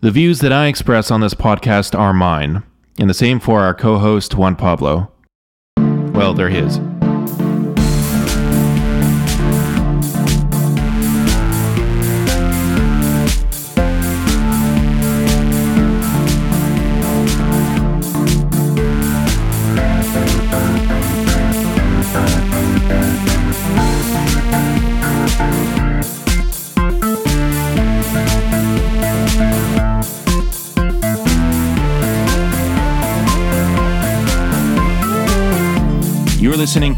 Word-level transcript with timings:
The 0.00 0.12
views 0.12 0.38
that 0.40 0.52
I 0.52 0.68
express 0.68 1.10
on 1.10 1.22
this 1.22 1.34
podcast 1.34 1.98
are 1.98 2.12
mine, 2.12 2.62
and 3.00 3.10
the 3.10 3.14
same 3.14 3.40
for 3.40 3.62
our 3.62 3.74
co 3.74 3.98
host, 3.98 4.32
Juan 4.32 4.54
Pablo. 4.54 5.10
Well, 5.76 6.34
they're 6.34 6.50
his. 6.50 6.78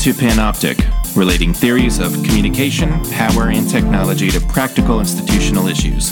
To 0.01 0.15
Panoptic, 0.15 0.81
relating 1.15 1.53
theories 1.53 1.99
of 1.99 2.11
communication, 2.25 2.89
power, 3.11 3.51
and 3.51 3.69
technology 3.69 4.31
to 4.31 4.41
practical 4.41 4.99
institutional 4.99 5.69
issues 5.69 6.11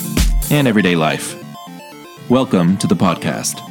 and 0.51 0.69
everyday 0.69 0.95
life. 0.95 1.34
Welcome 2.28 2.77
to 2.78 2.87
the 2.87 2.95
podcast. 2.95 3.62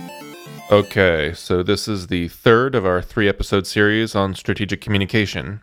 Okay, 0.72 1.34
so 1.36 1.62
this 1.62 1.88
is 1.88 2.08
the 2.08 2.30
third 2.30 2.74
of 2.74 2.84
our 2.84 3.00
three 3.00 3.30
episode 3.30 3.68
series 3.68 4.16
on 4.16 4.34
strategic 4.34 4.82
communication. 4.82 5.62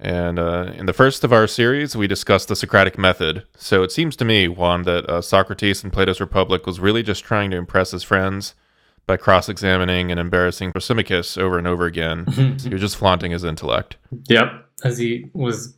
And 0.00 0.40
uh, 0.40 0.72
in 0.74 0.86
the 0.86 0.92
first 0.92 1.22
of 1.22 1.32
our 1.32 1.46
series, 1.46 1.94
we 1.94 2.08
discussed 2.08 2.48
the 2.48 2.56
Socratic 2.56 2.98
method. 2.98 3.44
So 3.56 3.84
it 3.84 3.92
seems 3.92 4.16
to 4.16 4.24
me, 4.24 4.48
Juan, 4.48 4.82
that 4.82 5.08
uh, 5.08 5.22
Socrates 5.22 5.84
in 5.84 5.92
Plato's 5.92 6.20
Republic 6.20 6.66
was 6.66 6.80
really 6.80 7.04
just 7.04 7.22
trying 7.22 7.52
to 7.52 7.56
impress 7.56 7.92
his 7.92 8.02
friends 8.02 8.56
by 9.06 9.16
cross 9.16 9.48
examining 9.48 10.10
and 10.10 10.18
embarrassing 10.18 10.72
Thrasymachus 10.72 11.38
over 11.38 11.58
and 11.58 11.66
over 11.66 11.86
again. 11.86 12.26
he 12.60 12.68
was 12.68 12.80
just 12.80 12.96
flaunting 12.96 13.30
his 13.30 13.44
intellect. 13.44 13.96
Yep, 14.28 14.68
as 14.84 14.98
he 14.98 15.30
was, 15.32 15.76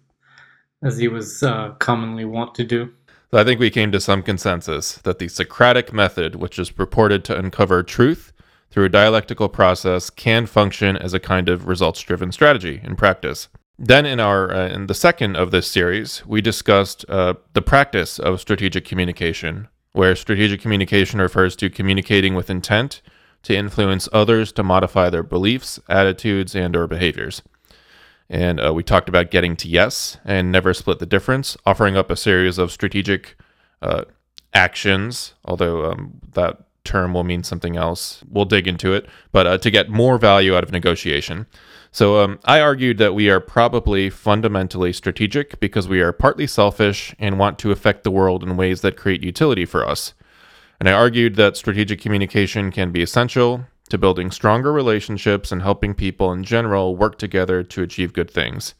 as 0.83 0.99
he 0.99 1.09
was 1.09 1.43
uh, 1.43 1.71
commonly 1.79 2.25
wont 2.25 2.55
to 2.57 2.65
do. 2.65 2.93
So 3.31 3.39
I 3.39 3.45
think 3.45 3.61
we 3.61 3.71
came 3.71 3.93
to 3.93 4.01
some 4.01 4.23
consensus 4.23 4.97
that 4.97 5.19
the 5.19 5.29
Socratic 5.29 5.93
method, 5.93 6.37
which 6.37 6.59
is 6.59 6.71
purported 6.71 7.25
to 7.25 7.39
uncover 7.39 7.83
truth 7.83 8.33
through 8.71 8.87
a 8.87 8.91
dialectical 8.91 9.51
process, 9.51 10.09
can 10.09 10.47
function 10.47 10.97
as 10.97 11.13
a 11.13 11.21
kind 11.21 11.51
of 11.51 11.67
results-driven 11.67 12.33
strategy 12.33 12.81
in 12.83 12.97
practice. 12.97 13.49
Then, 13.79 14.07
in 14.07 14.19
our 14.19 14.51
uh, 14.51 14.69
in 14.69 14.87
the 14.87 14.95
second 14.95 15.37
of 15.37 15.51
this 15.51 15.71
series, 15.71 16.27
we 16.27 16.41
discussed 16.41 17.05
uh, 17.09 17.35
the 17.53 17.63
practice 17.63 18.19
of 18.19 18.41
strategic 18.41 18.85
communication, 18.85 19.69
where 19.93 20.17
strategic 20.17 20.61
communication 20.61 21.21
refers 21.21 21.55
to 21.57 21.71
communicating 21.71 22.35
with 22.35 22.51
intent 22.51 23.03
to 23.43 23.57
influence 23.57 24.09
others 24.13 24.53
to 24.53 24.63
modify 24.63 25.11
their 25.11 25.23
beliefs, 25.23 25.81
attitudes, 25.89 26.55
and 26.55 26.77
or 26.77 26.87
behaviors. 26.87 27.43
And 28.31 28.61
uh, 28.63 28.75
we 28.75 28.83
talked 28.83 29.09
about 29.09 29.31
getting 29.31 29.57
to 29.57 29.69
yes 29.69 30.19
and 30.25 30.53
never 30.53 30.75
split 30.75 30.99
the 30.99 31.07
difference, 31.07 31.57
offering 31.65 31.97
up 31.97 32.11
a 32.11 32.17
series 32.17 32.59
of 32.59 32.71
strategic 32.71 33.37
uh, 33.81 34.05
actions, 34.53 35.35
although 35.45 35.91
um, 35.91 36.21
that 36.33 36.59
term 36.85 37.15
will 37.15 37.25
mean 37.25 37.43
something 37.43 37.77
else. 37.77 38.23
We'll 38.29 38.45
dig 38.45 38.67
into 38.67 38.93
it, 38.93 39.07
but 39.33 39.47
uh, 39.47 39.59
to 39.59 39.71
get 39.71 39.89
more 39.89 40.19
value 40.19 40.57
out 40.57 40.65
of 40.65 40.73
negotiation. 40.73 41.47
So 41.91 42.23
um, 42.23 42.39
I 42.45 42.61
argued 42.61 42.99
that 42.99 43.15
we 43.15 43.31
are 43.31 43.41
probably 43.41 44.11
fundamentally 44.11 44.93
strategic 44.93 45.59
because 45.61 45.89
we 45.89 46.01
are 46.01 46.13
partly 46.13 46.47
selfish 46.47 47.15
and 47.19 47.39
want 47.39 47.59
to 47.61 47.73
affect 47.73 48.05
the 48.05 48.11
world 48.11 48.43
in 48.43 48.57
ways 48.57 48.83
that 48.83 48.97
create 48.97 49.23
utility 49.23 49.65
for 49.65 49.87
us. 49.87 50.13
And 50.81 50.89
I 50.89 50.93
argued 50.93 51.37
that 51.37 51.57
strategic 51.57 52.01
communication 52.01 52.71
can 52.71 52.93
be 52.93 53.03
essential 53.03 53.67
to 53.91 53.99
building 53.99 54.31
stronger 54.31 54.73
relationships 54.73 55.51
and 55.51 55.63
helping 55.63 55.95
people 55.95 56.33
in 56.33 56.45
general 56.45 56.95
work 56.95 57.19
together 57.19 57.63
to 57.63 57.83
achieve 57.83 58.13
good 58.13 58.31
things. 58.31 58.75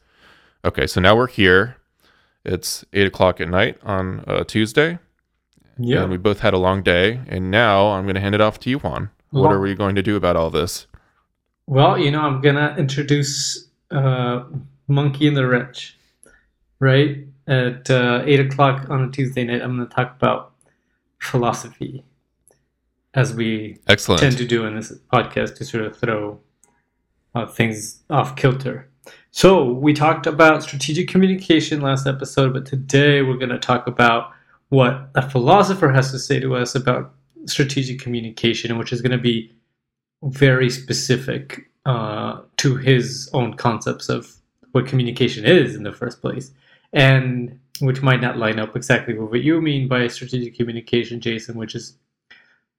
Okay, 0.63 0.87
so 0.87 1.01
now 1.01 1.15
we're 1.15 1.27
here. 1.27 1.77
It's 2.45 2.85
eight 2.93 3.07
o'clock 3.07 3.41
at 3.41 3.49
night 3.49 3.77
on 3.83 4.23
uh, 4.27 4.43
Tuesday. 4.43 4.99
Yeah. 5.77 6.03
And 6.03 6.11
we 6.11 6.17
both 6.17 6.39
had 6.39 6.53
a 6.53 6.57
long 6.57 6.83
day. 6.83 7.21
And 7.27 7.51
now 7.51 7.87
I'm 7.91 8.03
going 8.03 8.15
to 8.15 8.21
hand 8.21 8.35
it 8.35 8.41
off 8.41 8.59
to 8.61 8.69
you, 8.69 8.79
Juan. 8.79 9.09
What 9.31 9.51
are 9.51 9.59
we 9.59 9.75
going 9.75 9.95
to 9.95 10.01
do 10.01 10.15
about 10.15 10.35
all 10.35 10.49
this? 10.49 10.87
Well, 11.69 11.99
you 11.99 12.09
know, 12.09 12.21
I'm 12.21 12.41
gonna 12.41 12.73
introduce 12.79 13.67
uh, 13.91 14.43
Monkey 14.87 15.27
in 15.27 15.35
the 15.35 15.45
Wrench, 15.45 15.95
right? 16.79 17.27
At 17.45 17.87
uh, 17.91 18.23
eight 18.25 18.39
o'clock 18.39 18.89
on 18.89 19.03
a 19.03 19.11
Tuesday 19.11 19.43
night, 19.43 19.61
I'm 19.61 19.77
gonna 19.77 19.87
talk 19.87 20.15
about 20.15 20.48
philosophy, 21.19 22.03
as 23.13 23.33
we 23.33 23.77
Excellent. 23.87 24.21
tend 24.21 24.37
to 24.37 24.45
do 24.45 24.65
in 24.65 24.75
this 24.75 24.93
podcast 25.13 25.55
to 25.55 25.65
sort 25.65 25.85
of 25.85 25.97
throw 25.97 26.39
uh, 27.35 27.45
things 27.45 28.01
off 28.09 28.35
kilter. 28.35 28.89
So 29.31 29.71
we 29.71 29.93
talked 29.93 30.27
about 30.27 30.63
strategic 30.63 31.07
communication 31.07 31.81
last 31.81 32.07
episode, 32.07 32.53
but 32.53 32.65
today 32.65 33.21
we're 33.21 33.37
going 33.37 33.49
to 33.49 33.59
talk 33.59 33.87
about 33.87 34.31
what 34.69 35.09
a 35.15 35.27
philosopher 35.27 35.91
has 35.91 36.11
to 36.11 36.19
say 36.19 36.39
to 36.39 36.55
us 36.55 36.75
about 36.75 37.13
strategic 37.45 37.99
communication, 37.99 38.77
which 38.77 38.91
is 38.91 39.01
going 39.01 39.11
to 39.11 39.17
be 39.17 39.51
very 40.23 40.69
specific 40.69 41.69
uh, 41.85 42.41
to 42.57 42.75
his 42.75 43.29
own 43.33 43.53
concepts 43.53 44.09
of 44.09 44.35
what 44.71 44.85
communication 44.85 45.45
is 45.45 45.75
in 45.75 45.83
the 45.83 45.91
first 45.91 46.21
place, 46.21 46.51
and 46.93 47.59
which 47.81 48.01
might 48.01 48.21
not 48.21 48.37
line 48.37 48.59
up 48.59 48.75
exactly 48.75 49.13
with 49.13 49.29
what 49.29 49.41
you 49.41 49.61
mean 49.61 49.87
by 49.87 50.07
strategic 50.07 50.55
communication, 50.55 51.21
Jason, 51.21 51.55
which 51.57 51.75
is 51.75 51.97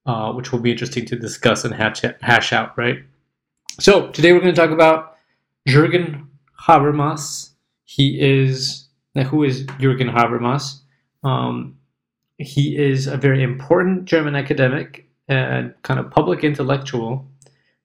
uh, 0.05 0.31
which 0.31 0.51
will 0.51 0.59
be 0.59 0.71
interesting 0.71 1.05
to 1.05 1.15
discuss 1.15 1.63
and 1.63 1.73
hash, 1.73 2.01
hash 2.21 2.53
out, 2.53 2.75
right? 2.77 3.03
So 3.79 4.09
today 4.09 4.33
we're 4.33 4.39
going 4.39 4.53
to 4.53 4.59
talk 4.59 4.71
about 4.71 5.17
Jürgen 5.67 6.27
Habermas. 6.59 7.51
He 7.85 8.19
is 8.19 8.87
now 9.15 9.23
who 9.23 9.43
is 9.43 9.65
Jürgen 9.65 10.11
Habermas? 10.11 10.79
Um, 11.23 11.77
he 12.37 12.77
is 12.77 13.07
a 13.07 13.17
very 13.17 13.43
important 13.43 14.05
German 14.05 14.35
academic 14.35 15.07
and 15.27 15.73
kind 15.83 15.99
of 15.99 16.09
public 16.09 16.43
intellectual 16.43 17.27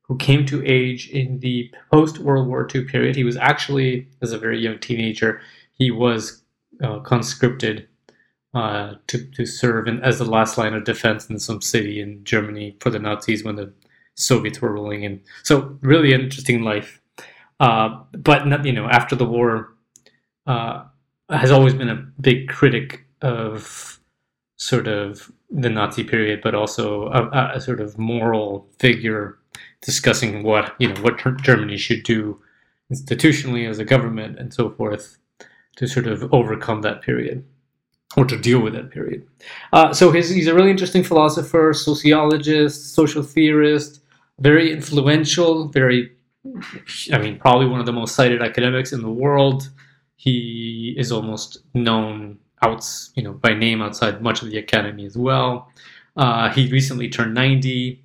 who 0.03 0.17
came 0.17 0.47
to 0.47 0.65
age 0.65 1.11
in 1.11 1.41
the 1.41 1.71
post 1.93 2.19
World 2.19 2.47
War 2.47 2.67
II 2.73 2.85
period. 2.85 3.17
He 3.17 3.25
was 3.25 3.37
actually, 3.37 4.09
as 4.23 4.33
a 4.33 4.39
very 4.39 4.61
young 4.61 4.79
teenager, 4.79 5.41
he 5.73 5.91
was 5.91 6.43
uh, 6.83 7.01
conscripted 7.01 7.89
uh, 8.55 8.95
to, 9.07 9.25
to 9.33 9.45
serve 9.45 9.87
in, 9.87 10.01
as 10.03 10.19
the 10.19 10.25
last 10.25 10.57
line 10.57 10.75
of 10.75 10.85
defense 10.85 11.29
in 11.29 11.39
some 11.39 11.61
city 11.61 12.01
in 12.01 12.25
Germany 12.25 12.77
for 12.81 12.91
the 12.91 12.99
Nazis 12.99 13.45
when 13.45 13.57
the 13.57 13.73
Soviets 14.15 14.63
were 14.63 14.73
ruling. 14.73 15.05
And 15.05 15.21
so, 15.43 15.79
really 15.83 16.13
interesting 16.13 16.63
life. 16.63 17.01
Uh, 17.61 18.01
but 18.13 18.47
not, 18.47 18.65
you 18.65 18.73
know, 18.73 18.87
after 18.87 19.15
the 19.15 19.27
war, 19.27 19.75
uh, 20.47 20.85
has 21.31 21.51
always 21.51 21.75
been 21.75 21.89
a 21.89 22.07
big 22.21 22.49
critic 22.49 23.05
of 23.23 24.01
sort 24.57 24.87
of 24.87 25.31
the 25.51 25.71
Nazi 25.71 26.05
period, 26.05 26.41
but 26.43 26.55
also 26.55 27.09
a, 27.09 27.53
a 27.55 27.61
sort 27.61 27.81
of 27.81 27.99
moral 27.99 28.69
figure 28.79 29.39
discussing 29.83 30.43
what 30.43 30.75
you 30.79 30.89
know 30.93 31.01
what 31.03 31.19
Germany 31.43 31.77
should 31.77 32.03
do 32.03 32.41
institutionally 32.93 33.69
as 33.69 33.79
a 33.79 33.85
government 33.85 34.39
and 34.39 34.53
so 34.53 34.71
forth 34.71 35.19
to 35.77 35.87
sort 35.87 36.07
of 36.07 36.33
overcome 36.33 36.83
that 36.83 37.03
period 37.03 37.45
or 38.17 38.25
to 38.25 38.37
deal 38.37 38.61
with 38.61 38.73
that 38.75 38.91
period. 38.91 39.27
Uh, 39.73 39.93
so 39.93 40.11
his, 40.11 40.31
he's 40.31 40.47
a 40.47 40.55
really 40.55 40.71
interesting 40.71 41.03
philosopher, 41.03 41.73
sociologist, 41.75 42.95
social 42.95 43.23
theorist, 43.23 44.01
very 44.41 44.73
influential, 44.73 45.69
very, 45.69 46.13
I 47.13 47.19
mean, 47.19 47.39
probably 47.39 47.67
one 47.67 47.81
of 47.81 47.87
the 47.87 47.93
most 47.93 48.15
cited 48.15 48.43
academics 48.43 48.93
in 48.93 49.03
the 49.03 49.11
world. 49.11 49.69
He 50.17 50.95
is 50.97 51.13
almost 51.13 51.59
known 51.75 52.39
out, 52.63 52.89
you 53.15 53.23
know, 53.23 53.33
by 53.33 53.53
name 53.55 53.83
outside 53.83 54.23
much 54.23 54.43
of 54.43 54.51
the 54.51 54.59
academy 54.59 55.05
as 55.05 55.17
well. 55.17 55.71
Uh, 56.17 56.51
he 56.51 56.71
recently 56.71 57.09
turned 57.09 57.35
90, 57.35 58.03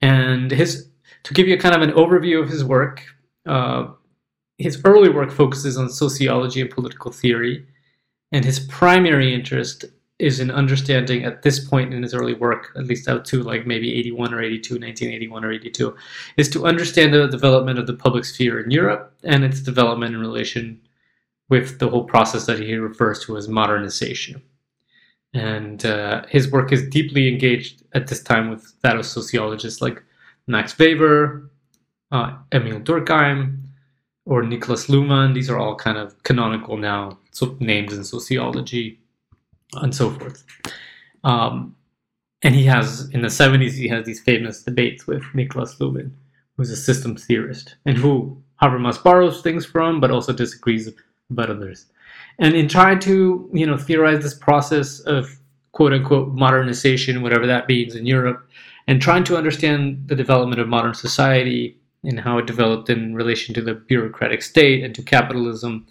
and 0.00 0.50
his 0.50 0.88
to 1.24 1.34
give 1.34 1.46
you 1.46 1.58
kind 1.58 1.74
of 1.74 1.82
an 1.82 1.92
overview 1.92 2.42
of 2.42 2.48
his 2.48 2.64
work. 2.64 3.04
Uh, 3.46 3.88
his 4.62 4.80
early 4.84 5.08
work 5.08 5.30
focuses 5.30 5.76
on 5.76 5.88
sociology 5.90 6.60
and 6.60 6.70
political 6.70 7.10
theory, 7.10 7.66
and 8.30 8.44
his 8.44 8.60
primary 8.60 9.34
interest 9.34 9.84
is 10.18 10.38
in 10.38 10.50
understanding 10.50 11.24
at 11.24 11.42
this 11.42 11.58
point 11.68 11.92
in 11.92 12.02
his 12.02 12.14
early 12.14 12.34
work, 12.34 12.72
at 12.76 12.86
least 12.86 13.08
out 13.08 13.24
to 13.24 13.42
like 13.42 13.66
maybe 13.66 13.92
81 13.94 14.32
or 14.32 14.40
82, 14.40 14.74
1981 14.74 15.44
or 15.44 15.52
82, 15.52 15.96
is 16.36 16.48
to 16.50 16.64
understand 16.64 17.12
the 17.12 17.26
development 17.26 17.78
of 17.78 17.88
the 17.88 17.94
public 17.94 18.24
sphere 18.24 18.60
in 18.60 18.70
Europe 18.70 19.12
and 19.24 19.44
its 19.44 19.60
development 19.60 20.14
in 20.14 20.20
relation 20.20 20.80
with 21.48 21.80
the 21.80 21.88
whole 21.88 22.04
process 22.04 22.46
that 22.46 22.60
he 22.60 22.74
refers 22.76 23.24
to 23.24 23.36
as 23.36 23.48
modernization. 23.48 24.40
And 25.34 25.84
uh, 25.84 26.24
his 26.28 26.50
work 26.52 26.72
is 26.72 26.88
deeply 26.88 27.28
engaged 27.28 27.82
at 27.94 28.06
this 28.06 28.22
time 28.22 28.48
with 28.48 28.80
that 28.82 28.96
of 28.96 29.06
sociologists 29.06 29.82
like 29.82 30.02
Max 30.46 30.78
Weber, 30.78 31.50
uh, 32.12 32.36
Emil 32.52 32.80
Durkheim, 32.80 33.61
or 34.24 34.42
Niklas 34.42 34.88
Luhmann. 34.88 35.34
These 35.34 35.50
are 35.50 35.58
all 35.58 35.74
kind 35.74 35.98
of 35.98 36.20
canonical 36.22 36.76
now 36.76 37.18
so 37.32 37.56
names 37.60 37.92
in 37.92 38.04
sociology 38.04 39.00
and 39.74 39.94
so 39.94 40.10
forth. 40.10 40.44
Um, 41.24 41.76
and 42.42 42.54
he 42.54 42.64
has 42.64 43.08
in 43.10 43.22
the 43.22 43.28
70s 43.28 43.72
he 43.72 43.88
has 43.88 44.04
these 44.04 44.20
famous 44.20 44.62
debates 44.62 45.06
with 45.06 45.22
Niklas 45.34 45.78
Luhmann, 45.78 46.12
who's 46.56 46.70
a 46.70 46.76
system 46.76 47.16
theorist 47.16 47.76
and 47.86 47.96
who 47.96 48.42
Habermas 48.60 49.02
borrows 49.02 49.42
things 49.42 49.64
from, 49.64 50.00
but 50.00 50.10
also 50.10 50.32
disagrees 50.32 50.88
about 51.30 51.50
others. 51.50 51.86
And 52.38 52.54
in 52.54 52.68
trying 52.68 52.98
to 53.00 53.48
you 53.52 53.66
know 53.66 53.76
theorize 53.76 54.22
this 54.22 54.34
process 54.34 55.00
of 55.00 55.38
quote 55.72 55.92
unquote 55.92 56.28
modernization, 56.28 57.22
whatever 57.22 57.46
that 57.46 57.68
means 57.68 57.94
in 57.94 58.06
Europe, 58.06 58.46
and 58.86 59.00
trying 59.00 59.24
to 59.24 59.36
understand 59.36 60.08
the 60.08 60.16
development 60.16 60.60
of 60.60 60.68
modern 60.68 60.94
society 60.94 61.78
and 62.04 62.20
how 62.20 62.38
it 62.38 62.46
developed 62.46 62.90
in 62.90 63.14
relation 63.14 63.54
to 63.54 63.62
the 63.62 63.74
bureaucratic 63.74 64.42
state 64.42 64.82
and 64.82 64.94
to 64.94 65.02
capitalism. 65.02 65.86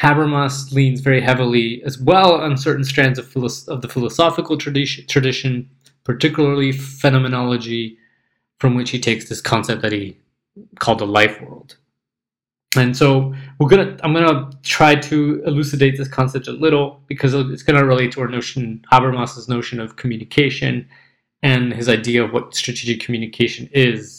Habermas 0.00 0.72
leans 0.72 1.00
very 1.00 1.20
heavily 1.20 1.82
as 1.84 1.98
well 1.98 2.34
on 2.34 2.56
certain 2.56 2.84
strands 2.84 3.18
of, 3.18 3.26
philo- 3.26 3.48
of 3.68 3.82
the 3.82 3.88
philosophical 3.88 4.56
tradition, 4.56 5.06
tradition, 5.08 5.68
particularly 6.04 6.70
phenomenology, 6.72 7.98
from 8.60 8.74
which 8.74 8.90
he 8.90 9.00
takes 9.00 9.28
this 9.28 9.40
concept 9.40 9.82
that 9.82 9.92
he 9.92 10.16
called 10.78 11.00
the 11.00 11.06
life 11.06 11.40
world. 11.42 11.76
And 12.76 12.96
so 12.96 13.34
we're 13.58 13.68
gonna 13.68 13.96
I'm 14.02 14.12
gonna 14.12 14.50
try 14.62 14.94
to 14.94 15.42
elucidate 15.46 15.96
this 15.96 16.08
concept 16.08 16.48
a 16.48 16.52
little 16.52 17.02
because 17.06 17.32
it's 17.34 17.62
gonna 17.62 17.84
relate 17.84 18.12
to 18.12 18.20
our 18.20 18.28
notion 18.28 18.84
Habermas's 18.92 19.48
notion 19.48 19.80
of 19.80 19.96
communication 19.96 20.86
and 21.42 21.72
his 21.72 21.88
idea 21.88 22.22
of 22.22 22.32
what 22.32 22.54
strategic 22.54 23.00
communication 23.00 23.70
is. 23.72 24.17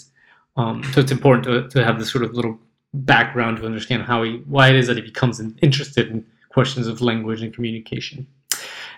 Um, 0.59 0.83
so 0.91 1.00
it's 1.00 1.11
important 1.11 1.45
to, 1.45 1.69
to 1.69 1.85
have 1.85 2.00
this 2.00 2.11
sort 2.11 2.25
of 2.25 2.33
little 2.33 2.59
background 2.94 3.57
to 3.57 3.65
understand 3.65 4.03
how 4.03 4.23
he 4.23 4.41
why 4.45 4.67
it 4.69 4.75
is 4.75 4.88
that 4.88 4.97
he 4.97 5.01
becomes 5.01 5.39
interested 5.61 6.09
in 6.09 6.25
questions 6.50 6.85
of 6.85 7.01
language 7.01 7.41
and 7.41 7.53
communication. 7.53 8.27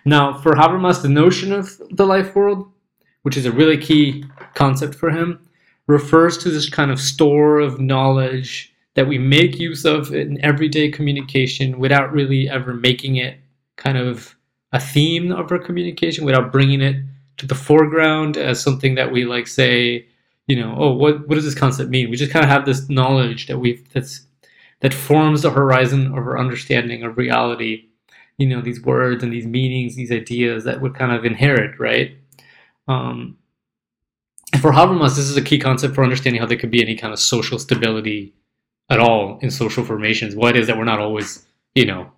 Now, 0.04 0.34
for 0.34 0.54
Habermas, 0.54 1.04
the 1.04 1.10
notion 1.10 1.54
of 1.54 1.80
the 1.92 2.08
life 2.08 2.34
world, 2.36 2.72
which 3.22 3.38
is 3.38 3.46
a 3.46 3.52
really 3.52 3.78
key 3.78 4.26
concept 4.56 4.96
for 4.96 5.12
him, 5.12 5.40
refers 5.86 6.38
to 6.40 6.50
this 6.50 6.68
kind 6.68 6.90
of 6.90 7.00
store 7.00 7.60
of 7.60 7.80
knowledge 7.80 8.74
that 8.96 9.08
we 9.08 9.20
make 9.20 9.60
use 9.60 9.86
of 9.86 10.14
in 10.14 10.44
everyday 10.44 10.90
communication 10.90 11.78
without 11.78 12.12
really 12.12 12.50
ever 12.50 12.74
making 12.74 13.18
it 13.18 13.38
kind 13.76 13.98
of 13.98 14.36
a 14.74 14.80
theme 14.80 15.32
of 15.32 15.52
our 15.52 15.60
communication, 15.60 16.26
without 16.26 16.52
bringing 16.52 16.82
it 16.82 16.96
to 17.38 17.46
the 17.46 17.56
foreground 17.56 18.38
as 18.38 18.62
something 18.62 18.96
that 18.96 19.12
we 19.12 19.26
like 19.26 19.48
say, 19.48 20.08
you 20.48 20.56
know, 20.56 20.76
oh, 20.78 20.92
what 20.94 21.28
what 21.28 21.36
does 21.36 21.46
this 21.46 21.56
concept 21.56 21.90
mean? 21.90 22.10
We 22.10 22.18
just 22.18 22.32
kind 22.32 22.44
of 22.44 22.50
have 22.50 22.66
this 22.66 22.90
knowledge 22.90 23.48
that 23.48 23.60
we 23.60 23.84
that's 23.94 24.26
that 24.82 24.94
forms 24.94 25.44
the 25.44 25.52
horizon 25.52 26.08
of 26.08 26.18
our 26.18 26.38
understanding 26.38 27.04
of 27.04 27.18
reality. 27.18 27.88
You 28.38 28.48
know, 28.48 28.62
these 28.62 28.82
words 28.82 29.24
and 29.24 29.32
these 29.32 29.46
meanings, 29.46 29.96
these 29.96 30.12
ideas 30.12 30.64
that 30.64 30.82
would 30.82 30.96
kind 30.96 31.12
of 31.12 31.26
inherit, 31.26 31.80
right? 31.80 32.18
Um, 32.88 33.38
for 34.60 34.72
Habermas, 34.72 35.16
this 35.16 35.30
is 35.30 35.38
a 35.38 35.42
key 35.42 35.60
concept 35.60 35.96
for 35.96 36.04
understanding 36.04 36.42
how 36.42 36.48
there 36.48 36.58
could 36.58 36.72
be 36.72 36.82
any 36.82 36.96
kind 36.96 37.14
of 37.14 37.20
social 37.20 37.60
stability 37.60 38.34
at 38.90 39.00
all 39.00 39.40
in 39.42 39.52
social 39.52 39.84
formations. 39.84 40.36
What 40.36 40.58
is 40.58 40.68
that 40.68 40.78
we're 40.78 40.84
not 40.84 41.00
always, 41.00 41.46
you 41.76 41.86
know, 41.86 42.12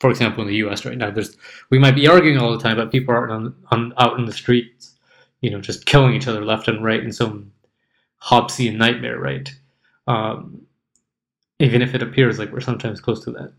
for 0.00 0.10
example, 0.10 0.42
in 0.42 0.48
the 0.48 0.56
U.S. 0.56 0.84
right 0.84 0.98
now, 0.98 1.10
there's 1.10 1.36
we 1.70 1.78
might 1.78 1.94
be 1.94 2.06
arguing 2.06 2.38
all 2.38 2.52
the 2.52 2.62
time, 2.62 2.76
but 2.76 2.92
people 2.92 3.14
aren't 3.14 3.32
on, 3.32 3.54
on 3.70 3.94
out 3.98 4.18
in 4.18 4.26
the 4.26 4.32
streets, 4.32 4.96
you 5.40 5.50
know, 5.50 5.60
just 5.60 5.86
killing 5.86 6.14
each 6.14 6.28
other 6.28 6.44
left 6.44 6.68
and 6.68 6.84
right 6.84 7.02
in 7.02 7.12
some 7.12 7.50
Hobbesian 8.22 8.76
nightmare, 8.76 9.18
right? 9.18 9.52
Um, 10.06 10.62
even 11.58 11.82
if 11.82 11.94
it 11.94 12.02
appears 12.02 12.38
like 12.38 12.52
we're 12.52 12.60
sometimes 12.60 13.00
close 13.00 13.24
to 13.24 13.30
that. 13.32 13.52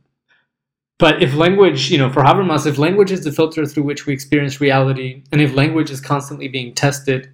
But 0.98 1.24
if 1.24 1.34
language, 1.34 1.90
you 1.90 1.98
know, 1.98 2.12
for 2.12 2.24
Habermas, 2.24 2.66
if 2.66 2.78
language 2.78 3.12
is 3.12 3.24
the 3.24 3.32
filter 3.32 3.66
through 3.66 3.84
which 3.84 4.06
we 4.06 4.14
experience 4.14 4.60
reality, 4.60 5.24
and 5.32 5.42
if 5.42 5.54
language 5.54 5.90
is 5.90 6.02
constantly 6.02 6.50
being 6.50 6.74
tested 6.76 7.32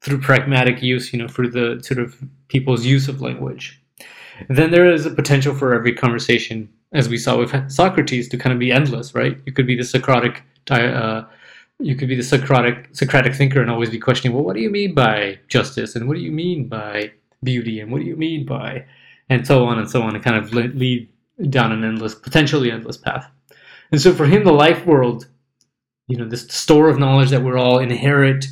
through 0.00 0.20
pragmatic 0.20 0.82
use, 0.82 1.12
you 1.12 1.18
know, 1.18 1.28
through 1.28 1.50
the 1.50 1.80
sort 1.84 2.00
of 2.00 2.16
people's 2.48 2.86
use 2.86 3.08
of 3.08 3.20
language, 3.20 3.80
then 4.48 4.70
there 4.70 4.90
is 4.90 5.04
a 5.04 5.10
potential 5.10 5.54
for 5.54 5.74
every 5.74 5.94
conversation, 5.94 6.72
as 6.92 7.08
we 7.08 7.18
saw 7.18 7.36
with 7.36 7.70
Socrates, 7.70 8.28
to 8.30 8.38
kind 8.38 8.52
of 8.52 8.58
be 8.58 8.72
endless, 8.72 9.14
right? 9.14 9.36
You 9.44 9.52
could 9.52 9.66
be 9.66 9.76
the 9.76 9.84
Socratic, 9.84 10.42
uh, 10.70 11.24
you 11.82 11.96
could 11.96 12.08
be 12.08 12.16
the 12.16 12.22
Socratic 12.22 12.88
Socratic 12.92 13.34
thinker 13.34 13.60
and 13.60 13.70
always 13.70 13.90
be 13.90 13.98
questioning, 13.98 14.34
well, 14.34 14.44
what 14.44 14.56
do 14.56 14.62
you 14.62 14.70
mean 14.70 14.94
by 14.94 15.38
justice, 15.48 15.96
and 15.96 16.08
what 16.08 16.14
do 16.14 16.20
you 16.20 16.32
mean 16.32 16.68
by 16.68 17.12
beauty, 17.42 17.80
and 17.80 17.90
what 17.90 18.00
do 18.00 18.06
you 18.06 18.16
mean 18.16 18.46
by, 18.46 18.84
and 19.28 19.46
so 19.46 19.64
on 19.64 19.78
and 19.78 19.90
so 19.90 20.02
on, 20.02 20.14
and 20.14 20.24
kind 20.24 20.36
of 20.36 20.52
lead 20.52 21.08
down 21.50 21.72
an 21.72 21.84
endless, 21.84 22.14
potentially 22.14 22.70
endless 22.70 22.96
path. 22.96 23.28
And 23.90 24.00
so 24.00 24.12
for 24.12 24.26
him, 24.26 24.44
the 24.44 24.52
life 24.52 24.86
world, 24.86 25.26
you 26.08 26.16
know, 26.16 26.28
this 26.28 26.46
store 26.48 26.88
of 26.88 26.98
knowledge 26.98 27.30
that 27.30 27.42
we're 27.42 27.58
all 27.58 27.78
inherit 27.78 28.46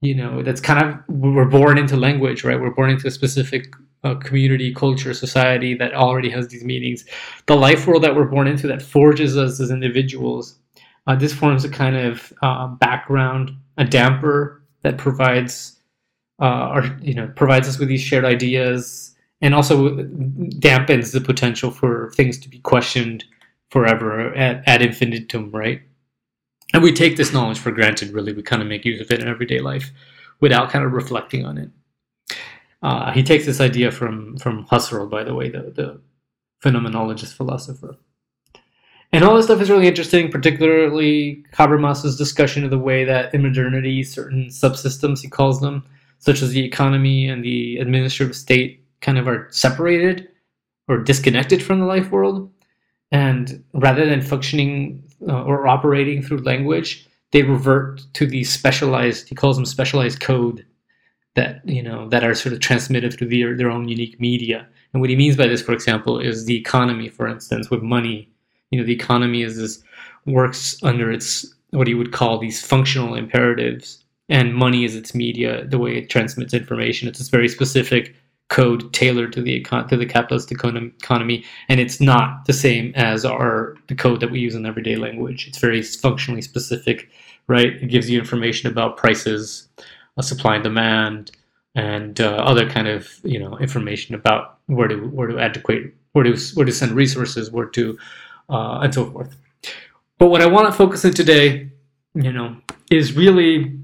you 0.00 0.14
know 0.14 0.42
that's 0.42 0.60
kind 0.60 0.84
of 0.84 0.98
we're 1.08 1.46
born 1.46 1.78
into 1.78 1.96
language 1.96 2.44
right 2.44 2.60
we're 2.60 2.74
born 2.74 2.90
into 2.90 3.06
a 3.06 3.10
specific 3.10 3.74
a 4.04 4.14
community, 4.16 4.72
culture, 4.72 5.14
society 5.14 5.74
that 5.74 5.94
already 5.94 6.28
has 6.30 6.48
these 6.48 6.62
meanings. 6.62 7.04
The 7.46 7.56
life 7.56 7.86
world 7.86 8.04
that 8.04 8.14
we're 8.14 8.26
born 8.26 8.46
into 8.46 8.66
that 8.68 8.82
forges 8.82 9.36
us 9.36 9.58
as 9.60 9.70
individuals. 9.70 10.56
Uh, 11.06 11.14
this 11.14 11.34
forms 11.34 11.64
a 11.64 11.68
kind 11.68 11.96
of 11.96 12.32
uh, 12.42 12.66
background, 12.66 13.50
a 13.76 13.84
damper 13.84 14.62
that 14.82 14.96
provides, 14.98 15.78
uh, 16.40 16.70
or 16.70 16.96
you 17.02 17.14
know, 17.14 17.30
provides 17.36 17.68
us 17.68 17.78
with 17.78 17.88
these 17.88 18.00
shared 18.00 18.24
ideas, 18.24 19.14
and 19.40 19.54
also 19.54 19.90
dampens 20.60 21.12
the 21.12 21.20
potential 21.20 21.70
for 21.70 22.10
things 22.12 22.38
to 22.38 22.48
be 22.48 22.58
questioned 22.60 23.24
forever 23.70 24.34
at, 24.34 24.66
ad 24.66 24.80
infinitum, 24.80 25.50
right? 25.50 25.82
And 26.72 26.82
we 26.82 26.92
take 26.92 27.16
this 27.16 27.32
knowledge 27.32 27.58
for 27.58 27.70
granted. 27.70 28.12
Really, 28.12 28.32
we 28.32 28.42
kind 28.42 28.62
of 28.62 28.68
make 28.68 28.84
use 28.84 29.00
of 29.00 29.10
it 29.10 29.20
in 29.20 29.28
everyday 29.28 29.60
life 29.60 29.90
without 30.40 30.70
kind 30.70 30.84
of 30.84 30.92
reflecting 30.92 31.44
on 31.44 31.58
it. 31.58 31.70
Uh, 32.82 33.12
he 33.12 33.22
takes 33.22 33.46
this 33.46 33.60
idea 33.60 33.90
from 33.90 34.36
from 34.38 34.66
Husserl, 34.66 35.08
by 35.08 35.24
the 35.24 35.34
way, 35.34 35.48
the, 35.50 35.72
the 35.74 36.00
phenomenologist 36.62 37.34
philosopher. 37.34 37.96
And 39.14 39.22
all 39.22 39.36
this 39.36 39.44
stuff 39.44 39.60
is 39.60 39.70
really 39.70 39.86
interesting, 39.86 40.28
particularly 40.28 41.44
Habermas's 41.52 42.16
discussion 42.16 42.64
of 42.64 42.70
the 42.70 42.78
way 42.80 43.04
that 43.04 43.32
in 43.32 43.42
modernity, 43.42 44.02
certain 44.02 44.46
subsystems, 44.46 45.20
he 45.20 45.28
calls 45.28 45.60
them, 45.60 45.84
such 46.18 46.42
as 46.42 46.50
the 46.50 46.64
economy 46.64 47.28
and 47.28 47.44
the 47.44 47.76
administrative 47.76 48.34
state, 48.34 48.84
kind 49.02 49.16
of 49.16 49.28
are 49.28 49.46
separated 49.52 50.28
or 50.88 50.98
disconnected 50.98 51.62
from 51.62 51.78
the 51.78 51.86
life 51.86 52.10
world. 52.10 52.50
And 53.12 53.62
rather 53.72 54.04
than 54.04 54.20
functioning 54.20 55.04
uh, 55.28 55.44
or 55.44 55.68
operating 55.68 56.20
through 56.20 56.38
language, 56.38 57.08
they 57.30 57.44
revert 57.44 58.02
to 58.14 58.26
the 58.26 58.42
specialized, 58.42 59.28
he 59.28 59.36
calls 59.36 59.54
them 59.54 59.64
specialized 59.64 60.18
code 60.18 60.66
that 61.36 61.60
you 61.64 61.84
know 61.84 62.08
that 62.08 62.24
are 62.24 62.34
sort 62.34 62.52
of 62.52 62.58
transmitted 62.58 63.12
through 63.12 63.28
their, 63.28 63.56
their 63.56 63.70
own 63.70 63.86
unique 63.86 64.18
media. 64.18 64.66
And 64.92 65.00
what 65.00 65.10
he 65.10 65.14
means 65.14 65.36
by 65.36 65.46
this, 65.46 65.62
for 65.62 65.72
example, 65.72 66.18
is 66.18 66.46
the 66.46 66.56
economy, 66.56 67.08
for 67.08 67.28
instance, 67.28 67.70
with 67.70 67.80
money. 67.80 68.33
You 68.74 68.80
know, 68.80 68.86
the 68.86 68.92
economy 68.92 69.42
is 69.42 69.56
this 69.56 69.80
works 70.26 70.82
under 70.82 71.12
its 71.12 71.46
what 71.70 71.86
you 71.86 71.96
would 71.96 72.10
call 72.12 72.38
these 72.38 72.60
functional 72.60 73.14
imperatives, 73.14 74.04
and 74.28 74.52
money 74.52 74.84
is 74.84 74.96
its 74.96 75.14
media, 75.14 75.64
the 75.68 75.78
way 75.78 75.96
it 75.96 76.10
transmits 76.10 76.52
information. 76.52 77.06
It's 77.06 77.20
this 77.20 77.28
very 77.28 77.48
specific 77.48 78.16
code 78.48 78.92
tailored 78.92 79.32
to 79.34 79.42
the 79.42 79.62
econ- 79.62 79.86
to 79.90 79.96
the 79.96 80.06
capitalist 80.06 80.50
economy, 80.50 81.44
and 81.68 81.78
it's 81.78 82.00
not 82.00 82.46
the 82.46 82.52
same 82.52 82.92
as 82.96 83.24
our 83.24 83.76
the 83.86 83.94
code 83.94 84.18
that 84.18 84.32
we 84.32 84.40
use 84.40 84.56
in 84.56 84.66
everyday 84.66 84.96
language. 84.96 85.46
It's 85.46 85.58
very 85.58 85.80
functionally 85.82 86.42
specific, 86.42 87.08
right? 87.46 87.74
It 87.80 87.90
gives 87.90 88.10
you 88.10 88.18
information 88.18 88.68
about 88.68 88.96
prices, 88.96 89.68
supply 90.20 90.56
and 90.56 90.64
demand, 90.64 91.30
and 91.76 92.20
uh, 92.20 92.38
other 92.38 92.68
kind 92.68 92.88
of 92.88 93.20
you 93.22 93.38
know 93.38 93.56
information 93.58 94.16
about 94.16 94.58
where 94.66 94.88
to 94.88 94.96
where 94.96 95.28
to 95.28 95.38
adequate 95.38 95.94
where 96.14 96.24
to 96.24 96.36
where 96.54 96.66
to 96.66 96.72
send 96.72 96.92
resources, 96.92 97.52
where 97.52 97.66
to 97.66 97.96
uh, 98.48 98.80
and 98.82 98.92
so 98.92 99.10
forth. 99.10 99.34
But 100.18 100.28
what 100.28 100.42
I 100.42 100.46
want 100.46 100.66
to 100.66 100.72
focus 100.72 101.04
on 101.04 101.12
today, 101.12 101.70
you 102.14 102.32
know, 102.32 102.56
is 102.90 103.14
really 103.14 103.78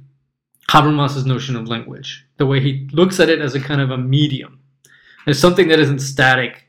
Habermas's 0.70 1.26
notion 1.26 1.56
of 1.56 1.68
language, 1.68 2.24
the 2.36 2.46
way 2.46 2.60
he 2.60 2.88
looks 2.92 3.18
at 3.18 3.28
it 3.28 3.40
as 3.40 3.54
a 3.54 3.60
kind 3.60 3.80
of 3.80 3.90
a 3.90 3.98
medium, 3.98 4.60
as 5.26 5.38
something 5.38 5.68
that 5.68 5.80
isn't 5.80 5.98
static, 5.98 6.66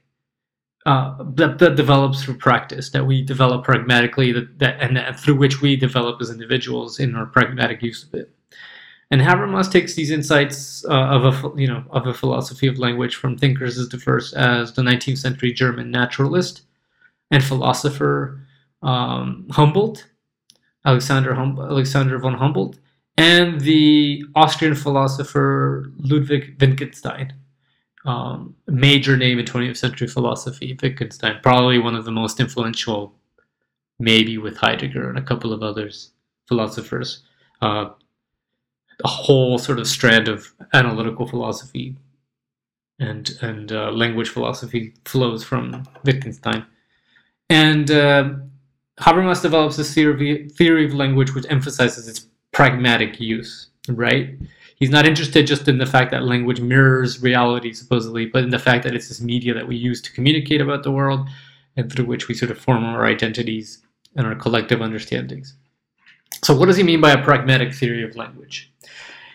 uh, 0.87 1.15
that, 1.35 1.59
that 1.59 1.75
develops 1.75 2.23
through 2.23 2.37
practice, 2.37 2.89
that 2.89 3.05
we 3.05 3.21
develop 3.21 3.63
pragmatically, 3.63 4.31
that, 4.31 4.57
that 4.57 4.81
and 4.81 4.97
that 4.97 5.19
through 5.19 5.35
which 5.35 5.61
we 5.61 5.75
develop 5.75 6.19
as 6.19 6.31
individuals 6.31 6.99
in 6.99 7.15
our 7.15 7.27
pragmatic 7.27 7.83
use 7.83 8.03
of 8.03 8.13
it. 8.15 8.33
And 9.11 9.21
Habermas 9.21 9.69
takes 9.69 9.93
these 9.93 10.09
insights 10.09 10.85
uh, 10.85 10.93
of 10.93 11.25
a 11.25 11.61
you 11.61 11.67
know 11.67 11.83
of 11.91 12.07
a 12.07 12.13
philosophy 12.13 12.65
of 12.65 12.79
language 12.79 13.15
from 13.15 13.37
thinkers 13.37 13.77
as 13.77 13.89
diverse 13.89 14.33
as 14.33 14.73
the 14.73 14.81
19th 14.81 15.17
century 15.17 15.51
German 15.51 15.91
naturalist 15.91 16.61
and 17.31 17.43
philosopher 17.43 18.45
um, 18.83 19.47
Humboldt, 19.51 20.07
Alexander 20.85 21.33
hum- 21.33 21.59
Alexander 21.59 22.19
von 22.19 22.33
Humboldt, 22.33 22.77
and 23.17 23.61
the 23.61 24.23
Austrian 24.35 24.75
philosopher 24.75 25.91
Ludwig 25.97 26.57
Wittgenstein. 26.59 27.33
Um, 28.03 28.55
major 28.67 29.15
name 29.15 29.37
in 29.37 29.45
20th 29.45 29.77
century 29.77 30.07
philosophy, 30.07 30.75
Wittgenstein, 30.81 31.39
probably 31.43 31.77
one 31.77 31.95
of 31.95 32.03
the 32.03 32.11
most 32.11 32.39
influential, 32.39 33.13
maybe 33.99 34.39
with 34.39 34.57
Heidegger 34.57 35.07
and 35.07 35.19
a 35.19 35.21
couple 35.21 35.53
of 35.53 35.61
others 35.61 36.11
philosophers. 36.47 37.23
Uh, 37.61 37.91
a 39.03 39.07
whole 39.07 39.57
sort 39.57 39.79
of 39.79 39.87
strand 39.87 40.27
of 40.27 40.53
analytical 40.73 41.25
philosophy 41.27 41.95
and 42.99 43.31
and 43.41 43.71
uh, 43.71 43.91
language 43.91 44.29
philosophy 44.29 44.93
flows 45.05 45.43
from 45.43 45.83
Wittgenstein. 46.03 46.65
And 47.51 47.91
uh, 47.91 48.29
Habermas 49.01 49.41
develops 49.41 49.75
this 49.75 49.93
theory 49.93 50.47
theory 50.47 50.85
of 50.85 50.93
language 50.93 51.35
which 51.35 51.45
emphasizes 51.49 52.07
its 52.07 52.27
pragmatic 52.53 53.19
use, 53.19 53.67
right? 53.89 54.29
He's 54.77 54.89
not 54.89 55.05
interested 55.05 55.45
just 55.47 55.67
in 55.67 55.77
the 55.77 55.85
fact 55.85 56.11
that 56.11 56.23
language 56.23 56.61
mirrors 56.61 57.21
reality, 57.21 57.73
supposedly, 57.73 58.25
but 58.25 58.45
in 58.45 58.51
the 58.51 58.57
fact 58.57 58.85
that 58.85 58.95
it's 58.95 59.09
this 59.09 59.19
media 59.19 59.53
that 59.53 59.67
we 59.67 59.75
use 59.75 60.01
to 60.01 60.13
communicate 60.13 60.61
about 60.61 60.83
the 60.83 60.91
world 60.91 61.27
and 61.75 61.91
through 61.91 62.05
which 62.05 62.29
we 62.29 62.35
sort 62.35 62.51
of 62.51 62.57
form 62.57 62.85
our 62.85 63.05
identities 63.05 63.83
and 64.15 64.25
our 64.25 64.35
collective 64.35 64.81
understandings. 64.81 65.53
So, 66.45 66.55
what 66.55 66.67
does 66.67 66.77
he 66.77 66.83
mean 66.83 67.01
by 67.01 67.11
a 67.11 67.21
pragmatic 67.21 67.73
theory 67.73 68.05
of 68.05 68.15
language? 68.15 68.71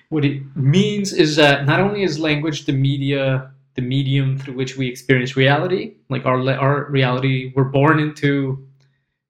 What 0.08 0.24
it 0.24 0.40
means 0.56 1.12
is 1.12 1.36
that 1.36 1.66
not 1.66 1.80
only 1.80 2.02
is 2.02 2.18
language 2.18 2.64
the 2.64 2.72
media, 2.72 3.52
the 3.76 3.82
medium 3.82 4.38
through 4.38 4.54
which 4.54 4.76
we 4.76 4.88
experience 4.88 5.36
reality, 5.36 5.94
like 6.08 6.24
our 6.24 6.40
our 6.50 6.90
reality, 6.90 7.52
we're 7.54 7.64
born 7.64 8.00
into, 8.00 8.66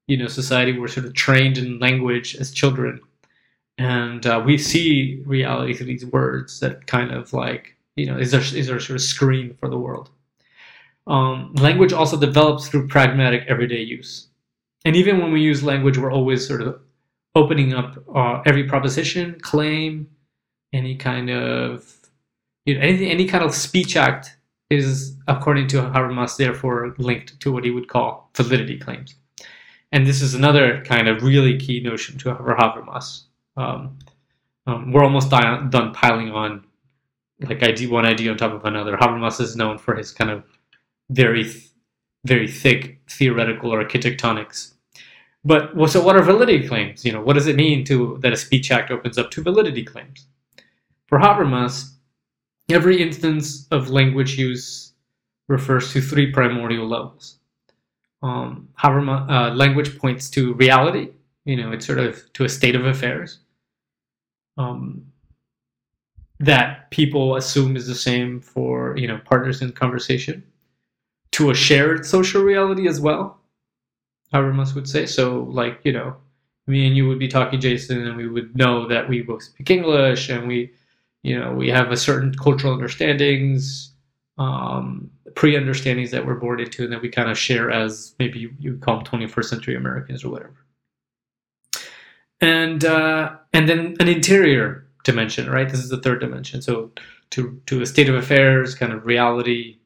you 0.07 0.17
know, 0.17 0.27
society. 0.27 0.77
We're 0.77 0.87
sort 0.87 1.05
of 1.05 1.13
trained 1.13 1.57
in 1.57 1.79
language 1.79 2.35
as 2.35 2.51
children, 2.51 3.01
and 3.77 4.25
uh, 4.25 4.41
we 4.43 4.57
see 4.57 5.21
reality 5.25 5.73
through 5.73 5.87
these 5.87 6.05
words 6.05 6.61
that 6.61 6.87
kind 6.87 7.11
of 7.11 7.33
like 7.33 7.75
you 7.95 8.05
know 8.05 8.17
is 8.17 8.33
our 8.33 8.39
is 8.39 8.69
our 8.69 8.79
sort 8.79 8.95
of 8.95 9.01
screen 9.01 9.53
for 9.59 9.69
the 9.69 9.77
world. 9.77 10.09
Um, 11.07 11.53
language 11.55 11.93
also 11.93 12.17
develops 12.17 12.67
through 12.67 12.87
pragmatic 12.87 13.43
everyday 13.47 13.81
use, 13.81 14.27
and 14.85 14.95
even 14.95 15.19
when 15.19 15.31
we 15.33 15.41
use 15.41 15.61
language, 15.61 15.97
we're 15.97 16.11
always 16.11 16.47
sort 16.47 16.61
of 16.61 16.79
opening 17.35 17.73
up 17.73 17.97
uh, 18.15 18.41
every 18.45 18.63
proposition, 18.63 19.37
claim, 19.41 20.07
any 20.71 20.95
kind 20.95 21.29
of 21.29 21.93
you 22.65 22.75
know 22.75 22.81
any, 22.81 23.09
any 23.09 23.27
kind 23.27 23.43
of 23.43 23.53
speech 23.53 23.97
act 23.97 24.36
is 24.69 25.15
according 25.27 25.67
to 25.69 25.77
Habermas 25.77 26.37
therefore 26.37 26.95
linked 26.97 27.39
to 27.39 27.51
what 27.51 27.63
he 27.63 27.71
would 27.71 27.87
call 27.87 28.29
validity 28.35 28.77
claims. 28.77 29.15
And 29.91 30.05
this 30.05 30.21
is 30.21 30.33
another 30.33 30.83
kind 30.83 31.07
of 31.07 31.23
really 31.23 31.57
key 31.57 31.79
notion 31.79 32.17
to 32.19 32.35
Habermas 32.35 33.23
um, 33.57 33.97
um, 34.67 34.91
we're 34.91 35.03
almost 35.03 35.29
done, 35.29 35.69
done 35.69 35.93
piling 35.93 36.31
on 36.31 36.63
like 37.39 37.61
idea 37.63 37.89
one 37.89 38.05
idea 38.05 38.31
on 38.31 38.37
top 38.37 38.53
of 38.53 38.65
another. 38.65 38.95
Habermas 38.97 39.41
is 39.41 39.55
known 39.55 39.77
for 39.77 39.95
his 39.95 40.11
kind 40.11 40.31
of 40.31 40.43
very 41.09 41.51
very 42.25 42.47
thick 42.47 42.99
theoretical 43.09 43.71
architectonics. 43.71 44.73
But 45.45 45.75
well, 45.75 45.87
so 45.87 46.03
what 46.03 46.15
are 46.15 46.23
validity 46.23 46.67
claims? 46.67 47.05
You 47.05 47.13
know, 47.13 47.21
what 47.21 47.33
does 47.33 47.47
it 47.47 47.55
mean 47.55 47.85
to 47.85 48.17
that 48.21 48.33
a 48.33 48.37
speech 48.37 48.69
act 48.71 48.91
opens 48.91 49.17
up 49.17 49.31
to 49.31 49.41
validity 49.41 49.83
claims? 49.83 50.27
For 51.07 51.19
Habermas, 51.19 51.93
every 52.69 53.01
instance 53.01 53.67
of 53.71 53.89
language 53.89 54.37
use 54.37 54.93
refers 55.47 55.93
to 55.93 56.01
three 56.01 56.31
primordial 56.31 56.87
levels. 56.87 57.39
Um, 58.21 58.69
Habermas, 58.79 59.29
uh, 59.29 59.53
language 59.55 59.97
points 59.97 60.29
to 60.31 60.53
reality. 60.55 61.09
You 61.45 61.55
know, 61.55 61.71
it's 61.71 61.85
sort 61.85 61.99
of 61.99 62.31
to 62.33 62.43
a 62.43 62.49
state 62.49 62.75
of 62.75 62.85
affairs 62.85 63.39
um, 64.57 65.05
that 66.39 66.89
people 66.91 67.35
assume 67.35 67.75
is 67.75 67.87
the 67.87 67.95
same 67.95 68.39
for 68.39 68.95
you 68.97 69.07
know 69.07 69.19
partners 69.25 69.61
in 69.61 69.71
conversation 69.71 70.43
to 71.31 71.49
a 71.51 71.55
shared 71.55 72.05
social 72.05 72.43
reality 72.43 72.87
as 72.87 72.99
well 72.99 73.39
However, 74.31 74.51
Habermas 74.51 74.75
would 74.75 74.87
say 74.87 75.05
so 75.05 75.43
like 75.49 75.79
you 75.83 75.91
know 75.91 76.15
me 76.67 76.85
and 76.87 76.97
you 76.97 77.07
would 77.07 77.19
be 77.19 77.27
talking 77.27 77.59
jason 77.59 78.05
and 78.05 78.17
we 78.17 78.27
would 78.27 78.55
know 78.55 78.87
that 78.87 79.07
we 79.07 79.21
both 79.21 79.43
speak 79.43 79.69
english 79.69 80.29
and 80.29 80.47
we 80.47 80.71
you 81.23 81.37
know 81.37 81.51
we 81.53 81.69
have 81.69 81.91
a 81.91 81.97
certain 81.97 82.33
cultural 82.35 82.73
understandings 82.73 83.91
um, 84.37 85.09
pre-understandings 85.35 86.11
that 86.11 86.25
we're 86.25 86.35
born 86.35 86.59
into 86.59 86.83
and 86.83 86.93
that 86.93 87.01
we 87.01 87.09
kind 87.09 87.29
of 87.29 87.37
share 87.37 87.71
as 87.71 88.13
maybe 88.19 88.39
you, 88.39 88.53
you 88.59 88.77
call 88.77 88.97
them 88.97 89.05
21st 89.05 89.45
century 89.45 89.75
americans 89.75 90.23
or 90.23 90.29
whatever 90.29 90.65
and 92.41 92.85
uh, 92.85 93.35
and 93.53 93.67
then 93.67 93.95
an 93.99 94.07
interior 94.07 94.87
dimension, 95.03 95.49
right? 95.49 95.69
This 95.69 95.79
is 95.79 95.89
the 95.89 96.01
third 96.01 96.19
dimension. 96.19 96.61
So 96.61 96.91
to 97.31 97.59
to 97.65 97.81
a 97.81 97.85
state 97.85 98.09
of 98.09 98.15
affairs, 98.15 98.75
kind 98.75 98.93
of 98.93 99.05
reality, 99.05 99.79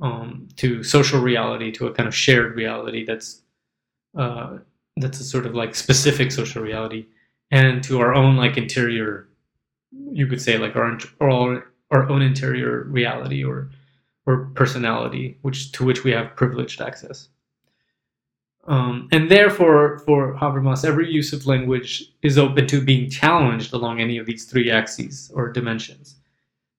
um, 0.00 0.48
to 0.56 0.82
social 0.82 1.20
reality, 1.20 1.70
to 1.72 1.86
a 1.86 1.92
kind 1.92 2.08
of 2.08 2.14
shared 2.14 2.56
reality 2.56 3.04
that's 3.04 3.42
uh, 4.16 4.58
that's 4.96 5.20
a 5.20 5.24
sort 5.24 5.46
of 5.46 5.54
like 5.54 5.74
specific 5.74 6.30
social 6.32 6.62
reality, 6.62 7.06
and 7.50 7.82
to 7.84 8.00
our 8.00 8.14
own 8.14 8.36
like 8.36 8.58
interior, 8.58 9.28
you 9.92 10.26
could 10.26 10.40
say 10.40 10.58
like 10.58 10.76
our 10.76 10.98
our 11.20 11.72
our 11.90 12.08
own 12.08 12.22
interior 12.22 12.84
reality 12.84 13.44
or 13.44 13.70
or 14.26 14.46
personality, 14.54 15.38
which 15.42 15.72
to 15.72 15.84
which 15.84 16.04
we 16.04 16.12
have 16.12 16.36
privileged 16.36 16.80
access. 16.80 17.28
Um, 18.68 19.08
and 19.10 19.28
therefore, 19.28 19.98
for 20.06 20.34
Habermas, 20.34 20.84
every 20.84 21.10
use 21.10 21.32
of 21.32 21.46
language 21.46 22.04
is 22.22 22.38
open 22.38 22.68
to 22.68 22.80
being 22.80 23.10
challenged 23.10 23.72
along 23.72 24.00
any 24.00 24.18
of 24.18 24.26
these 24.26 24.44
three 24.44 24.70
axes 24.70 25.32
or 25.34 25.50
dimensions. 25.50 26.14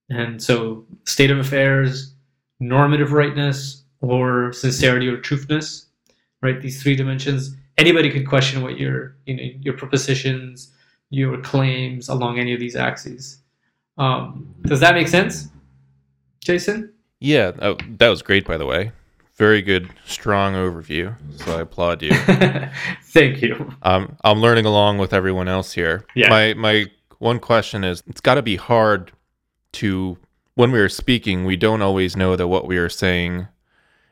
And 0.10 0.42
so, 0.42 0.86
state 1.06 1.32
of 1.32 1.40
affairs, 1.40 2.14
normative 2.60 3.12
rightness, 3.12 3.84
or 4.00 4.54
sincerity 4.54 5.08
or 5.08 5.18
truthness, 5.18 5.86
right? 6.42 6.62
These 6.62 6.82
three 6.82 6.96
dimensions. 6.96 7.56
Anybody 7.78 8.12
could 8.12 8.28
question 8.28 8.62
what 8.62 8.78
your, 8.78 9.16
you 9.26 9.36
know, 9.36 9.44
your 9.62 9.74
propositions, 9.76 10.73
your 11.14 11.38
claims 11.42 12.10
along 12.10 12.40
any 12.40 12.54
of 12.54 12.60
these 12.60 12.76
axes. 12.76 13.40
Um, 13.98 14.54
does 14.64 14.80
that 14.80 14.96
make 14.96 15.08
sense, 15.08 15.50
Jason? 16.40 16.92
Yeah, 17.20 17.52
oh, 17.62 17.78
that 17.98 18.10
was 18.10 18.22
great, 18.22 18.46
by 18.46 18.58
the 18.58 18.66
way 18.66 18.92
very 19.36 19.62
good, 19.62 19.90
strong 20.06 20.54
overview. 20.54 21.16
So 21.38 21.58
I 21.58 21.62
applaud 21.62 22.02
you. 22.02 22.12
Thank 23.06 23.42
you. 23.42 23.74
Um, 23.82 24.16
I'm 24.24 24.40
learning 24.40 24.66
along 24.66 25.00
with 25.00 25.14
everyone 25.14 25.48
else 25.48 25.74
here. 25.74 26.06
Yeah. 26.16 26.30
My 26.30 26.54
my 26.54 26.86
one 27.20 27.40
question 27.40 27.84
is, 27.84 28.04
it's 28.08 28.22
got 28.22 28.36
to 28.36 28.42
be 28.42 28.58
hard 28.58 29.12
to 29.74 30.18
when 30.56 30.72
we 30.72 30.80
are 30.80 30.90
speaking, 30.90 31.46
we 31.46 31.58
don't 31.58 31.82
always 31.82 32.16
know 32.16 32.36
that 32.36 32.48
what 32.48 32.68
we 32.68 32.78
are 32.78 32.90
saying 32.90 33.48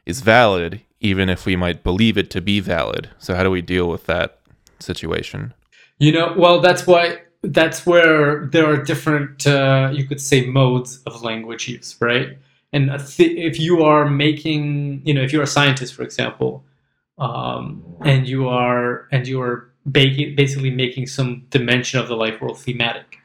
is 0.05 0.21
valid, 0.21 0.81
even 0.99 1.29
if 1.29 1.45
we 1.45 1.55
might 1.55 1.83
believe 1.83 2.17
it 2.17 2.31
to 2.31 2.41
be 2.41 2.59
valid. 2.59 3.09
So 3.19 3.35
how 3.35 3.43
do 3.43 3.51
we 3.51 3.61
deal 3.61 3.87
with 3.87 4.07
that 4.07 4.39
situation? 4.79 5.53
You 6.01 6.13
know, 6.13 6.35
well, 6.37 6.61
that's 6.61 6.87
why 6.87 7.21
that's 7.43 7.87
where 7.87 8.47
there 8.47 8.67
are 8.71 8.83
different, 8.83 9.47
uh, 9.47 9.91
you 9.93 10.05
could 10.07 10.21
say, 10.21 10.47
modes 10.47 11.01
of 11.07 11.23
language 11.23 11.69
use, 11.69 11.97
right? 12.01 12.37
and 12.73 12.89
if 13.19 13.59
you 13.59 13.83
are 13.83 14.09
making 14.09 15.01
you 15.05 15.13
know 15.13 15.21
if 15.21 15.33
you're 15.33 15.43
a 15.43 15.47
scientist 15.47 15.93
for 15.93 16.03
example 16.03 16.63
um, 17.17 17.83
and 18.05 18.27
you 18.27 18.47
are 18.47 19.07
and 19.11 19.27
you 19.27 19.41
are 19.41 19.71
basically 19.91 20.69
making 20.69 21.07
some 21.07 21.45
dimension 21.49 21.99
of 21.99 22.07
the 22.07 22.15
life 22.15 22.41
world 22.41 22.59
thematic 22.59 23.17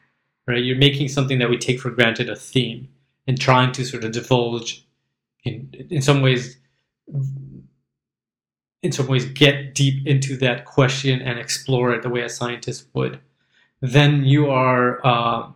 right 0.46 0.64
you're 0.64 0.78
making 0.78 1.08
something 1.08 1.38
that 1.38 1.50
we 1.50 1.58
take 1.58 1.80
for 1.80 1.90
granted 1.90 2.28
a 2.30 2.36
theme 2.36 2.88
and 3.28 3.40
trying 3.40 3.72
to 3.72 3.84
sort 3.84 4.04
of 4.04 4.12
divulge 4.12 4.86
in 5.44 5.72
in 5.90 6.02
some 6.02 6.22
ways 6.22 6.58
in 8.86 8.92
some 8.92 9.08
ways 9.08 9.24
get 9.26 9.74
deep 9.74 10.06
into 10.06 10.36
that 10.36 10.64
question 10.64 11.20
and 11.20 11.38
explore 11.38 11.92
it 11.92 12.02
the 12.02 12.08
way 12.08 12.22
a 12.22 12.28
scientist 12.28 12.86
would. 12.94 13.18
Then 13.80 14.24
you 14.24 14.48
are 14.48 15.04
uh, 15.04 15.50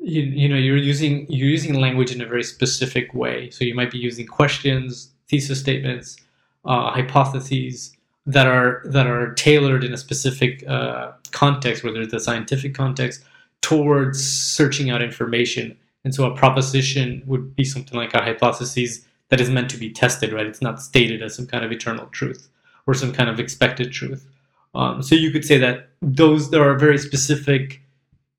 you, 0.00 0.22
you 0.22 0.48
know 0.48 0.56
you're 0.56 0.76
using 0.76 1.26
you're 1.30 1.48
using 1.48 1.74
language 1.74 2.12
in 2.12 2.20
a 2.20 2.26
very 2.26 2.44
specific 2.44 3.14
way. 3.14 3.50
So 3.50 3.64
you 3.64 3.74
might 3.74 3.90
be 3.90 3.98
using 3.98 4.26
questions 4.26 5.10
thesis 5.28 5.58
statements 5.58 6.18
uh, 6.66 6.90
hypotheses 6.90 7.96
that 8.26 8.46
are 8.46 8.82
that 8.84 9.06
are 9.06 9.32
tailored 9.34 9.82
in 9.82 9.92
a 9.94 9.96
specific 9.96 10.66
uh, 10.68 11.12
context 11.30 11.82
whether 11.82 12.02
it's 12.02 12.12
a 12.12 12.20
scientific 12.20 12.74
context 12.74 13.24
towards 13.62 14.22
searching 14.22 14.90
out 14.90 15.00
information. 15.02 15.76
And 16.04 16.14
so 16.14 16.30
a 16.30 16.36
proposition 16.36 17.22
would 17.26 17.56
be 17.56 17.64
something 17.64 17.98
like 17.98 18.12
a 18.12 18.20
hypothesis 18.20 19.06
that 19.30 19.40
is 19.40 19.50
meant 19.50 19.70
to 19.70 19.76
be 19.76 19.90
tested 19.90 20.32
right 20.32 20.46
it's 20.46 20.62
not 20.62 20.82
stated 20.82 21.22
as 21.22 21.34
some 21.34 21.46
kind 21.46 21.64
of 21.64 21.72
eternal 21.72 22.06
truth 22.06 22.48
or 22.86 22.94
some 22.94 23.12
kind 23.12 23.30
of 23.30 23.40
expected 23.40 23.92
truth 23.92 24.26
um, 24.74 25.02
so 25.02 25.14
you 25.14 25.30
could 25.30 25.44
say 25.44 25.58
that 25.58 25.90
those 26.02 26.50
there 26.50 26.68
are 26.68 26.78
very 26.78 26.98
specific 26.98 27.80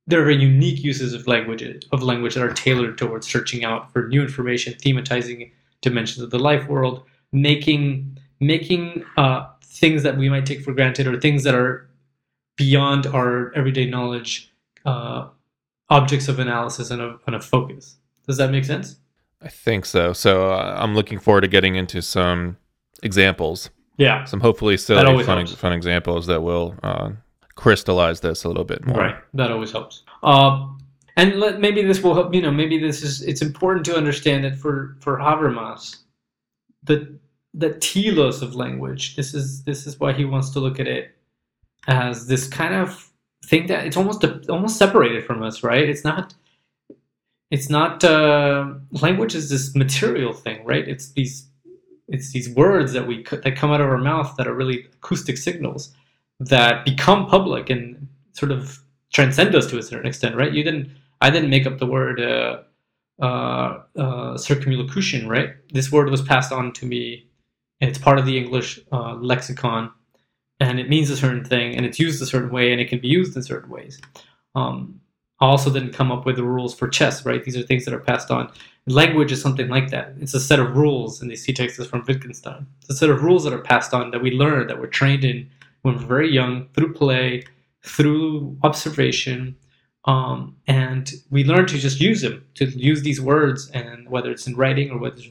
there 0.07 0.21
are 0.21 0.25
very 0.25 0.37
unique 0.41 0.83
uses 0.83 1.13
of 1.13 1.27
language 1.27 1.63
of 1.91 2.03
language 2.03 2.35
that 2.35 2.43
are 2.43 2.53
tailored 2.53 2.97
towards 2.97 3.27
searching 3.27 3.65
out 3.65 3.91
for 3.91 4.07
new 4.07 4.21
information, 4.21 4.73
thematizing 4.73 5.51
dimensions 5.81 6.23
of 6.23 6.29
the 6.29 6.39
life 6.39 6.67
world, 6.67 7.03
making 7.31 8.17
making 8.39 9.03
uh, 9.17 9.47
things 9.63 10.03
that 10.03 10.17
we 10.17 10.29
might 10.29 10.45
take 10.45 10.61
for 10.61 10.73
granted 10.73 11.07
or 11.07 11.19
things 11.19 11.43
that 11.43 11.55
are 11.55 11.89
beyond 12.55 13.07
our 13.07 13.53
everyday 13.55 13.85
knowledge 13.89 14.53
uh, 14.85 15.27
objects 15.89 16.27
of 16.27 16.39
analysis 16.39 16.91
and 16.91 17.01
of, 17.01 17.21
and 17.25 17.35
of 17.35 17.43
focus. 17.43 17.97
Does 18.27 18.37
that 18.37 18.51
make 18.51 18.65
sense? 18.65 18.97
I 19.45 19.49
think 19.49 19.85
so. 19.85 20.11
So 20.11 20.51
uh, 20.51 20.75
I'm 20.77 20.95
looking 20.95 21.19
forward 21.19 21.41
to 21.41 21.47
getting 21.47 21.75
into 21.75 22.01
some 22.01 22.57
examples. 23.03 23.69
Yeah. 23.97 24.25
Some 24.25 24.41
hopefully 24.41 24.75
silly, 24.75 25.23
fun, 25.23 25.47
fun 25.47 25.71
examples 25.71 26.25
that 26.27 26.41
will 26.41 26.75
uh, 26.83 27.11
crystallize 27.53 28.19
this 28.19 28.43
a 28.43 28.47
little 28.47 28.63
bit 28.63 28.85
more. 28.85 28.97
Right. 28.97 29.15
That 29.35 29.51
always 29.51 29.71
helps. 29.71 30.03
Uh, 30.23 30.67
and 31.15 31.35
let, 31.39 31.61
maybe 31.61 31.81
this 31.83 32.01
will 32.01 32.13
help. 32.13 32.33
You 32.33 32.41
know, 32.41 32.51
maybe 32.51 32.77
this 32.77 33.01
is. 33.01 33.21
It's 33.21 33.41
important 33.41 33.85
to 33.85 33.95
understand 33.95 34.43
that 34.43 34.57
for 34.57 34.97
for 34.99 35.17
Habermas, 35.17 35.97
the 36.83 37.17
the 37.53 37.73
telos 37.75 38.41
of 38.41 38.55
language. 38.55 39.15
This 39.15 39.33
is 39.33 39.63
this 39.63 39.87
is 39.87 39.99
why 39.99 40.11
he 40.11 40.25
wants 40.25 40.49
to 40.51 40.59
look 40.59 40.79
at 40.79 40.87
it 40.87 41.15
as 41.87 42.27
this 42.27 42.47
kind 42.47 42.75
of 42.75 43.09
thing 43.45 43.67
that 43.67 43.85
it's 43.85 43.95
almost 43.95 44.25
almost 44.49 44.77
separated 44.77 45.23
from 45.23 45.41
us, 45.41 45.63
right? 45.63 45.87
It's 45.87 46.03
not. 46.03 46.33
It's 47.55 47.69
not 47.69 48.03
uh, 48.03 48.73
language 48.91 49.33
is 49.33 49.49
this 49.49 49.73
material 49.75 50.33
thing, 50.33 50.65
right? 50.65 50.85
It's 50.85 51.13
these 51.13 51.47
it's 52.09 52.33
these 52.33 52.49
words 52.49 52.91
that 52.91 53.07
we 53.07 53.23
that 53.31 53.55
come 53.55 53.71
out 53.71 53.79
of 53.79 53.87
our 53.87 54.03
mouth 54.11 54.35
that 54.35 54.45
are 54.45 54.53
really 54.53 54.79
acoustic 54.97 55.37
signals 55.37 55.93
that 56.41 56.83
become 56.83 57.27
public 57.27 57.69
and 57.69 58.09
sort 58.33 58.51
of 58.51 58.79
transcend 59.13 59.55
us 59.55 59.67
to 59.67 59.77
a 59.77 59.83
certain 59.83 60.05
extent, 60.05 60.35
right? 60.35 60.51
You 60.51 60.63
didn't 60.65 60.91
I 61.21 61.29
didn't 61.29 61.49
make 61.49 61.65
up 61.65 61.77
the 61.77 61.85
word 61.85 62.19
uh, 62.19 62.57
uh, 63.21 63.83
uh, 63.97 64.37
circumlocution, 64.37 65.29
right? 65.29 65.51
This 65.71 65.89
word 65.93 66.09
was 66.09 66.21
passed 66.21 66.51
on 66.51 66.73
to 66.73 66.85
me, 66.85 67.29
and 67.79 67.89
it's 67.89 67.99
part 68.07 68.19
of 68.19 68.25
the 68.25 68.37
English 68.37 68.81
uh, 68.91 69.13
lexicon, 69.13 69.91
and 70.59 70.77
it 70.77 70.89
means 70.89 71.09
a 71.09 71.15
certain 71.15 71.45
thing, 71.45 71.77
and 71.77 71.85
it's 71.85 71.99
used 71.99 72.21
a 72.21 72.25
certain 72.25 72.51
way, 72.51 72.73
and 72.73 72.81
it 72.81 72.89
can 72.89 72.99
be 72.99 73.07
used 73.07 73.33
in 73.37 73.43
certain 73.43 73.69
ways. 73.69 74.01
Um, 74.55 74.99
also 75.45 75.71
didn't 75.71 75.93
come 75.93 76.11
up 76.11 76.25
with 76.25 76.35
the 76.35 76.43
rules 76.43 76.73
for 76.73 76.87
chess, 76.87 77.25
right? 77.25 77.43
These 77.43 77.57
are 77.57 77.63
things 77.63 77.85
that 77.85 77.93
are 77.93 77.99
passed 77.99 78.31
on. 78.31 78.51
Language 78.87 79.31
is 79.31 79.41
something 79.41 79.67
like 79.67 79.89
that. 79.89 80.13
It's 80.19 80.33
a 80.33 80.39
set 80.39 80.59
of 80.59 80.75
rules, 80.77 81.21
and 81.21 81.29
the 81.29 81.35
sea 81.35 81.53
text 81.53 81.79
is 81.79 81.87
from 81.87 82.03
Wittgenstein. 82.07 82.67
It's 82.81 82.89
a 82.91 82.95
set 82.95 83.09
of 83.09 83.23
rules 83.23 83.43
that 83.43 83.53
are 83.53 83.61
passed 83.61 83.93
on 83.93 84.11
that 84.11 84.21
we 84.21 84.31
learn, 84.31 84.67
that 84.67 84.79
we're 84.79 84.87
trained 84.87 85.25
in 85.25 85.49
when 85.81 85.95
we're 85.95 86.05
very 86.05 86.31
young, 86.31 86.67
through 86.73 86.93
play, 86.93 87.43
through 87.83 88.57
observation, 88.63 89.55
um, 90.05 90.55
and 90.67 91.13
we 91.31 91.43
learn 91.43 91.65
to 91.67 91.77
just 91.77 91.99
use 91.99 92.21
them, 92.21 92.45
to 92.55 92.65
use 92.67 93.01
these 93.01 93.19
words, 93.19 93.69
and 93.71 94.07
whether 94.09 94.31
it's 94.31 94.47
in 94.47 94.55
writing 94.55 94.91
or 94.91 94.99
whether 94.99 95.17
it's 95.17 95.27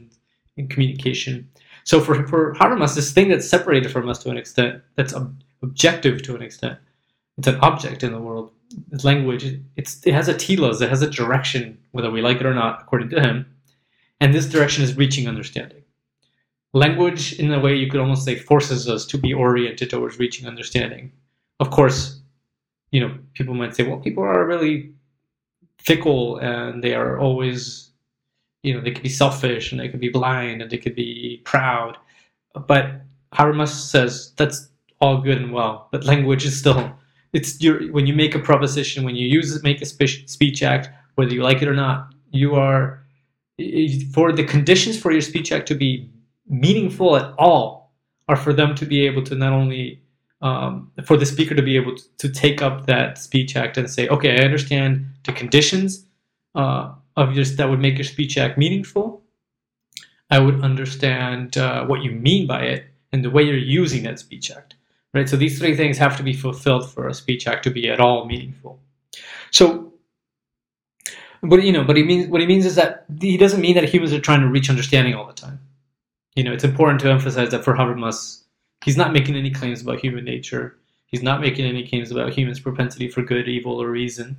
in 0.57 0.69
communication. 0.69 1.49
So 1.85 2.01
for, 2.01 2.27
for 2.27 2.55
Habermas, 2.55 2.95
this 2.95 3.13
thing 3.13 3.29
that's 3.29 3.49
separated 3.49 3.93
from 3.93 4.09
us 4.09 4.19
to 4.25 4.31
an 4.31 4.37
extent, 4.37 4.83
that's 4.97 5.15
ob- 5.15 5.43
objective 5.63 6.23
to 6.23 6.35
an 6.35 6.43
extent, 6.43 6.79
it's 7.39 7.47
an 7.47 7.57
object 7.57 8.03
in 8.03 8.13
the 8.13 8.21
world. 8.21 8.51
Language, 9.03 9.61
it's, 9.77 10.07
it 10.07 10.15
has 10.15 10.29
a 10.29 10.37
telos, 10.37 10.81
it 10.81 10.89
has 10.89 11.03
a 11.03 11.11
direction, 11.11 11.79
whether 11.93 12.11
we 12.11 12.23
like 12.23 12.39
it 12.39 12.47
or 12.47 12.55
not, 12.55 12.83
according 12.83 13.11
to 13.11 13.21
him. 13.21 13.47
And 14.21 14.33
this 14.33 14.47
direction 14.47 14.85
is 14.85 14.97
reaching 14.97 15.29
understanding. 15.29 15.83
Language, 16.73 17.35
in 17.39 17.53
a 17.53 17.61
way, 17.61 17.77
you 17.77 17.89
could 17.91 18.01
almost 18.01 18.25
say, 18.25 18.37
forces 18.37 18.89
us 18.89 19.07
to 19.07 19.19
be 19.19 19.33
oriented 19.33 19.91
towards 19.91 20.19
reaching 20.19 20.49
understanding. 20.49 21.13
Of 21.61 21.71
course, 21.71 22.21
you 22.91 23.01
know, 23.01 23.17
people 23.35 23.55
might 23.55 23.77
say, 23.77 23.85
well, 23.87 23.99
people 23.99 24.23
are 24.23 24.47
really 24.47 24.93
fickle 25.79 26.39
and 26.39 26.83
they 26.83 26.95
are 26.95 27.19
always, 27.19 27.91
you 28.63 28.75
know, 28.75 28.81
they 28.81 28.91
could 28.91 29.03
be 29.03 29.09
selfish 29.09 29.71
and 29.71 29.81
they 29.81 29.89
could 29.89 30.01
be 30.01 30.09
blind 30.09 30.63
and 30.63 30.71
they 30.71 30.79
could 30.79 30.95
be 30.95 31.43
proud. 31.45 31.97
But 32.67 33.03
Habermas 33.33 33.69
says 33.69 34.33
that's 34.37 34.69
all 35.01 35.21
good 35.21 35.39
and 35.39 35.53
well, 35.53 35.89
but 35.93 36.05
language 36.05 36.45
is 36.45 36.59
still, 36.59 36.93
it's 37.35 37.61
your, 37.61 37.93
when 37.93 38.07
you 38.07 38.15
make 38.15 38.35
a 38.35 38.39
proposition, 38.39 39.05
when 39.05 39.17
you 39.17 39.27
use 39.27 39.63
make 39.63 39.83
a 39.83 39.87
speech 39.87 40.63
act, 40.63 40.89
whether 41.17 41.35
you 41.35 41.43
like 41.43 41.61
it 41.61 41.69
or 41.69 41.75
not, 41.75 42.15
you 42.31 42.55
are, 42.55 43.05
for 44.13 44.33
the 44.33 44.45
conditions 44.45 44.99
for 44.99 45.11
your 45.11 45.21
speech 45.21 45.53
act 45.53 45.69
to 45.69 45.75
be 45.75 46.09
meaningful 46.49 47.17
at 47.17 47.35
all 47.37 47.93
are 48.29 48.37
for 48.37 48.53
them 48.53 48.75
to 48.77 48.87
be 48.87 49.05
able 49.05 49.23
to 49.25 49.35
not 49.35 49.53
only 49.53 50.01
um, 50.43 50.91
for 51.05 51.17
the 51.17 51.27
speaker 51.27 51.55
to 51.55 51.63
be 51.63 51.77
able 51.77 51.97
to, 51.97 52.05
to, 52.19 52.29
take 52.29 52.61
up 52.61 52.87
that 52.87 53.19
speech 53.19 53.57
act 53.57 53.79
and 53.79 53.89
say, 53.89 54.09
okay, 54.09 54.41
I 54.41 54.45
understand 54.45 55.07
the 55.25 55.33
conditions 55.33 56.07
uh, 56.55 56.93
of 57.17 57.35
your 57.35 57.45
that 57.45 57.69
would 57.71 57.81
make 57.81 57.97
your 57.97 58.05
speech 58.05 58.37
act 58.37 58.59
meaningful. 58.59 59.23
I 60.31 60.39
would 60.41 60.63
understand 60.63 61.57
uh, 61.57 61.87
what 61.87 62.03
you 62.03 62.11
mean 62.11 62.47
by 62.47 62.63
it 62.63 62.85
and 63.13 63.25
the 63.25 63.31
way 63.31 63.43
you're 63.43 63.57
using 63.57 64.03
that 64.05 64.19
speech 64.19 64.51
act. 64.51 64.75
Right. 65.15 65.29
So 65.29 65.37
these 65.37 65.61
three 65.61 65.77
things 65.77 65.97
have 65.99 66.17
to 66.17 66.25
be 66.25 66.33
fulfilled 66.33 66.91
for 66.91 67.07
a 67.07 67.15
speech 67.15 67.47
act 67.47 67.63
to 67.65 67.71
be 67.71 67.89
at 67.89 68.01
all 68.01 68.25
meaningful. 68.25 68.81
So, 69.53 69.93
but 71.41 71.63
you 71.63 71.73
know, 71.73 71.85
but 71.85 71.97
he 71.97 72.03
means 72.03 72.29
what 72.29 72.41
he 72.41 72.49
means 72.49 72.67
is 72.67 72.75
that 72.75 73.05
he 73.21 73.37
doesn't 73.37 73.61
mean 73.61 73.77
that 73.77 73.89
humans 73.89 74.13
are 74.13 74.21
trying 74.21 74.41
to 74.41 74.49
reach 74.49 74.69
understanding 74.69 75.15
all 75.15 75.27
the 75.27 75.33
time. 75.33 75.61
You 76.35 76.43
know, 76.43 76.53
it's 76.53 76.65
important 76.65 77.01
to 77.03 77.11
emphasize 77.11 77.51
that 77.53 77.63
for 77.63 77.75
Habermas, 77.75 78.43
he's 78.85 78.97
not 78.97 79.13
making 79.13 79.37
any 79.37 79.53
claims 79.53 79.81
about 79.83 80.01
human 80.01 80.25
nature. 80.25 80.77
He's 81.07 81.23
not 81.23 81.41
making 81.41 81.65
any 81.65 81.87
claims 81.87 82.11
about 82.11 82.33
humans' 82.33 82.59
propensity 82.59 83.07
for 83.07 83.23
good, 83.23 83.47
evil, 83.47 83.81
or 83.81 83.89
reason. 83.89 84.37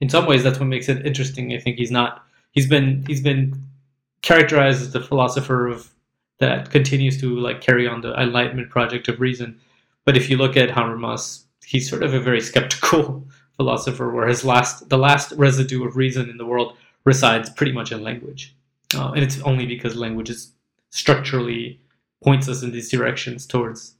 In 0.00 0.08
some 0.08 0.26
ways, 0.26 0.44
that's 0.44 0.60
what 0.60 0.68
makes 0.68 0.88
it 0.88 1.04
interesting. 1.04 1.52
I 1.52 1.58
think 1.58 1.78
he's 1.78 1.90
not. 1.90 2.24
He's 2.52 2.68
been 2.68 3.04
he's 3.08 3.20
been 3.20 3.60
characterized 4.20 4.82
as 4.82 4.92
the 4.92 5.00
philosopher 5.00 5.66
of 5.66 5.90
that 6.38 6.70
continues 6.70 7.20
to 7.22 7.36
like 7.40 7.60
carry 7.60 7.88
on 7.88 8.02
the 8.02 8.14
Enlightenment 8.14 8.70
project 8.70 9.08
of 9.08 9.20
reason. 9.20 9.58
But 10.04 10.16
if 10.16 10.28
you 10.28 10.36
look 10.36 10.56
at 10.56 10.70
Habermas, 10.70 11.44
he's 11.64 11.88
sort 11.88 12.02
of 12.02 12.14
a 12.14 12.20
very 12.20 12.40
skeptical 12.40 13.26
philosopher, 13.56 14.10
where 14.10 14.26
his 14.26 14.44
last 14.44 14.88
the 14.88 14.98
last 14.98 15.32
residue 15.32 15.84
of 15.84 15.96
reason 15.96 16.28
in 16.28 16.36
the 16.36 16.46
world 16.46 16.76
resides 17.04 17.50
pretty 17.50 17.72
much 17.72 17.92
in 17.92 18.02
language, 18.02 18.56
uh, 18.94 19.12
and 19.12 19.22
it's 19.22 19.40
only 19.42 19.66
because 19.66 19.96
language 19.96 20.30
is 20.30 20.52
structurally 20.90 21.80
points 22.22 22.48
us 22.48 22.62
in 22.62 22.70
these 22.70 22.90
directions 22.90 23.46
towards 23.46 23.94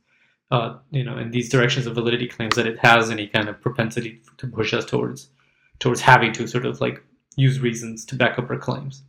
uh, 0.50 0.76
you 0.90 1.02
know 1.02 1.18
in 1.18 1.30
these 1.30 1.48
directions 1.48 1.86
of 1.86 1.94
validity 1.94 2.28
claims 2.28 2.54
that 2.54 2.66
it 2.66 2.78
has 2.78 3.10
any 3.10 3.26
kind 3.26 3.48
of 3.48 3.60
propensity 3.60 4.20
to 4.36 4.46
push 4.46 4.72
us 4.74 4.84
towards 4.84 5.28
towards 5.78 6.00
having 6.00 6.32
to 6.32 6.46
sort 6.46 6.66
of 6.66 6.80
like 6.80 7.02
use 7.36 7.60
reasons 7.60 8.04
to 8.04 8.14
back 8.14 8.38
up 8.38 8.50
our 8.50 8.58
claims. 8.58 9.02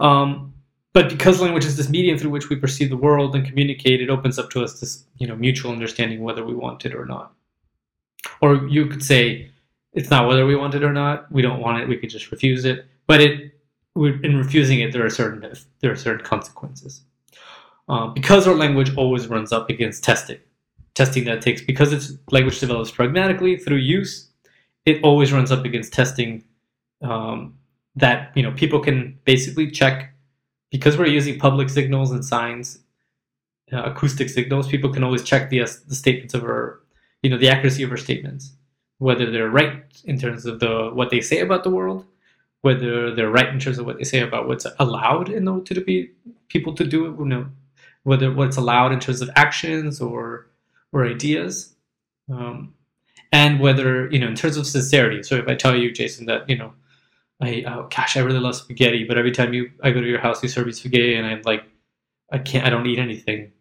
Um, 0.00 0.54
but 0.96 1.10
because 1.10 1.42
language 1.42 1.66
is 1.66 1.76
this 1.76 1.90
medium 1.90 2.16
through 2.16 2.30
which 2.30 2.48
we 2.48 2.56
perceive 2.56 2.88
the 2.88 2.96
world 2.96 3.36
and 3.36 3.44
communicate 3.44 4.00
it 4.00 4.08
opens 4.08 4.38
up 4.38 4.48
to 4.48 4.64
us 4.64 4.80
this 4.80 5.04
you 5.18 5.26
know 5.26 5.36
mutual 5.36 5.70
understanding 5.70 6.22
whether 6.22 6.42
we 6.42 6.54
want 6.54 6.86
it 6.86 6.94
or 6.94 7.04
not. 7.04 7.34
Or 8.40 8.66
you 8.66 8.86
could 8.86 9.02
say 9.02 9.50
it's 9.92 10.08
not 10.08 10.26
whether 10.26 10.46
we 10.46 10.56
want 10.56 10.74
it 10.74 10.82
or 10.82 10.94
not. 10.94 11.30
We 11.30 11.42
don't 11.42 11.60
want 11.60 11.82
it. 11.82 11.86
We 11.86 11.98
could 11.98 12.08
just 12.08 12.30
refuse 12.30 12.64
it. 12.64 12.86
But 13.06 13.20
it 13.20 13.52
in 13.94 14.38
refusing 14.38 14.80
it 14.80 14.94
there 14.94 15.04
are 15.04 15.10
certain 15.10 15.54
there 15.80 15.92
are 15.92 15.96
certain 15.96 16.24
consequences. 16.24 17.02
Uh, 17.90 18.06
because 18.06 18.48
our 18.48 18.54
language 18.54 18.96
always 18.96 19.28
runs 19.28 19.52
up 19.52 19.68
against 19.68 20.02
testing. 20.02 20.38
Testing 20.94 21.24
that 21.26 21.42
takes, 21.42 21.60
because 21.60 21.92
it's 21.92 22.14
language 22.30 22.58
develops 22.58 22.90
pragmatically 22.90 23.58
through 23.58 23.76
use, 23.98 24.30
it 24.86 25.04
always 25.04 25.30
runs 25.30 25.52
up 25.52 25.66
against 25.66 25.92
testing 25.92 26.42
um, 27.02 27.58
that 27.96 28.32
you 28.34 28.42
know 28.42 28.52
people 28.52 28.80
can 28.80 29.18
basically 29.26 29.70
check 29.70 30.15
because 30.78 30.98
we're 30.98 31.06
using 31.20 31.38
public 31.38 31.70
signals 31.70 32.10
and 32.12 32.24
signs, 32.24 32.80
uh, 33.72 33.82
acoustic 33.84 34.28
signals. 34.30 34.68
People 34.68 34.92
can 34.92 35.04
always 35.04 35.24
check 35.24 35.50
the 35.50 35.60
the 35.88 35.96
statements 35.96 36.34
of 36.34 36.44
our, 36.44 36.80
you 37.22 37.30
know, 37.30 37.38
the 37.38 37.48
accuracy 37.48 37.82
of 37.84 37.90
our 37.90 37.96
statements, 37.96 38.52
whether 38.98 39.30
they're 39.30 39.50
right 39.50 39.84
in 40.04 40.18
terms 40.18 40.46
of 40.46 40.60
the 40.60 40.90
what 40.94 41.10
they 41.10 41.20
say 41.22 41.40
about 41.40 41.64
the 41.64 41.70
world, 41.70 42.06
whether 42.62 43.14
they're 43.14 43.30
right 43.30 43.48
in 43.48 43.60
terms 43.60 43.78
of 43.78 43.86
what 43.86 43.98
they 43.98 44.04
say 44.04 44.20
about 44.20 44.48
what's 44.48 44.66
allowed 44.80 45.28
in 45.30 45.44
the 45.46 45.60
to 45.62 45.80
be 45.82 46.10
people 46.48 46.74
to 46.74 46.84
do, 46.84 47.16
you 47.18 47.26
know, 47.26 47.46
whether 48.04 48.32
what's 48.32 48.58
allowed 48.58 48.92
in 48.92 49.00
terms 49.00 49.22
of 49.22 49.30
actions 49.36 50.00
or 50.00 50.48
or 50.92 51.06
ideas, 51.06 51.74
um, 52.32 52.74
and 53.32 53.60
whether 53.60 54.10
you 54.10 54.18
know 54.20 54.28
in 54.28 54.36
terms 54.36 54.56
of 54.58 54.66
sincerity. 54.66 55.22
So 55.22 55.36
if 55.36 55.48
I 55.48 55.56
tell 55.56 55.76
you, 55.76 55.92
Jason, 55.92 56.26
that 56.26 56.48
you 56.50 56.58
know, 56.58 56.74
I 57.40 57.64
oh 57.66 57.88
gosh, 57.94 58.16
I 58.16 58.20
really 58.20 58.38
love 58.38 58.56
spaghetti, 58.56 59.04
but 59.04 59.18
every 59.18 59.32
time 59.32 59.52
you 59.52 59.70
I 59.82 59.90
go 59.90 60.00
to 60.00 60.06
your 60.06 60.20
house, 60.20 60.42
you 60.42 60.48
serve 60.48 60.66
me 60.66 60.72
spaghetti, 60.72 61.14
and 61.14 61.26
I'm 61.26 61.42
like, 61.42 61.64
I 62.32 62.38
can't, 62.38 62.66
I 62.66 62.70
don't 62.70 62.86
eat 62.86 62.98
anything. 62.98 63.52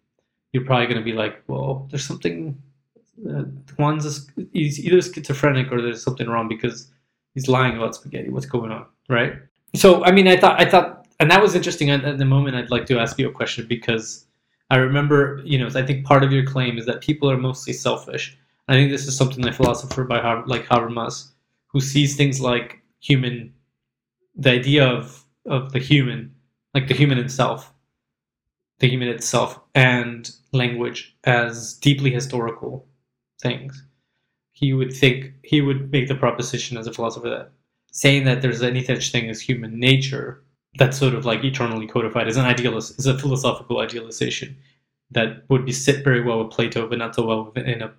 You're 0.53 0.65
probably 0.65 0.85
going 0.85 0.99
to 0.99 1.03
be 1.03 1.11
like, 1.11 1.43
well, 1.47 1.88
there's 1.91 2.05
something. 2.05 2.61
Uh, 3.29 3.43
Juan's 3.77 4.29
he's 4.53 4.79
either 4.79 5.01
schizophrenic 5.01 5.71
or 5.71 5.81
there's 5.81 6.03
something 6.03 6.27
wrong 6.27 6.47
because 6.47 6.91
he's 7.33 7.47
lying 7.47 7.77
about 7.77 7.95
spaghetti. 7.95 8.29
What's 8.29 8.45
going 8.45 8.71
on, 8.71 8.85
right? 9.09 9.33
So 9.75 10.03
I 10.03 10.11
mean, 10.11 10.27
I 10.27 10.38
thought 10.38 10.59
I 10.59 10.65
thought, 10.65 11.07
and 11.19 11.29
that 11.31 11.41
was 11.41 11.55
interesting. 11.55 11.89
At, 11.89 12.05
at 12.05 12.17
the 12.17 12.25
moment, 12.25 12.55
I'd 12.55 12.71
like 12.71 12.85
to 12.88 12.99
ask 12.99 13.19
you 13.19 13.27
a 13.27 13.31
question 13.31 13.67
because 13.67 14.25
I 14.69 14.77
remember, 14.77 15.41
you 15.43 15.59
know, 15.59 15.69
I 15.75 15.85
think 15.85 16.05
part 16.05 16.23
of 16.23 16.31
your 16.31 16.45
claim 16.45 16.77
is 16.77 16.85
that 16.85 17.01
people 17.01 17.29
are 17.29 17.38
mostly 17.38 17.73
selfish. 17.73 18.38
I 18.67 18.73
think 18.73 18.91
this 18.91 19.05
is 19.05 19.15
something 19.15 19.43
that 19.43 19.55
philosopher 19.55 20.03
by 20.03 20.19
Har- 20.19 20.45
like 20.47 20.65
Habermas, 20.65 21.31
who 21.67 21.79
sees 21.79 22.15
things 22.15 22.41
like 22.41 22.81
human, 22.99 23.53
the 24.35 24.51
idea 24.51 24.85
of 24.85 25.23
of 25.45 25.71
the 25.71 25.79
human, 25.79 26.33
like 26.73 26.87
the 26.87 26.93
human 26.93 27.17
itself, 27.17 27.73
the 28.79 28.89
human 28.89 29.07
itself, 29.07 29.59
and 29.75 30.31
language 30.51 31.15
as 31.23 31.73
deeply 31.75 32.11
historical 32.11 32.87
things. 33.41 33.83
He 34.51 34.73
would 34.73 34.93
think 34.93 35.33
he 35.43 35.61
would 35.61 35.91
make 35.91 36.07
the 36.07 36.15
proposition 36.15 36.77
as 36.77 36.87
a 36.87 36.93
philosopher 36.93 37.29
that 37.29 37.51
saying 37.91 38.25
that 38.25 38.41
there's 38.41 38.61
any 38.61 38.83
such 38.83 39.11
thing 39.11 39.29
as 39.29 39.39
human 39.39 39.79
nature 39.79 40.43
that's 40.77 40.97
sort 40.97 41.13
of 41.13 41.25
like 41.25 41.43
eternally 41.43 41.87
codified 41.87 42.27
as 42.27 42.35
an 42.35 42.45
idealist, 42.45 42.99
is 42.99 43.05
a 43.05 43.17
philosophical 43.17 43.79
idealization 43.79 44.57
that 45.11 45.43
would 45.49 45.65
be 45.65 45.71
sit 45.71 46.03
very 46.03 46.21
well 46.21 46.43
with 46.43 46.51
Plato, 46.51 46.87
but 46.89 46.97
not 46.97 47.15
so 47.15 47.25
well 47.25 47.53
in 47.55 47.81
a 47.81 47.93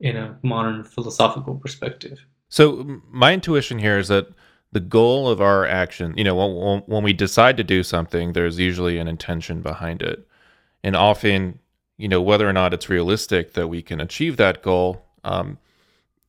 in 0.00 0.16
a 0.16 0.38
modern 0.42 0.84
philosophical 0.84 1.54
perspective. 1.56 2.24
So 2.48 3.00
my 3.10 3.32
intuition 3.32 3.78
here 3.78 3.98
is 3.98 4.08
that 4.08 4.28
the 4.74 4.80
goal 4.80 5.28
of 5.28 5.40
our 5.40 5.64
action, 5.64 6.12
you 6.16 6.24
know, 6.24 6.34
when, 6.34 6.82
when 6.86 7.04
we 7.04 7.12
decide 7.12 7.56
to 7.56 7.64
do 7.64 7.84
something, 7.84 8.32
there's 8.32 8.58
usually 8.58 8.98
an 8.98 9.06
intention 9.06 9.62
behind 9.62 10.02
it, 10.02 10.26
and 10.82 10.96
often, 10.96 11.60
you 11.96 12.08
know, 12.08 12.20
whether 12.20 12.48
or 12.48 12.52
not 12.52 12.74
it's 12.74 12.88
realistic 12.88 13.54
that 13.54 13.68
we 13.68 13.82
can 13.82 14.00
achieve 14.00 14.36
that 14.36 14.62
goal, 14.62 15.06
um, 15.22 15.58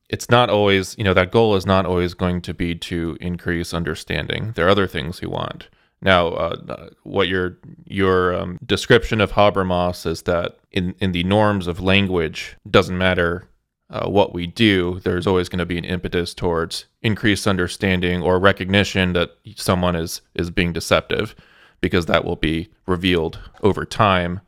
it's 0.08 0.30
not 0.30 0.48
always, 0.48 0.96
you 0.96 1.02
know, 1.02 1.12
that 1.12 1.32
goal 1.32 1.56
is 1.56 1.66
not 1.66 1.84
always 1.86 2.14
going 2.14 2.40
to 2.40 2.54
be 2.54 2.76
to 2.76 3.18
increase 3.20 3.74
understanding. 3.74 4.52
There 4.54 4.66
are 4.66 4.70
other 4.70 4.86
things 4.86 5.20
we 5.20 5.26
want. 5.26 5.68
Now, 6.00 6.28
uh, 6.28 6.88
what 7.02 7.26
your 7.26 7.58
your 7.84 8.34
um, 8.34 8.60
description 8.64 9.20
of 9.20 9.32
Habermas 9.32 10.06
is 10.06 10.22
that 10.22 10.58
in 10.70 10.94
in 11.00 11.10
the 11.10 11.24
norms 11.24 11.66
of 11.66 11.80
language 11.80 12.56
doesn't 12.70 12.96
matter 12.96 13.48
uh, 13.90 14.08
what 14.08 14.34
we 14.34 14.46
do. 14.46 15.00
There's 15.04 15.26
always 15.26 15.48
going 15.48 15.58
to 15.60 15.66
be 15.66 15.78
an 15.78 15.84
impetus 15.84 16.34
towards 16.34 16.86
increased 17.02 17.46
understanding 17.46 18.22
or 18.22 18.38
recognition 18.38 19.12
that 19.12 19.30
someone 19.56 19.96
is 19.96 20.22
is 20.34 20.50
being 20.50 20.72
deceptive, 20.72 21.34
because 21.80 22.06
that 22.06 22.24
will 22.24 22.36
be 22.36 22.68
revealed 22.86 23.38
over 23.62 23.84
time 23.84 24.40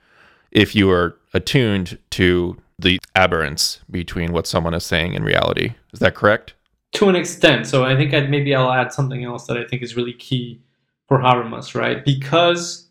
if 0.50 0.74
you 0.74 0.90
are 0.90 1.16
attuned 1.34 1.98
to 2.10 2.56
the 2.78 2.98
aberrance 3.14 3.80
between 3.90 4.32
what 4.32 4.46
someone 4.46 4.74
is 4.74 4.86
saying 4.86 5.14
and 5.14 5.24
reality. 5.24 5.74
Is 5.92 6.00
that 6.00 6.14
correct? 6.14 6.54
To 6.92 7.08
an 7.08 7.16
extent. 7.16 7.66
So 7.66 7.84
I 7.84 7.96
think 7.96 8.14
I'd, 8.14 8.30
maybe 8.30 8.54
I'll 8.54 8.72
add 8.72 8.92
something 8.92 9.24
else 9.24 9.46
that 9.46 9.58
I 9.58 9.64
think 9.64 9.82
is 9.82 9.96
really 9.96 10.14
key 10.14 10.60
for 11.06 11.18
Habermas, 11.18 11.74
right? 11.74 12.04
Because 12.04 12.88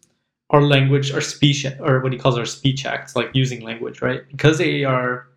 our 0.50 0.62
language, 0.62 1.12
our 1.12 1.22
speech, 1.22 1.66
or 1.80 2.00
what 2.02 2.14
he 2.14 2.20
calls 2.20 2.38
our 2.38 2.46
speech 2.46 2.86
acts, 2.86 3.16
like 3.16 3.30
using 3.34 3.62
language, 3.62 4.02
right? 4.02 4.22
Because 4.30 4.58
they 4.60 4.84
are, 4.84 5.28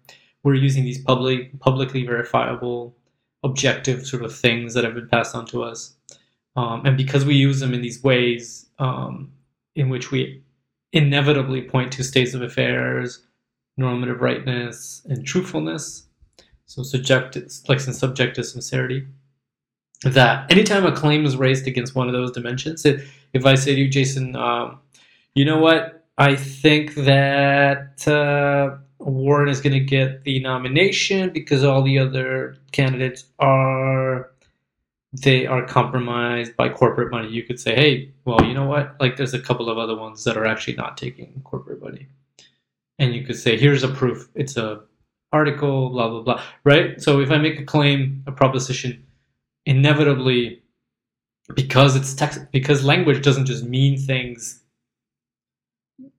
we're 0.42 0.54
using 0.54 0.84
these 0.84 1.02
public, 1.02 1.58
publicly 1.60 2.04
verifiable, 2.04 2.96
objective 3.42 4.06
sort 4.06 4.22
of 4.22 4.34
things 4.34 4.74
that 4.74 4.84
have 4.84 4.94
been 4.94 5.08
passed 5.08 5.34
on 5.34 5.46
to 5.46 5.62
us, 5.62 5.94
um, 6.56 6.84
and 6.84 6.96
because 6.96 7.24
we 7.24 7.34
use 7.34 7.60
them 7.60 7.74
in 7.74 7.82
these 7.82 8.02
ways 8.02 8.66
um, 8.78 9.32
in 9.74 9.88
which 9.88 10.10
we 10.10 10.42
inevitably 10.92 11.62
point 11.62 11.92
to 11.92 12.04
states 12.04 12.34
of 12.34 12.42
affairs, 12.42 13.24
normative 13.76 14.20
rightness, 14.20 15.02
and 15.08 15.26
truthfulness. 15.26 16.06
So 16.66 16.82
subjective, 16.82 17.50
like 17.68 17.80
some 17.80 17.94
subjective 17.94 18.46
sincerity 18.46 19.06
that 20.04 20.50
anytime 20.50 20.86
a 20.86 20.92
claim 20.92 21.24
is 21.26 21.36
raised 21.36 21.66
against 21.66 21.94
one 21.94 22.06
of 22.06 22.12
those 22.12 22.30
dimensions, 22.30 22.86
if 22.86 23.44
I 23.44 23.54
say 23.56 23.74
to 23.74 23.80
you, 23.80 23.88
Jason, 23.88 24.36
um, 24.36 24.78
you 25.34 25.44
know 25.44 25.58
what, 25.58 26.06
I 26.16 26.36
think 26.36 26.94
that 26.94 28.06
uh, 28.06 28.76
Warren 29.00 29.48
is 29.48 29.60
going 29.60 29.72
to 29.72 29.80
get 29.80 30.24
the 30.24 30.40
nomination 30.40 31.30
because 31.30 31.64
all 31.64 31.82
the 31.82 31.98
other 31.98 32.56
candidates 32.72 33.24
are 33.38 34.30
they 35.12 35.46
are 35.46 35.66
compromised 35.66 36.56
by 36.56 36.68
corporate 36.68 37.10
money. 37.10 37.28
You 37.28 37.42
could 37.42 37.58
say, 37.58 37.74
hey, 37.74 38.12
well, 38.24 38.44
you 38.44 38.54
know 38.54 38.66
what, 38.66 38.94
like 39.00 39.16
there's 39.16 39.34
a 39.34 39.40
couple 39.40 39.68
of 39.68 39.76
other 39.78 39.96
ones 39.96 40.22
that 40.24 40.36
are 40.36 40.46
actually 40.46 40.76
not 40.76 40.96
taking 40.96 41.40
corporate 41.44 41.82
money, 41.82 42.06
and 42.98 43.14
you 43.14 43.24
could 43.24 43.36
say, 43.36 43.58
here's 43.58 43.82
a 43.82 43.88
proof. 43.88 44.28
It's 44.34 44.56
a 44.56 44.82
article, 45.32 45.90
blah 45.90 46.08
blah 46.08 46.22
blah, 46.22 46.42
right? 46.64 47.00
So 47.00 47.20
if 47.20 47.30
I 47.30 47.38
make 47.38 47.58
a 47.58 47.64
claim, 47.64 48.22
a 48.26 48.32
proposition 48.32 49.04
inevitably 49.66 50.62
because 51.54 51.96
it's 51.96 52.14
text 52.14 52.40
because 52.52 52.84
language 52.84 53.24
doesn't 53.24 53.46
just 53.46 53.64
mean 53.64 53.98
things 53.98 54.62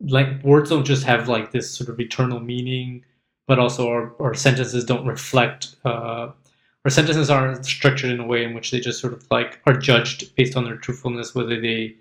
like 0.01 0.43
words 0.43 0.69
don't 0.69 0.85
just 0.85 1.03
have 1.03 1.27
like 1.27 1.51
this 1.51 1.69
sort 1.69 1.89
of 1.89 1.99
eternal 1.99 2.39
meaning 2.39 3.03
but 3.47 3.59
also 3.59 3.89
our, 3.89 4.13
our 4.19 4.33
sentences 4.33 4.83
don't 4.85 5.05
reflect 5.05 5.75
uh, 5.85 6.29
our 6.83 6.89
sentences 6.89 7.29
aren't 7.29 7.65
structured 7.65 8.11
in 8.11 8.19
a 8.19 8.25
way 8.25 8.43
in 8.43 8.53
which 8.53 8.71
they 8.71 8.79
just 8.79 8.99
sort 8.99 9.13
of 9.13 9.25
like 9.31 9.59
are 9.65 9.73
judged 9.73 10.35
based 10.35 10.55
on 10.55 10.63
their 10.63 10.77
truthfulness 10.77 11.35
whether 11.35 11.59
they 11.59 11.95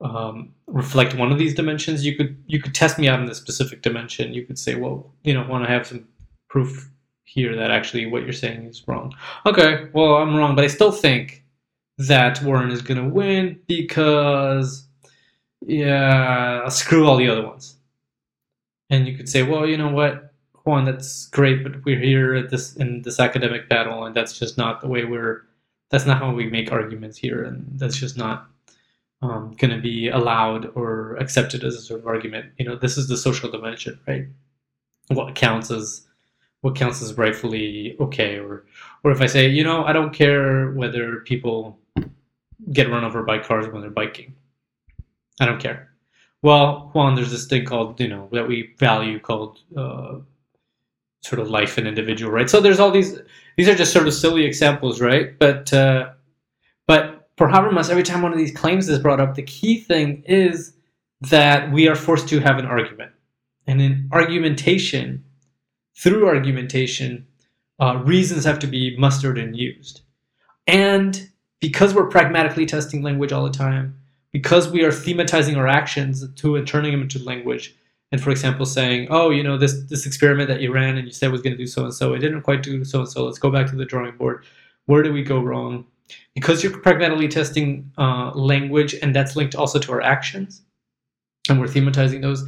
um, 0.00 0.52
reflect 0.66 1.14
one 1.14 1.32
of 1.32 1.38
these 1.38 1.54
dimensions 1.54 2.04
you 2.04 2.16
could 2.16 2.36
you 2.46 2.60
could 2.60 2.74
test 2.74 2.98
me 2.98 3.08
out 3.08 3.20
in 3.20 3.26
this 3.26 3.38
specific 3.38 3.82
dimension 3.82 4.34
you 4.34 4.44
could 4.44 4.58
say 4.58 4.74
well 4.74 5.12
you 5.22 5.32
know 5.32 5.46
want 5.48 5.64
to 5.64 5.70
have 5.70 5.86
some 5.86 6.06
proof 6.48 6.90
here 7.24 7.56
that 7.56 7.70
actually 7.70 8.06
what 8.06 8.22
you're 8.22 8.32
saying 8.32 8.64
is 8.64 8.86
wrong. 8.86 9.12
Okay, 9.44 9.88
well, 9.92 10.16
I'm 10.16 10.36
wrong, 10.36 10.54
but 10.54 10.64
I 10.64 10.68
still 10.68 10.92
think 10.92 11.44
that 11.98 12.42
Warren 12.42 12.70
is 12.70 12.82
going 12.82 13.02
to 13.02 13.08
win 13.08 13.60
because, 13.66 14.83
yeah, 15.66 16.68
screw 16.68 17.06
all 17.06 17.16
the 17.16 17.28
other 17.28 17.46
ones. 17.46 17.76
And 18.90 19.06
you 19.08 19.16
could 19.16 19.28
say, 19.28 19.42
well, 19.42 19.66
you 19.66 19.76
know 19.76 19.90
what, 19.90 20.32
Juan, 20.64 20.84
that's 20.84 21.26
great, 21.26 21.62
but 21.62 21.84
we're 21.84 22.00
here 22.00 22.34
at 22.34 22.50
this 22.50 22.76
in 22.76 23.02
this 23.02 23.20
academic 23.20 23.68
battle, 23.68 24.04
and 24.04 24.14
that's 24.14 24.38
just 24.38 24.56
not 24.58 24.80
the 24.80 24.88
way 24.88 25.04
we're. 25.04 25.42
That's 25.90 26.06
not 26.06 26.18
how 26.18 26.32
we 26.32 26.48
make 26.48 26.72
arguments 26.72 27.18
here, 27.18 27.44
and 27.44 27.66
that's 27.78 27.96
just 27.96 28.16
not 28.16 28.46
um, 29.22 29.54
going 29.58 29.70
to 29.70 29.80
be 29.80 30.08
allowed 30.08 30.70
or 30.74 31.16
accepted 31.16 31.64
as 31.64 31.74
a 31.74 31.80
sort 31.80 32.00
of 32.00 32.06
argument. 32.06 32.52
You 32.58 32.66
know, 32.66 32.76
this 32.76 32.96
is 32.96 33.08
the 33.08 33.16
social 33.16 33.50
dimension, 33.50 34.00
right? 34.08 34.26
What 35.08 35.34
counts 35.34 35.70
as 35.70 36.06
what 36.62 36.74
counts 36.74 37.02
as 37.02 37.18
rightfully 37.18 37.94
okay 38.00 38.38
or 38.38 38.64
or 39.02 39.10
if 39.10 39.20
i 39.20 39.26
say 39.26 39.46
you 39.46 39.62
know 39.62 39.84
i 39.84 39.92
don't 39.92 40.14
care 40.14 40.70
whether 40.70 41.16
people 41.20 41.78
get 42.72 42.88
run 42.88 43.04
over 43.04 43.22
by 43.22 43.38
cars 43.38 43.68
when 43.68 43.82
they're 43.82 43.90
biking 43.90 44.34
i 45.40 45.46
don't 45.46 45.60
care. 45.60 45.88
Well 46.42 46.90
juan 46.92 47.14
there's 47.14 47.30
this 47.30 47.46
thing 47.46 47.64
called 47.64 48.00
you 48.00 48.08
know 48.08 48.28
that 48.32 48.46
we 48.46 48.74
value 48.78 49.18
called 49.18 49.58
uh, 49.76 50.18
sort 51.22 51.40
of 51.40 51.48
life 51.48 51.78
and 51.78 51.86
individual 51.88 52.30
right? 52.32 52.50
So 52.50 52.60
there's 52.60 52.80
all 52.80 52.90
these 52.90 53.18
these 53.56 53.68
are 53.68 53.74
just 53.74 53.92
sort 53.92 54.06
of 54.06 54.14
silly 54.14 54.44
examples 54.44 55.00
right? 55.00 55.38
But 55.38 55.72
uh, 55.72 56.10
but 56.86 57.28
for 57.36 57.48
habermas 57.48 57.90
every 57.90 58.02
time 58.02 58.22
one 58.22 58.32
of 58.32 58.38
these 58.38 58.54
claims 58.54 58.88
is 58.88 58.98
brought 58.98 59.20
up 59.20 59.34
the 59.34 59.42
key 59.42 59.80
thing 59.80 60.22
is 60.26 60.74
that 61.30 61.72
we 61.72 61.88
are 61.88 61.94
forced 61.94 62.28
to 62.28 62.40
have 62.40 62.58
an 62.58 62.66
argument. 62.66 63.12
And 63.66 63.80
in 63.80 64.08
argumentation 64.12 65.24
through 65.96 66.26
argumentation, 66.26 67.26
uh, 67.80 68.02
reasons 68.04 68.44
have 68.44 68.58
to 68.60 68.66
be 68.66 68.96
mustered 68.98 69.38
and 69.38 69.56
used. 69.56 70.02
And 70.66 71.30
because 71.60 71.94
we're 71.94 72.08
pragmatically 72.08 72.66
testing 72.66 73.02
language 73.02 73.32
all 73.32 73.44
the 73.44 73.50
time, 73.50 73.98
because 74.34 74.68
we 74.68 74.82
are 74.82 74.90
thematizing 74.90 75.56
our 75.56 75.68
actions 75.68 76.28
to 76.28 76.56
and 76.56 76.66
turning 76.66 76.90
them 76.90 77.02
into 77.02 77.20
language, 77.20 77.72
and 78.10 78.20
for 78.20 78.30
example, 78.30 78.66
saying, 78.66 79.06
"Oh, 79.08 79.30
you 79.30 79.44
know, 79.44 79.56
this 79.56 79.74
this 79.84 80.06
experiment 80.06 80.48
that 80.48 80.60
you 80.60 80.72
ran 80.72 80.96
and 80.98 81.06
you 81.06 81.12
said 81.12 81.30
was 81.30 81.40
going 81.40 81.56
to 81.56 81.64
do 81.64 81.68
so 81.68 81.84
and 81.84 81.94
so, 81.94 82.14
it 82.14 82.18
didn't 82.18 82.42
quite 82.42 82.64
do 82.64 82.84
so 82.84 82.98
and 82.98 83.08
so. 83.08 83.24
Let's 83.24 83.38
go 83.38 83.50
back 83.50 83.68
to 83.70 83.76
the 83.76 83.84
drawing 83.84 84.16
board. 84.16 84.44
Where 84.86 85.02
did 85.04 85.14
we 85.14 85.22
go 85.22 85.40
wrong?" 85.40 85.86
Because 86.34 86.62
you're 86.62 86.76
pragmatically 86.80 87.28
testing 87.28 87.92
uh, 87.96 88.32
language, 88.34 88.94
and 89.00 89.14
that's 89.14 89.36
linked 89.36 89.54
also 89.54 89.78
to 89.78 89.92
our 89.92 90.02
actions, 90.02 90.62
and 91.48 91.60
we're 91.60 91.66
thematizing 91.68 92.20
those 92.20 92.44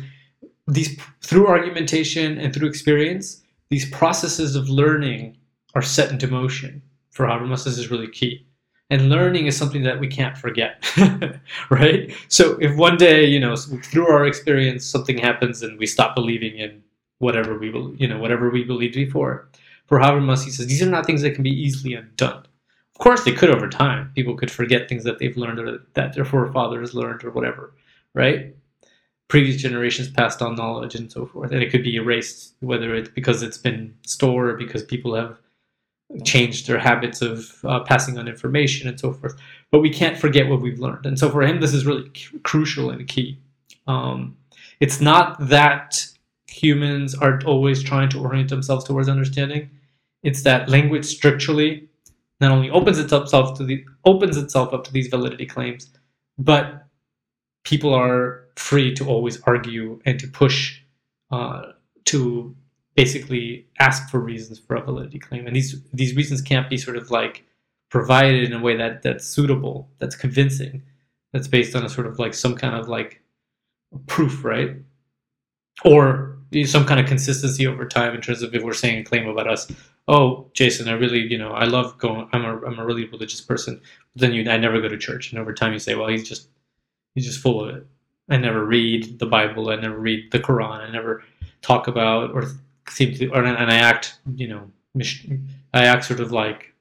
these 0.66 0.98
through 1.22 1.46
argumentation 1.46 2.36
and 2.38 2.52
through 2.52 2.68
experience, 2.68 3.42
these 3.70 3.88
processes 3.90 4.56
of 4.56 4.68
learning 4.68 5.36
are 5.76 5.82
set 5.82 6.10
into 6.10 6.26
motion. 6.26 6.82
For 7.12 7.26
Habermas, 7.26 7.64
this 7.64 7.78
is 7.78 7.92
really 7.92 8.08
key. 8.08 8.44
And 8.88 9.08
learning 9.08 9.46
is 9.46 9.56
something 9.56 9.82
that 9.82 9.98
we 9.98 10.06
can't 10.06 10.38
forget, 10.38 10.84
right? 11.70 12.14
So 12.28 12.56
if 12.60 12.76
one 12.76 12.96
day, 12.96 13.24
you 13.24 13.40
know, 13.40 13.56
through 13.56 14.08
our 14.08 14.26
experience, 14.26 14.84
something 14.84 15.18
happens 15.18 15.62
and 15.62 15.76
we 15.76 15.86
stop 15.86 16.14
believing 16.14 16.56
in 16.56 16.84
whatever 17.18 17.58
we, 17.58 17.68
you 17.96 18.06
know, 18.06 18.18
whatever 18.18 18.48
we 18.48 18.62
believed 18.62 18.94
before, 18.94 19.48
for 19.86 19.98
Habermas, 19.98 20.44
he 20.44 20.50
says 20.50 20.68
these 20.68 20.82
are 20.82 20.90
not 20.90 21.04
things 21.04 21.22
that 21.22 21.34
can 21.34 21.42
be 21.42 21.50
easily 21.50 21.94
undone. 21.94 22.46
Of 22.94 22.98
course, 22.98 23.24
they 23.24 23.32
could 23.32 23.50
over 23.50 23.68
time. 23.68 24.12
People 24.14 24.36
could 24.36 24.50
forget 24.50 24.88
things 24.88 25.02
that 25.02 25.18
they've 25.18 25.36
learned 25.36 25.58
or 25.58 25.78
that 25.94 26.14
their 26.14 26.24
forefathers 26.24 26.94
learned 26.94 27.24
or 27.24 27.30
whatever, 27.30 27.74
right? 28.14 28.54
previous 29.28 29.60
generations 29.60 30.08
passed 30.08 30.40
on 30.40 30.54
knowledge 30.54 30.94
and 30.94 31.10
so 31.10 31.26
forth 31.26 31.50
and 31.50 31.62
it 31.62 31.70
could 31.70 31.82
be 31.82 31.96
erased 31.96 32.54
whether 32.60 32.94
it's 32.94 33.08
because 33.08 33.42
it's 33.42 33.58
been 33.58 33.94
stored 34.06 34.48
or 34.48 34.54
because 34.54 34.84
people 34.84 35.14
have 35.14 35.38
changed 36.24 36.66
their 36.66 36.78
habits 36.78 37.22
of 37.22 37.64
uh, 37.64 37.80
passing 37.80 38.18
on 38.18 38.28
information 38.28 38.88
and 38.88 38.98
so 38.98 39.12
forth. 39.12 39.38
But 39.70 39.80
we 39.80 39.90
can't 39.90 40.16
forget 40.16 40.48
what 40.48 40.60
we've 40.60 40.78
learned. 40.78 41.06
And 41.06 41.18
so 41.18 41.30
for 41.30 41.42
him 41.42 41.60
this 41.60 41.74
is 41.74 41.86
really 41.86 42.10
c- 42.14 42.38
crucial 42.42 42.90
and 42.90 43.06
key. 43.06 43.38
Um, 43.86 44.36
it's 44.80 45.00
not 45.00 45.48
that 45.48 46.06
humans 46.46 47.14
are 47.14 47.40
always 47.44 47.82
trying 47.82 48.08
to 48.10 48.20
orient 48.20 48.50
themselves 48.50 48.84
towards 48.84 49.08
understanding. 49.08 49.70
It's 50.22 50.42
that 50.42 50.68
language 50.68 51.04
structurally 51.04 51.88
not 52.40 52.52
only 52.52 52.70
opens 52.70 52.98
itself 52.98 53.56
to 53.58 53.64
the 53.64 53.84
opens 54.04 54.36
itself 54.36 54.72
up 54.72 54.84
to 54.84 54.92
these 54.92 55.08
validity 55.08 55.46
claims 55.46 55.88
but 56.38 56.86
people 57.64 57.92
are 57.94 58.44
free 58.56 58.94
to 58.94 59.06
always 59.06 59.40
argue 59.42 60.00
and 60.04 60.18
to 60.20 60.28
push 60.28 60.80
uh, 61.30 61.62
to 62.04 62.54
basically 62.96 63.66
ask 63.78 64.08
for 64.08 64.18
reasons 64.18 64.58
for 64.58 64.74
a 64.74 64.82
validity 64.82 65.18
claim. 65.18 65.46
And 65.46 65.54
these 65.54 65.80
these 65.92 66.16
reasons 66.16 66.42
can't 66.42 66.68
be 66.68 66.78
sort 66.78 66.96
of 66.96 67.10
like 67.10 67.44
provided 67.90 68.44
in 68.44 68.52
a 68.52 68.60
way 68.60 68.76
that 68.76 69.02
that's 69.02 69.26
suitable, 69.26 69.88
that's 69.98 70.16
convincing, 70.16 70.82
that's 71.32 71.46
based 71.46 71.76
on 71.76 71.84
a 71.84 71.88
sort 71.88 72.06
of 72.06 72.18
like 72.18 72.34
some 72.34 72.56
kind 72.56 72.74
of 72.74 72.88
like 72.88 73.22
proof, 74.06 74.44
right? 74.44 74.76
Or 75.84 76.38
some 76.64 76.86
kind 76.86 76.98
of 76.98 77.06
consistency 77.06 77.66
over 77.66 77.86
time 77.86 78.14
in 78.14 78.20
terms 78.20 78.42
of 78.42 78.54
if 78.54 78.62
we're 78.62 78.72
saying 78.72 79.00
a 79.00 79.04
claim 79.04 79.28
about 79.28 79.48
us. 79.48 79.70
Oh, 80.08 80.48
Jason, 80.54 80.88
I 80.88 80.92
really, 80.92 81.20
you 81.20 81.36
know, 81.36 81.50
I 81.50 81.64
love 81.64 81.98
going. 81.98 82.28
I'm 82.32 82.44
a, 82.44 82.64
I'm 82.64 82.78
a 82.78 82.84
really 82.86 83.06
religious 83.06 83.40
person. 83.40 83.80
But 84.14 84.20
then 84.20 84.32
you, 84.32 84.48
I 84.48 84.56
never 84.56 84.80
go 84.80 84.88
to 84.88 84.96
church, 84.96 85.30
and 85.30 85.40
over 85.40 85.52
time 85.52 85.72
you 85.72 85.78
say, 85.80 85.96
well, 85.96 86.08
he's 86.08 86.26
just, 86.28 86.48
he's 87.14 87.26
just 87.26 87.40
full 87.40 87.62
of 87.62 87.74
it. 87.76 87.86
I 88.30 88.36
never 88.36 88.64
read 88.64 89.18
the 89.18 89.26
Bible. 89.26 89.68
I 89.70 89.76
never 89.76 89.98
read 89.98 90.30
the 90.30 90.40
Quran. 90.40 90.80
I 90.80 90.90
never 90.90 91.24
talk 91.60 91.88
about 91.88 92.30
or 92.32 92.44
seem 92.88 93.14
to, 93.14 93.28
or 93.28 93.44
and 93.44 93.70
I 93.70 93.76
act, 93.76 94.18
you 94.34 94.48
know, 94.48 94.70
I 95.74 95.84
act 95.84 96.04
sort 96.04 96.20
of 96.20 96.32
like, 96.32 96.74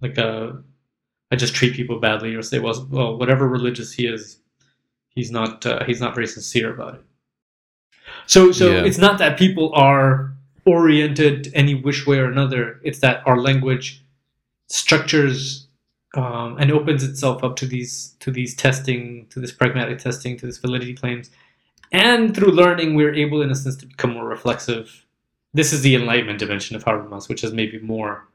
like 0.00 0.18
a, 0.18 0.62
I 1.30 1.36
just 1.36 1.54
treat 1.54 1.74
people 1.74 1.98
badly 2.00 2.34
or 2.34 2.42
say, 2.42 2.58
well, 2.58 2.86
well, 2.90 3.16
whatever 3.16 3.48
religious 3.48 3.92
he 3.92 4.06
is, 4.06 4.38
he's 5.08 5.30
not, 5.30 5.64
uh, 5.66 5.84
he's 5.84 6.00
not 6.00 6.14
very 6.14 6.26
sincere 6.26 6.72
about 6.72 6.94
it. 6.94 7.04
So, 8.26 8.52
so 8.52 8.72
yeah. 8.72 8.84
it's 8.84 8.98
not 8.98 9.18
that 9.18 9.38
people 9.38 9.72
are 9.74 10.32
oriented 10.64 11.50
any 11.54 11.74
which 11.74 12.06
way 12.06 12.18
or 12.18 12.26
another. 12.26 12.80
It's 12.82 13.00
that 13.00 13.26
our 13.26 13.38
language 13.38 14.04
structures 14.68 15.66
um, 16.14 16.56
and 16.58 16.72
opens 16.72 17.04
itself 17.04 17.44
up 17.44 17.56
to 17.56 17.66
these 17.66 18.16
to 18.20 18.30
these 18.30 18.54
testing, 18.54 19.26
to 19.30 19.40
this 19.40 19.52
pragmatic 19.52 19.98
testing, 19.98 20.36
to 20.38 20.46
this 20.46 20.58
validity 20.58 20.94
claims, 20.94 21.30
and 21.92 22.34
through 22.34 22.52
learning, 22.52 22.94
we're 22.94 23.14
able, 23.14 23.42
in 23.42 23.50
a 23.50 23.54
sense, 23.54 23.76
to 23.76 23.86
become 23.86 24.14
more 24.14 24.26
reflexive. 24.26 25.06
This 25.52 25.72
is 25.72 25.82
the 25.82 25.94
enlightenment 25.94 26.38
dimension 26.38 26.76
of 26.76 26.84
Habermas, 26.84 27.28
which 27.28 27.42
is 27.42 27.52
maybe 27.52 27.78
more 27.80 28.28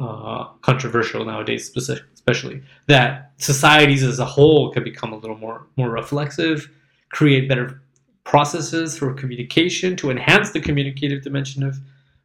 uh, 0.00 0.44
controversial 0.62 1.24
nowadays, 1.24 1.70
especially 1.76 2.62
that 2.86 3.32
societies 3.38 4.02
as 4.02 4.18
a 4.18 4.24
whole 4.24 4.72
can 4.72 4.84
become 4.84 5.12
a 5.12 5.16
little 5.16 5.36
more 5.36 5.66
more 5.76 5.90
reflexive, 5.90 6.68
create 7.10 7.48
better 7.48 7.82
processes 8.24 8.98
for 8.98 9.12
communication 9.14 9.96
to 9.96 10.10
enhance 10.10 10.50
the 10.50 10.60
communicative 10.60 11.22
dimension 11.22 11.62
of 11.62 11.78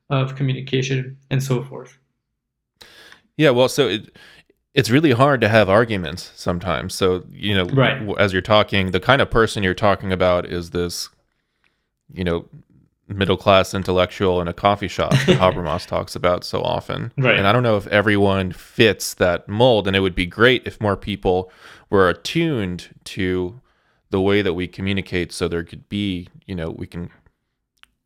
of 0.09 0.35
communication 0.35 1.17
and 1.29 1.41
so 1.41 1.63
forth. 1.63 1.97
Yeah, 3.37 3.49
well, 3.49 3.67
so 3.67 3.87
it, 3.87 4.15
it's 4.73 4.89
really 4.89 5.11
hard 5.11 5.41
to 5.41 5.49
have 5.49 5.69
arguments 5.69 6.31
sometimes. 6.35 6.93
So, 6.93 7.25
you 7.31 7.55
know, 7.55 7.65
right. 7.65 8.07
as 8.19 8.33
you're 8.33 8.41
talking, 8.41 8.91
the 8.91 8.99
kind 8.99 9.21
of 9.21 9.29
person 9.29 9.63
you're 9.63 9.73
talking 9.73 10.11
about 10.11 10.45
is 10.45 10.69
this, 10.69 11.09
you 12.13 12.23
know, 12.23 12.45
middle 13.07 13.37
class 13.37 13.73
intellectual 13.73 14.41
in 14.41 14.47
a 14.47 14.53
coffee 14.53 14.87
shop 14.87 15.11
that 15.11 15.19
Habermas 15.39 15.85
talks 15.85 16.15
about 16.15 16.43
so 16.43 16.61
often. 16.61 17.11
Right. 17.17 17.37
And 17.37 17.47
I 17.47 17.51
don't 17.51 17.63
know 17.63 17.77
if 17.77 17.87
everyone 17.87 18.51
fits 18.51 19.13
that 19.15 19.47
mold. 19.47 19.87
And 19.87 19.95
it 19.95 19.99
would 19.99 20.15
be 20.15 20.25
great 20.25 20.65
if 20.65 20.81
more 20.81 20.97
people 20.97 21.51
were 21.89 22.09
attuned 22.09 22.89
to 23.05 23.61
the 24.09 24.21
way 24.21 24.41
that 24.41 24.53
we 24.53 24.67
communicate 24.67 25.31
so 25.31 25.47
there 25.47 25.63
could 25.63 25.87
be, 25.89 26.27
you 26.45 26.55
know, 26.55 26.71
we 26.71 26.87
can 26.87 27.09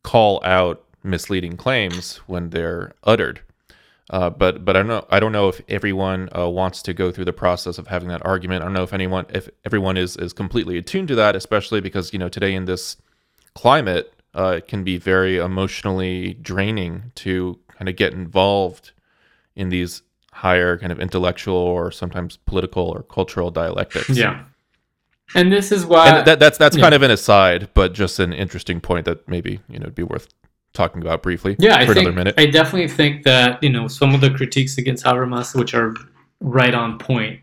call 0.02 0.40
out 0.44 0.84
misleading 1.02 1.56
claims 1.56 2.16
when 2.26 2.50
they're 2.50 2.92
uttered. 3.04 3.40
Uh, 4.10 4.28
but 4.28 4.64
but 4.64 4.76
I 4.76 4.80
don't 4.80 4.88
know 4.88 5.06
I 5.08 5.20
don't 5.20 5.30
know 5.30 5.48
if 5.48 5.60
everyone 5.68 6.28
uh, 6.36 6.48
wants 6.48 6.82
to 6.82 6.92
go 6.92 7.12
through 7.12 7.26
the 7.26 7.32
process 7.32 7.78
of 7.78 7.86
having 7.86 8.08
that 8.08 8.26
argument. 8.26 8.62
I 8.62 8.64
don't 8.64 8.72
know 8.72 8.82
if 8.82 8.92
anyone 8.92 9.24
if 9.28 9.48
everyone 9.64 9.96
is 9.96 10.16
is 10.16 10.32
completely 10.32 10.78
attuned 10.78 11.08
to 11.08 11.14
that, 11.14 11.36
especially 11.36 11.80
because 11.80 12.12
you 12.12 12.18
know 12.18 12.28
today 12.28 12.54
in 12.54 12.64
this 12.64 12.96
climate 13.54 14.12
uh, 14.34 14.54
it 14.58 14.68
can 14.68 14.84
be 14.84 14.96
very 14.96 15.38
emotionally 15.38 16.34
draining 16.34 17.12
to 17.16 17.58
kind 17.76 17.88
of 17.88 17.96
get 17.96 18.12
involved 18.12 18.92
in 19.56 19.68
these 19.68 20.02
higher 20.32 20.78
kind 20.78 20.92
of 20.92 21.00
intellectual 21.00 21.56
or 21.56 21.90
sometimes 21.90 22.36
political 22.36 22.84
or 22.84 23.02
cultural 23.02 23.50
dialectics. 23.50 24.10
Yeah. 24.10 24.44
And 25.34 25.52
this 25.52 25.70
is 25.70 25.86
why 25.86 26.08
and 26.08 26.26
that, 26.26 26.38
that's 26.38 26.58
that's 26.58 26.76
yeah. 26.76 26.82
kind 26.82 26.94
of 26.94 27.02
an 27.02 27.10
aside, 27.10 27.68
but 27.74 27.92
just 27.92 28.18
an 28.18 28.32
interesting 28.32 28.80
point 28.80 29.04
that 29.04 29.28
maybe 29.28 29.60
you 29.68 29.78
know 29.78 29.84
it'd 29.84 29.94
be 29.94 30.02
worth 30.02 30.28
talking 30.72 31.02
about 31.02 31.22
briefly. 31.22 31.56
Yeah, 31.58 31.76
I 31.76 31.86
think, 31.86 32.14
minute. 32.14 32.34
I 32.36 32.46
definitely 32.46 32.88
think 32.88 33.22
that 33.24 33.62
you 33.62 33.70
know 33.70 33.86
some 33.86 34.14
of 34.14 34.20
the 34.20 34.30
critiques 34.30 34.76
against 34.78 35.04
Habermas, 35.04 35.54
which 35.54 35.72
are 35.74 35.94
right 36.40 36.74
on 36.74 36.98
point, 36.98 37.40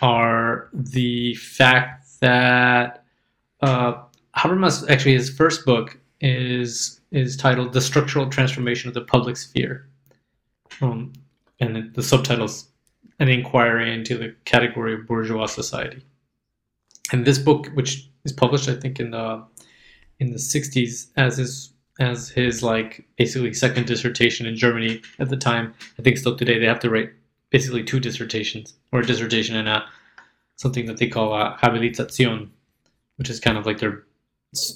are 0.00 0.68
the 0.72 1.34
fact 1.34 2.20
that 2.20 3.04
uh, 3.62 3.94
Habermas 4.36 4.88
actually 4.88 5.14
his 5.14 5.28
first 5.28 5.64
book 5.64 5.98
is 6.20 7.00
is 7.10 7.36
titled 7.36 7.72
"The 7.72 7.80
Structural 7.80 8.28
Transformation 8.28 8.88
of 8.88 8.94
the 8.94 9.02
Public 9.02 9.36
Sphere," 9.36 9.88
um, 10.80 11.12
and 11.60 11.94
the 11.94 12.02
subtitles 12.02 12.68
"An 13.18 13.28
Inquiry 13.28 13.92
into 13.92 14.16
the 14.16 14.34
Category 14.44 14.94
of 14.94 15.06
Bourgeois 15.06 15.46
Society." 15.46 16.02
And 17.12 17.24
this 17.24 17.38
book, 17.38 17.68
which 17.74 18.08
is 18.24 18.32
published, 18.32 18.68
I 18.68 18.74
think 18.74 19.00
in 19.00 19.10
the 19.10 19.44
in 20.18 20.32
the 20.32 20.38
'60s, 20.38 21.08
as 21.16 21.38
his 21.38 21.72
as 22.00 22.28
his 22.28 22.62
like 22.62 23.06
basically 23.16 23.52
second 23.52 23.86
dissertation 23.86 24.46
in 24.46 24.56
Germany 24.56 25.02
at 25.18 25.28
the 25.28 25.36
time. 25.36 25.74
I 25.98 26.02
think 26.02 26.18
still 26.18 26.36
today 26.36 26.58
they 26.58 26.66
have 26.66 26.80
to 26.80 26.90
write 26.90 27.10
basically 27.50 27.82
two 27.82 28.00
dissertations 28.00 28.74
or 28.92 29.00
a 29.00 29.06
dissertation 29.06 29.56
and 29.56 29.68
a 29.68 29.84
something 30.56 30.86
that 30.86 30.96
they 30.98 31.08
call 31.08 31.32
a 31.34 31.56
habilitation, 31.60 32.50
which 33.16 33.30
is 33.30 33.40
kind 33.40 33.56
of 33.56 33.66
like 33.66 33.78
their 33.78 34.04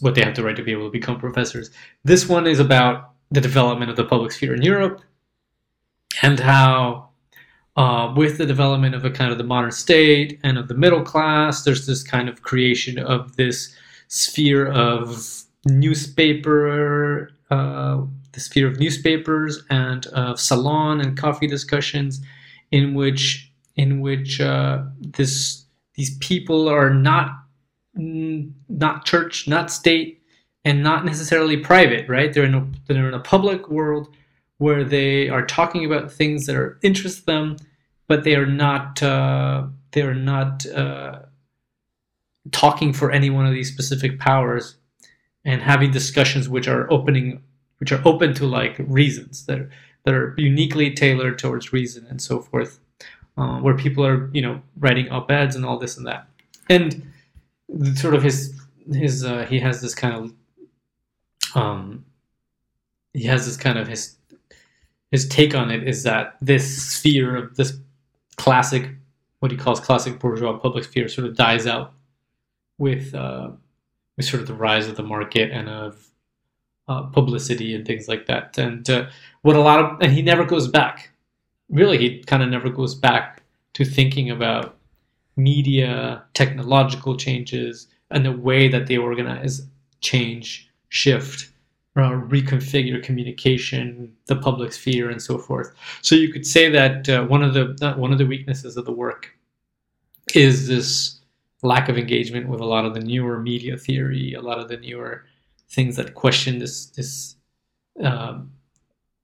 what 0.01 0.15
they 0.15 0.23
have 0.23 0.35
to 0.35 0.43
right 0.43 0.57
to 0.57 0.63
be 0.63 0.73
able 0.73 0.87
to 0.87 0.91
become 0.91 1.19
professors. 1.19 1.71
This 2.05 2.29
one 2.29 2.47
is 2.47 2.61
about 2.61 3.13
the 3.31 3.41
development 3.41 3.91
of 3.91 3.97
the 3.97 4.05
public 4.05 4.33
sphere 4.33 4.55
in 4.55 4.63
Europe 4.63 5.01
and 6.23 6.39
how 6.39 7.09
uh, 7.77 8.13
with 8.15 8.37
the 8.37 8.45
development 8.45 8.95
of 8.95 9.05
a 9.05 9.11
kind 9.11 9.33
of 9.33 9.39
the 9.39 9.45
modern 9.45 9.71
state 9.71 10.39
and 10.45 10.59
of 10.59 10.69
the 10.69 10.75
middle 10.75 11.03
class, 11.03 11.65
there's 11.65 11.87
this 11.87 12.03
kind 12.03 12.29
of 12.29 12.43
creation 12.43 12.99
of 12.99 13.37
this 13.37 13.75
sphere 14.09 14.67
of 14.67 15.45
newspaper, 15.67 17.31
uh, 17.51 18.03
the 18.33 18.41
sphere 18.41 18.67
of 18.67 18.79
newspapers 18.79 19.63
and 19.71 20.07
of 20.09 20.39
salon 20.39 21.01
and 21.01 21.17
coffee 21.17 21.47
discussions, 21.47 22.21
in 22.71 22.95
which 22.95 23.51
in 23.77 24.01
which 24.01 24.39
uh, 24.39 24.83
this 25.01 25.65
these 25.95 26.17
people 26.19 26.69
are 26.69 26.91
not 26.91 27.42
not 27.95 29.05
church, 29.05 29.47
not 29.47 29.71
state, 29.71 30.23
and 30.65 30.83
not 30.83 31.05
necessarily 31.05 31.57
private. 31.57 32.09
Right? 32.09 32.33
They're 32.33 32.45
in 32.45 32.55
a 32.55 32.67
they're 32.87 33.09
in 33.09 33.15
a 33.15 33.21
public 33.21 33.69
world 33.69 34.15
where 34.59 34.85
they 34.85 35.29
are 35.29 35.45
talking 35.45 35.85
about 35.85 36.13
things 36.13 36.47
that 36.47 36.55
are 36.55 36.79
interest 36.83 37.27
them, 37.27 37.57
but 38.07 38.25
they 38.25 38.37
are 38.37 38.47
not 38.47 39.03
uh, 39.03 39.67
they 39.93 40.03
are 40.03 40.15
not 40.15 40.65
uh, 40.67 41.21
talking 42.51 42.93
for 42.93 43.11
any 43.11 43.31
one 43.31 43.47
of 43.47 43.53
these 43.53 43.71
specific 43.73 44.19
powers 44.19 44.77
and 45.45 45.63
having 45.63 45.91
discussions 45.91 46.49
which 46.49 46.69
are 46.69 46.91
opening 46.93 47.43
which 47.79 47.93
are 47.93 48.03
open 48.05 48.35
to 48.35 48.47
like 48.47 48.77
reasons 48.79 49.47
that 49.47 49.59
are, 49.59 49.71
that 50.05 50.15
are 50.15 50.35
uniquely 50.39 50.93
tailored 50.93 51.39
towards 51.39 51.73
reason 51.73 52.07
and 52.09 52.21
so 52.21 52.41
forth 52.41 52.81
uh, 53.37 53.59
where 53.59 53.77
people 53.77 54.05
are 54.05 54.29
you 54.33 54.43
know 54.43 54.61
writing 54.79 55.09
op-eds 55.11 55.55
and 55.55 55.65
all 55.65 55.79
this 55.79 55.97
and 55.97 56.07
that 56.07 56.27
and 56.69 57.12
sort 57.95 58.15
of 58.15 58.23
his 58.23 58.61
his 58.93 59.25
uh, 59.25 59.47
he 59.47 59.59
has 59.59 59.81
this 59.81 59.95
kind 59.95 60.15
of 60.15 61.57
um 61.57 62.05
he 63.13 63.25
has 63.25 63.47
this 63.47 63.57
kind 63.57 63.79
of 63.79 63.87
his 63.89 64.17
his 65.11 65.29
take 65.29 65.55
on 65.55 65.71
it 65.71 65.87
is 65.87 66.03
that 66.03 66.37
this 66.41 66.91
sphere 66.95 67.37
of 67.37 67.57
this 67.57 67.77
classic 68.37 68.91
what 69.41 69.51
he 69.51 69.57
calls 69.57 69.81
classic 69.81 70.19
bourgeois 70.19 70.57
public 70.59 70.85
sphere 70.85 71.09
sort 71.09 71.27
of 71.27 71.37
dies 71.37 71.67
out 71.67 71.93
with 72.79 73.15
uh, 73.15 73.51
with 74.17 74.27
sort 74.27 74.41
of 74.41 74.49
the 74.49 74.55
rise 74.55 74.89
of 74.89 74.97
the 74.97 75.03
market 75.03 75.51
and 75.51 75.69
of 75.69 76.09
uh, 76.89 77.03
publicity 77.05 77.75
and 77.75 77.87
things 77.87 78.09
like 78.09 78.27
that. 78.27 78.59
And 78.59 78.89
uh, 78.91 79.07
what 79.43 79.57
a 79.57 79.61
lot 79.61 79.81
of 79.81 80.01
and 80.01 80.13
he 80.13 80.23
never 80.23 80.45
goes 80.45 80.69
back. 80.69 81.11
Really, 81.69 81.99
he 81.99 82.23
kind 82.25 82.43
of 82.43 82.49
never 82.51 82.69
goes 82.69 82.95
back 82.95 83.43
to 83.75 83.85
thinking 83.85 84.31
about 84.31 84.77
media, 85.37 86.23
technological 86.35 87.17
changes, 87.17 87.89
and 88.11 88.25
the 88.25 88.33
way 88.33 88.69
that 88.69 88.87
they 88.87 88.97
organize, 88.97 89.67
change, 90.01 90.71
shift, 90.89 91.51
uh, 91.97 92.11
reconfigure 92.11 93.03
communication, 93.03 94.15
the 94.27 94.37
public 94.37 94.73
sphere, 94.73 95.11
and 95.11 95.21
so 95.21 95.39
forth. 95.39 95.75
So 96.03 96.15
you 96.15 96.33
could 96.33 96.47
say 96.47 96.69
that 96.71 97.09
uh, 97.09 97.25
one 97.25 97.43
of 97.43 97.55
the 97.55 97.95
one 97.97 98.13
of 98.13 98.19
the 98.19 98.27
weaknesses 98.27 98.77
of 98.77 98.85
the 98.85 98.93
work 98.93 99.31
is 100.35 100.69
this 100.69 101.21
lack 101.63 101.89
of 101.89 101.99
engagement 101.99 102.49
with 102.49 102.61
a 102.61 102.65
lot 102.65 102.85
of 102.85 102.95
the 102.95 103.01
newer 103.01 103.39
media 103.39 103.77
theory, 103.77 104.35
a 104.35 104.41
lot 104.41 104.59
of 104.59 104.69
the 104.69 104.77
newer 104.77 105.25
things 105.71 105.97
that 105.97 106.15
question 106.15 106.59
this 106.59 106.87
this 106.87 107.37
um, 108.03 108.53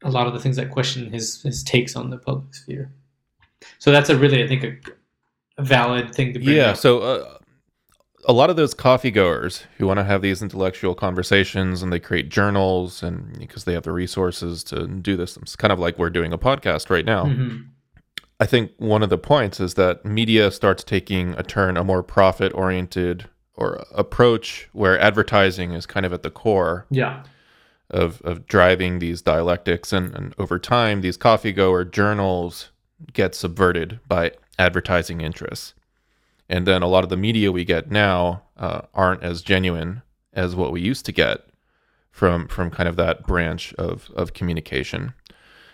a 0.05 0.11
lot 0.11 0.27
of 0.27 0.33
the 0.33 0.41
things 0.41 0.57
that 0.57 0.71
question 0.71 1.11
his 1.11 1.43
his 1.43 1.63
takes 1.63 1.97
on 1.97 2.11
the 2.11 2.19
public 2.19 2.55
sphere. 2.55 2.93
So 3.79 3.91
that's 3.91 4.11
a 4.11 4.17
really 4.17 4.43
I 4.43 4.47
think 4.47 4.65
a 4.65 4.77
valid 5.59 6.15
thing 6.15 6.33
to 6.33 6.39
bring 6.39 6.57
yeah. 6.57 6.71
Up. 6.71 6.77
So. 6.77 7.01
Uh, 7.01 7.35
a 8.25 8.33
lot 8.33 8.51
of 8.51 8.57
those 8.57 8.75
coffee 8.75 9.13
goers 9.13 9.63
who 9.79 9.87
want 9.87 9.99
to 9.99 10.05
have 10.05 10.21
these 10.21 10.43
intellectual 10.43 10.95
conversations 10.95 11.83
and 11.83 11.91
they 11.91 12.01
create 12.01 12.29
journals 12.29 13.03
and 13.03 13.39
because 13.39 13.65
they 13.65 13.73
have 13.73 13.85
the 13.85 13.93
resources 13.93 14.63
to 14.65 14.87
do 14.87 15.17
this 15.17 15.37
it's 15.39 15.57
kind 15.57 15.73
of 15.73 15.79
like 15.79 15.99
we're 15.99 16.11
doing 16.11 16.33
a 16.33 16.37
podcast 16.37 16.91
right 16.91 17.07
now 17.07 17.25
mm-hmm. 17.25 17.63
I 18.41 18.47
think 18.47 18.73
one 18.77 19.03
of 19.03 19.11
the 19.11 19.19
points 19.19 19.59
is 19.59 19.75
that 19.75 20.05
media 20.05 20.51
starts 20.51 20.85
taking 20.85 21.35
a 21.35 21.43
turn, 21.43 21.77
a 21.77 21.83
more 21.83 22.03
profit 22.03 22.53
oriented 22.55 23.29
or 23.55 23.85
approach 23.93 24.69
where 24.73 24.99
advertising 25.01 25.73
is 25.73 25.87
kind 25.87 26.07
of 26.07 26.13
at 26.13 26.23
the 26.23 26.31
core. 26.31 26.87
Yeah. 26.91 27.25
of, 27.91 28.21
of 28.23 28.47
driving 28.47 28.99
these 28.99 29.23
dialectics. 29.23 29.95
And, 29.95 30.15
and 30.15 30.35
over 30.39 30.59
time, 30.59 31.01
these 31.01 31.17
coffee 31.17 31.53
goer 31.53 31.85
journals 31.85 32.69
get 33.15 33.35
subverted 33.35 33.99
by 34.07 34.33
advertising 34.59 35.21
interests. 35.21 35.75
And 36.49 36.67
then 36.67 36.83
a 36.83 36.87
lot 36.89 37.05
of 37.05 37.11
the 37.11 37.17
media 37.17 37.53
we 37.53 37.65
get 37.65 37.91
now 37.91 38.43
uh, 38.57 38.83
aren't 38.95 39.23
as 39.23 39.43
genuine 39.43 40.03
as 40.33 40.57
what 40.57 40.73
we 40.73 40.81
used 40.81 41.05
to 41.07 41.13
get 41.13 41.41
from 42.11 42.49
from 42.49 42.71
kind 42.71 42.89
of 42.89 42.97
that 42.97 43.27
branch 43.27 43.75
of, 43.75 44.11
of 44.17 44.33
communication. 44.33 45.15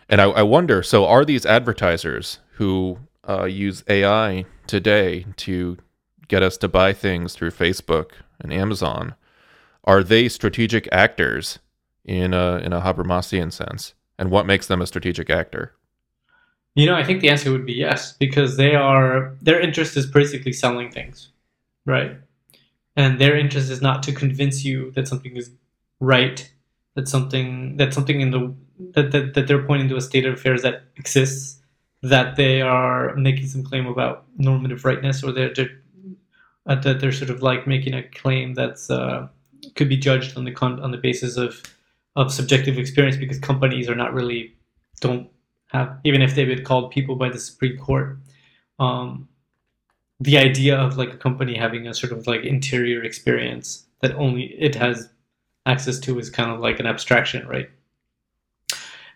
And 0.09 0.21
I, 0.21 0.25
I 0.25 0.43
wonder 0.43 0.83
so, 0.83 1.07
are 1.07 1.25
these 1.25 1.47
advertisers 1.47 2.41
who 2.53 2.99
uh, 3.29 3.45
use 3.45 3.85
AI 3.89 4.45
today 4.67 5.27
to 5.37 5.79
get 6.29 6.43
us 6.43 6.57
to 6.59 6.69
buy 6.69 6.93
things 6.93 7.35
through 7.35 7.51
Facebook 7.51 8.13
and 8.41 8.53
Amazon, 8.53 9.15
are 9.85 10.03
they 10.03 10.29
strategic 10.29 10.89
actors 10.93 11.59
in 12.05 12.35
a 12.35 12.57
in 12.57 12.73
a 12.73 12.81
Habermasian 12.81 13.53
sense? 13.53 13.95
And 14.19 14.31
what 14.31 14.47
makes 14.47 14.67
them 14.67 14.81
a 14.81 14.87
strategic 14.87 15.31
actor? 15.31 15.73
You 16.75 16.87
know, 16.87 16.97
I 16.97 17.05
think 17.05 17.21
the 17.21 17.29
answer 17.29 17.53
would 17.53 17.67
be 17.67 17.75
yes, 17.75 18.13
because 18.13 18.57
they 18.57 18.75
are 18.75 19.35
their 19.41 19.61
interest 19.61 19.97
is 19.97 20.07
basically 20.07 20.53
selling 20.53 20.91
things, 20.91 21.31
right? 21.87 22.17
And 22.97 23.21
their 23.21 23.37
interest 23.37 23.71
is 23.71 23.81
not 23.81 24.03
to 24.05 24.13
convince 24.13 24.65
you 24.65 24.91
that 24.93 25.07
something 25.07 25.37
is 25.37 25.51
right, 26.01 26.51
that 26.95 27.09
something 27.09 27.77
that 27.77 27.95
something 27.95 28.21
in 28.21 28.31
the 28.33 28.55
that, 28.95 29.13
that, 29.13 29.35
that 29.35 29.47
they're 29.47 29.65
pointing 29.65 29.89
to 29.89 29.97
a 29.97 30.01
state 30.01 30.27
of 30.27 30.35
affairs 30.35 30.63
that 30.63 30.83
exists, 30.97 31.63
that 32.03 32.35
they 32.35 32.61
are 32.61 33.15
making 33.15 33.47
some 33.47 33.63
claim 33.63 33.87
about 33.87 34.25
normative 34.37 34.85
rightness, 34.85 35.23
or 35.23 35.31
they're, 35.31 35.55
they're 35.55 35.71
uh, 36.67 36.75
that 36.77 37.01
they're 37.01 37.13
sort 37.13 37.31
of 37.31 37.43
like 37.43 37.67
making 37.67 37.95
a 37.95 38.03
claim 38.03 38.55
that's 38.55 38.91
uh, 38.91 39.29
could 39.77 39.89
be 39.89 39.97
judged 39.97 40.37
on 40.37 40.45
the 40.45 40.51
con- 40.51 40.81
on 40.81 40.91
the 40.91 40.99
basis 40.99 41.37
of 41.37 41.63
of 42.17 42.33
subjective 42.33 42.79
experience 42.79 43.17
because 43.17 43.39
companies 43.39 43.89
are 43.89 43.95
not 43.95 44.13
really 44.13 44.55
don't 45.01 45.29
have 45.75 45.99
even 46.05 46.23
if 46.23 46.35
they've 46.35 46.49
been 46.49 46.65
called 46.65 46.91
people 46.91 47.17
by 47.17 47.29
the 47.29 47.39
Supreme 47.39 47.77
Court. 47.77 48.17
Um, 48.79 49.29
the 50.21 50.39
idea 50.39 50.77
of 50.79 50.97
like 50.97 51.13
a 51.13 51.17
company 51.17 51.57
having 51.57 51.87
a 51.87 51.95
sort 51.95 52.13
of 52.13 52.27
like 52.27 52.45
interior 52.45 53.03
experience 53.03 53.85
that 54.01 54.15
only 54.15 54.45
it 54.59 54.75
has 54.75 55.11
access 55.67 55.99
to 55.99 56.19
is 56.19 56.31
kind 56.31 56.51
of 56.51 56.61
like 56.61 56.79
an 56.81 56.87
abstraction, 56.87 57.47
right? 57.49 57.69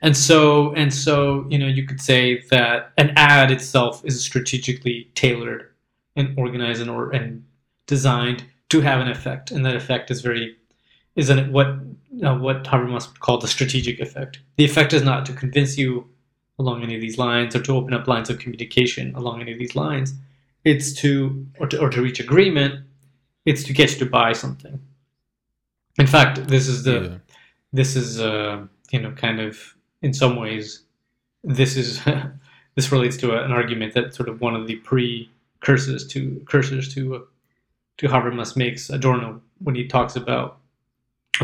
And 0.03 0.17
so 0.17 0.73
and 0.75 0.93
so, 0.93 1.47
you 1.49 1.59
know, 1.59 1.67
you 1.67 1.87
could 1.87 2.01
say 2.01 2.43
that 2.51 2.93
an 2.99 3.13
ad 3.17 3.51
itself 3.51 4.05
is 4.05 4.23
strategically 4.23 5.11
tailored 5.15 5.71
and 6.17 6.39
organized 6.39 6.81
and 6.81 6.91
or 6.91 7.11
and 7.11 7.45
designed 7.87 8.45
to 8.69 8.81
have 8.81 9.01
an 9.01 9.09
effect, 9.09 9.51
and 9.51 9.65
that 9.65 9.77
effect 9.77 10.11
is 10.11 10.21
very 10.21 10.57
is 11.17 11.31
an, 11.31 11.53
what 11.53 11.67
uh, 12.25 12.37
what 12.37 12.65
Habermas 12.65 13.09
would 13.09 13.21
call 13.21 13.39
the 13.39 13.49
strategic 13.49 13.99
effect. 14.01 14.41
The 14.57 14.65
effect 14.65 14.93
is 14.93 15.03
not 15.03 15.27
to 15.27 15.33
convince 15.33 15.79
you 15.79 16.09
along 16.59 16.83
any 16.83 16.95
of 16.95 17.01
these 17.01 17.19
lines 17.19 17.55
or 17.55 17.63
to 17.63 17.77
open 17.77 17.95
up 17.95 18.09
lines 18.09 18.31
of 18.31 18.39
communication 18.39 19.15
along 19.15 19.41
any 19.41 19.53
of 19.53 19.59
these 19.59 19.77
lines. 19.77 20.15
It's 20.65 20.93
to 21.01 21.47
or 21.59 21.67
to, 21.69 21.81
or 21.81 21.91
to 21.91 22.03
reach 22.03 22.21
agreement. 22.21 22.85
It's 23.45 23.63
to 23.65 23.73
get 23.73 23.93
you 23.93 23.99
to 24.01 24.07
buy 24.07 24.33
something. 24.33 24.81
In 25.99 26.07
fact, 26.07 26.49
this 26.49 26.69
is 26.69 26.85
the 26.85 27.01
yeah. 27.01 27.19
this 27.73 27.97
is 27.97 28.21
uh, 28.21 28.65
you 28.91 29.01
know 29.01 29.13
kind 29.13 29.41
of 29.41 29.75
in 30.03 30.13
some 30.13 30.37
ways 30.37 30.83
this 31.45 31.77
is 31.77 32.03
this 32.75 32.93
relates 32.93 33.17
to 33.19 33.43
an 33.43 33.53
argument 33.53 33.95
that 33.95 34.15
sort 34.15 34.29
of 34.29 34.41
one 34.41 34.55
of 34.55 34.67
the 34.67 34.77
precursors 34.77 36.07
to 36.09 36.43
cursors 36.45 36.93
to 36.95 37.17
uh, 37.17 37.21
to 37.99 38.09
Habermas 38.09 38.57
makes 38.57 38.91
Adorno 38.91 39.41
when 39.59 39.75
he 39.75 39.87
talks 39.87 40.17
about 40.17 40.59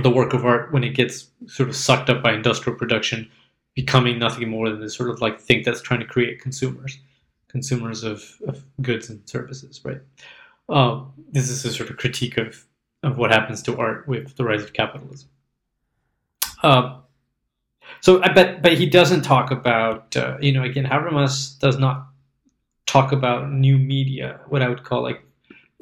the 0.03 0.11
work 0.11 0.33
of 0.33 0.45
art 0.45 0.73
when 0.73 0.85
it 0.85 0.91
gets 0.91 1.29
sort 1.47 1.69
of 1.69 1.77
sucked 1.77 2.11
up 2.11 2.23
by 2.23 2.33
industrial 2.33 2.79
production, 2.79 3.31
becoming 3.75 4.19
nothing 4.19 4.49
more 4.49 4.71
than 4.71 4.81
this 4.81 4.95
sort 4.95 5.11
of 5.11 5.21
like 5.21 5.41
thing 5.41 5.63
that's 5.65 5.83
trying 5.83 6.01
to 6.01 6.07
create 6.07 6.41
consumers, 6.41 6.99
consumers 7.49 8.05
of, 8.05 8.23
of 8.47 8.65
goods 8.83 9.11
and 9.11 9.29
services, 9.29 9.81
right? 9.85 10.01
Um, 10.69 11.13
this 11.31 11.51
is 11.51 11.65
a 11.65 11.73
sort 11.73 11.91
of 11.91 11.97
critique 11.97 12.37
of 12.39 12.67
of 13.03 13.19
what 13.19 13.31
happens 13.31 13.63
to 13.63 13.77
art 13.77 14.09
with 14.09 14.35
the 14.37 14.45
rise 14.45 14.63
of 14.63 14.73
capitalism. 14.73 15.29
Uh, 16.63 17.01
so 18.01 18.23
I 18.23 18.33
bet, 18.33 18.63
but 18.63 18.73
he 18.79 18.87
doesn't 18.87 19.23
talk 19.23 19.51
about, 19.51 20.17
uh, 20.17 20.39
you 20.41 20.53
know, 20.53 20.63
again, 20.63 20.87
Habermas 20.87 21.59
does 21.59 21.79
not 21.79 22.07
talk 22.87 23.13
about 23.13 23.53
new 23.53 23.79
media, 23.79 24.41
what 24.49 24.63
I 24.63 24.69
would 24.69 24.85
call 24.85 25.03
like 25.03 25.23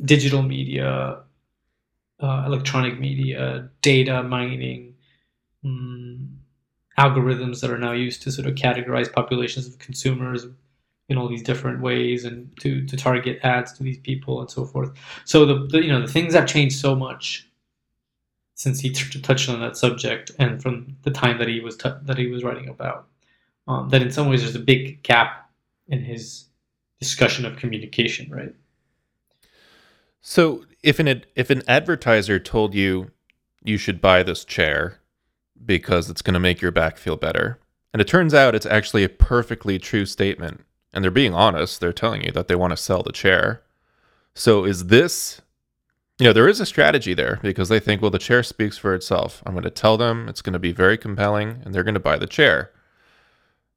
digital 0.05 0.43
media, 0.43 1.21
uh, 2.21 2.45
electronic 2.47 2.99
media, 2.99 3.71
data 3.83 4.23
mining, 4.23 4.95
um, 5.65 6.39
algorithms 7.03 7.61
that 7.61 7.71
are 7.71 7.79
now 7.79 7.93
used 7.93 8.23
to 8.23 8.33
sort 8.33 8.47
of 8.47 8.55
categorize 8.55 9.13
populations 9.13 9.67
of 9.67 9.79
consumers 9.79 10.47
in 11.09 11.19
all 11.19 11.29
these 11.29 11.43
different 11.43 11.81
ways 11.81 12.25
and 12.25 12.57
to, 12.61 12.85
to 12.87 12.97
target 12.97 13.39
ads 13.43 13.73
to 13.73 13.83
these 13.83 13.99
people 13.99 14.41
and 14.41 14.51
so 14.51 14.65
forth. 14.65 14.91
So 15.25 15.45
the, 15.45 15.67
the 15.67 15.83
you 15.85 15.93
know 15.93 16.01
the 16.01 16.13
things 16.13 16.35
have 16.35 16.47
changed 16.47 16.77
so 16.79 16.95
much 16.95 17.49
since 18.55 18.81
he 18.81 18.91
t- 18.91 19.21
touched 19.21 19.49
on 19.49 19.61
that 19.61 19.77
subject 19.77 20.31
and 20.39 20.63
from 20.63 20.97
the 21.03 21.11
time 21.11 21.39
that 21.39 21.49
he 21.49 21.61
was 21.61 21.77
t- 21.77 22.01
that 22.03 22.19
he 22.19 22.29
was 22.29 22.45
writing 22.45 22.69
about 22.69 23.09
um, 23.67 23.89
that 23.91 24.03
in 24.03 24.11
some 24.11 24.29
ways 24.29 24.43
there's 24.43 24.55
a 24.55 24.61
big 24.61 25.03
gap 25.03 25.51
in 25.89 26.03
his 26.03 26.47
discussion 27.01 27.45
of 27.45 27.57
communication, 27.57 28.31
right? 28.31 28.55
So 30.21 30.65
if 30.83 31.01
an 31.01 31.25
if 31.35 31.51
an 31.51 31.63
advertiser 31.67 32.39
told 32.39 32.75
you 32.75 33.11
you 33.65 33.77
should 33.77 34.01
buy 34.01 34.23
this 34.23 34.45
chair 34.45 35.02
because 35.65 36.11
it's 36.11 36.23
going 36.23 36.35
to 36.35 36.41
make 36.41 36.61
your 36.61 36.71
back 36.71 36.97
feel 36.97 37.17
better, 37.17 37.59
and 37.93 38.01
it 38.01 38.09
turns 38.09 38.35
out 38.35 38.55
it's 38.55 38.67
actually 38.67 39.05
a 39.05 39.09
perfectly 39.09 39.79
true 39.79 40.07
statement, 40.07 40.65
and 40.93 41.03
they're 41.03 41.11
being 41.11 41.35
honest, 41.35 41.81
they're 41.81 41.93
telling 41.93 42.25
you 42.25 42.33
that 42.33 42.49
they 42.49 42.55
want 42.55 42.73
to 42.73 42.77
sell 42.77 43.03
the 43.03 43.13
chair. 43.13 43.63
So 44.35 44.65
is 44.65 44.87
this 44.87 45.43
you 46.23 46.29
know, 46.29 46.33
there 46.33 46.49
is 46.49 46.61
a 46.61 46.67
strategy 46.67 47.15
there 47.15 47.41
because 47.43 47.69
they 47.69 47.81
think, 47.81 48.01
well, 48.01 48.11
the 48.11 48.19
chair 48.19 48.45
speaks 48.45 48.79
for 48.79 48.95
itself. 48.95 49.43
I'm 49.45 49.55
going 49.55 49.65
to 49.65 49.71
tell 49.71 49.97
them 49.97 50.29
it's 50.29 50.41
going 50.41 50.53
to 50.53 50.59
be 50.61 50.71
very 50.71 50.97
compelling 50.97 51.61
and 51.65 51.75
they're 51.75 51.83
going 51.83 51.95
to 51.95 52.01
buy 52.01 52.17
the 52.17 52.29
chair. 52.29 52.71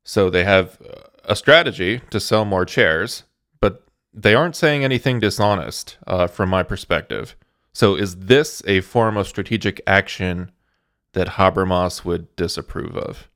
So 0.04 0.30
they 0.30 0.44
have 0.44 0.78
a 1.24 1.36
strategy 1.36 2.02
to 2.12 2.20
sell 2.20 2.46
more 2.46 2.64
chairs, 2.64 3.24
but 3.60 3.88
they 4.14 4.36
aren't 4.36 4.56
saying 4.56 4.84
anything 4.84 5.20
dishonest 5.20 5.98
uh, 6.06 6.28
from 6.28 6.50
my 6.50 6.62
perspective. 6.62 7.36
So 7.74 7.96
is 7.96 8.16
this 8.16 8.62
a 8.68 8.82
form 8.82 9.18
of 9.18 9.28
strategic 9.28 9.82
action 9.88 10.52
that 11.16 11.30
Habermas 11.30 12.06
would 12.06 12.34
disapprove 12.36 12.96
of? 12.96 13.28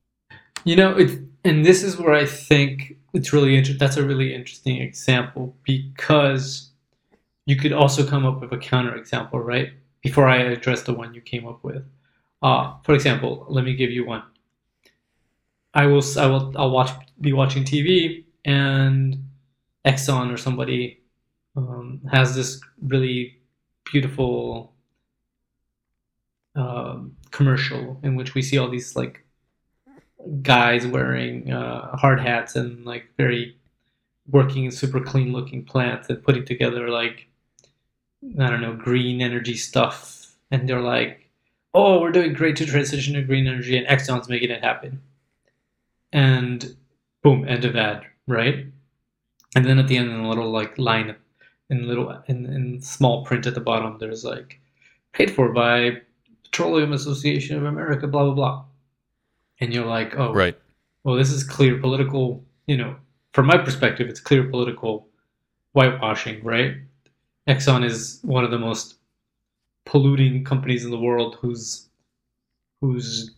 You 0.63 0.75
know, 0.75 0.95
it's, 0.95 1.15
and 1.43 1.65
this 1.65 1.83
is 1.83 1.97
where 1.97 2.13
I 2.13 2.25
think 2.25 2.97
it's 3.13 3.33
really 3.33 3.57
interesting. 3.57 3.79
That's 3.79 3.97
a 3.97 4.05
really 4.05 4.33
interesting 4.33 4.81
example 4.81 5.55
because 5.63 6.69
you 7.45 7.55
could 7.55 7.73
also 7.73 8.05
come 8.05 8.25
up 8.25 8.41
with 8.41 8.51
a 8.51 8.57
counterexample, 8.57 9.43
right? 9.43 9.71
Before 10.01 10.27
I 10.27 10.37
address 10.37 10.83
the 10.83 10.93
one 10.93 11.13
you 11.13 11.21
came 11.21 11.47
up 11.47 11.63
with. 11.63 11.83
Uh, 12.41 12.75
for 12.83 12.93
example, 12.93 13.45
let 13.49 13.65
me 13.65 13.75
give 13.75 13.91
you 13.91 14.05
one. 14.05 14.23
I 15.73 15.87
will, 15.87 16.03
I 16.17 16.25
will, 16.27 16.53
I'll 16.57 16.71
watch, 16.71 16.91
be 17.19 17.33
watching 17.33 17.63
TV, 17.63 18.23
and 18.45 19.17
Exxon 19.85 20.33
or 20.33 20.37
somebody 20.37 21.01
um, 21.55 22.01
has 22.11 22.35
this 22.35 22.61
really 22.81 23.39
beautiful 23.91 24.73
uh, 26.55 26.99
commercial 27.31 27.99
in 28.03 28.15
which 28.15 28.33
we 28.33 28.41
see 28.41 28.57
all 28.57 28.69
these 28.69 28.95
like 28.95 29.23
guys 30.41 30.85
wearing 30.85 31.51
uh, 31.51 31.95
hard 31.95 32.19
hats 32.19 32.55
and 32.55 32.85
like 32.85 33.05
very 33.17 33.55
working 34.27 34.65
in 34.65 34.71
super 34.71 34.99
clean 34.99 35.31
looking 35.31 35.63
plants 35.63 36.09
and 36.09 36.23
putting 36.23 36.45
together 36.45 36.89
like 36.89 37.29
I 38.39 38.49
don't 38.49 38.61
know, 38.61 38.75
green 38.75 39.21
energy 39.21 39.55
stuff. 39.55 40.35
And 40.51 40.67
they're 40.67 40.81
like, 40.81 41.29
oh, 41.73 42.01
we're 42.01 42.11
doing 42.11 42.33
great 42.33 42.55
to 42.57 42.65
transition 42.65 43.13
to 43.13 43.21
green 43.21 43.47
energy, 43.47 43.77
and 43.77 43.87
Exxon's 43.87 44.29
making 44.29 44.51
it 44.51 44.63
happen. 44.63 45.01
And 46.11 46.75
boom, 47.21 47.47
end 47.47 47.65
of 47.65 47.75
ad, 47.75 48.05
right? 48.27 48.65
And 49.55 49.65
then 49.65 49.79
at 49.79 49.87
the 49.87 49.97
end, 49.97 50.09
in 50.09 50.19
a 50.19 50.29
little 50.29 50.51
like 50.51 50.77
line, 50.77 51.15
in 51.69 51.87
little 51.87 52.21
in, 52.27 52.45
in 52.45 52.81
small 52.81 53.23
print 53.25 53.47
at 53.47 53.53
the 53.53 53.61
bottom, 53.61 53.97
there's 53.99 54.25
like 54.25 54.59
paid 55.13 55.31
for 55.31 55.49
by 55.49 56.01
Petroleum 56.51 56.93
Association 56.93 57.57
of 57.57 57.65
America, 57.65 58.07
blah 58.07 58.25
blah 58.25 58.33
blah. 58.33 58.65
And 59.59 59.73
you're 59.73 59.85
like, 59.85 60.17
oh, 60.17 60.33
right. 60.33 60.57
Well, 61.03 61.15
this 61.15 61.31
is 61.31 61.43
clear 61.43 61.77
political. 61.79 62.43
You 62.67 62.77
know, 62.77 62.95
from 63.33 63.47
my 63.47 63.57
perspective, 63.57 64.07
it's 64.07 64.19
clear 64.19 64.43
political 64.43 65.07
whitewashing, 65.73 66.43
right? 66.43 66.75
Exxon 67.47 67.83
is 67.85 68.19
one 68.23 68.43
of 68.43 68.51
the 68.51 68.59
most 68.59 68.95
polluting 69.85 70.43
companies 70.43 70.85
in 70.85 70.91
the 70.91 70.99
world 70.99 71.37
whose 71.41 71.89
whose 72.81 73.31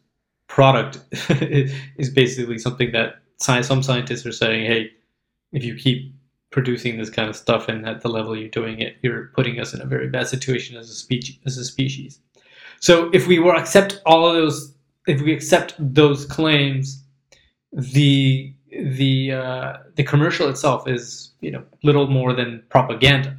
product 0.47 0.99
is 1.29 2.09
basically 2.09 2.57
something 2.57 2.91
that 2.91 3.21
some 3.37 3.81
scientists 3.81 4.25
are 4.25 4.31
saying, 4.31 4.65
hey, 4.65 4.91
if 5.51 5.63
you 5.63 5.75
keep 5.75 6.13
producing 6.51 6.97
this 6.97 7.09
kind 7.09 7.29
of 7.29 7.35
stuff 7.35 7.69
and 7.69 7.87
at 7.87 8.01
the 8.01 8.09
level 8.09 8.35
you're 8.35 8.49
doing 8.49 8.79
it, 8.79 8.97
you're 9.01 9.31
putting 9.33 9.59
us 9.59 9.73
in 9.73 9.81
a 9.81 9.85
very 9.85 10.09
bad 10.09 10.27
situation 10.27 10.77
as 10.77 10.89
a 10.89 10.93
species. 10.93 11.39
As 11.45 11.57
a 11.57 11.65
species. 11.65 12.19
So 12.81 13.09
if 13.13 13.27
we 13.27 13.39
were 13.39 13.55
accept 13.55 14.01
all 14.05 14.27
of 14.27 14.35
those 14.35 14.73
if 15.07 15.21
we 15.21 15.33
accept 15.33 15.75
those 15.79 16.25
claims, 16.25 17.03
the 17.71 18.53
the 18.71 19.31
uh, 19.31 19.77
the 19.95 20.03
commercial 20.03 20.49
itself 20.49 20.87
is 20.87 21.31
you 21.41 21.51
know 21.51 21.63
little 21.83 22.07
more 22.07 22.33
than 22.33 22.63
propaganda, 22.69 23.37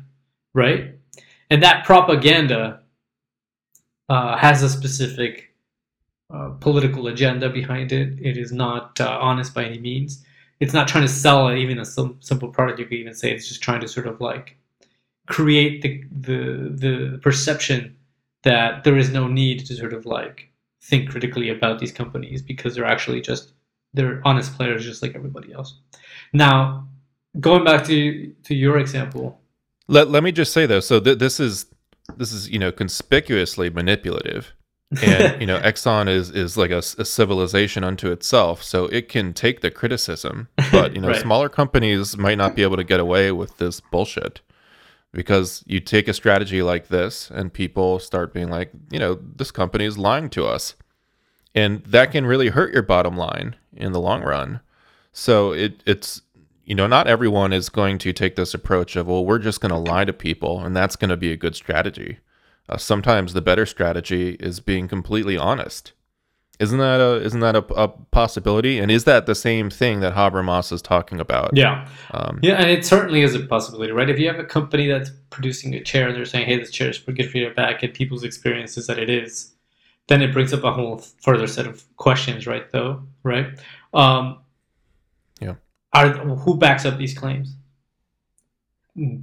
right? 0.55 0.95
And 1.51 1.63
that 1.63 1.85
propaganda 1.85 2.81
uh, 4.09 4.37
has 4.37 4.63
a 4.63 4.69
specific 4.69 5.55
uh, 6.33 6.51
political 6.61 7.09
agenda 7.09 7.51
behind 7.51 7.93
it. 7.93 8.19
It 8.21 8.37
is 8.37 8.53
not 8.53 9.01
uh, 9.01 9.19
honest 9.21 9.55
by 9.55 9.65
any 9.65 9.79
means. 9.79 10.25
It's 10.61 10.73
not 10.73 10.87
trying 10.89 11.05
to 11.05 11.13
sell 11.13 11.53
even 11.53 11.79
a 11.79 11.85
sim- 11.85 12.19
simple 12.21 12.49
product. 12.49 12.79
You 12.79 12.87
could 12.87 12.99
even 12.99 13.15
say 13.15 13.33
it's 13.33 13.49
just 13.49 13.63
trying 13.63 13.81
to 13.81 13.89
sort 13.89 14.07
of 14.07 14.21
like 14.21 14.57
create 15.27 15.83
the 15.83 16.05
the 16.11 16.71
the 16.75 17.19
perception 17.23 17.97
that 18.43 18.85
there 18.85 18.97
is 18.97 19.11
no 19.11 19.29
need 19.29 19.65
to 19.67 19.75
sort 19.75 19.93
of 19.93 20.07
like 20.07 20.51
think 20.83 21.11
critically 21.11 21.49
about 21.49 21.79
these 21.79 21.93
companies 21.93 22.43
because 22.43 22.75
they're 22.75 22.85
actually 22.85 23.21
just 23.21 23.53
they're 23.95 24.21
honest 24.25 24.55
players 24.57 24.85
just 24.85 25.03
like 25.03 25.15
everybody 25.15 25.53
else. 25.53 25.79
Now, 26.33 26.89
going 27.39 27.65
back 27.65 27.85
to 27.87 28.33
to 28.45 28.55
your 28.55 28.79
example, 28.79 29.41
let 29.89 30.11
let 30.11 30.23
me 30.23 30.33
just 30.33 30.53
say 30.53 30.67
though, 30.67 30.81
so 30.81 31.01
th- 31.01 31.19
this 31.19 31.39
is 31.39 31.67
this 32.17 32.33
is 32.33 32.51
you 32.51 32.59
know 32.59 32.73
conspicuously 32.73 33.71
manipulative, 33.71 34.53
and 35.03 35.41
you 35.41 35.47
know 35.47 35.59
Exxon 35.61 36.09
is 36.09 36.31
is 36.31 36.57
like 36.57 36.71
a, 36.71 36.79
a, 36.79 37.05
civilization 37.05 37.85
unto 37.85 38.11
itself, 38.11 38.63
so 38.63 38.87
it 38.87 39.09
can 39.09 39.33
take 39.33 39.61
the 39.61 39.71
criticism, 39.71 40.49
but 40.71 40.95
you 40.95 41.01
know 41.01 41.09
right. 41.13 41.21
smaller 41.21 41.49
companies 41.49 42.17
might 42.17 42.39
not 42.39 42.57
be 42.57 42.63
able 42.63 42.77
to 42.77 42.85
get 42.85 43.01
away 43.01 43.31
with 43.31 43.59
this 43.59 43.81
bullshit 43.81 44.41
because 45.13 45.63
you 45.67 45.81
take 45.81 46.09
a 46.09 46.15
strategy 46.15 46.63
like 46.63 46.89
this 46.89 47.31
and 47.31 47.53
people 47.53 47.99
start 47.99 48.33
being 48.33 48.49
like, 48.49 48.71
you 48.91 48.99
know, 48.99 49.19
this 49.37 49.51
company 49.51 49.85
is 49.85 49.99
lying 49.99 50.31
to 50.31 50.47
us. 50.47 50.75
And 51.55 51.85
that 51.85 52.13
can 52.13 52.25
really 52.25 52.49
hurt 52.49 52.73
your 52.73 52.83
bottom 52.83 53.17
line 53.17 53.57
in 53.75 53.93
the 53.93 54.01
long 54.01 54.23
run. 54.23 54.61
So 55.13 55.53
it 55.53 55.83
it's 55.87 56.23
you 56.65 56.75
know, 56.75 56.87
not 56.87 57.09
everyone 57.09 57.53
is 57.53 57.69
going 57.69 57.99
to 57.99 58.13
take 58.13 58.37
this 58.37 58.55
approach 58.55 58.95
of, 58.95 59.09
well, 59.09 59.27
we're 59.27 59.41
just 59.41 59.61
going 59.61 59.73
to 59.73 59.77
lie 59.77 60.05
to 60.05 60.13
people 60.13 60.61
and 60.61 60.77
that's 60.77 60.97
going 60.97 61.11
to 61.11 61.17
be 61.17 61.33
a 61.33 61.37
good 61.37 61.57
strategy. 61.57 62.19
Uh, 62.69 62.77
sometimes 62.77 63.33
the 63.33 63.43
better 63.43 63.67
strategy 63.67 64.37
is 64.39 64.61
being 64.61 64.87
completely 64.87 65.37
honest 65.37 65.93
isn't 66.63 66.79
that 66.79 67.01
a 67.01 67.17
isn't 67.23 67.41
that 67.41 67.57
a, 67.57 67.65
a, 67.75 67.89
possibility? 67.89 68.79
And 68.79 68.91
is 68.91 69.05
that 69.05 69.27
the 69.27 69.35
same 69.35 69.69
thing 69.69 69.99
that 70.01 70.15
Habermas 70.15 70.73
is 70.73 70.81
talking 70.81 71.19
about? 71.19 71.51
Yeah, 71.55 71.89
um, 72.13 72.39
yeah, 72.41 72.55
and 72.55 72.71
it 72.71 72.87
certainly 72.87 73.23
is 73.23 73.35
a 73.35 73.41
possibility, 73.41 73.93
right? 73.93 74.09
If 74.09 74.19
you 74.19 74.29
have 74.29 74.39
a 74.39 74.45
company 74.45 74.87
that's 74.87 75.11
producing 75.31 75.75
a 75.75 75.83
chair 75.83 76.07
and 76.07 76.17
they're 76.17 76.25
saying, 76.25 76.47
"Hey, 76.47 76.57
this 76.57 76.71
chair 76.71 76.89
is 76.91 76.99
good 76.99 77.31
for 77.31 77.39
your 77.39 77.53
back," 77.53 77.83
and 77.83 77.93
people's 77.93 78.23
experience 78.23 78.79
is 78.79 78.87
that 78.87 78.99
it 78.99 79.11
is, 79.11 79.53
then 80.07 80.23
it 80.23 80.33
brings 80.33 80.53
up 80.53 80.63
a 80.63 80.73
whole 80.73 80.99
further 81.21 81.49
set 81.49 81.67
of 81.67 81.85
questions, 81.97 82.47
right? 82.47 82.71
Though, 82.71 83.03
right? 83.25 83.59
Um, 83.93 84.39
yeah. 85.41 85.55
Are 85.93 86.11
who 86.11 86.57
backs 86.57 86.85
up 86.85 86.97
these 86.97 87.19
claims? 87.19 87.57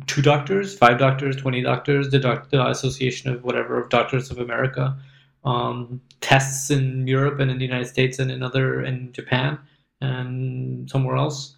Two 0.07 0.21
doctors, 0.21 0.77
five 0.77 0.97
doctors, 0.97 1.37
twenty 1.37 1.61
doctors, 1.61 2.09
the, 2.09 2.19
doc, 2.19 2.49
the 2.49 2.67
Association 2.67 3.31
of 3.31 3.45
whatever 3.45 3.81
of 3.81 3.89
Doctors 3.89 4.29
of 4.29 4.39
America 4.39 4.97
um, 5.43 6.01
tests 6.21 6.69
in 6.69 7.07
Europe 7.07 7.39
and 7.39 7.49
in 7.49 7.57
the 7.57 7.65
United 7.65 7.87
States 7.87 8.19
and 8.19 8.31
in 8.31 8.43
other 8.43 8.83
in 8.83 9.11
Japan 9.13 9.57
and 10.01 10.89
somewhere 10.89 11.15
else. 11.15 11.55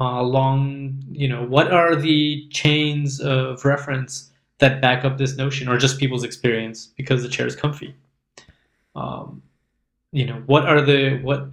Uh, 0.00 0.20
along, 0.20 1.00
you 1.12 1.28
know, 1.28 1.44
what 1.44 1.70
are 1.70 1.94
the 1.94 2.48
chains 2.48 3.20
of 3.20 3.64
reference 3.64 4.32
that 4.58 4.80
back 4.80 5.04
up 5.04 5.18
this 5.18 5.36
notion, 5.36 5.68
or 5.68 5.78
just 5.78 6.00
people's 6.00 6.24
experience 6.24 6.88
because 6.96 7.22
the 7.22 7.28
chair 7.28 7.46
is 7.46 7.54
comfy? 7.54 7.94
Um, 8.96 9.40
you 10.10 10.26
know, 10.26 10.42
what 10.46 10.66
are 10.66 10.80
the 10.80 11.20
what? 11.22 11.48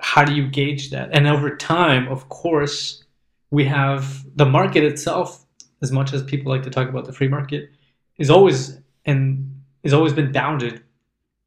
How 0.00 0.24
do 0.24 0.34
you 0.34 0.48
gauge 0.48 0.90
that? 0.90 1.10
And 1.12 1.26
over 1.28 1.56
time, 1.56 2.08
of 2.08 2.28
course, 2.28 3.04
we 3.50 3.64
have 3.64 4.24
the 4.36 4.46
market 4.46 4.82
itself. 4.82 5.44
As 5.80 5.92
much 5.92 6.12
as 6.12 6.24
people 6.24 6.50
like 6.50 6.64
to 6.64 6.70
talk 6.70 6.88
about 6.88 7.04
the 7.04 7.12
free 7.12 7.28
market, 7.28 7.70
is 8.16 8.30
always 8.30 8.78
and 9.04 9.62
is 9.84 9.94
always 9.94 10.12
been 10.12 10.32
bounded 10.32 10.82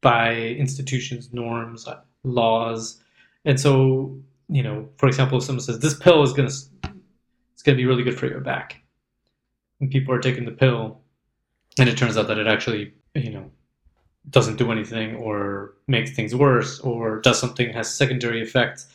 by 0.02 0.34
institutions, 0.34 1.32
norms, 1.32 1.88
laws. 2.24 3.02
And 3.46 3.58
so, 3.58 4.18
you 4.48 4.62
know, 4.62 4.88
for 4.98 5.06
example, 5.06 5.38
if 5.38 5.44
someone 5.44 5.62
says 5.62 5.78
this 5.78 5.94
pill 5.94 6.22
is 6.22 6.34
gonna 6.34 6.48
it's 6.48 7.62
gonna 7.64 7.76
be 7.76 7.86
really 7.86 8.02
good 8.02 8.18
for 8.18 8.26
your 8.26 8.40
back, 8.40 8.82
and 9.80 9.90
people 9.90 10.14
are 10.14 10.20
taking 10.20 10.44
the 10.44 10.52
pill, 10.52 11.00
and 11.78 11.88
it 11.88 11.96
turns 11.96 12.18
out 12.18 12.28
that 12.28 12.38
it 12.38 12.46
actually, 12.46 12.92
you 13.14 13.30
know, 13.30 13.50
doesn't 14.30 14.56
do 14.56 14.70
anything 14.70 15.16
or 15.16 15.74
makes 15.86 16.12
things 16.12 16.34
worse 16.34 16.80
or 16.80 17.20
does 17.20 17.40
something 17.40 17.72
has 17.72 17.92
secondary 17.92 18.42
effects. 18.42 18.86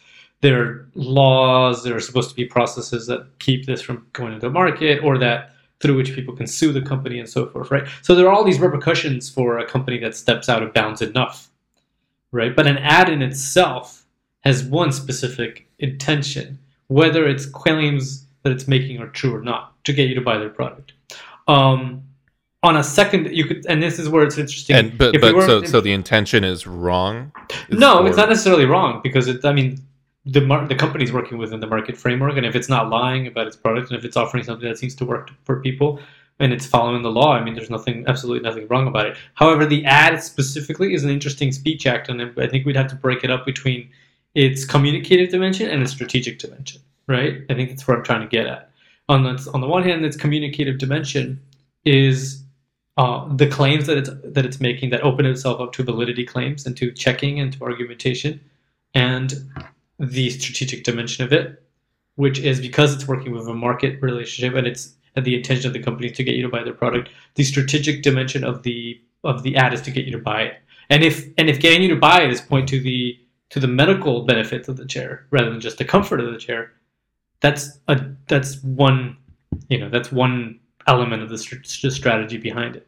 There 0.41 0.61
are 0.61 0.89
laws, 0.93 1.83
there 1.83 1.95
are 1.95 1.99
supposed 1.99 2.29
to 2.29 2.35
be 2.35 2.45
processes 2.45 3.07
that 3.07 3.27
keep 3.39 3.65
this 3.65 3.81
from 3.81 4.07
going 4.13 4.33
into 4.33 4.47
the 4.47 4.53
market 4.53 5.03
or 5.03 5.17
that 5.17 5.53
through 5.79 5.95
which 5.95 6.13
people 6.13 6.35
can 6.35 6.47
sue 6.47 6.71
the 6.71 6.81
company 6.81 7.19
and 7.19 7.29
so 7.29 7.47
forth, 7.47 7.69
right? 7.71 7.87
So 8.01 8.15
there 8.15 8.27
are 8.27 8.33
all 8.33 8.43
these 8.43 8.59
repercussions 8.59 9.29
for 9.29 9.59
a 9.59 9.65
company 9.65 9.99
that 9.99 10.15
steps 10.15 10.49
out 10.49 10.63
of 10.63 10.73
bounds 10.73 11.01
enough, 11.01 11.49
right? 12.31 12.55
But 12.55 12.67
an 12.67 12.77
ad 12.79 13.09
in 13.09 13.21
itself 13.21 14.05
has 14.41 14.63
one 14.63 14.91
specific 14.91 15.67
intention, 15.79 16.57
whether 16.87 17.27
its 17.27 17.45
claims 17.45 18.25
that 18.43 18.51
it's 18.51 18.67
making 18.67 18.99
are 18.99 19.09
true 19.09 19.35
or 19.35 19.41
not, 19.41 19.73
to 19.83 19.93
get 19.93 20.09
you 20.09 20.15
to 20.15 20.21
buy 20.21 20.37
their 20.37 20.49
product. 20.49 20.93
Um, 21.47 22.03
on 22.63 22.77
a 22.77 22.83
second, 22.83 23.31
you 23.35 23.45
could, 23.45 23.65
and 23.67 23.81
this 23.81 23.99
is 23.99 24.09
where 24.09 24.23
it's 24.23 24.37
interesting. 24.37 24.75
And 24.75 24.97
but, 24.97 25.15
but 25.21 25.45
so 25.45 25.63
so 25.63 25.79
the 25.79 25.93
intention 25.93 26.43
is 26.43 26.65
wrong. 26.65 27.31
no, 27.69 27.99
or... 27.99 28.07
it's 28.07 28.17
not 28.17 28.29
necessarily 28.29 28.65
wrong 28.65 28.99
because 29.03 29.27
it. 29.27 29.45
I 29.45 29.53
mean, 29.53 29.79
the 30.27 30.41
mar- 30.41 30.67
the 30.67 30.75
company's 30.75 31.13
working 31.13 31.37
within 31.37 31.59
the 31.59 31.67
market 31.67 31.97
framework, 31.97 32.37
and 32.37 32.45
if 32.45 32.55
it's 32.55 32.69
not 32.69 32.89
lying 32.89 33.27
about 33.27 33.47
its 33.47 33.55
product, 33.55 33.89
and 33.89 33.97
if 33.97 34.05
it's 34.05 34.17
offering 34.17 34.43
something 34.43 34.67
that 34.67 34.77
seems 34.77 34.95
to 34.95 35.05
work 35.05 35.31
for 35.45 35.61
people, 35.61 35.99
and 36.39 36.53
it's 36.53 36.65
following 36.65 37.01
the 37.01 37.11
law, 37.11 37.33
I 37.33 37.43
mean, 37.43 37.55
there's 37.55 37.69
nothing, 37.69 38.05
absolutely 38.07 38.47
nothing 38.47 38.67
wrong 38.67 38.87
about 38.87 39.07
it. 39.07 39.17
However, 39.35 39.65
the 39.65 39.83
ad 39.85 40.21
specifically 40.21 40.93
is 40.93 41.03
an 41.03 41.09
interesting 41.09 41.51
speech 41.51 41.87
act, 41.87 42.09
and 42.09 42.21
I 42.39 42.47
think 42.47 42.65
we'd 42.65 42.75
have 42.75 42.89
to 42.89 42.95
break 42.95 43.23
it 43.23 43.31
up 43.31 43.45
between 43.45 43.89
its 44.35 44.65
communicative 44.65 45.29
dimension 45.29 45.69
and 45.69 45.81
its 45.81 45.91
strategic 45.91 46.39
dimension, 46.39 46.81
right? 47.07 47.41
I 47.49 47.53
think 47.53 47.69
that's 47.69 47.87
where 47.87 47.97
I'm 47.97 48.03
trying 48.03 48.21
to 48.21 48.27
get 48.27 48.45
at. 48.45 48.69
On 49.09 49.23
the 49.23 49.49
on 49.53 49.61
the 49.61 49.67
one 49.67 49.83
hand, 49.83 50.05
its 50.05 50.17
communicative 50.17 50.77
dimension 50.77 51.41
is 51.85 52.43
uh, 52.97 53.27
the 53.35 53.47
claims 53.47 53.87
that 53.87 53.97
it's 53.97 54.09
that 54.23 54.45
it's 54.45 54.59
making 54.59 54.89
that 54.89 55.01
open 55.01 55.25
itself 55.25 55.61
up 55.61 55.71
to 55.73 55.83
validity 55.83 56.25
claims 56.25 56.65
and 56.65 56.75
to 56.77 56.91
checking 56.91 57.39
and 57.39 57.53
to 57.53 57.63
argumentation, 57.63 58.41
and 58.93 59.33
the 59.99 60.29
strategic 60.29 60.83
dimension 60.83 61.23
of 61.23 61.33
it, 61.33 61.63
which 62.15 62.39
is 62.39 62.59
because 62.59 62.93
it's 62.93 63.07
working 63.07 63.31
with 63.31 63.47
a 63.47 63.53
market 63.53 64.01
relationship 64.01 64.55
and 64.55 64.67
it's 64.67 64.95
and 65.15 65.25
the 65.25 65.35
intention 65.35 65.67
of 65.67 65.73
the 65.73 65.81
company 65.81 66.11
to 66.11 66.23
get 66.23 66.35
you 66.35 66.43
to 66.43 66.49
buy 66.49 66.63
their 66.63 66.73
product. 66.73 67.09
The 67.35 67.43
strategic 67.43 68.03
dimension 68.03 68.43
of 68.43 68.63
the 68.63 69.01
of 69.23 69.43
the 69.43 69.55
ad 69.55 69.73
is 69.73 69.81
to 69.81 69.91
get 69.91 70.05
you 70.05 70.11
to 70.11 70.19
buy 70.19 70.43
it. 70.43 70.53
And 70.89 71.03
if 71.03 71.27
and 71.37 71.49
if 71.49 71.59
getting 71.59 71.81
you 71.81 71.89
to 71.89 71.99
buy 71.99 72.21
it 72.21 72.31
is 72.31 72.39
point 72.39 72.69
to 72.69 72.79
the 72.79 73.17
to 73.49 73.59
the 73.59 73.67
medical 73.67 74.25
benefits 74.25 74.67
of 74.67 74.77
the 74.77 74.85
chair 74.85 75.25
rather 75.31 75.49
than 75.49 75.59
just 75.59 75.79
the 75.79 75.85
comfort 75.85 76.19
of 76.19 76.31
the 76.31 76.37
chair, 76.37 76.73
that's 77.39 77.79
a 77.87 77.99
that's 78.27 78.63
one 78.63 79.17
you 79.69 79.79
know 79.79 79.89
that's 79.89 80.11
one 80.11 80.59
element 80.85 81.23
of 81.23 81.29
the 81.29 81.37
st- 81.37 81.65
strategy 81.65 82.37
behind 82.37 82.75
it. 82.75 82.87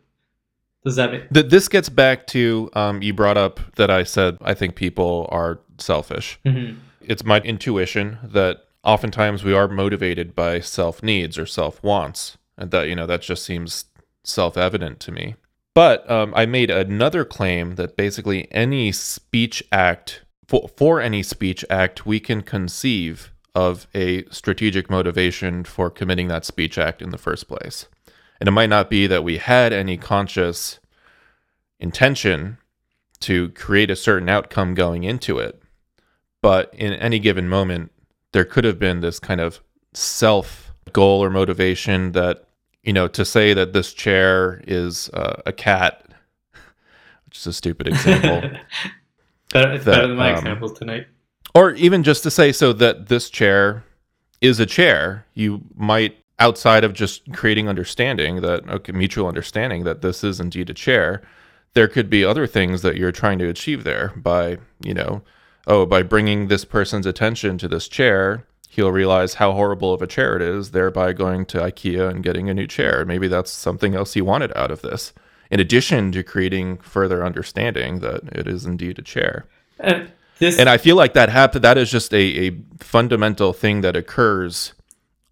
Does 0.85 0.95
that 0.95 1.11
make 1.11 1.29
this 1.29 1.67
gets 1.67 1.89
back 1.89 2.27
to 2.27 2.69
um, 2.73 3.01
you 3.01 3.13
brought 3.13 3.37
up 3.37 3.59
that 3.75 3.89
I 3.89 4.03
said 4.03 4.37
I 4.41 4.53
think 4.53 4.75
people 4.75 5.27
are 5.31 5.59
selfish. 5.79 6.39
Mm-hmm 6.45 6.79
it's 7.09 7.25
my 7.25 7.39
intuition 7.39 8.19
that 8.23 8.63
oftentimes 8.83 9.43
we 9.43 9.53
are 9.53 9.67
motivated 9.67 10.35
by 10.35 10.59
self 10.61 11.03
needs 11.03 11.37
or 11.37 11.45
self 11.45 11.83
wants, 11.83 12.37
and 12.57 12.71
that 12.71 12.87
you 12.87 12.95
know 12.95 13.07
that 13.07 13.23
just 13.23 13.43
seems 13.43 13.85
self 14.23 14.55
evident 14.55 14.99
to 15.01 15.11
me. 15.11 15.35
But 15.73 16.09
um, 16.09 16.33
I 16.35 16.45
made 16.45 16.69
another 16.69 17.25
claim 17.25 17.75
that 17.75 17.97
basically 17.97 18.47
any 18.51 18.91
speech 18.91 19.63
act 19.71 20.23
for, 20.47 20.69
for 20.77 21.01
any 21.01 21.23
speech 21.23 21.65
act 21.69 22.05
we 22.05 22.19
can 22.19 22.41
conceive 22.41 23.31
of 23.55 23.87
a 23.95 24.25
strategic 24.25 24.89
motivation 24.89 25.63
for 25.63 25.89
committing 25.89 26.27
that 26.27 26.45
speech 26.45 26.77
act 26.77 27.01
in 27.01 27.09
the 27.09 27.17
first 27.17 27.47
place. 27.47 27.87
And 28.39 28.47
it 28.47 28.51
might 28.51 28.69
not 28.69 28.89
be 28.89 29.07
that 29.07 29.23
we 29.23 29.37
had 29.37 29.73
any 29.73 29.97
conscious 29.97 30.79
intention 31.79 32.57
to 33.21 33.49
create 33.49 33.91
a 33.91 33.95
certain 33.95 34.29
outcome 34.29 34.75
going 34.75 35.03
into 35.03 35.39
it, 35.39 35.58
but 36.41 36.73
in 36.73 36.93
any 36.93 37.19
given 37.19 37.47
moment, 37.47 37.91
there 38.31 38.45
could 38.45 38.63
have 38.63 38.79
been 38.79 39.01
this 39.01 39.19
kind 39.19 39.41
of 39.41 39.59
self 39.93 40.71
goal 40.93 41.23
or 41.23 41.29
motivation 41.29 42.13
that, 42.13 42.45
you 42.83 42.93
know, 42.93 43.07
to 43.07 43.25
say 43.25 43.53
that 43.53 43.73
this 43.73 43.93
chair 43.93 44.61
is 44.67 45.09
uh, 45.09 45.41
a 45.45 45.51
cat, 45.51 46.05
which 47.25 47.37
is 47.37 47.47
a 47.47 47.53
stupid 47.53 47.87
example. 47.87 48.49
better, 49.53 49.73
it's 49.73 49.85
that, 49.85 49.91
better 49.91 50.07
than 50.07 50.17
my 50.17 50.31
um, 50.31 50.37
examples 50.37 50.77
tonight. 50.77 51.07
Or 51.55 51.71
even 51.71 52.03
just 52.03 52.23
to 52.23 52.31
say 52.31 52.51
so 52.51 52.73
that 52.73 53.07
this 53.07 53.29
chair 53.29 53.83
is 54.41 54.59
a 54.59 54.65
chair, 54.65 55.25
you 55.33 55.61
might, 55.75 56.17
outside 56.37 56.83
of 56.83 56.93
just 56.93 57.33
creating 57.33 57.67
understanding 57.67 58.41
that, 58.41 58.67
okay, 58.69 58.93
mutual 58.93 59.27
understanding 59.27 59.83
that 59.83 60.01
this 60.01 60.23
is 60.23 60.39
indeed 60.39 60.69
a 60.69 60.73
chair, 60.73 61.21
there 61.73 61.87
could 61.87 62.09
be 62.09 62.23
other 62.23 62.47
things 62.47 62.81
that 62.81 62.95
you're 62.95 63.11
trying 63.11 63.39
to 63.39 63.49
achieve 63.49 63.83
there 63.83 64.13
by, 64.15 64.57
you 64.81 64.93
know, 64.93 65.21
oh, 65.69 65.85
by 65.85 66.03
bringing 66.03 66.47
this 66.47 66.65
person's 66.65 67.05
attention 67.05 67.57
to 67.59 67.67
this 67.67 67.87
chair, 67.87 68.45
he'll 68.69 68.91
realize 68.91 69.35
how 69.35 69.53
horrible 69.53 69.93
of 69.93 70.01
a 70.01 70.07
chair 70.07 70.35
it 70.35 70.41
is, 70.41 70.71
thereby 70.71 71.13
going 71.13 71.45
to 71.45 71.59
IKEA 71.59 72.09
and 72.09 72.23
getting 72.23 72.49
a 72.49 72.53
new 72.53 72.67
chair. 72.67 73.05
Maybe 73.05 73.27
that's 73.27 73.51
something 73.51 73.95
else 73.95 74.13
he 74.13 74.21
wanted 74.21 74.51
out 74.57 74.71
of 74.71 74.81
this, 74.81 75.13
in 75.49 75.59
addition 75.59 76.11
to 76.11 76.23
creating 76.23 76.77
further 76.77 77.23
understanding 77.23 77.99
that 77.99 78.23
it 78.31 78.47
is 78.47 78.65
indeed 78.65 78.99
a 78.99 79.03
chair. 79.03 79.45
And 79.79 80.11
this, 80.39 80.57
And 80.57 80.69
I 80.69 80.77
feel 80.77 80.95
like 80.95 81.13
that 81.13 81.29
happen 81.29 81.61
that 81.61 81.77
is 81.77 81.91
just 81.91 82.13
a, 82.13 82.47
a 82.47 82.57
fundamental 82.79 83.53
thing 83.53 83.81
that 83.81 83.95
occurs 83.95 84.73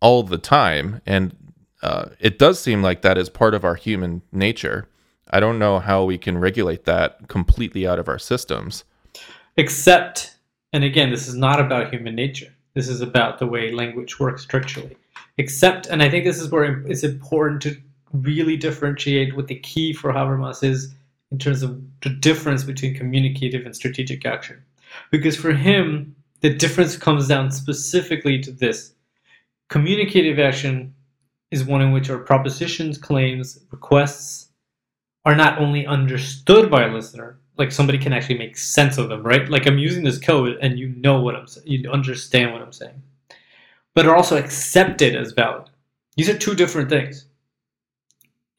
all 0.02 0.22
the 0.22 0.38
time. 0.38 1.02
And 1.06 1.36
uh, 1.82 2.10
it 2.20 2.38
does 2.38 2.60
seem 2.60 2.82
like 2.82 3.02
that 3.02 3.18
is 3.18 3.30
part 3.30 3.54
of 3.54 3.64
our 3.64 3.76
human 3.76 4.22
nature. 4.32 4.88
I 5.30 5.40
don't 5.40 5.60
know 5.60 5.80
how 5.80 6.04
we 6.04 6.18
can 6.18 6.38
regulate 6.38 6.86
that 6.86 7.28
completely 7.28 7.88
out 7.88 8.00
of 8.00 8.08
our 8.08 8.20
systems. 8.20 8.84
Except, 9.58 10.36
and 10.74 10.84
again, 10.84 11.12
this 11.12 11.28
is 11.28 11.36
not 11.36 11.60
about 11.60 11.94
human 11.94 12.16
nature. 12.16 12.54
This 12.74 12.88
is 12.88 13.02
about 13.02 13.40
the 13.40 13.48
way 13.48 13.72
language 13.72 14.20
works 14.20 14.44
structurally. 14.44 14.96
Except, 15.38 15.88
and 15.88 16.02
I 16.02 16.10
think 16.10 16.26
this 16.26 16.40
is 16.40 16.50
where 16.50 16.86
it's 16.88 17.04
important 17.04 17.62
to 17.64 17.76
really 18.14 18.56
differentiate 18.56 19.36
what 19.36 19.48
the 19.48 19.60
key 19.60 19.94
for 19.94 20.14
Habermas 20.14 20.64
is 20.64 20.94
in 21.32 21.38
terms 21.38 21.64
of 21.64 21.82
the 22.02 22.10
difference 22.10 22.64
between 22.64 22.96
communicative 22.96 23.66
and 23.66 23.76
strategic 23.76 24.26
action. 24.26 24.64
Because 25.12 25.36
for 25.36 25.52
him, 25.52 26.16
the 26.42 26.54
difference 26.54 26.96
comes 26.96 27.28
down 27.28 27.52
specifically 27.52 28.40
to 28.42 28.52
this 28.52 28.94
communicative 29.70 30.40
action 30.40 30.94
is 31.52 31.64
one 31.64 31.82
in 31.82 31.92
which 31.92 32.10
our 32.10 32.20
propositions, 32.20 32.98
claims, 32.98 33.60
requests 33.72 34.50
are 35.26 35.36
not 35.36 35.60
only 35.60 35.86
understood 35.86 36.70
by 36.70 36.86
a 36.86 36.94
listener, 36.94 37.38
like 37.58 37.72
somebody 37.72 37.98
can 37.98 38.14
actually 38.14 38.38
make 38.38 38.58
sense 38.58 38.98
of 38.98 39.10
them, 39.10 39.24
right? 39.24 39.50
Like 39.50 39.66
I'm 39.66 39.78
using 39.78 40.04
this 40.04 40.20
code 40.20 40.58
and 40.62 40.78
you 40.78 40.90
know 40.90 41.20
what 41.22 41.36
I'm 41.36 41.48
saying, 41.48 41.68
you 41.68 41.90
understand 41.92 42.54
what 42.54 42.62
I'm 42.62 42.72
saying, 42.72 43.02
but 43.94 44.06
are 44.06 44.16
also 44.16 44.38
accepted 44.38 45.16
as 45.16 45.32
valid. 45.32 45.70
These 46.16 46.30
are 46.30 46.38
two 46.38 46.56
different 46.56 46.90
things, 46.90 47.26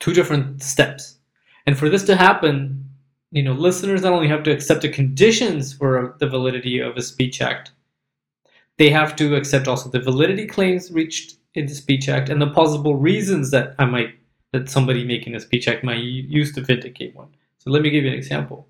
two 0.01 0.12
different 0.12 0.62
steps. 0.62 1.18
And 1.66 1.78
for 1.78 1.88
this 1.88 2.05
to 2.05 2.16
happen, 2.16 2.84
you 3.30 3.42
know, 3.42 3.53
listeners 3.53 4.03
not 4.03 4.12
only 4.12 4.28
have 4.28 4.42
to 4.44 4.51
accept 4.51 4.82
the 4.82 4.88
conditions 4.88 5.72
for 5.72 6.16
the 6.18 6.28
validity 6.28 6.78
of 6.78 6.96
a 6.96 7.03
speech 7.03 7.42
act, 7.42 7.72
they 8.78 8.90
have 8.90 9.16
to 9.16 9.34
accept 9.34 9.68
also 9.68 9.90
the 9.90 10.01
validity 10.01 10.46
claims 10.46 10.90
reached 10.90 11.36
in 11.55 11.66
the 11.66 11.74
speech 11.74 12.09
act 12.09 12.28
and 12.28 12.40
the 12.40 12.51
possible 12.51 12.96
reasons 12.96 13.51
that 13.51 13.74
I 13.78 13.84
might 13.84 14.14
that 14.53 14.70
somebody 14.70 15.05
making 15.05 15.34
a 15.34 15.40
speech 15.40 15.68
act 15.68 15.84
might 15.84 15.99
use 15.99 16.55
to 16.55 16.62
vindicate 16.62 17.14
one. 17.14 17.28
So 17.59 17.70
let 17.70 17.82
me 17.82 17.90
give 17.90 18.05
you 18.05 18.11
an 18.11 18.16
example. 18.16 18.66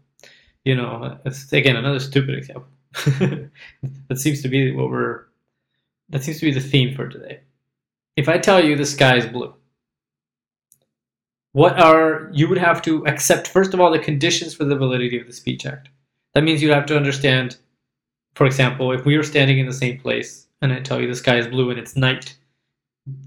You 0.64 0.76
know, 0.76 1.18
it's 1.24 1.52
again 1.52 1.76
another 1.76 2.00
stupid 2.00 2.34
example. 2.34 2.68
that 4.08 4.18
seems 4.18 4.42
to 4.42 4.48
be 4.48 4.72
what 4.72 4.90
we're 4.90 5.24
that 6.10 6.22
seems 6.22 6.40
to 6.40 6.46
be 6.46 6.52
the 6.52 6.60
theme 6.60 6.94
for 6.94 7.08
today. 7.08 7.40
If 8.16 8.28
I 8.28 8.38
tell 8.38 8.64
you 8.64 8.76
the 8.76 8.86
sky 8.86 9.16
is 9.16 9.26
blue, 9.26 9.54
what 11.52 11.78
are 11.78 12.30
you 12.32 12.48
would 12.48 12.58
have 12.58 12.82
to 12.82 13.06
accept 13.06 13.48
first 13.48 13.74
of 13.74 13.80
all 13.80 13.90
the 13.90 13.98
conditions 13.98 14.54
for 14.54 14.64
the 14.64 14.76
validity 14.76 15.20
of 15.20 15.26
the 15.26 15.32
speech 15.32 15.66
act. 15.66 15.88
That 16.34 16.44
means 16.44 16.62
you'd 16.62 16.74
have 16.74 16.86
to 16.86 16.96
understand, 16.96 17.56
for 18.34 18.46
example, 18.46 18.92
if 18.92 19.04
we 19.04 19.16
are 19.16 19.22
standing 19.22 19.58
in 19.58 19.66
the 19.66 19.72
same 19.72 19.98
place 19.98 20.46
and 20.60 20.72
I 20.72 20.80
tell 20.80 21.00
you 21.00 21.08
the 21.08 21.14
sky 21.14 21.38
is 21.38 21.46
blue 21.46 21.70
and 21.70 21.78
it's 21.78 21.96
night, 21.96 22.36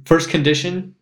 first 0.06 0.30
condition 0.30 0.96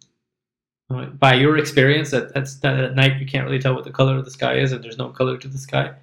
uh, 0.89 1.05
by 1.05 1.34
your 1.34 1.57
experience 1.57 2.11
that 2.11 2.34
that's 2.34 2.55
that 2.55 2.80
at 2.80 2.95
night 2.95 3.19
you 3.19 3.25
can't 3.25 3.45
really 3.45 3.59
tell 3.59 3.75
what 3.75 3.84
the 3.84 3.91
color 3.91 4.17
of 4.17 4.25
the 4.25 4.32
sky 4.32 4.55
is 4.55 4.71
and 4.71 4.84
there's 4.84 4.97
no 4.97 5.09
color 5.09 5.38
to 5.38 5.47
the 5.47 5.57
sky 5.57 5.93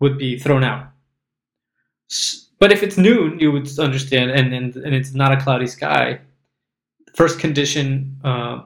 would 0.00 0.18
be 0.18 0.38
thrown 0.38 0.64
out 0.64 0.88
but 2.58 2.72
if 2.72 2.82
it's 2.82 2.96
noon 2.96 3.38
you 3.38 3.52
would 3.52 3.68
understand 3.78 4.30
and 4.30 4.54
and, 4.54 4.76
and 4.76 4.94
it's 4.94 5.14
not 5.14 5.32
a 5.32 5.40
cloudy 5.40 5.66
sky 5.66 6.20
first 7.14 7.38
condition 7.38 8.16
uh, 8.24 8.62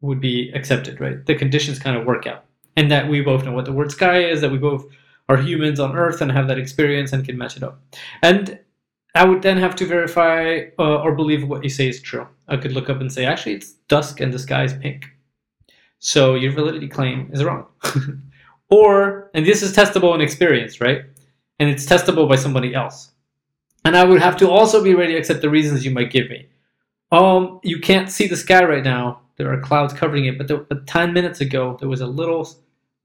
would 0.00 0.20
be 0.20 0.50
accepted 0.54 1.00
right 1.00 1.24
the 1.26 1.34
conditions 1.34 1.78
kind 1.78 1.96
of 1.96 2.06
work 2.06 2.26
out 2.26 2.44
and 2.76 2.90
that 2.90 3.08
we 3.08 3.20
both 3.20 3.44
know 3.44 3.52
what 3.52 3.64
the 3.64 3.72
word 3.72 3.90
sky 3.90 4.22
is 4.22 4.40
that 4.40 4.50
we 4.50 4.58
both 4.58 4.84
are 5.28 5.36
humans 5.36 5.80
on 5.80 5.96
earth 5.96 6.20
and 6.20 6.30
have 6.30 6.46
that 6.46 6.58
experience 6.58 7.12
and 7.12 7.24
can 7.24 7.36
match 7.36 7.56
it 7.56 7.62
up 7.62 7.80
and 8.22 8.58
I 9.16 9.24
would 9.24 9.40
then 9.40 9.56
have 9.56 9.74
to 9.76 9.86
verify 9.86 10.66
uh, 10.78 11.00
or 11.00 11.14
believe 11.14 11.48
what 11.48 11.64
you 11.64 11.70
say 11.70 11.88
is 11.88 12.02
true. 12.02 12.28
I 12.48 12.58
could 12.58 12.72
look 12.72 12.90
up 12.90 13.00
and 13.00 13.10
say, 13.10 13.24
actually, 13.24 13.54
it's 13.54 13.72
dusk 13.88 14.20
and 14.20 14.32
the 14.32 14.38
sky 14.38 14.64
is 14.64 14.74
pink. 14.74 15.06
So 16.00 16.34
your 16.34 16.52
validity 16.52 16.86
claim 16.86 17.30
is 17.32 17.42
wrong. 17.42 17.66
or, 18.70 19.30
and 19.34 19.46
this 19.46 19.62
is 19.62 19.74
testable 19.74 20.14
in 20.14 20.20
experience, 20.20 20.80
right? 20.80 21.02
And 21.58 21.70
it's 21.70 21.86
testable 21.86 22.28
by 22.28 22.36
somebody 22.36 22.74
else. 22.74 23.12
And 23.84 23.96
I 23.96 24.04
would 24.04 24.20
have 24.20 24.36
to 24.38 24.50
also 24.50 24.82
be 24.82 24.94
ready 24.94 25.12
to 25.12 25.18
accept 25.18 25.42
the 25.42 25.50
reasons 25.50 25.84
you 25.84 25.90
might 25.90 26.10
give 26.10 26.28
me. 26.28 26.48
Um, 27.12 27.60
you 27.62 27.78
can't 27.78 28.10
see 28.10 28.26
the 28.26 28.36
sky 28.36 28.64
right 28.64 28.82
now. 28.82 29.20
There 29.36 29.52
are 29.52 29.60
clouds 29.60 29.94
covering 29.94 30.26
it, 30.26 30.38
but, 30.38 30.48
there, 30.48 30.58
but 30.58 30.86
10 30.86 31.12
minutes 31.12 31.40
ago 31.40 31.76
there 31.78 31.88
was 31.88 32.00
a 32.00 32.06
little 32.06 32.48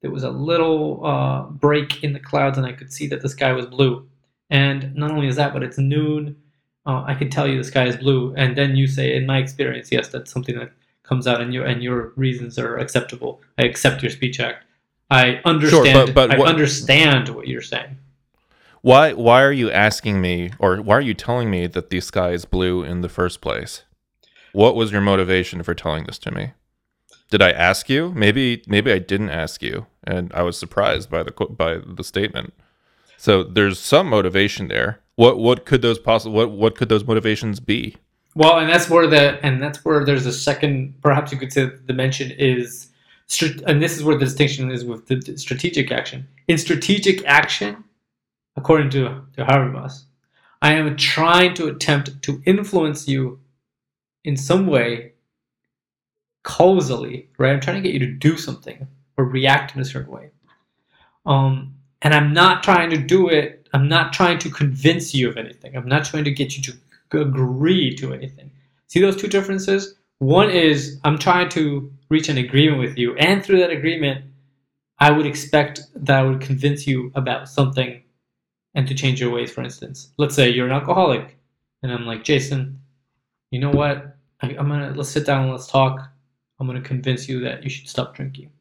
there 0.02 0.12
was 0.12 0.24
a 0.24 0.32
little 0.32 1.06
uh, 1.06 1.44
break 1.44 2.04
in 2.04 2.14
the 2.14 2.20
clouds, 2.20 2.58
and 2.58 2.66
I 2.66 2.74
could 2.74 2.92
see 2.92 3.08
that 3.08 3.22
the 3.22 3.30
sky 3.30 3.52
was 3.54 3.68
blue. 3.68 4.08
And 4.50 4.96
not 4.96 5.12
only 5.12 5.28
is 5.28 5.36
that, 5.36 5.54
but 5.54 5.64
it's 5.64 5.78
noon. 5.78 6.36
Uh, 6.86 7.04
I 7.06 7.14
can 7.14 7.30
tell 7.30 7.48
you 7.48 7.58
the 7.58 7.64
sky 7.64 7.86
is 7.86 7.96
blue, 7.96 8.34
and 8.36 8.58
then 8.58 8.76
you 8.76 8.88
say, 8.88 9.16
in 9.16 9.28
my 9.28 9.38
experience, 9.38 9.92
yes, 9.92 10.08
that's 10.08 10.32
something 10.32 10.58
that 10.58 10.72
comes 11.04 11.28
out, 11.28 11.40
and 11.40 11.54
your 11.54 11.66
and 11.66 11.84
your 11.84 12.14
reasons 12.16 12.58
are 12.58 12.78
acceptable. 12.78 13.42
I 13.60 13.64
accept 13.64 14.02
your 14.02 14.10
speech 14.10 14.40
act. 14.40 14.66
I 15.12 15.42
understand. 15.46 16.14
but 16.16 16.32
I 16.32 16.38
what- 16.38 16.48
understand 16.48 17.30
what 17.30 17.48
you're 17.48 17.62
saying. 17.62 17.98
Why 18.82 19.14
why 19.14 19.44
are 19.44 19.52
you 19.52 19.70
asking 19.70 20.22
me 20.22 20.54
or 20.58 20.78
why 20.78 20.96
are 20.96 21.02
you 21.02 21.14
telling 21.14 21.52
me 21.52 21.68
that 21.68 21.92
the 21.92 22.02
sky 22.02 22.32
is 22.32 22.46
blue 22.46 22.84
in 22.84 23.02
the 23.02 23.10
first 23.10 23.40
place? 23.42 23.84
What 24.54 24.76
was 24.76 24.92
your 24.92 25.02
motivation 25.02 25.62
for 25.62 25.76
telling 25.76 26.06
this 26.06 26.18
to 26.20 26.32
me? 26.32 26.54
Did 27.30 27.42
I 27.42 27.52
ask 27.52 27.90
you? 27.90 28.12
Maybe 28.16 28.64
maybe 28.68 28.92
I 28.92 28.98
didn't 28.98 29.30
ask 29.30 29.62
you 29.62 29.86
and 30.04 30.32
I 30.34 30.42
was 30.42 30.58
surprised 30.58 31.12
by 31.12 31.22
the 31.24 31.32
by 31.32 31.78
the 31.86 32.04
statement. 32.04 32.54
So 33.18 33.44
there's 33.44 33.80
some 33.80 34.08
motivation 34.08 34.68
there. 34.68 35.00
What 35.16 35.38
what 35.38 35.66
could 35.66 35.84
those 35.84 36.00
possible 36.00 36.34
what 36.36 36.52
what 36.52 36.76
could 36.76 36.90
those 36.90 37.06
motivations 37.06 37.60
be? 37.60 37.98
Well, 38.34 38.58
and 38.60 38.70
that's 38.70 38.90
where 38.90 39.08
the 39.08 39.46
and 39.46 39.62
that's 39.62 39.86
where 39.86 40.04
there's 40.06 40.26
a 40.26 40.34
second, 40.34 40.96
perhaps 41.02 41.32
you 41.32 41.38
could 41.38 41.54
say, 41.54 41.66
the 41.66 41.78
dimension 41.86 42.32
is, 42.32 42.88
and 43.66 43.82
this 43.82 43.98
is 43.98 44.04
where 44.04 44.18
the 44.18 44.26
distinction 44.26 44.72
is 44.72 44.84
with 44.84 45.08
the 45.08 45.38
strategic 45.38 45.92
action. 45.92 46.28
In 46.48 46.58
strategic 46.58 47.26
action, 47.26 47.84
according 48.56 48.90
to 48.92 49.22
to 49.36 49.46
Habermas, 49.46 50.04
I 50.62 50.74
am 50.74 50.96
trying 50.96 51.54
to 51.56 51.68
attempt 51.68 52.22
to 52.22 52.42
influence 52.46 53.08
you 53.08 53.40
in 54.24 54.38
some 54.38 54.68
way, 54.68 55.14
causally, 56.44 57.30
right? 57.38 57.54
I'm 57.54 57.60
trying 57.60 57.82
to 57.82 57.90
get 57.90 57.94
you 57.94 58.06
to 58.08 58.14
do 58.14 58.38
something 58.38 58.88
or 59.18 59.26
react 59.26 59.76
in 59.76 59.82
a 59.82 59.86
certain 59.86 60.12
way. 60.12 60.30
Um, 61.26 61.76
and 62.02 62.14
I'm 62.14 62.34
not 62.34 62.64
trying 62.64 62.90
to 62.92 62.98
do 62.98 63.30
it. 63.30 63.68
I'm 63.74 63.88
not 63.88 64.14
trying 64.14 64.40
to 64.40 64.50
convince 64.50 65.14
you 65.14 65.30
of 65.30 65.38
anything. 65.38 65.76
I'm 65.76 65.88
not 65.88 66.06
trying 66.06 66.24
to 66.26 66.32
get 66.32 66.58
you 66.58 66.64
to 66.64 67.22
agree 67.22 67.96
to 67.96 68.14
anything. 68.14 68.52
See 68.88 69.00
those 69.00 69.16
two 69.16 69.28
differences? 69.28 69.96
One 70.20 70.50
is 70.50 71.00
I'm 71.04 71.18
trying 71.18 71.50
to 71.50 71.92
reach 72.12 72.28
an 72.28 72.38
agreement 72.38 72.80
with 72.80 72.98
you, 72.98 73.16
and 73.16 73.44
through 73.44 73.60
that 73.60 73.70
agreement, 73.72 74.26
I 75.00 75.12
would 75.12 75.26
expect 75.26 75.82
that 75.96 76.20
I 76.20 76.24
would 76.24 76.42
convince 76.42 76.86
you 76.86 77.10
about 77.16 77.48
something 77.48 78.04
and 78.76 78.86
to 78.88 78.94
change 78.94 79.22
your 79.22 79.32
ways, 79.32 79.50
for 79.50 79.64
instance. 79.64 80.10
Let's 80.18 80.36
say 80.36 80.50
you're 80.50 80.66
an 80.66 80.74
alcoholic, 80.74 81.38
and 81.82 81.92
I'm 81.92 82.06
like, 82.06 82.26
Jason, 82.26 82.82
you 83.50 83.60
know 83.60 83.72
what? 83.72 84.18
I, 84.42 84.48
I'm 84.50 84.68
gonna 84.68 84.94
let's 84.94 85.10
sit 85.10 85.26
down 85.26 85.44
and 85.44 85.52
let's 85.52 85.68
talk. 85.68 86.02
I'm 86.60 86.68
gonna 86.68 86.82
convince 86.82 87.30
you 87.30 87.40
that 87.40 87.64
you 87.64 87.70
should 87.70 87.88
stop 87.88 88.14
drinking. 88.14 88.52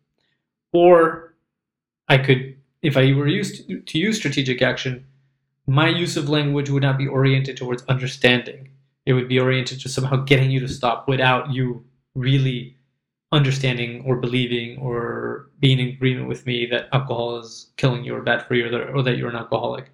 Or 0.72 1.34
I 2.08 2.18
could, 2.18 2.56
if 2.82 2.96
I 2.96 3.12
were 3.12 3.26
used 3.26 3.68
to, 3.68 3.80
to 3.80 3.98
use 3.98 4.16
strategic 4.16 4.62
action, 4.62 5.04
my 5.66 5.88
use 5.88 6.16
of 6.16 6.28
language 6.28 6.70
would 6.70 6.84
not 6.84 6.98
be 6.98 7.08
oriented 7.08 7.56
towards 7.56 7.82
understanding. 7.88 8.70
It 9.06 9.14
would 9.14 9.28
be 9.28 9.40
oriented 9.40 9.80
to 9.80 9.88
somehow 9.88 10.18
getting 10.18 10.52
you 10.52 10.60
to 10.60 10.68
stop 10.68 11.08
without 11.08 11.50
you 11.52 11.84
really 12.14 12.76
understanding 13.32 14.02
or 14.04 14.16
believing 14.16 14.78
or 14.78 15.50
being 15.60 15.78
in 15.78 15.88
agreement 15.88 16.28
with 16.28 16.46
me 16.46 16.66
that 16.66 16.88
alcohol 16.92 17.38
is 17.38 17.70
killing 17.76 18.04
you 18.04 18.14
or 18.14 18.22
bad 18.22 18.46
for 18.46 18.54
you 18.54 18.66
or 18.66 18.70
that, 18.70 18.90
or 18.90 19.02
that 19.02 19.16
you're 19.16 19.28
an 19.28 19.36
alcoholic. 19.36 19.92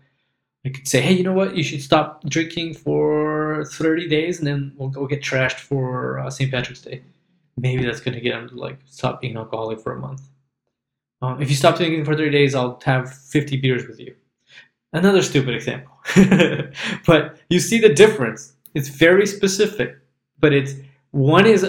I 0.64 0.70
could 0.70 0.89
say, 0.89 1.01
hey, 1.01 1.12
you 1.12 1.22
know 1.22 1.32
what? 1.32 1.55
You 1.55 1.62
should 1.62 1.82
stop 1.82 2.24
drinking 2.24 2.74
for 2.74 3.64
30 3.66 4.09
days 4.09 4.39
and 4.39 4.47
then 4.47 4.72
we'll 4.76 4.89
go 4.89 5.07
get 5.07 5.22
trashed 5.22 5.61
for 5.61 6.18
uh, 6.18 6.30
St. 6.30 6.51
Patrick's 6.51 6.80
Day. 6.80 7.03
Maybe 7.57 7.84
that's 7.84 8.01
going 8.01 8.14
to 8.14 8.20
get 8.20 8.32
them 8.32 8.49
to 8.49 8.57
like 8.57 8.78
stop 8.87 9.20
being 9.20 9.37
alcoholic 9.37 9.80
for 9.80 9.93
a 9.93 10.01
month. 10.01 10.22
Um, 11.22 11.41
if 11.41 11.49
you 11.51 11.57
stop 11.57 11.76
drinking 11.76 12.05
for 12.05 12.16
30 12.16 12.30
days, 12.30 12.55
I'll 12.55 12.80
have 12.84 13.12
50 13.12 13.59
beers 13.59 13.87
with 13.87 14.01
you. 14.01 14.14
Another 14.93 15.22
stupid 15.22 15.55
example. 15.55 15.93
but 17.07 17.39
you 17.49 17.61
see 17.61 17.78
the 17.78 17.93
difference. 17.93 18.55
It's 18.74 18.89
very 18.89 19.26
specific, 19.26 19.97
but 20.39 20.53
it's 20.53 20.74
one 21.12 21.47
is 21.47 21.64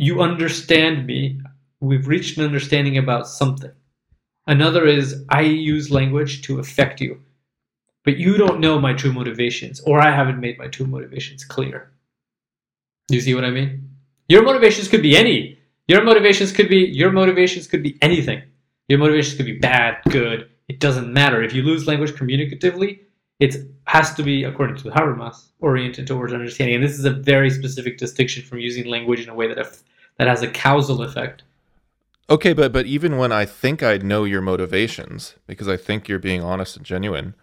you 0.00 0.22
understand 0.22 1.06
me. 1.06 1.38
We've 1.80 2.08
reached 2.08 2.38
an 2.38 2.44
understanding 2.44 2.96
about 2.96 3.28
something. 3.28 3.70
Another 4.46 4.86
is 4.86 5.24
I 5.28 5.42
use 5.42 5.90
language 5.90 6.40
to 6.42 6.58
affect 6.58 7.02
you, 7.02 7.20
but 8.04 8.16
you 8.16 8.38
don't 8.38 8.60
know 8.60 8.80
my 8.80 8.94
true 8.94 9.12
motivations, 9.12 9.78
or 9.80 10.00
I 10.00 10.10
haven't 10.10 10.40
made 10.40 10.58
my 10.58 10.68
true 10.68 10.86
motivations 10.86 11.44
clear. 11.44 11.92
You 13.10 13.20
see 13.20 13.34
what 13.34 13.44
I 13.44 13.50
mean? 13.50 13.90
Your 14.26 14.42
motivations 14.42 14.88
could 14.88 15.02
be 15.02 15.18
any. 15.18 15.58
Your 15.86 16.02
motivations 16.02 16.50
could 16.50 16.70
be 16.70 16.78
your 16.78 17.12
motivations 17.12 17.66
could 17.66 17.82
be 17.82 17.98
anything. 18.00 18.42
Your 18.88 18.98
motivations 18.98 19.36
could 19.36 19.46
be 19.46 19.58
bad, 19.58 19.98
good. 20.08 20.48
It 20.68 20.80
doesn't 20.80 21.12
matter. 21.12 21.42
If 21.42 21.52
you 21.52 21.62
lose 21.62 21.86
language 21.86 22.12
communicatively, 22.12 23.00
it 23.38 23.56
has 23.84 24.14
to 24.14 24.22
be, 24.22 24.44
according 24.44 24.76
to 24.76 24.90
Habermas, 24.90 25.48
oriented 25.58 26.06
towards 26.06 26.32
understanding. 26.32 26.76
And 26.76 26.84
this 26.84 26.98
is 26.98 27.04
a 27.04 27.10
very 27.10 27.50
specific 27.50 27.98
distinction 27.98 28.44
from 28.44 28.60
using 28.60 28.86
language 28.86 29.20
in 29.20 29.28
a 29.28 29.34
way 29.34 29.46
that 29.46 29.58
that 30.20 30.28
has 30.28 30.42
a 30.42 30.48
causal 30.48 31.00
effect. 31.02 31.44
Okay, 32.28 32.52
but 32.52 32.74
but 32.74 32.84
even 32.84 33.16
when 33.16 33.32
I 33.32 33.46
think 33.46 33.82
I 33.82 33.96
know 33.96 34.24
your 34.24 34.42
motivations, 34.42 35.36
because 35.46 35.66
I 35.66 35.78
think 35.78 36.08
you're 36.08 36.18
being 36.18 36.42
honest 36.42 36.76
and 36.76 36.84
genuine, 36.84 37.34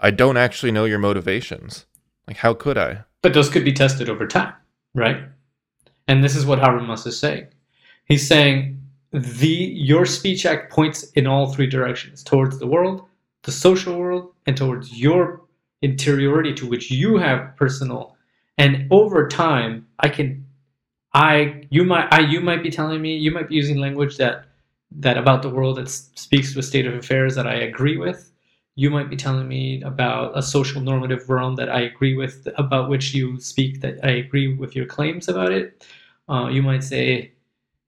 I 0.00 0.12
don't 0.12 0.36
actually 0.36 0.70
know 0.70 0.84
your 0.84 1.00
motivations. 1.00 1.86
Like, 2.28 2.36
how 2.36 2.54
could 2.54 2.78
I? 2.78 3.00
But 3.22 3.34
those 3.34 3.48
could 3.48 3.64
be 3.64 3.72
tested 3.72 4.08
over 4.08 4.28
time, 4.28 4.54
right? 4.94 5.24
And 6.06 6.22
this 6.22 6.36
is 6.36 6.46
what 6.46 6.60
Habermas 6.60 7.04
is 7.04 7.18
saying. 7.18 7.48
He's 8.04 8.28
saying 8.28 8.80
the 9.10 9.48
your 9.48 10.06
speech 10.06 10.46
act 10.46 10.72
points 10.72 11.10
in 11.16 11.26
all 11.26 11.52
three 11.52 11.66
directions 11.66 12.22
towards 12.22 12.60
the 12.60 12.66
world, 12.68 13.02
the 13.42 13.50
social 13.50 13.98
world, 13.98 14.32
and 14.46 14.56
towards 14.56 14.96
your 14.96 15.42
interiority 15.82 16.54
to 16.54 16.68
which 16.68 16.92
you 16.92 17.16
have 17.16 17.56
personal. 17.56 18.16
And 18.56 18.86
over 18.92 19.26
time, 19.26 19.88
I 19.98 20.10
can, 20.10 20.46
I 21.12 21.66
you 21.70 21.84
might 21.84 22.12
I 22.12 22.20
you 22.20 22.40
might 22.40 22.62
be 22.62 22.70
telling 22.70 23.02
me 23.02 23.16
you 23.16 23.30
might 23.32 23.48
be 23.48 23.56
using 23.56 23.78
language 23.78 24.16
that 24.18 24.44
that 24.92 25.16
about 25.16 25.42
the 25.42 25.48
world 25.48 25.76
that 25.76 25.88
speaks 25.88 26.52
to 26.52 26.58
a 26.58 26.62
state 26.62 26.86
of 26.86 26.94
affairs 26.94 27.34
that 27.36 27.46
I 27.46 27.54
agree 27.54 27.96
with. 27.96 28.32
You 28.76 28.90
might 28.90 29.10
be 29.10 29.16
telling 29.16 29.48
me 29.48 29.82
about 29.82 30.36
a 30.38 30.42
social 30.42 30.80
normative 30.80 31.28
realm 31.28 31.56
that 31.56 31.68
I 31.68 31.80
agree 31.80 32.14
with, 32.16 32.48
about 32.56 32.88
which 32.88 33.12
you 33.14 33.38
speak 33.40 33.80
that 33.82 33.98
I 34.04 34.10
agree 34.10 34.54
with 34.54 34.74
your 34.76 34.86
claims 34.86 35.28
about 35.28 35.52
it. 35.52 35.86
Uh, 36.28 36.48
you 36.48 36.62
might 36.62 36.84
say, 36.84 37.32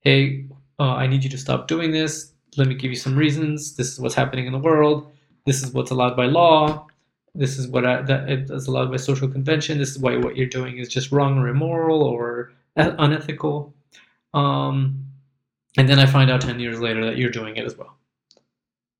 "Hey, 0.01 0.45
uh, 0.79 0.93
I 0.95 1.07
need 1.07 1.23
you 1.23 1.29
to 1.31 1.37
stop 1.37 1.67
doing 1.67 1.91
this. 1.91 2.33
Let 2.57 2.67
me 2.67 2.75
give 2.75 2.91
you 2.91 2.97
some 2.97 3.15
reasons. 3.17 3.75
This 3.75 3.91
is 3.93 3.99
what's 3.99 4.15
happening 4.15 4.45
in 4.45 4.53
the 4.53 4.59
world. 4.59 5.11
This 5.45 5.63
is 5.63 5.71
what's 5.73 5.91
allowed 5.91 6.15
by 6.15 6.25
law. 6.27 6.87
This 7.35 7.57
is 7.57 7.67
what 7.67 7.85
I, 7.85 8.01
that 8.03 8.29
is 8.29 8.67
allowed 8.67 8.91
by 8.91 8.97
social 8.97 9.27
convention. 9.27 9.77
This 9.77 9.91
is 9.91 9.99
why 9.99 10.17
what 10.17 10.35
you're 10.37 10.47
doing 10.47 10.77
is 10.77 10.89
just 10.89 11.11
wrong 11.11 11.37
or 11.39 11.47
immoral 11.47 12.03
or 12.03 12.51
unethical. 12.75 13.73
Um, 14.33 15.05
and 15.77 15.87
then 15.89 15.99
I 15.99 16.05
find 16.05 16.29
out 16.29 16.41
ten 16.41 16.59
years 16.59 16.79
later 16.79 17.05
that 17.05 17.17
you're 17.17 17.31
doing 17.31 17.55
it 17.55 17.65
as 17.65 17.77
well, 17.77 17.97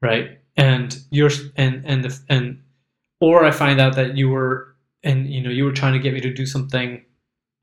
right? 0.01 0.39
And 0.57 0.97
you're 1.11 1.31
and 1.55 1.83
and 1.85 2.03
the, 2.03 2.19
and 2.29 2.61
or 3.19 3.43
I 3.43 3.51
find 3.51 3.79
out 3.79 3.95
that 3.95 4.15
you 4.17 4.29
were 4.29 4.75
and 5.03 5.27
you 5.27 5.41
know 5.41 5.49
you 5.49 5.65
were 5.65 5.71
trying 5.71 5.93
to 5.93 5.99
get 5.99 6.13
me 6.13 6.21
to 6.21 6.33
do 6.33 6.45
something 6.45 7.03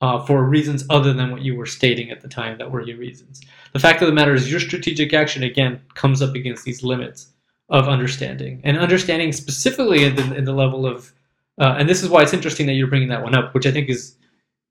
uh, 0.00 0.24
for 0.24 0.44
reasons 0.44 0.84
other 0.90 1.12
than 1.12 1.30
what 1.30 1.42
you 1.42 1.54
were 1.54 1.66
stating 1.66 2.10
at 2.10 2.20
the 2.20 2.28
time 2.28 2.58
that 2.58 2.70
were 2.70 2.80
your 2.80 2.96
reasons. 2.96 3.40
The 3.72 3.78
fact 3.78 4.00
of 4.02 4.08
the 4.08 4.14
matter 4.14 4.34
is, 4.34 4.50
your 4.50 4.60
strategic 4.60 5.12
action 5.12 5.42
again 5.42 5.80
comes 5.94 6.22
up 6.22 6.34
against 6.34 6.64
these 6.64 6.82
limits 6.82 7.32
of 7.68 7.88
understanding 7.88 8.60
and 8.64 8.78
understanding 8.78 9.32
specifically 9.32 10.04
in 10.04 10.16
the, 10.16 10.34
in 10.34 10.44
the 10.44 10.52
level 10.52 10.86
of, 10.86 11.12
uh, 11.60 11.76
and 11.78 11.88
this 11.88 12.02
is 12.02 12.08
why 12.08 12.22
it's 12.22 12.32
interesting 12.32 12.66
that 12.66 12.72
you're 12.72 12.88
bringing 12.88 13.08
that 13.08 13.22
one 13.22 13.34
up, 13.34 13.54
which 13.54 13.66
I 13.66 13.70
think 13.70 13.88
is 13.88 14.16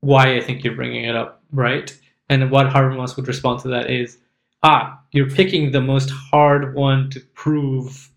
why 0.02 0.36
I 0.36 0.42
think 0.42 0.64
you're 0.64 0.76
bringing 0.76 1.06
it 1.06 1.16
up, 1.16 1.44
right? 1.52 1.96
And 2.30 2.52
what 2.52 2.68
Habermas 2.68 3.16
would 3.16 3.28
respond 3.28 3.62
to 3.62 3.68
that 3.70 3.90
is, 3.90 4.18
ah, 4.64 5.00
you're 5.12 5.30
picking 5.30 5.72
the 5.72 5.82
most 5.82 6.10
hard 6.10 6.76
one 6.76 7.10
to 7.12 7.20
prove 7.34 8.10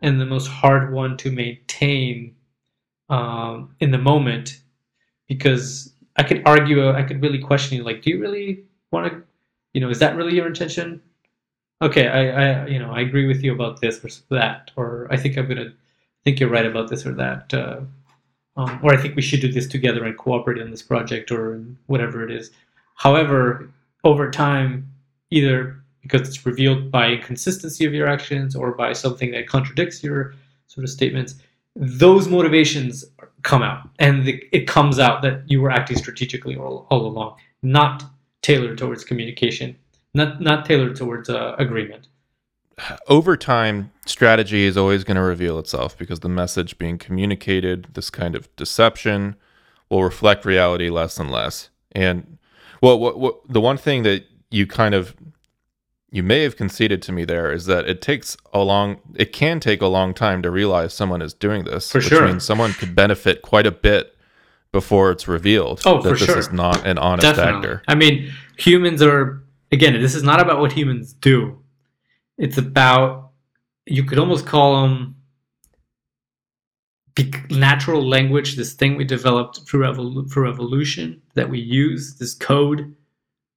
and 0.00 0.20
the 0.20 0.26
most 0.26 0.48
hard 0.48 0.92
one 0.92 1.16
to 1.18 1.30
maintain 1.30 2.34
um, 3.08 3.74
in 3.80 3.90
the 3.90 3.98
moment 3.98 4.60
because 5.28 5.92
I 6.16 6.22
could 6.24 6.42
argue, 6.44 6.90
I 6.90 7.02
could 7.02 7.22
really 7.22 7.38
question 7.38 7.76
you, 7.76 7.84
like, 7.84 8.02
do 8.02 8.10
you 8.10 8.20
really 8.20 8.64
want 8.90 9.12
to, 9.12 9.22
you 9.72 9.80
know, 9.80 9.90
is 9.90 9.98
that 10.00 10.16
really 10.16 10.34
your 10.34 10.46
intention? 10.46 11.00
Okay, 11.80 12.08
I, 12.08 12.62
I, 12.62 12.66
you 12.66 12.78
know, 12.78 12.90
I 12.90 13.00
agree 13.00 13.26
with 13.26 13.42
you 13.42 13.52
about 13.52 13.80
this 13.80 14.04
or 14.04 14.36
that, 14.36 14.70
or 14.76 15.08
I 15.10 15.16
think 15.16 15.36
I'm 15.36 15.48
gonna 15.48 15.72
think 16.24 16.40
you're 16.40 16.50
right 16.50 16.66
about 16.66 16.88
this 16.88 17.06
or 17.06 17.14
that, 17.14 17.52
uh, 17.54 17.80
um, 18.56 18.80
or 18.82 18.92
I 18.92 18.96
think 18.96 19.16
we 19.16 19.22
should 19.22 19.40
do 19.40 19.50
this 19.50 19.66
together 19.66 20.04
and 20.04 20.16
cooperate 20.16 20.60
on 20.60 20.70
this 20.70 20.82
project 20.82 21.30
or 21.30 21.62
whatever 21.86 22.24
it 22.24 22.30
is. 22.30 22.50
However, 22.96 23.70
over 24.04 24.30
time, 24.30 24.92
either 25.30 25.82
because 26.02 26.28
it's 26.28 26.44
revealed 26.44 26.90
by 26.90 27.08
inconsistency 27.08 27.84
of 27.84 27.94
your 27.94 28.08
actions 28.08 28.56
or 28.56 28.72
by 28.72 28.92
something 28.92 29.30
that 29.30 29.46
contradicts 29.46 30.02
your 30.02 30.34
sort 30.66 30.84
of 30.84 30.90
statements, 30.90 31.36
those 31.76 32.28
motivations 32.28 33.04
come 33.42 33.62
out 33.62 33.88
and 33.98 34.24
the, 34.24 34.42
it 34.52 34.66
comes 34.66 34.98
out 34.98 35.22
that 35.22 35.42
you 35.46 35.60
were 35.60 35.70
acting 35.70 35.96
strategically 35.96 36.56
all, 36.56 36.86
all 36.90 37.06
along 37.06 37.36
not 37.62 38.04
tailored 38.42 38.76
towards 38.78 39.04
communication 39.04 39.76
not 40.14 40.40
not 40.40 40.66
tailored 40.66 40.94
towards 40.94 41.28
uh, 41.28 41.54
agreement 41.58 42.08
over 43.08 43.36
time 43.36 43.92
strategy 44.06 44.64
is 44.64 44.76
always 44.76 45.04
going 45.04 45.16
to 45.16 45.22
reveal 45.22 45.58
itself 45.58 45.96
because 45.96 46.20
the 46.20 46.28
message 46.28 46.78
being 46.78 46.98
communicated 46.98 47.86
this 47.94 48.10
kind 48.10 48.34
of 48.34 48.54
deception 48.56 49.36
will 49.88 50.02
reflect 50.02 50.44
reality 50.44 50.90
less 50.90 51.18
and 51.18 51.30
less 51.30 51.70
and 51.92 52.38
well 52.80 52.98
what, 52.98 53.18
what 53.18 53.36
the 53.48 53.60
one 53.60 53.76
thing 53.76 54.02
that 54.02 54.24
you 54.50 54.66
kind 54.66 54.94
of 54.94 55.14
you 56.10 56.22
may 56.22 56.42
have 56.42 56.56
conceded 56.56 57.00
to 57.02 57.12
me 57.12 57.24
there 57.24 57.52
is 57.52 57.66
that 57.66 57.88
it 57.88 58.02
takes 58.02 58.36
a 58.52 58.60
long 58.60 59.00
it 59.14 59.32
can 59.32 59.60
take 59.60 59.80
a 59.80 59.86
long 59.86 60.12
time 60.12 60.42
to 60.42 60.50
realize 60.50 60.92
someone 60.92 61.22
is 61.22 61.32
doing 61.32 61.64
this 61.64 61.90
for 61.90 61.98
which 61.98 62.08
sure 62.08 62.26
means 62.26 62.44
someone 62.44 62.72
could 62.72 62.94
benefit 62.94 63.42
quite 63.42 63.66
a 63.66 63.72
bit 63.72 64.16
before 64.72 65.10
it's 65.10 65.28
revealed 65.28 65.82
oh, 65.84 66.00
that 66.00 66.10
for 66.10 66.16
this 66.16 66.26
sure. 66.26 66.38
is 66.38 66.52
not 66.52 66.84
an 66.86 66.98
honest 66.98 67.22
Definitely. 67.22 67.56
actor 67.56 67.82
i 67.88 67.94
mean 67.94 68.32
humans 68.56 69.02
are 69.02 69.42
again 69.70 70.00
this 70.00 70.14
is 70.14 70.22
not 70.22 70.40
about 70.40 70.60
what 70.60 70.72
humans 70.72 71.12
do 71.14 71.61
it's 72.42 72.58
about 72.58 73.30
you 73.86 74.02
could 74.02 74.18
almost 74.18 74.46
call 74.46 74.82
them 74.82 75.14
natural 77.50 78.06
language 78.06 78.56
this 78.56 78.72
thing 78.72 78.96
we 78.96 79.04
developed 79.04 79.60
through, 79.66 79.86
evol- 79.86 80.30
through 80.30 80.50
evolution 80.50 81.22
that 81.34 81.48
we 81.48 81.60
use 81.60 82.16
this 82.16 82.34
code 82.34 82.94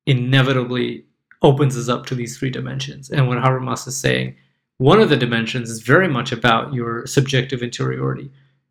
inevitably 0.06 1.06
opens 1.42 1.76
us 1.76 1.90
up 1.90 2.06
to 2.06 2.16
these 2.16 2.38
three 2.38 2.52
dimensions. 2.52 3.10
And 3.10 3.28
what 3.28 3.40
Habermas 3.40 3.88
is 3.88 3.98
saying, 3.98 4.36
one 4.78 5.00
of 5.00 5.10
the 5.10 5.18
dimensions 5.18 5.70
is 5.70 5.82
very 5.82 6.08
much 6.08 6.32
about 6.32 6.74
your 6.74 7.08
subjective 7.08 7.64
interiority. 7.64 8.30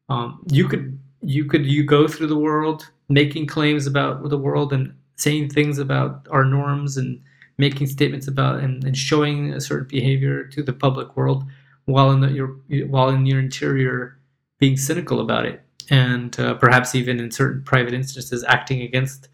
Um, 0.08 0.44
you 0.50 0.68
could 0.68 0.98
you 1.22 1.46
could 1.46 1.66
you 1.66 1.82
go 1.82 2.06
through 2.06 2.26
the 2.26 2.38
world 2.38 2.90
making 3.08 3.46
claims 3.46 3.86
about 3.86 4.28
the 4.28 4.38
world 4.38 4.72
and 4.72 4.94
saying 5.16 5.48
things 5.48 5.78
about 5.78 6.28
our 6.30 6.44
norms 6.44 6.98
and 6.98 7.20
making 7.58 7.86
statements 7.86 8.26
about 8.26 8.60
and, 8.60 8.84
and 8.84 8.96
showing 8.96 9.52
a 9.52 9.60
certain 9.60 9.88
behavior 9.88 10.44
to 10.44 10.62
the 10.62 10.72
public 10.72 11.16
world 11.16 11.44
while 11.86 12.10
in 12.10 12.20
the, 12.20 12.30
your 12.30 12.56
while 12.86 13.08
in 13.10 13.26
your 13.26 13.38
interior 13.38 14.18
being 14.58 14.76
cynical 14.76 15.20
about 15.20 15.44
it 15.44 15.64
and 15.90 16.38
uh, 16.40 16.54
perhaps 16.54 16.94
even 16.94 17.20
in 17.20 17.30
certain 17.30 17.62
private 17.62 17.94
instances 17.94 18.44
acting 18.48 18.82
against 18.82 19.28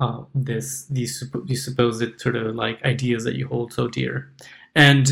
uh, 0.00 0.22
this 0.34 0.86
these 0.86 1.24
these 1.44 1.64
supposed 1.64 2.20
sort 2.20 2.36
of 2.36 2.54
like 2.54 2.82
ideas 2.84 3.24
that 3.24 3.34
you 3.34 3.48
hold 3.48 3.72
so 3.72 3.88
dear, 3.88 4.32
and 4.74 5.10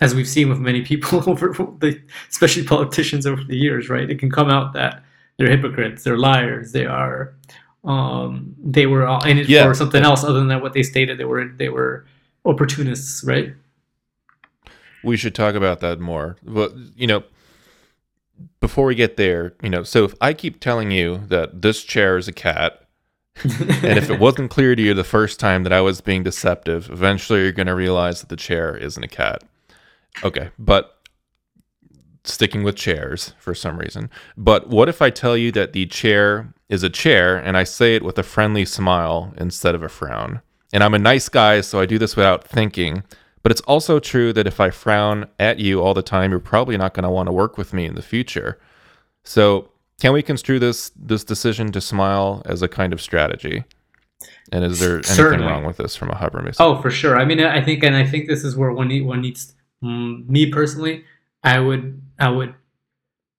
as 0.00 0.14
we've 0.14 0.28
seen 0.28 0.48
with 0.48 0.58
many 0.58 0.82
people 0.82 1.22
over 1.30 1.48
the, 1.78 2.00
especially 2.30 2.64
politicians 2.64 3.26
over 3.26 3.44
the 3.44 3.56
years, 3.56 3.88
right? 3.88 4.10
It 4.10 4.18
can 4.18 4.30
come 4.30 4.50
out 4.50 4.72
that 4.72 5.02
they're 5.38 5.50
hypocrites, 5.50 6.02
they're 6.02 6.18
liars, 6.18 6.72
they 6.72 6.84
are 6.84 7.34
um, 7.84 8.54
they 8.62 8.86
were 8.86 9.06
in 9.26 9.38
it 9.38 9.48
Yeah. 9.48 9.64
for 9.64 9.74
something 9.74 10.02
else 10.02 10.24
other 10.24 10.44
than 10.44 10.60
what 10.60 10.72
they 10.72 10.82
stated. 10.82 11.18
They 11.18 11.24
were 11.24 11.46
they 11.48 11.68
were 11.68 12.06
opportunists, 12.44 13.24
right? 13.24 13.54
we 15.02 15.18
should 15.18 15.34
talk 15.34 15.54
about 15.54 15.80
that 15.80 16.00
more 16.00 16.36
but 16.42 16.72
you 16.96 17.06
know 17.06 17.22
before 18.60 18.86
we 18.86 18.94
get 18.94 19.18
there 19.18 19.52
you 19.62 19.68
know 19.68 19.82
so 19.82 20.02
if 20.04 20.14
i 20.22 20.32
keep 20.32 20.60
telling 20.60 20.90
you 20.90 21.18
that 21.28 21.60
this 21.60 21.82
chair 21.82 22.16
is 22.16 22.26
a 22.26 22.32
cat 22.32 22.80
and 23.44 23.98
if 23.98 24.08
it 24.08 24.18
wasn't 24.18 24.50
clear 24.50 24.74
to 24.74 24.80
you 24.80 24.94
the 24.94 25.04
first 25.04 25.38
time 25.40 25.64
that 25.64 25.72
I 25.72 25.80
was 25.80 26.00
being 26.00 26.22
deceptive, 26.22 26.88
eventually 26.88 27.40
you're 27.42 27.50
going 27.50 27.66
to 27.66 27.74
realize 27.74 28.20
that 28.20 28.28
the 28.28 28.36
chair 28.36 28.76
isn't 28.76 29.02
a 29.02 29.08
cat. 29.08 29.42
Okay, 30.22 30.50
but 30.56 30.93
sticking 32.24 32.62
with 32.62 32.76
chairs 32.76 33.34
for 33.38 33.54
some 33.54 33.78
reason. 33.78 34.10
But 34.36 34.68
what 34.68 34.88
if 34.88 35.00
I 35.02 35.10
tell 35.10 35.36
you 35.36 35.52
that 35.52 35.72
the 35.72 35.86
chair 35.86 36.52
is 36.68 36.82
a 36.82 36.90
chair 36.90 37.36
and 37.36 37.56
I 37.56 37.64
say 37.64 37.94
it 37.94 38.02
with 38.02 38.18
a 38.18 38.22
friendly 38.22 38.64
smile 38.64 39.32
instead 39.36 39.74
of 39.74 39.82
a 39.82 39.88
frown? 39.88 40.40
And 40.72 40.82
I'm 40.82 40.94
a 40.94 40.98
nice 40.98 41.28
guy, 41.28 41.60
so 41.60 41.80
I 41.80 41.86
do 41.86 41.98
this 41.98 42.16
without 42.16 42.42
thinking. 42.44 43.04
But 43.42 43.52
it's 43.52 43.60
also 43.62 44.00
true 44.00 44.32
that 44.32 44.46
if 44.46 44.58
I 44.58 44.70
frown 44.70 45.26
at 45.38 45.58
you 45.58 45.82
all 45.82 45.92
the 45.94 46.02
time, 46.02 46.30
you're 46.30 46.40
probably 46.40 46.76
not 46.78 46.94
going 46.94 47.04
to 47.04 47.10
want 47.10 47.28
to 47.28 47.32
work 47.32 47.58
with 47.58 47.72
me 47.74 47.84
in 47.84 47.94
the 47.94 48.02
future. 48.02 48.58
So 49.22 49.68
can 50.00 50.12
we 50.12 50.22
construe 50.22 50.58
this 50.58 50.90
this 50.96 51.24
decision 51.24 51.70
to 51.72 51.80
smile 51.80 52.42
as 52.46 52.62
a 52.62 52.68
kind 52.68 52.92
of 52.92 53.00
strategy? 53.00 53.64
And 54.50 54.64
is 54.64 54.80
there 54.80 54.96
anything 54.96 55.14
Certainly. 55.14 55.46
wrong 55.46 55.64
with 55.64 55.76
this 55.76 55.94
from 55.94 56.10
a 56.10 56.14
Habermas? 56.14 56.56
Oh, 56.58 56.80
for 56.80 56.90
sure. 56.90 57.18
I 57.18 57.24
mean, 57.24 57.40
I 57.40 57.62
think, 57.62 57.82
and 57.82 57.94
I 57.94 58.06
think 58.06 58.26
this 58.26 58.44
is 58.44 58.56
where 58.56 58.72
one 58.72 58.88
need, 58.88 59.02
one 59.02 59.20
needs 59.20 59.54
Mm, 59.84 60.26
me 60.28 60.50
personally, 60.50 61.04
I 61.42 61.60
would 61.60 62.00
I 62.18 62.28
would 62.28 62.54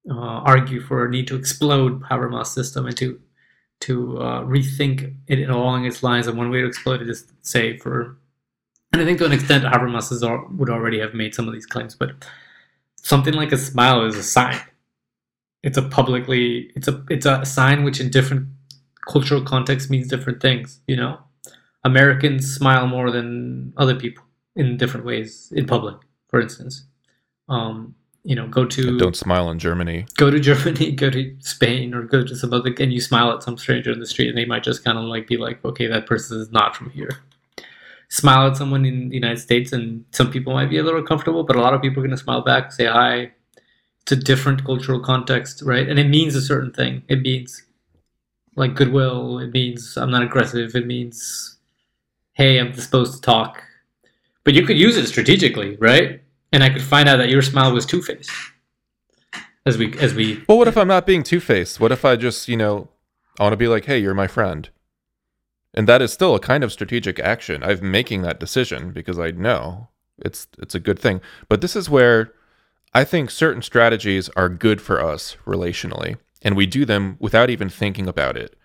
uh, 0.10 0.14
argue 0.14 0.82
for 0.82 1.06
a 1.06 1.10
need 1.10 1.28
to 1.28 1.36
explode 1.36 2.02
Habermas 2.04 2.48
system 2.48 2.86
and 2.86 2.98
to 2.98 3.20
to 3.82 4.18
uh, 4.20 4.42
rethink 4.44 5.16
it 5.28 5.50
along 5.50 5.86
its 5.86 6.02
lines. 6.02 6.28
And 6.28 6.38
one 6.38 6.50
way 6.50 6.62
to 6.62 6.68
explode 6.68 7.02
it 7.02 7.10
is, 7.10 7.26
say, 7.42 7.78
for 7.78 8.18
and 8.96 9.02
I 9.02 9.06
think 9.06 9.20
to 9.20 9.26
an 9.26 9.34
extent 9.34 9.66
Habermas 9.66 10.10
is, 10.12 10.24
would 10.24 10.70
already 10.70 11.00
have 11.00 11.14
made 11.14 11.36
some 11.36 11.50
of 11.50 11.54
these 11.54 11.66
claims, 11.66 11.96
but 11.96 12.12
something 12.96 13.34
like 13.34 13.52
a 13.52 13.58
smile 13.58 14.06
is 14.06 14.16
a 14.16 14.24
sign. 14.24 14.58
It's 15.64 15.78
a 15.78 15.82
publicly 15.82 16.72
it's 16.76 16.88
a 16.88 17.04
it's 17.10 17.26
a 17.26 17.44
sign 17.46 17.84
which 17.84 18.00
in 18.00 18.10
different 18.10 18.48
cultural 19.08 19.42
contexts 19.42 19.90
means 19.90 20.08
different 20.08 20.42
things. 20.42 20.80
You 20.88 20.96
know, 20.96 21.20
Americans 21.84 22.54
smile 22.54 22.88
more 22.88 23.12
than 23.12 23.74
other 23.76 23.96
people 23.96 24.24
in 24.56 24.78
different 24.78 25.06
ways 25.06 25.52
in 25.54 25.66
public, 25.66 25.98
for 26.30 26.40
instance. 26.40 26.86
Um, 27.50 27.96
you 28.26 28.36
know, 28.36 28.48
go 28.48 28.66
to 28.66 28.98
don't 28.98 29.16
smile 29.16 29.52
in 29.52 29.60
Germany. 29.60 30.08
Go 30.18 30.32
to 30.32 30.40
Germany, 30.50 30.92
go 30.92 31.12
to 31.12 31.36
Spain, 31.40 31.94
or 31.94 32.02
go 32.02 32.24
to 32.24 32.36
some 32.36 32.52
other, 32.54 32.74
and 32.80 32.92
you 32.92 33.00
smile 33.00 33.32
at 33.32 33.44
some 33.44 33.58
stranger 33.58 33.92
in 33.92 34.00
the 34.00 34.08
street, 34.08 34.30
and 34.30 34.38
they 34.38 34.46
might 34.46 34.64
just 34.64 34.84
kind 34.84 34.98
of 34.98 35.06
like 35.06 35.28
be 35.28 35.38
like, 35.38 35.64
okay, 35.64 35.86
that 35.86 36.08
person 36.08 36.42
is 36.42 36.52
not 36.52 36.76
from 36.76 36.90
here. 36.90 37.20
Smile 38.10 38.48
at 38.48 38.58
someone 38.58 38.84
in 38.84 39.10
the 39.10 39.16
United 39.16 39.40
States, 39.40 39.72
and 39.72 40.06
some 40.12 40.32
people 40.32 40.54
might 40.54 40.72
be 40.72 40.80
a 40.80 40.84
little 40.84 41.04
comfortable, 41.04 41.44
but 41.44 41.56
a 41.56 41.62
lot 41.62 41.76
of 41.76 41.82
people 41.82 42.00
are 42.00 42.08
going 42.08 42.18
to 42.18 42.24
smile 42.24 42.42
back, 42.42 42.72
say 42.72 42.86
hi. 42.86 43.32
It's 44.02 44.12
a 44.12 44.16
different 44.16 44.66
cultural 44.66 45.00
context, 45.00 45.62
right? 45.64 45.88
And 45.88 46.00
it 46.00 46.08
means 46.08 46.36
a 46.36 46.42
certain 46.42 46.72
thing. 46.72 47.04
It 47.08 47.22
means 47.22 47.64
like 48.56 48.76
goodwill. 48.76 49.40
It 49.40 49.52
means 49.52 49.98
I'm 49.98 50.12
not 50.12 50.24
aggressive. 50.24 50.76
It 50.76 50.86
means, 50.86 51.58
hey, 52.34 52.60
I'm 52.60 52.72
disposed 52.72 53.16
to 53.16 53.22
talk. 53.22 53.62
But 54.44 54.54
you 54.54 54.66
could 54.66 54.78
use 54.78 54.98
it 54.98 55.08
strategically, 55.08 55.76
right? 55.78 56.22
And 56.56 56.64
I 56.64 56.70
could 56.70 56.82
find 56.82 57.10
out 57.10 57.18
that 57.18 57.28
your 57.28 57.42
smile 57.42 57.74
was 57.74 57.86
two 57.86 58.02
faced. 58.02 58.32
As 59.66 59.78
we 59.78 59.94
as 60.00 60.14
we 60.14 60.42
Well 60.48 60.58
what 60.58 60.70
if 60.70 60.78
I'm 60.78 60.88
not 60.88 61.06
being 61.06 61.22
two 61.22 61.42
faced? 61.42 61.82
What 61.82 61.92
if 61.92 62.06
I 62.06 62.16
just, 62.16 62.48
you 62.48 62.56
know, 62.56 62.88
I 63.38 63.44
want 63.44 63.54
to 63.54 63.58
be 63.58 63.68
like, 63.68 63.86
hey, 63.86 64.00
you're 64.00 64.14
my 64.14 64.28
friend. 64.28 64.70
And 65.74 65.86
that 65.90 66.02
is 66.02 66.14
still 66.14 66.34
a 66.34 66.40
kind 66.40 66.64
of 66.64 66.72
strategic 66.72 67.20
action. 67.20 67.62
I'm 67.62 67.92
making 67.92 68.22
that 68.22 68.40
decision 68.40 68.92
because 68.92 69.20
I 69.20 69.32
know 69.32 69.90
it's 70.18 70.48
it's 70.58 70.74
a 70.74 70.80
good 70.80 70.98
thing. 70.98 71.20
But 71.50 71.60
this 71.60 71.76
is 71.76 71.90
where 71.90 72.32
I 72.94 73.04
think 73.04 73.30
certain 73.30 73.62
strategies 73.62 74.30
are 74.30 74.48
good 74.48 74.82
for 74.82 75.04
us 75.04 75.36
relationally, 75.46 76.16
and 76.42 76.56
we 76.56 76.66
do 76.66 76.86
them 76.86 77.18
without 77.20 77.50
even 77.50 77.68
thinking 77.68 78.08
about 78.08 78.38
it 78.38 78.56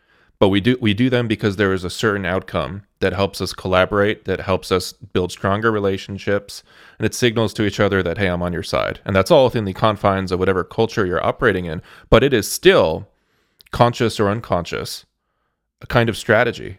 but 0.40 0.48
we 0.48 0.60
do 0.60 0.76
we 0.80 0.94
do 0.94 1.08
them 1.08 1.28
because 1.28 1.54
there 1.56 1.72
is 1.72 1.84
a 1.84 1.90
certain 1.90 2.26
outcome 2.26 2.82
that 2.98 3.12
helps 3.12 3.40
us 3.40 3.52
collaborate 3.52 4.24
that 4.24 4.40
helps 4.40 4.72
us 4.72 4.92
build 4.92 5.30
stronger 5.30 5.70
relationships 5.70 6.64
and 6.98 7.06
it 7.06 7.14
signals 7.14 7.52
to 7.54 7.64
each 7.64 7.78
other 7.78 8.02
that 8.02 8.18
hey 8.18 8.26
i'm 8.26 8.42
on 8.42 8.52
your 8.52 8.64
side. 8.64 8.98
And 9.04 9.14
that's 9.14 9.30
all 9.30 9.44
within 9.44 9.66
the 9.66 9.74
confines 9.74 10.32
of 10.32 10.40
whatever 10.40 10.64
culture 10.64 11.06
you're 11.06 11.24
operating 11.24 11.66
in. 11.66 11.82
But 12.08 12.24
it 12.24 12.32
is 12.32 12.50
still 12.50 13.08
conscious 13.70 14.18
or 14.18 14.28
unconscious 14.28 15.04
a 15.82 15.86
kind 15.86 16.08
of 16.08 16.16
strategy. 16.16 16.78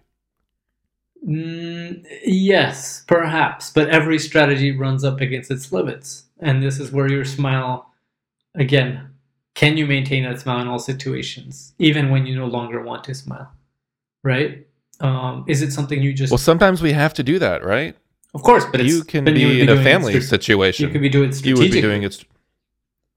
Mm, 1.25 2.03
yes 2.25 3.03
perhaps. 3.07 3.69
But 3.69 3.89
every 3.89 4.17
strategy 4.17 4.75
runs 4.75 5.03
up 5.03 5.21
against 5.21 5.51
its 5.51 5.71
limits. 5.71 6.25
And 6.39 6.63
this 6.63 6.79
is 6.79 6.91
where 6.91 7.09
your 7.09 7.25
smile 7.25 7.93
again 8.55 9.10
can 9.53 9.77
you 9.77 9.85
maintain 9.85 10.23
that 10.23 10.39
smile 10.39 10.61
in 10.61 10.67
all 10.67 10.79
situations, 10.79 11.73
even 11.79 12.09
when 12.09 12.25
you 12.25 12.35
no 12.35 12.45
longer 12.45 12.81
want 12.81 13.03
to 13.05 13.13
smile? 13.13 13.51
Right? 14.23 14.67
Um, 14.99 15.45
is 15.47 15.61
it 15.61 15.71
something 15.71 16.01
you 16.01 16.13
just? 16.13 16.31
Well, 16.31 16.37
sometimes 16.37 16.81
we 16.81 16.93
have 16.93 17.13
to 17.15 17.23
do 17.23 17.39
that, 17.39 17.63
right? 17.63 17.95
Of 18.33 18.43
course, 18.43 18.65
but 18.71 18.83
you 18.85 19.03
can 19.03 19.25
be, 19.25 19.33
be 19.33 19.61
in 19.61 19.69
a 19.69 19.83
family 19.83 20.19
situation. 20.21 20.85
You 20.85 20.91
could 20.91 21.01
be 21.01 21.09
doing 21.09 21.33
You 21.43 21.55
would 21.57 21.71
be 21.71 21.81
doing 21.81 22.03
it, 22.03 22.23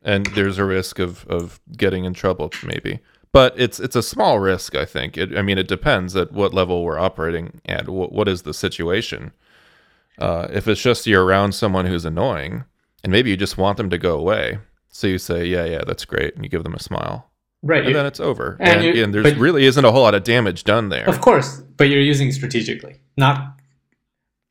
and 0.02 0.26
there's 0.26 0.58
a 0.58 0.64
risk 0.64 0.98
of 0.98 1.26
of 1.26 1.60
getting 1.76 2.04
in 2.04 2.14
trouble, 2.14 2.50
maybe. 2.64 3.00
But 3.30 3.54
it's 3.56 3.78
it's 3.78 3.96
a 3.96 4.02
small 4.02 4.40
risk, 4.40 4.74
I 4.74 4.84
think. 4.84 5.16
It, 5.18 5.36
I 5.36 5.42
mean, 5.42 5.58
it 5.58 5.68
depends 5.68 6.16
at 6.16 6.32
what 6.32 6.54
level 6.54 6.84
we're 6.84 6.98
operating 6.98 7.60
at. 7.66 7.88
what, 7.88 8.12
what 8.12 8.28
is 8.28 8.42
the 8.42 8.54
situation? 8.54 9.32
Uh, 10.18 10.46
if 10.52 10.68
it's 10.68 10.80
just 10.80 11.06
you're 11.06 11.24
around 11.24 11.52
someone 11.52 11.86
who's 11.86 12.04
annoying, 12.04 12.64
and 13.02 13.12
maybe 13.12 13.30
you 13.30 13.36
just 13.36 13.58
want 13.58 13.76
them 13.76 13.90
to 13.90 13.98
go 13.98 14.16
away, 14.16 14.58
so 14.94 15.08
you 15.08 15.18
say, 15.18 15.44
yeah, 15.44 15.64
yeah, 15.64 15.82
that's 15.84 16.04
great. 16.04 16.36
And 16.36 16.44
you 16.44 16.48
give 16.48 16.62
them 16.62 16.74
a 16.74 16.78
smile. 16.78 17.28
Right. 17.62 17.84
And 17.84 17.96
then 17.96 18.06
it's 18.06 18.20
over. 18.20 18.56
And, 18.60 18.80
and, 18.80 18.96
and 18.96 19.12
there 19.12 19.34
really 19.34 19.64
isn't 19.64 19.84
a 19.84 19.90
whole 19.90 20.02
lot 20.02 20.14
of 20.14 20.22
damage 20.22 20.62
done 20.62 20.88
there. 20.88 21.08
Of 21.08 21.20
course. 21.20 21.62
But 21.76 21.88
you're 21.88 22.00
using 22.00 22.30
strategically, 22.30 23.00
not 23.16 23.58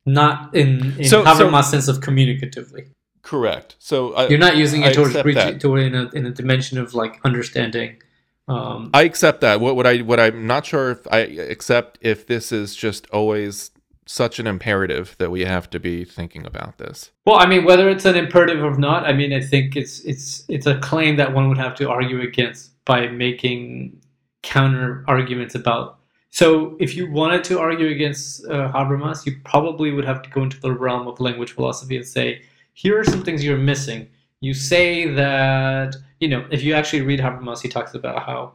not 0.04 0.54
in, 0.54 0.98
in 0.98 1.04
so, 1.04 1.24
Habermas 1.24 1.64
so, 1.64 1.70
sense 1.70 1.88
of 1.88 2.00
communicatively. 2.00 2.88
Correct. 3.22 3.76
So 3.78 4.12
I, 4.12 4.28
you're 4.28 4.38
not 4.38 4.58
using 4.58 4.82
it 4.82 4.92
towards 4.92 5.14
reaching 5.24 5.58
to 5.60 5.76
in 5.76 5.94
a 5.94 6.10
in 6.10 6.26
a 6.26 6.30
dimension 6.30 6.76
of 6.76 6.92
like 6.92 7.20
understanding. 7.24 8.02
Um, 8.46 8.90
I 8.92 9.04
accept 9.04 9.40
that. 9.40 9.60
What 9.60 9.76
what 9.76 9.86
I 9.86 10.02
what 10.02 10.20
I'm 10.20 10.46
not 10.46 10.66
sure 10.66 10.90
if 10.90 11.10
I 11.10 11.20
accept 11.20 11.96
if 12.02 12.26
this 12.26 12.52
is 12.52 12.76
just 12.76 13.06
always 13.10 13.70
such 14.06 14.38
an 14.38 14.46
imperative 14.46 15.16
that 15.18 15.30
we 15.30 15.44
have 15.44 15.70
to 15.70 15.80
be 15.80 16.04
thinking 16.04 16.46
about 16.46 16.78
this. 16.78 17.10
Well, 17.24 17.36
I 17.36 17.46
mean, 17.46 17.64
whether 17.64 17.88
it's 17.88 18.04
an 18.04 18.16
imperative 18.16 18.62
or 18.62 18.76
not, 18.76 19.04
I 19.04 19.12
mean, 19.12 19.32
I 19.32 19.40
think 19.40 19.76
it's 19.76 20.00
it's 20.00 20.44
it's 20.48 20.66
a 20.66 20.78
claim 20.78 21.16
that 21.16 21.32
one 21.32 21.48
would 21.48 21.58
have 21.58 21.74
to 21.76 21.90
argue 21.90 22.20
against 22.20 22.72
by 22.84 23.08
making 23.08 24.00
counter 24.42 25.04
arguments 25.08 25.54
about. 25.54 25.98
So, 26.30 26.76
if 26.80 26.96
you 26.96 27.10
wanted 27.10 27.44
to 27.44 27.60
argue 27.60 27.88
against 27.88 28.44
uh, 28.46 28.70
Habermas, 28.72 29.24
you 29.24 29.36
probably 29.44 29.92
would 29.92 30.04
have 30.04 30.22
to 30.22 30.30
go 30.30 30.42
into 30.42 30.60
the 30.60 30.72
realm 30.72 31.06
of 31.06 31.20
language 31.20 31.52
philosophy 31.52 31.96
and 31.96 32.06
say, 32.06 32.42
here 32.72 32.98
are 32.98 33.04
some 33.04 33.22
things 33.22 33.44
you're 33.44 33.56
missing. 33.56 34.08
You 34.40 34.52
say 34.52 35.08
that 35.12 35.94
you 36.20 36.28
know, 36.28 36.46
if 36.50 36.62
you 36.62 36.74
actually 36.74 37.02
read 37.02 37.20
Habermas, 37.20 37.60
he 37.60 37.68
talks 37.68 37.94
about 37.94 38.24
how 38.24 38.54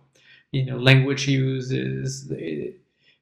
you 0.51 0.65
know 0.65 0.77
language 0.77 1.27
use 1.27 1.71
is 1.71 2.27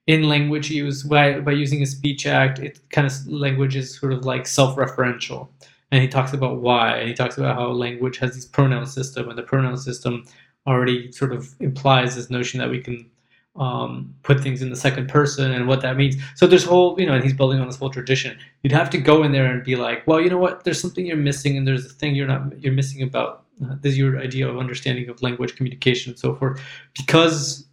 in 0.08 0.24
language 0.24 0.70
use 0.72 1.03
by, 1.03 1.39
by 1.41 1.51
using 1.51 1.82
a 1.82 1.86
speech 1.86 2.26
act 2.26 2.60
it 2.60 2.80
kind 2.89 3.05
of 3.05 3.28
language 3.28 3.76
is 3.76 3.97
sort 3.97 4.14
of 4.14 4.26
like 4.26 4.47
self-referential. 4.47 5.47
And 5.91 6.01
he 6.01 6.08
talks 6.08 6.34
about 6.34 6.58
why 6.58 6.97
and 6.97 7.08
he 7.08 7.14
talks 7.14 7.38
about 7.38 7.55
how 7.55 7.68
language 7.68 8.18
has 8.18 8.36
this 8.36 8.45
pronoun 8.45 8.86
system 8.86 9.30
and 9.30 9.38
the 9.38 9.43
pronoun 9.43 9.78
system 9.78 10.26
already 10.66 11.12
sort 11.12 11.32
of 11.32 11.53
implies 11.60 12.16
this 12.16 12.30
notion 12.30 12.60
that 12.60 12.70
we 12.70 12.82
can 12.82 13.10
um, 13.58 14.14
put 14.24 14.39
things 14.41 14.62
in 14.62 14.70
the 14.70 14.76
second 14.76 15.08
person 15.10 15.51
and 15.51 15.68
what 15.68 15.82
that 15.82 15.97
means. 15.97 16.16
So 16.36 16.45
there's 16.45 16.64
whole 16.64 16.99
you 16.99 17.05
know 17.05 17.14
and 17.14 17.24
he's 17.24 17.34
building 17.34 17.60
on 17.60 17.68
this 17.68 17.78
whole 17.78 17.89
tradition. 17.89 18.38
You'd 18.64 18.74
have 18.74 18.89
to 18.91 18.97
go 18.97 19.24
in 19.24 19.32
there 19.32 19.45
and 19.45 19.64
be 19.64 19.76
like 19.76 20.05
well 20.08 20.22
you 20.22 20.30
know 20.30 20.38
what? 20.38 20.64
There's 20.64 20.80
something 20.80 21.05
you're 21.05 21.18
missing 21.18 21.58
and 21.58 21.68
there's 21.68 21.86
a 21.86 21.89
thing 21.89 22.16
you're 22.16 22.28
not 22.28 22.60
you're 22.62 22.74
missing 22.74 23.01
about 23.01 23.45
uh, 23.66 23.76
this 23.82 23.93
is 23.93 23.97
your 23.97 24.20
idea 24.20 24.47
of 24.47 24.58
understanding 24.58 25.10
of 25.10 25.22
language 25.22 25.55
communication 25.55 26.12
and 26.12 26.20
so 26.20 26.36
forth. 26.36 26.62
Because 26.95 27.66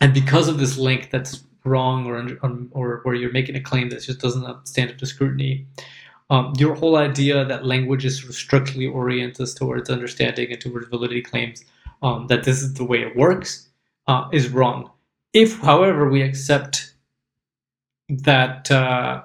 and 0.00 0.12
because 0.12 0.48
of 0.48 0.58
this 0.58 0.76
link 0.76 1.10
that's 1.10 1.44
wrong 1.64 2.06
or 2.06 2.68
or 2.72 3.00
where 3.02 3.14
you're 3.14 3.32
making 3.32 3.56
a 3.56 3.60
claim 3.60 3.90
that 3.90 4.02
just 4.02 4.20
doesn't 4.20 4.68
stand 4.68 4.90
up 4.90 4.98
to 4.98 5.06
scrutiny. 5.06 5.66
Um, 6.30 6.54
your 6.56 6.74
whole 6.74 6.96
idea 6.96 7.44
that 7.44 7.66
language 7.66 8.04
is 8.04 8.18
sort 8.18 8.30
of 8.30 8.36
structurally 8.36 8.86
oriented 8.86 9.48
towards 9.56 9.90
understanding 9.90 10.50
and 10.50 10.60
towards 10.60 10.88
validity 10.88 11.20
claims, 11.22 11.64
um, 12.02 12.26
that 12.28 12.44
this 12.44 12.62
is 12.62 12.74
the 12.74 12.84
way 12.84 13.02
it 13.02 13.14
works, 13.14 13.68
uh, 14.06 14.28
is 14.32 14.48
wrong. 14.48 14.90
If, 15.34 15.58
however, 15.58 16.08
we 16.08 16.22
accept 16.22 16.94
that 18.08 18.70
uh, 18.70 19.22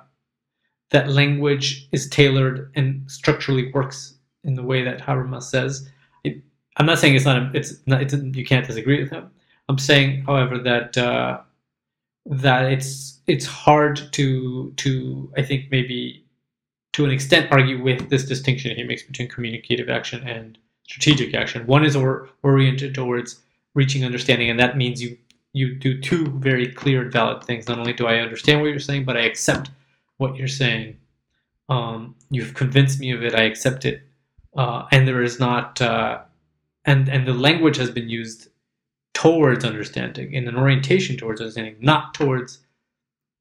that 0.91 1.09
language 1.09 1.87
is 1.91 2.09
tailored 2.09 2.71
and 2.75 3.09
structurally 3.09 3.71
works 3.71 4.15
in 4.43 4.55
the 4.55 4.63
way 4.63 4.83
that 4.83 4.99
Habermas 4.99 5.43
says, 5.43 5.89
it, 6.23 6.41
I'm 6.77 6.85
not 6.85 6.99
saying 6.99 7.15
it's 7.15 7.25
not. 7.25 7.37
A, 7.37 7.51
it's 7.53 7.75
not. 7.85 8.01
It's, 8.01 8.13
you 8.13 8.45
can't 8.45 8.67
disagree 8.67 9.01
with 9.01 9.11
him. 9.11 9.29
I'm 9.67 9.77
saying, 9.77 10.23
however, 10.23 10.57
that 10.59 10.97
uh, 10.97 11.41
that 12.29 12.71
it's 12.71 13.19
it's 13.27 13.45
hard 13.45 14.01
to 14.13 14.71
to 14.77 15.33
I 15.35 15.41
think 15.41 15.71
maybe 15.71 16.23
to 16.93 17.03
an 17.03 17.11
extent 17.11 17.51
argue 17.51 17.81
with 17.81 18.09
this 18.09 18.25
distinction 18.25 18.75
he 18.75 18.83
makes 18.83 19.03
between 19.03 19.27
communicative 19.27 19.89
action 19.89 20.25
and 20.27 20.57
strategic 20.87 21.33
action. 21.35 21.65
One 21.67 21.83
is 21.83 21.95
or, 21.95 22.29
oriented 22.43 22.95
towards 22.95 23.41
reaching 23.73 24.05
understanding, 24.05 24.49
and 24.49 24.59
that 24.59 24.77
means 24.77 25.01
you 25.01 25.17
you 25.53 25.73
do 25.75 25.99
two 25.99 26.27
very 26.39 26.67
clear 26.67 27.01
and 27.01 27.11
valid 27.11 27.43
things. 27.43 27.67
Not 27.67 27.79
only 27.79 27.93
do 27.93 28.05
I 28.05 28.19
understand 28.19 28.61
what 28.61 28.69
you're 28.69 28.79
saying, 28.79 29.05
but 29.05 29.17
I 29.17 29.21
accept 29.21 29.71
what 30.17 30.35
you're 30.35 30.47
saying. 30.47 30.97
Um, 31.67 32.15
you've 32.29 32.53
convinced 32.53 32.99
me 32.99 33.11
of 33.11 33.23
it. 33.23 33.33
I 33.33 33.43
accept 33.43 33.85
it, 33.85 34.03
uh, 34.55 34.85
and 34.91 35.07
there 35.07 35.23
is 35.23 35.39
not 35.39 35.81
uh, 35.81 36.19
and 36.85 37.09
and 37.09 37.27
the 37.27 37.33
language 37.33 37.77
has 37.77 37.89
been 37.89 38.09
used 38.09 38.49
towards 39.13 39.65
understanding, 39.65 40.33
in 40.33 40.47
an 40.47 40.55
orientation 40.55 41.17
towards 41.17 41.41
understanding, 41.41 41.75
not 41.79 42.13
towards 42.13 42.59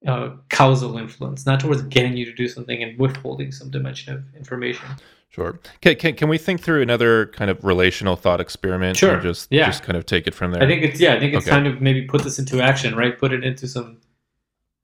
uh, 0.06 0.30
causal 0.50 0.96
influence, 0.96 1.46
not 1.46 1.60
towards 1.60 1.82
getting 1.82 2.16
you 2.16 2.24
to 2.24 2.32
do 2.32 2.48
something 2.48 2.82
and 2.82 2.98
withholding 2.98 3.52
some 3.52 3.70
dimension 3.70 4.14
of 4.14 4.24
information. 4.36 4.86
Sure. 5.30 5.58
Can, 5.80 5.96
can, 5.96 6.14
can 6.14 6.28
we 6.28 6.38
think 6.38 6.60
through 6.60 6.82
another 6.82 7.26
kind 7.26 7.50
of 7.50 7.62
relational 7.62 8.16
thought 8.16 8.40
experiment? 8.40 8.96
Sure. 8.96 9.20
just 9.20 9.52
yeah. 9.52 9.66
just 9.66 9.82
kind 9.82 9.96
of 9.96 10.06
take 10.06 10.26
it 10.26 10.34
from 10.34 10.52
there. 10.52 10.62
I 10.62 10.66
think 10.66 10.82
it's 10.82 11.00
yeah. 11.00 11.14
I 11.14 11.20
think 11.20 11.34
it's 11.34 11.46
okay. 11.46 11.54
time 11.54 11.64
to 11.64 11.80
maybe 11.80 12.02
put 12.02 12.22
this 12.22 12.38
into 12.38 12.60
action, 12.62 12.96
right? 12.96 13.18
Put 13.18 13.32
it 13.32 13.44
into 13.44 13.68
some 13.68 13.98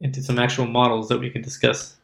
into 0.01 0.23
some 0.23 0.39
actual 0.39 0.67
models 0.67 1.09
that 1.09 1.19
we 1.19 1.31
can 1.31 1.43
discuss 1.43 1.97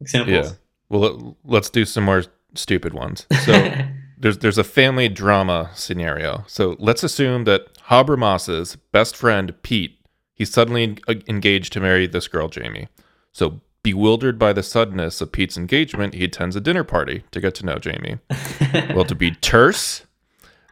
examples. 0.00 0.50
Yeah. 0.50 0.52
Well, 0.88 1.36
let's 1.44 1.68
do 1.68 1.84
some 1.84 2.04
more 2.04 2.24
stupid 2.54 2.94
ones. 2.94 3.26
So 3.44 3.52
there's 4.18 4.38
there's 4.38 4.58
a 4.58 4.64
family 4.64 5.08
drama 5.08 5.70
scenario. 5.74 6.44
So 6.46 6.76
let's 6.78 7.02
assume 7.02 7.44
that 7.44 7.75
Habermas's 7.88 8.76
best 8.92 9.16
friend 9.16 9.54
Pete, 9.62 9.98
he's 10.34 10.52
suddenly 10.52 10.98
engaged 11.28 11.72
to 11.74 11.80
marry 11.80 12.06
this 12.06 12.28
girl 12.28 12.48
Jamie. 12.48 12.88
So 13.32 13.60
bewildered 13.82 14.38
by 14.38 14.52
the 14.52 14.62
suddenness 14.62 15.20
of 15.20 15.30
Pete's 15.30 15.56
engagement, 15.56 16.14
he 16.14 16.24
attends 16.24 16.56
a 16.56 16.60
dinner 16.60 16.84
party 16.84 17.22
to 17.30 17.40
get 17.40 17.54
to 17.56 17.66
know 17.66 17.78
Jamie. 17.78 18.18
well, 18.94 19.04
to 19.04 19.14
be 19.14 19.30
terse, 19.30 20.04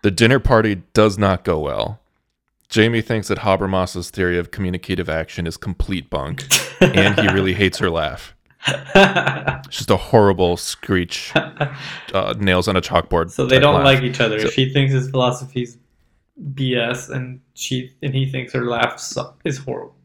the 0.02 0.10
dinner 0.10 0.40
party 0.40 0.82
does 0.92 1.16
not 1.16 1.44
go 1.44 1.60
well. 1.60 2.00
Jamie 2.68 3.02
thinks 3.02 3.28
that 3.28 3.38
Habermas's 3.38 4.10
theory 4.10 4.36
of 4.36 4.50
communicative 4.50 5.08
action 5.08 5.46
is 5.46 5.56
complete 5.56 6.10
bunk, 6.10 6.44
and 6.80 7.18
he 7.20 7.28
really 7.28 7.54
hates 7.62 7.78
her 7.78 7.90
laugh. 7.90 8.34
it's 8.66 9.76
just 9.76 9.90
a 9.90 9.96
horrible 9.96 10.56
screech, 10.56 11.30
uh, 11.36 12.34
nails 12.38 12.66
on 12.66 12.74
a 12.76 12.80
chalkboard. 12.80 13.30
So 13.30 13.46
they 13.46 13.60
don't 13.60 13.74
laugh. 13.76 13.84
like 13.84 14.02
each 14.02 14.18
other. 14.20 14.40
So- 14.40 14.48
she 14.48 14.72
thinks 14.72 14.92
his 14.92 15.08
philosophy's 15.10 15.76
BS, 16.40 17.10
and 17.10 17.40
she 17.54 17.92
and 18.02 18.14
he 18.14 18.30
thinks 18.30 18.52
her 18.52 18.64
laugh 18.64 19.00
is 19.44 19.58
horrible. 19.58 19.96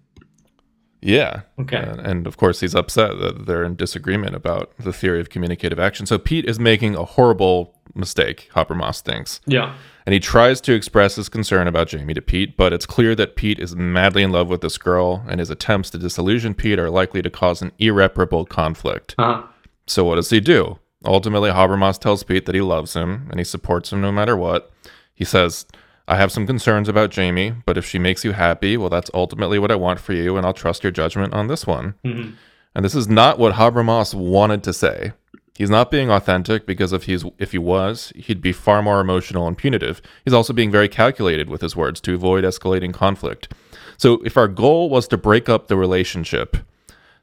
Yeah. 1.01 1.41
Okay. 1.57 1.77
And, 1.77 1.99
and 2.01 2.27
of 2.27 2.37
course, 2.37 2.59
he's 2.59 2.75
upset 2.75 3.19
that 3.19 3.45
they're 3.45 3.63
in 3.63 3.75
disagreement 3.75 4.35
about 4.35 4.75
the 4.77 4.91
theory 4.91 5.21
of 5.21 5.29
communicative 5.29 5.79
action. 5.79 6.05
So 6.05 6.17
Pete 6.17 6.45
is 6.45 6.59
making 6.59 6.95
a 6.95 7.05
horrible 7.05 7.79
mistake, 7.95 8.49
Habermas 8.53 9.01
thinks. 9.01 9.39
Yeah. 9.45 9.75
And 10.05 10.13
he 10.13 10.19
tries 10.19 10.59
to 10.61 10.73
express 10.73 11.15
his 11.15 11.29
concern 11.29 11.67
about 11.67 11.87
Jamie 11.87 12.13
to 12.15 12.21
Pete, 12.21 12.57
but 12.57 12.73
it's 12.73 12.85
clear 12.85 13.15
that 13.15 13.35
Pete 13.35 13.59
is 13.59 13.75
madly 13.75 14.23
in 14.23 14.31
love 14.31 14.49
with 14.49 14.61
this 14.61 14.77
girl, 14.77 15.23
and 15.29 15.39
his 15.39 15.49
attempts 15.49 15.89
to 15.91 15.97
disillusion 15.97 16.53
Pete 16.53 16.79
are 16.79 16.89
likely 16.89 17.21
to 17.21 17.29
cause 17.29 17.61
an 17.61 17.71
irreparable 17.79 18.45
conflict. 18.45 19.15
Uh-huh. 19.17 19.43
So 19.87 20.03
what 20.03 20.15
does 20.15 20.29
he 20.29 20.39
do? 20.39 20.79
Ultimately, 21.05 21.49
Habermas 21.49 21.99
tells 21.99 22.23
Pete 22.23 22.45
that 22.45 22.55
he 22.55 22.61
loves 22.61 22.93
him 22.93 23.27
and 23.29 23.39
he 23.39 23.43
supports 23.43 23.93
him 23.93 24.01
no 24.01 24.11
matter 24.11 24.35
what. 24.35 24.71
He 25.13 25.23
says, 25.23 25.65
I 26.09 26.15
have 26.15 26.31
some 26.31 26.47
concerns 26.47 26.89
about 26.89 27.11
Jamie, 27.11 27.53
but 27.67 27.77
if 27.77 27.85
she 27.85 27.99
makes 27.99 28.25
you 28.25 28.31
happy, 28.31 28.77
well, 28.77 28.89
that's 28.89 29.11
ultimately 29.13 29.59
what 29.59 29.69
I 29.71 29.75
want 29.75 29.99
for 29.99 30.13
you, 30.13 30.37
and 30.37 30.45
I'll 30.45 30.53
trust 30.53 30.83
your 30.83 30.91
judgment 30.91 31.35
on 31.35 31.47
this 31.47 31.67
one. 31.67 31.93
Mhm. 32.03 32.33
And 32.73 32.83
this 32.83 32.95
is 32.95 33.07
not 33.07 33.37
what 33.37 33.53
Habermas 33.53 34.15
wanted 34.15 34.63
to 34.63 34.73
say. 34.73 35.13
He's 35.55 35.69
not 35.69 35.91
being 35.91 36.09
authentic 36.09 36.65
because 36.65 36.93
if 36.93 37.03
he's 37.03 37.25
if 37.37 37.51
he 37.51 37.59
was, 37.59 38.11
he'd 38.15 38.41
be 38.41 38.51
far 38.51 38.81
more 38.81 39.01
emotional 39.01 39.47
and 39.47 39.55
punitive. 39.55 40.01
He's 40.25 40.33
also 40.33 40.51
being 40.51 40.71
very 40.71 40.87
calculated 40.87 41.47
with 41.47 41.61
his 41.61 41.75
words 41.75 42.01
to 42.01 42.15
avoid 42.15 42.43
escalating 42.43 42.93
conflict. 42.93 43.53
So 43.97 44.21
if 44.25 44.35
our 44.35 44.47
goal 44.47 44.89
was 44.89 45.07
to 45.09 45.17
break 45.17 45.47
up 45.47 45.67
the 45.67 45.77
relationship, 45.77 46.57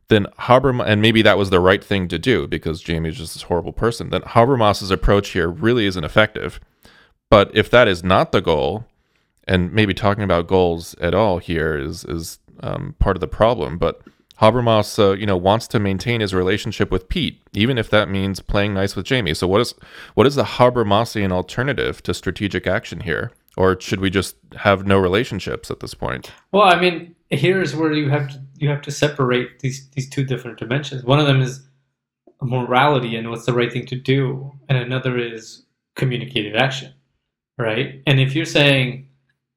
then 0.09 0.27
Habermas, 0.41 0.85
and 0.87 1.03
maybe 1.03 1.23
that 1.23 1.39
was 1.39 1.51
the 1.51 1.59
right 1.59 1.83
thing 1.83 2.07
to 2.09 2.19
do 2.21 2.47
because 2.47 2.83
Jamie's 2.83 3.17
just 3.17 3.35
this 3.35 3.43
horrible 3.45 3.73
person, 3.73 4.11
then 4.11 4.21
Habermas's 4.21 4.93
approach 4.93 5.31
here 5.31 5.49
really 5.49 5.87
isn't 5.87 6.05
effective. 6.05 6.61
But 7.31 7.51
if 7.55 7.71
that 7.71 7.89
is 7.89 8.05
not 8.05 8.33
the 8.33 8.41
goal, 8.41 8.87
and 9.47 9.73
maybe 9.73 9.95
talking 9.95 10.25
about 10.25 10.47
goals 10.47 10.95
at 11.01 11.15
all 11.15 11.39
here 11.39 11.77
is 11.77 12.05
is 12.05 12.39
um, 12.61 12.95
part 12.99 13.17
of 13.17 13.21
the 13.21 13.29
problem. 13.29 13.79
But 13.79 14.03
Habermas, 14.41 14.99
uh, 14.99 15.13
you 15.13 15.27
know, 15.27 15.37
wants 15.37 15.67
to 15.69 15.79
maintain 15.79 16.21
his 16.21 16.35
relationship 16.35 16.91
with 16.91 17.09
Pete, 17.09 17.41
even 17.53 17.79
if 17.79 17.89
that 17.91 18.09
means 18.09 18.41
playing 18.41 18.75
nice 18.75 18.95
with 18.95 19.07
Jamie. 19.07 19.35
So 19.35 19.47
what 19.47 19.61
is 19.61 19.75
what 20.15 20.27
is 20.27 20.35
the 20.35 20.45
Habermasian 20.45 21.33
alternative 21.33 22.03
to 22.03 22.15
strategic 22.15 22.67
action 22.67 23.01
here? 23.01 23.33
Or 23.57 23.81
should 23.81 24.01
we 24.01 24.11
just 24.11 24.37
have 24.57 24.87
no 24.87 24.99
relationships 24.99 25.71
at 25.71 25.81
this 25.81 25.95
point? 25.95 26.31
Well, 26.53 26.65
I 26.65 26.79
mean, 26.79 27.15
here's 27.31 27.75
where 27.75 27.93
you 27.93 28.11
have 28.11 28.29
to 28.29 28.43
you 28.59 28.69
have 28.69 28.83
to 28.83 28.91
separate 28.91 29.61
these 29.61 29.89
these 29.91 30.09
two 30.09 30.25
different 30.25 30.59
dimensions. 30.59 31.05
One 31.05 31.19
of 31.19 31.27
them 31.27 31.41
is 31.41 31.67
morality 32.43 33.17
and 33.17 33.31
what's 33.31 33.47
the 33.47 33.55
right 33.55 33.73
thing 33.73 33.87
to 33.87 33.97
do, 33.97 34.53
and 34.69 34.77
another 34.77 35.19
is 35.19 35.65
communicative 35.95 36.55
action, 36.55 36.93
right? 37.59 38.03
And 38.07 38.21
if 38.21 38.35
you're 38.35 38.45
saying, 38.45 39.09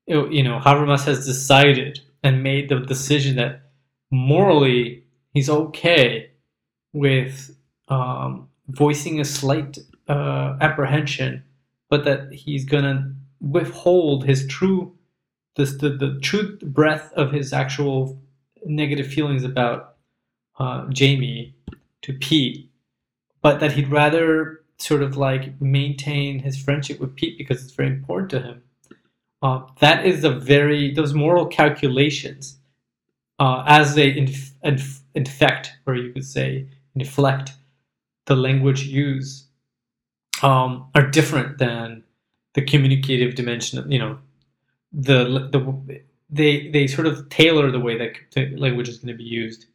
you 0.07 0.43
know, 0.43 0.59
Habermas 0.59 1.05
has 1.05 1.25
decided 1.25 1.99
and 2.23 2.43
made 2.43 2.69
the 2.69 2.79
decision 2.79 3.35
that 3.37 3.61
morally 4.11 5.03
he's 5.33 5.49
okay 5.49 6.31
with 6.93 7.55
um, 7.87 8.49
voicing 8.67 9.19
a 9.19 9.25
slight 9.25 9.77
uh, 10.07 10.57
apprehension, 10.61 11.43
but 11.89 12.05
that 12.05 12.33
he's 12.33 12.65
gonna 12.65 13.13
withhold 13.39 14.25
his 14.25 14.45
true 14.47 14.93
this 15.55 15.75
the, 15.77 15.89
the 15.89 16.19
true 16.21 16.57
breadth 16.57 17.11
of 17.13 17.31
his 17.31 17.53
actual 17.53 18.21
negative 18.65 19.07
feelings 19.07 19.43
about 19.43 19.95
uh, 20.59 20.87
Jamie 20.89 21.55
to 22.01 22.13
Pete, 22.13 22.69
but 23.41 23.59
that 23.59 23.73
he'd 23.73 23.89
rather 23.89 24.58
sort 24.79 25.03
of 25.03 25.17
like 25.17 25.59
maintain 25.61 26.39
his 26.39 26.61
friendship 26.61 26.99
with 26.99 27.15
Pete 27.15 27.37
because 27.37 27.63
it's 27.63 27.73
very 27.73 27.89
important 27.89 28.31
to 28.31 28.41
him. 28.41 28.63
Uh, 29.41 29.61
that 29.79 30.05
is 30.05 30.23
a 30.23 30.31
very 30.31 30.93
those 30.93 31.13
moral 31.13 31.47
calculations 31.47 32.57
uh, 33.39 33.63
as 33.67 33.95
they 33.95 34.15
inf- 34.17 34.53
inf- 34.63 35.01
infect, 35.15 35.73
or 35.87 35.95
you 35.95 36.11
could 36.13 36.25
say 36.25 36.67
inflect 36.95 37.53
the 38.25 38.35
language 38.35 38.83
use 38.83 39.47
um, 40.43 40.89
are 40.95 41.07
different 41.07 41.57
than 41.57 42.03
the 42.53 42.61
communicative 42.61 43.35
dimension. 43.35 43.91
You 43.91 43.99
know, 43.99 44.19
the 44.91 45.49
the 45.51 46.01
they 46.29 46.69
they 46.69 46.87
sort 46.87 47.07
of 47.07 47.29
tailor 47.29 47.71
the 47.71 47.79
way 47.79 47.97
that 47.97 48.59
language 48.59 48.89
is 48.89 48.99
going 48.99 49.13
to 49.13 49.17
be 49.17 49.23
used, 49.29 49.65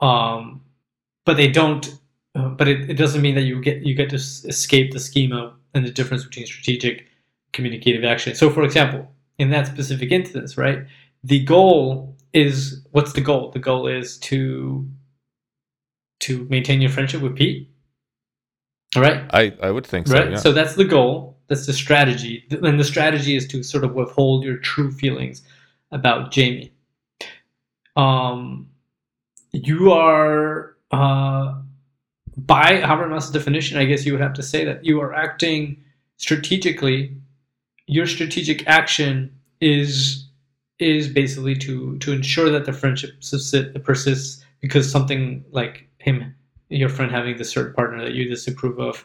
um, 0.00 0.62
but 1.24 1.36
they 1.36 1.48
don't. 1.50 1.98
Uh, 2.38 2.48
but 2.50 2.68
it, 2.68 2.90
it 2.90 2.94
doesn't 2.94 3.22
mean 3.22 3.34
that 3.34 3.42
you 3.42 3.60
get 3.60 3.82
you 3.82 3.94
get 3.94 4.10
to 4.10 4.16
escape 4.16 4.92
the 4.92 5.00
schema 5.00 5.54
and 5.74 5.84
the 5.84 5.90
difference 5.90 6.24
between 6.24 6.46
strategic 6.46 7.06
communicative 7.52 8.04
action. 8.04 8.34
So, 8.34 8.50
for 8.50 8.62
example, 8.62 9.10
in 9.38 9.50
that 9.50 9.66
specific 9.66 10.12
instance, 10.12 10.56
right, 10.56 10.86
the 11.24 11.44
goal 11.44 12.16
is 12.32 12.86
what's 12.92 13.12
the 13.12 13.20
goal? 13.20 13.50
The 13.50 13.58
goal 13.58 13.88
is 13.88 14.18
to 14.18 14.88
to 16.20 16.46
maintain 16.50 16.80
your 16.80 16.90
friendship 16.90 17.22
with 17.22 17.36
Pete. 17.36 17.70
All 18.96 19.02
right, 19.02 19.24
I, 19.32 19.52
I 19.62 19.70
would 19.70 19.86
think 19.86 20.06
so. 20.06 20.14
right. 20.14 20.30
yeah. 20.32 20.36
So 20.36 20.52
that's 20.52 20.74
the 20.74 20.84
goal. 20.84 21.38
That's 21.48 21.66
the 21.66 21.72
strategy. 21.72 22.44
And 22.50 22.78
the 22.78 22.84
strategy 22.84 23.36
is 23.36 23.46
to 23.48 23.62
sort 23.62 23.84
of 23.84 23.94
withhold 23.94 24.44
your 24.44 24.58
true 24.58 24.90
feelings 24.90 25.42
about 25.90 26.30
Jamie. 26.30 26.72
Um, 27.96 28.68
you 29.52 29.92
are 29.92 30.76
uh, 30.90 31.54
by 32.46 32.80
Habermas' 32.80 33.32
definition. 33.32 33.78
I 33.78 33.84
guess 33.84 34.06
you 34.06 34.12
would 34.12 34.20
have 34.20 34.34
to 34.34 34.42
say 34.42 34.64
that 34.64 34.84
you 34.84 35.00
are 35.00 35.14
acting 35.14 35.82
strategically. 36.16 37.16
Your 37.86 38.06
strategic 38.06 38.66
action 38.66 39.34
is 39.60 40.24
is 40.78 41.08
basically 41.08 41.56
to 41.56 41.98
to 41.98 42.12
ensure 42.12 42.50
that 42.50 42.64
the 42.64 42.72
friendship 42.72 43.10
persists 43.84 44.44
because 44.60 44.90
something 44.90 45.44
like 45.50 45.88
him, 45.98 46.34
your 46.68 46.88
friend 46.88 47.10
having 47.10 47.36
the 47.36 47.44
certain 47.44 47.74
partner 47.74 48.04
that 48.04 48.14
you 48.14 48.28
disapprove 48.28 48.78
of, 48.78 49.04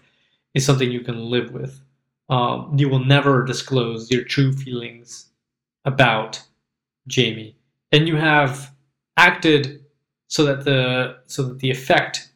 is 0.54 0.66
something 0.66 0.92
you 0.92 1.02
can 1.02 1.30
live 1.30 1.52
with. 1.52 1.82
Um, 2.30 2.74
you 2.78 2.88
will 2.90 3.04
never 3.04 3.44
disclose 3.44 4.10
your 4.10 4.24
true 4.24 4.54
feelings 4.54 5.28
about 5.86 6.42
Jamie, 7.08 7.56
and 7.92 8.08
you 8.08 8.16
have 8.16 8.72
acted 9.18 9.84
so 10.28 10.46
that 10.46 10.66
the 10.66 11.18
so 11.26 11.44
that 11.44 11.60
the 11.60 11.72
effect 11.72 12.30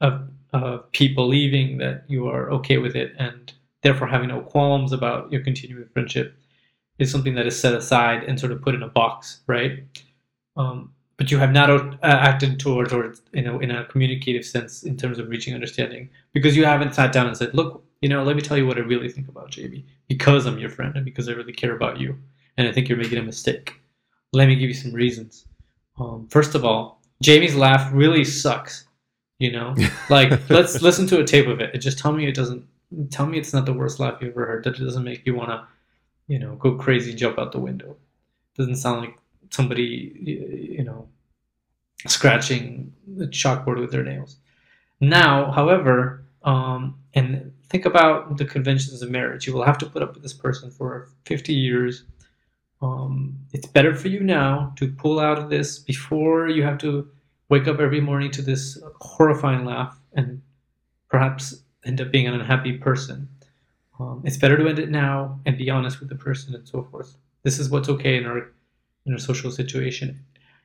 of 0.00 0.28
of 0.52 0.90
Pete 0.92 1.14
believing 1.14 1.78
that 1.78 2.04
you 2.08 2.28
are 2.28 2.50
okay 2.52 2.78
with 2.78 2.94
it 2.94 3.14
and 3.18 3.52
therefore 3.82 4.06
having 4.06 4.28
no 4.28 4.40
qualms 4.40 4.92
about 4.92 5.30
your 5.32 5.42
continuing 5.42 5.88
friendship 5.92 6.36
is 6.98 7.10
something 7.10 7.34
that 7.34 7.46
is 7.46 7.58
set 7.58 7.74
aside 7.74 8.24
and 8.24 8.38
sort 8.38 8.52
of 8.52 8.62
put 8.62 8.74
in 8.74 8.82
a 8.82 8.88
box, 8.88 9.40
right? 9.46 9.84
Um, 10.56 10.92
but 11.16 11.30
you 11.30 11.38
have 11.38 11.52
not 11.52 11.70
uh, 11.70 11.96
acted 12.02 12.58
towards, 12.58 12.92
or 12.92 13.14
you 13.32 13.42
know, 13.42 13.58
in 13.60 13.70
a 13.70 13.84
communicative 13.86 14.44
sense 14.44 14.82
in 14.82 14.96
terms 14.96 15.18
of 15.18 15.28
reaching 15.28 15.54
understanding, 15.54 16.08
because 16.32 16.56
you 16.56 16.64
haven't 16.64 16.94
sat 16.94 17.12
down 17.12 17.26
and 17.26 17.36
said, 17.36 17.54
"Look, 17.54 17.84
you 18.00 18.08
know, 18.08 18.22
let 18.24 18.36
me 18.36 18.42
tell 18.42 18.56
you 18.56 18.66
what 18.66 18.76
I 18.76 18.80
really 18.80 19.08
think 19.08 19.28
about 19.28 19.50
Jamie, 19.50 19.86
because 20.08 20.46
I'm 20.46 20.58
your 20.58 20.70
friend 20.70 20.96
and 20.96 21.04
because 21.04 21.28
I 21.28 21.32
really 21.32 21.52
care 21.52 21.76
about 21.76 22.00
you, 22.00 22.18
and 22.56 22.66
I 22.66 22.72
think 22.72 22.88
you're 22.88 22.98
making 22.98 23.18
a 23.18 23.22
mistake. 23.22 23.80
Let 24.32 24.48
me 24.48 24.56
give 24.56 24.68
you 24.68 24.74
some 24.74 24.92
reasons. 24.92 25.46
Um, 25.98 26.26
first 26.28 26.54
of 26.54 26.64
all, 26.64 27.00
Jamie's 27.22 27.54
laugh 27.54 27.90
really 27.92 28.24
sucks. 28.24 28.86
You 29.42 29.52
know, 29.52 29.74
like 30.10 30.48
let's 30.48 30.82
listen 30.82 31.06
to 31.08 31.20
a 31.20 31.24
tape 31.24 31.48
of 31.48 31.60
it 31.60 31.70
and 31.72 31.82
just 31.82 31.98
tell 31.98 32.12
me 32.12 32.26
it 32.26 32.34
doesn't. 32.34 32.66
Tell 33.10 33.26
me 33.26 33.38
it's 33.38 33.54
not 33.54 33.64
the 33.64 33.72
worst 33.72 33.98
laugh 34.00 34.20
you 34.20 34.28
ever 34.28 34.46
heard. 34.46 34.64
That 34.64 34.78
it 34.78 34.84
doesn't 34.84 35.04
make 35.04 35.26
you 35.26 35.34
want 35.34 35.50
to 35.50 35.66
you 36.32 36.38
know, 36.38 36.54
go 36.56 36.76
crazy 36.76 37.14
jump 37.14 37.38
out 37.38 37.52
the 37.52 37.58
window. 37.58 37.96
Doesn't 38.56 38.76
sound 38.76 39.00
like 39.00 39.18
somebody, 39.50 40.12
you 40.22 40.84
know, 40.84 41.08
scratching 42.06 42.92
the 43.06 43.26
chalkboard 43.26 43.78
with 43.78 43.92
their 43.92 44.04
nails. 44.04 44.36
Now, 45.00 45.50
however, 45.50 46.24
um, 46.44 46.98
and 47.14 47.52
think 47.68 47.84
about 47.84 48.38
the 48.38 48.44
conventions 48.44 49.02
of 49.02 49.10
marriage. 49.10 49.46
You 49.46 49.52
will 49.52 49.64
have 49.64 49.78
to 49.78 49.86
put 49.86 50.02
up 50.02 50.14
with 50.14 50.22
this 50.22 50.32
person 50.32 50.70
for 50.70 51.08
50 51.26 51.52
years. 51.52 52.04
Um, 52.80 53.38
it's 53.52 53.66
better 53.66 53.94
for 53.94 54.08
you 54.08 54.20
now 54.20 54.72
to 54.76 54.90
pull 54.90 55.20
out 55.20 55.38
of 55.38 55.50
this 55.50 55.78
before 55.78 56.48
you 56.48 56.62
have 56.62 56.78
to 56.78 57.08
wake 57.52 57.68
up 57.68 57.80
every 57.80 58.00
morning 58.00 58.30
to 58.30 58.40
this 58.40 58.82
horrifying 59.02 59.66
laugh 59.66 60.00
and 60.14 60.40
perhaps 61.10 61.62
end 61.84 62.00
up 62.00 62.10
being 62.10 62.26
an 62.26 62.32
unhappy 62.32 62.78
person. 62.78 63.28
Um, 64.00 64.22
it's 64.24 64.38
better 64.38 64.56
to 64.56 64.66
end 64.66 64.78
it 64.78 64.88
now 64.88 65.38
and 65.44 65.58
be 65.58 65.68
honest 65.68 66.00
with 66.00 66.08
the 66.08 66.14
person 66.14 66.54
and 66.54 66.66
so 66.66 66.82
forth. 66.90 67.14
This 67.42 67.58
is 67.58 67.68
what's 67.68 67.90
okay 67.90 68.16
in 68.16 68.24
our 68.24 68.50
in 69.04 69.12
our 69.12 69.18
social 69.18 69.50
situation. 69.50 70.18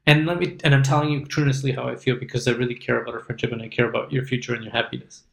And 0.05 0.25
let 0.25 0.39
me 0.39 0.57
and 0.63 0.73
I'm 0.73 0.81
telling 0.81 1.09
you 1.09 1.25
truthfully 1.25 1.73
how 1.73 1.89
I 1.89 1.97
feel 1.97 2.15
because 2.15 2.47
I 2.47 2.51
really 2.51 2.79
care 2.85 3.01
about 3.01 3.15
our 3.15 3.19
friendship 3.19 3.51
and 3.51 3.61
I 3.61 3.67
care 3.67 3.89
about 3.89 4.13
your 4.13 4.23
future 4.23 4.55
and 4.55 4.63
your 4.63 4.71
happiness. 4.71 5.23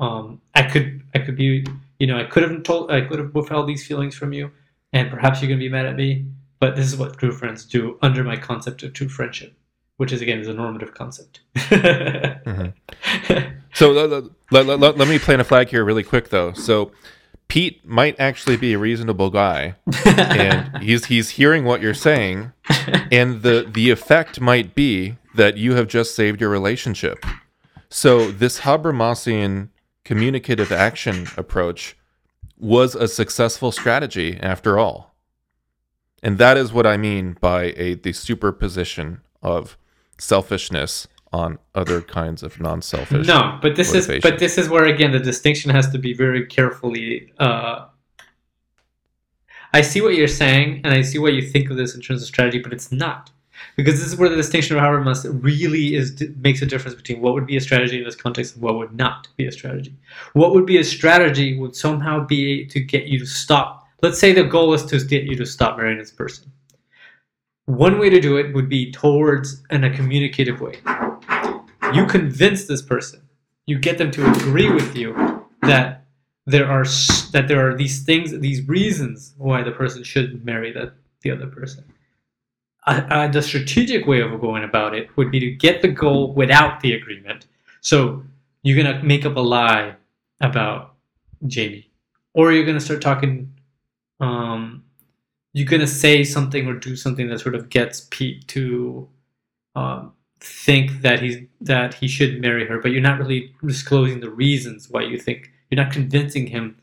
Um, 0.00 0.40
I 0.56 0.64
could 0.64 1.04
I 1.14 1.20
could 1.20 1.36
be 1.36 1.64
you 2.00 2.08
know 2.08 2.18
I 2.18 2.24
could 2.24 2.42
have 2.42 2.64
told 2.64 2.90
I 2.90 3.02
could 3.02 3.20
have 3.20 3.32
withheld 3.32 3.68
these 3.68 3.86
feelings 3.86 4.16
from 4.16 4.32
you, 4.32 4.50
and 4.92 5.08
perhaps 5.08 5.40
you're 5.40 5.48
gonna 5.48 5.66
be 5.68 5.68
mad 5.68 5.86
at 5.86 5.94
me. 5.94 6.26
But 6.58 6.74
this 6.74 6.86
is 6.86 6.96
what 6.96 7.16
true 7.16 7.30
friends 7.30 7.64
do 7.64 7.96
under 8.02 8.24
my 8.24 8.36
concept 8.36 8.82
of 8.82 8.92
true 8.92 9.08
friendship, 9.08 9.52
which 9.96 10.12
is 10.12 10.20
again 10.20 10.40
is 10.40 10.48
a 10.48 10.54
normative 10.54 10.94
concept. 10.94 11.40
mm-hmm. 11.56 12.68
So 13.74 13.90
let, 13.92 14.24
let, 14.50 14.80
let, 14.80 14.96
let 14.96 15.08
me 15.08 15.18
plant 15.18 15.42
a 15.42 15.44
flag 15.44 15.68
here 15.68 15.84
really 15.84 16.02
quick 16.02 16.30
though. 16.30 16.52
So 16.54 16.92
Pete 17.48 17.84
might 17.86 18.18
actually 18.18 18.56
be 18.56 18.72
a 18.72 18.78
reasonable 18.78 19.30
guy, 19.30 19.76
and 20.06 20.78
he's 20.82 21.06
he's 21.06 21.30
hearing 21.30 21.64
what 21.64 21.80
you're 21.80 21.94
saying, 21.94 22.52
and 23.12 23.42
the 23.42 23.68
the 23.70 23.90
effect 23.90 24.40
might 24.40 24.74
be 24.74 25.16
that 25.34 25.56
you 25.56 25.74
have 25.74 25.86
just 25.86 26.14
saved 26.14 26.40
your 26.40 26.50
relationship. 26.50 27.24
So 27.88 28.32
this 28.32 28.60
Habermasian 28.60 29.68
communicative 30.04 30.72
action 30.72 31.28
approach 31.36 31.96
was 32.58 32.94
a 32.94 33.06
successful 33.06 33.70
strategy 33.70 34.38
after 34.40 34.78
all. 34.78 35.14
And 36.22 36.38
that 36.38 36.56
is 36.56 36.72
what 36.72 36.86
I 36.86 36.96
mean 36.96 37.36
by 37.40 37.74
a 37.76 37.94
the 37.94 38.12
superposition 38.12 39.20
of 39.42 39.76
selfishness 40.18 41.08
on 41.32 41.58
other 41.74 42.00
kinds 42.00 42.42
of 42.42 42.60
non-selfish. 42.60 43.26
No, 43.26 43.58
but 43.60 43.76
this 43.76 43.92
motivation. 43.92 44.16
is 44.16 44.22
but 44.22 44.38
this 44.38 44.58
is 44.58 44.68
where 44.68 44.84
again 44.84 45.12
the 45.12 45.18
distinction 45.18 45.70
has 45.70 45.90
to 45.90 45.98
be 45.98 46.14
very 46.14 46.46
carefully. 46.46 47.32
Uh, 47.38 47.86
I 49.72 49.82
see 49.82 50.00
what 50.00 50.14
you're 50.14 50.28
saying, 50.28 50.80
and 50.84 50.94
I 50.94 51.02
see 51.02 51.18
what 51.18 51.34
you 51.34 51.42
think 51.42 51.70
of 51.70 51.76
this 51.76 51.94
in 51.94 52.00
terms 52.00 52.22
of 52.22 52.28
strategy, 52.28 52.58
but 52.58 52.72
it's 52.72 52.90
not 52.90 53.30
because 53.76 53.94
this 53.94 54.06
is 54.06 54.16
where 54.16 54.28
the 54.28 54.36
distinction 54.36 54.76
of 54.76 54.82
Habermas 54.82 55.26
really 55.42 55.94
is 55.94 56.22
makes 56.38 56.62
a 56.62 56.66
difference 56.66 56.94
between 56.94 57.20
what 57.20 57.34
would 57.34 57.46
be 57.46 57.56
a 57.56 57.60
strategy 57.60 57.98
in 57.98 58.04
this 58.04 58.16
context 58.16 58.54
and 58.54 58.62
what 58.62 58.76
would 58.76 58.94
not 58.94 59.28
be 59.36 59.46
a 59.46 59.52
strategy. 59.52 59.94
What 60.32 60.54
would 60.54 60.66
be 60.66 60.78
a 60.78 60.84
strategy 60.84 61.58
would 61.58 61.76
somehow 61.76 62.24
be 62.24 62.66
to 62.66 62.80
get 62.80 63.06
you 63.06 63.18
to 63.18 63.26
stop. 63.26 63.86
Let's 64.02 64.18
say 64.18 64.32
the 64.32 64.44
goal 64.44 64.74
is 64.74 64.84
to 64.86 65.04
get 65.04 65.24
you 65.24 65.36
to 65.36 65.46
stop 65.46 65.76
marrying 65.76 65.98
this 65.98 66.10
person. 66.10 66.50
One 67.66 67.98
way 67.98 68.10
to 68.10 68.20
do 68.20 68.36
it 68.36 68.54
would 68.54 68.68
be 68.68 68.92
towards 68.92 69.62
in 69.70 69.84
a 69.84 69.94
communicative 69.94 70.60
way. 70.60 70.76
You 71.92 72.06
convince 72.06 72.64
this 72.64 72.80
person, 72.80 73.22
you 73.66 73.78
get 73.78 73.98
them 73.98 74.10
to 74.12 74.30
agree 74.30 74.70
with 74.70 74.96
you 74.96 75.44
that 75.62 76.04
there 76.46 76.70
are 76.70 76.84
that 77.32 77.46
there 77.48 77.68
are 77.68 77.76
these 77.76 78.04
things, 78.04 78.38
these 78.38 78.66
reasons 78.68 79.34
why 79.36 79.62
the 79.62 79.72
person 79.72 80.04
should 80.04 80.44
marry 80.44 80.72
that 80.72 80.94
the 81.22 81.32
other 81.32 81.48
person. 81.48 81.84
Uh, 82.86 83.26
the 83.26 83.42
strategic 83.42 84.06
way 84.06 84.20
of 84.20 84.40
going 84.40 84.62
about 84.62 84.94
it 84.94 85.08
would 85.16 85.32
be 85.32 85.40
to 85.40 85.50
get 85.50 85.82
the 85.82 85.88
goal 85.88 86.32
without 86.32 86.78
the 86.80 86.92
agreement. 86.92 87.46
So 87.80 88.22
you're 88.62 88.80
gonna 88.80 89.02
make 89.02 89.26
up 89.26 89.34
a 89.36 89.40
lie 89.40 89.96
about 90.40 90.94
Jamie, 91.48 91.90
or 92.32 92.52
you're 92.52 92.64
gonna 92.64 92.80
start 92.80 93.02
talking 93.02 93.52
um, 94.20 94.84
you're 95.56 95.66
gonna 95.66 95.86
say 95.86 96.22
something 96.22 96.66
or 96.66 96.74
do 96.74 96.94
something 96.94 97.28
that 97.28 97.40
sort 97.40 97.54
of 97.54 97.70
gets 97.70 98.06
Pete 98.10 98.46
to 98.48 99.08
um, 99.74 100.12
think 100.38 101.00
that 101.00 101.22
he's 101.22 101.38
that 101.62 101.94
he 101.94 102.08
should 102.08 102.42
marry 102.42 102.66
her, 102.66 102.78
but 102.78 102.90
you're 102.90 103.00
not 103.00 103.18
really 103.18 103.54
disclosing 103.64 104.20
the 104.20 104.28
reasons 104.28 104.90
why 104.90 105.00
you 105.00 105.18
think 105.18 105.50
you're 105.70 105.82
not 105.82 105.90
convincing 105.90 106.46
him 106.46 106.76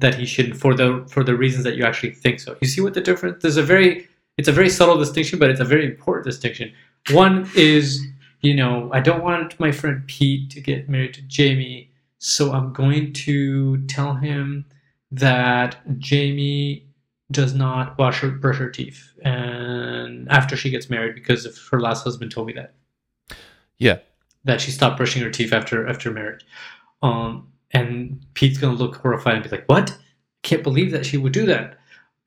that 0.00 0.16
he 0.16 0.26
shouldn't 0.26 0.58
for 0.58 0.74
the 0.74 1.02
for 1.08 1.24
the 1.24 1.34
reasons 1.34 1.64
that 1.64 1.76
you 1.76 1.84
actually 1.84 2.12
think 2.12 2.40
so. 2.40 2.54
You 2.60 2.68
see 2.68 2.82
what 2.82 2.92
the 2.92 3.00
difference? 3.00 3.40
There's 3.40 3.56
a 3.56 3.62
very 3.62 4.06
it's 4.36 4.48
a 4.48 4.52
very 4.52 4.68
subtle 4.68 4.98
distinction, 4.98 5.38
but 5.38 5.48
it's 5.48 5.60
a 5.60 5.64
very 5.64 5.86
important 5.86 6.26
distinction. 6.26 6.74
One 7.12 7.50
is 7.56 8.06
you 8.42 8.54
know 8.54 8.90
I 8.92 9.00
don't 9.00 9.24
want 9.24 9.58
my 9.58 9.72
friend 9.72 10.06
Pete 10.06 10.50
to 10.50 10.60
get 10.60 10.90
married 10.90 11.14
to 11.14 11.22
Jamie, 11.22 11.90
so 12.18 12.52
I'm 12.52 12.74
going 12.74 13.14
to 13.14 13.78
tell 13.86 14.12
him 14.16 14.66
that 15.10 15.78
Jamie 15.98 16.89
does 17.30 17.54
not 17.54 17.98
wash 17.98 18.20
her 18.20 18.30
brush 18.30 18.58
her 18.58 18.70
teeth. 18.70 19.12
And 19.22 20.28
after 20.30 20.56
she 20.56 20.70
gets 20.70 20.90
married 20.90 21.14
because 21.14 21.46
of 21.46 21.56
her 21.70 21.80
last 21.80 22.04
husband 22.04 22.32
told 22.32 22.46
me 22.46 22.54
that. 22.54 22.74
Yeah. 23.78 23.98
That 24.44 24.60
she 24.60 24.70
stopped 24.70 24.96
brushing 24.96 25.22
her 25.22 25.30
teeth 25.30 25.52
after 25.52 25.86
after 25.86 26.10
marriage. 26.10 26.44
Um 27.02 27.48
and 27.72 28.24
pete's 28.34 28.58
gonna 28.58 28.76
look 28.76 28.96
horrified 28.96 29.34
and 29.34 29.44
be 29.44 29.50
like 29.50 29.66
what? 29.66 29.90
I 29.92 29.96
can't 30.42 30.62
believe 30.62 30.90
that 30.92 31.06
she 31.06 31.16
would 31.16 31.32
do 31.32 31.46
that. 31.46 31.78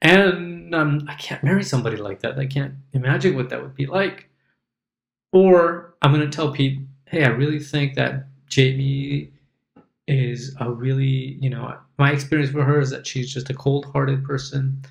And 0.01 0.75
um, 0.75 1.05
i 1.07 1.13
can't 1.15 1.43
marry 1.43 1.63
somebody 1.63 1.97
like 1.97 2.21
that. 2.21 2.37
I 2.39 2.45
can't 2.45 2.73
imagine 2.93 3.35
what 3.35 3.49
that 3.49 3.61
would 3.61 3.75
be 3.75 3.85
like. 3.85 4.29
Or 5.31 5.95
i'm 6.01 6.11
gonna 6.11 6.29
tell 6.29 6.51
pete 6.51 6.79
hey 7.07 7.23
i 7.23 7.29
really 7.29 7.59
think 7.59 7.95
that 7.95 8.27
jamie 8.47 9.31
is 10.07 10.55
a 10.59 10.69
really 10.69 11.37
you 11.41 11.49
know 11.49 11.75
my 11.97 12.11
experience 12.11 12.51
with 12.51 12.65
her 12.65 12.79
is 12.79 12.89
that 12.89 13.07
she's 13.07 13.33
just 13.33 13.49
a 13.49 13.53
cold-hearted 13.53 14.23
person 14.23 14.83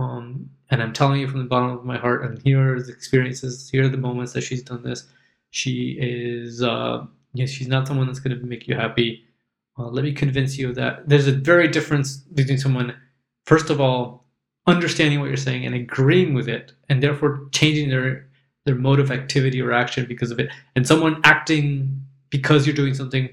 um, 0.00 0.48
and 0.70 0.82
i'm 0.82 0.92
telling 0.92 1.20
you 1.20 1.28
from 1.28 1.40
the 1.40 1.48
bottom 1.48 1.70
of 1.70 1.84
my 1.84 1.98
heart 1.98 2.24
and 2.24 2.40
here 2.42 2.74
are 2.76 2.82
the 2.82 2.92
experiences 2.92 3.68
here 3.70 3.84
are 3.84 3.88
the 3.88 3.96
moments 3.96 4.32
that 4.32 4.42
she's 4.42 4.62
done 4.62 4.82
this. 4.82 5.04
She 5.50 5.98
is 6.00 6.62
uh, 6.62 7.04
she's 7.36 7.68
not 7.68 7.88
someone 7.88 8.06
that's 8.06 8.20
going 8.20 8.38
to 8.38 8.46
make 8.46 8.68
you 8.68 8.76
happy. 8.76 9.24
Uh, 9.78 9.88
let 9.88 10.04
me 10.04 10.12
convince 10.12 10.58
you 10.58 10.68
of 10.70 10.74
that 10.76 11.08
there's 11.08 11.26
a 11.26 11.32
very 11.32 11.68
difference 11.68 12.18
between 12.18 12.58
someone 12.58 12.94
first 13.46 13.70
of 13.70 13.80
all 13.80 14.26
understanding 14.66 15.20
what 15.20 15.26
you're 15.26 15.36
saying 15.36 15.64
and 15.66 15.74
agreeing 15.74 16.34
with 16.34 16.48
it 16.48 16.72
and 16.88 17.02
therefore 17.02 17.48
changing 17.52 17.88
their 17.88 18.26
their 18.66 18.74
mode 18.74 19.00
of 19.00 19.10
activity 19.10 19.60
or 19.60 19.72
action 19.72 20.06
because 20.06 20.30
of 20.30 20.38
it 20.38 20.50
and 20.76 20.86
someone 20.86 21.20
acting 21.24 22.00
because 22.28 22.66
you're 22.66 22.76
doing 22.76 22.94
something 22.94 23.28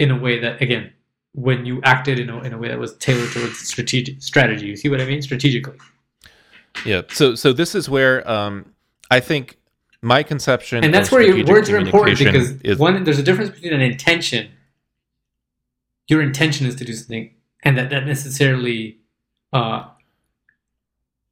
in 0.00 0.10
a 0.10 0.18
way 0.18 0.38
that 0.38 0.60
again 0.60 0.92
when 1.32 1.66
you 1.66 1.80
acted 1.82 2.18
in 2.18 2.30
a, 2.30 2.40
in 2.42 2.52
a 2.52 2.58
way 2.58 2.68
that 2.68 2.78
was 2.78 2.96
tailored 2.96 3.30
towards 3.32 3.58
strategic 3.58 4.22
strategy 4.22 4.66
you 4.66 4.76
see 4.76 4.88
what 4.88 5.00
i 5.00 5.04
mean? 5.04 5.22
Strategically. 5.22 5.76
Yeah 6.84 7.02
so 7.10 7.34
so 7.34 7.52
this 7.52 7.74
is 7.74 7.88
where 7.88 8.28
um 8.28 8.74
i 9.10 9.20
think 9.20 9.58
my 10.00 10.22
conception 10.22 10.84
and 10.84 10.94
that's 10.94 11.10
where 11.10 11.22
your 11.22 11.44
words 11.46 11.68
are 11.70 11.76
important 11.76 12.18
because 12.18 12.52
is, 12.62 12.78
one 12.78 13.02
there's 13.04 13.18
a 13.18 13.22
difference 13.22 13.50
between 13.50 13.72
an 13.72 13.80
intention 13.80 14.50
your 16.08 16.22
intention 16.22 16.66
is 16.66 16.74
to 16.76 16.84
do 16.84 16.92
something 16.92 17.34
and 17.62 17.76
that 17.76 17.90
that 17.90 18.06
necessarily 18.06 18.98
uh, 19.52 19.88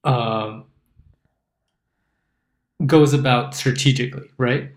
uh, 0.05 0.61
goes 2.85 3.13
about 3.13 3.55
strategically 3.55 4.29
right? 4.37 4.71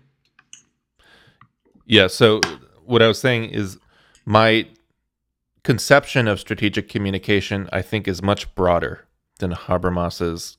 Yeah 1.86 2.06
so 2.06 2.40
what 2.84 3.02
I 3.02 3.08
was 3.08 3.20
saying 3.20 3.50
is 3.50 3.78
my 4.24 4.66
conception 5.62 6.28
of 6.28 6.40
strategic 6.40 6.88
communication, 6.88 7.68
I 7.72 7.82
think, 7.82 8.08
is 8.08 8.22
much 8.22 8.54
broader 8.54 9.06
than 9.38 9.52
Habermas's 9.52 10.58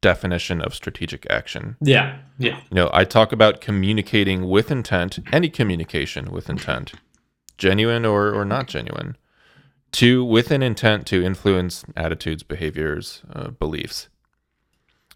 definition 0.00 0.60
of 0.60 0.74
strategic 0.74 1.26
action. 1.30 1.76
Yeah, 1.80 2.18
yeah. 2.38 2.60
You 2.70 2.74
know, 2.74 2.90
I 2.92 3.04
talk 3.04 3.32
about 3.32 3.60
communicating 3.60 4.48
with 4.48 4.70
intent, 4.70 5.18
any 5.32 5.48
communication 5.48 6.30
with 6.30 6.48
intent, 6.48 6.92
genuine 7.56 8.04
or, 8.04 8.32
or 8.32 8.44
not 8.44 8.68
genuine, 8.68 9.16
to 9.92 10.24
with 10.24 10.50
an 10.50 10.62
intent 10.62 11.06
to 11.08 11.24
influence 11.24 11.84
attitudes, 11.96 12.42
behaviors, 12.42 13.22
uh, 13.32 13.48
beliefs. 13.50 14.08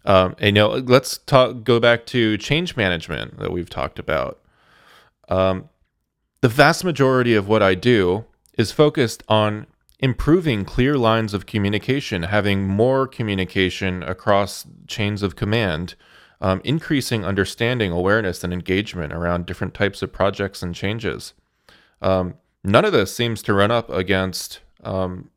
Um, 0.05 0.35
and 0.39 0.57
you 0.57 0.63
know, 0.63 0.69
let's 0.69 1.19
talk. 1.19 1.63
Go 1.63 1.79
back 1.79 2.05
to 2.07 2.37
change 2.37 2.75
management 2.75 3.39
that 3.39 3.51
we've 3.53 3.69
talked 3.69 3.99
about. 3.99 4.41
Um, 5.29 5.69
the 6.41 6.49
vast 6.49 6.83
majority 6.83 7.35
of 7.35 7.47
what 7.47 7.63
I 7.63 7.73
do 7.73 8.25
is 8.57 8.71
focused 8.71 9.23
on 9.27 9.67
improving 9.99 10.65
clear 10.65 10.97
lines 10.97 11.33
of 11.33 11.45
communication, 11.45 12.23
having 12.23 12.67
more 12.67 13.07
communication 13.07 14.03
across 14.03 14.65
chains 14.87 15.23
of 15.23 15.35
command, 15.35 15.95
um, 16.41 16.59
increasing 16.63 17.23
understanding, 17.23 17.91
awareness, 17.91 18.43
and 18.43 18.51
engagement 18.51 19.13
around 19.13 19.45
different 19.45 19.73
types 19.73 20.01
of 20.01 20.11
projects 20.11 20.61
and 20.61 20.75
changes. 20.75 21.33
Um, 22.01 22.35
none 22.63 22.83
of 22.83 22.91
this 22.91 23.15
seems 23.15 23.41
to 23.43 23.53
run 23.53 23.71
up 23.71 23.89
against 23.89 24.59
um, 24.83 25.29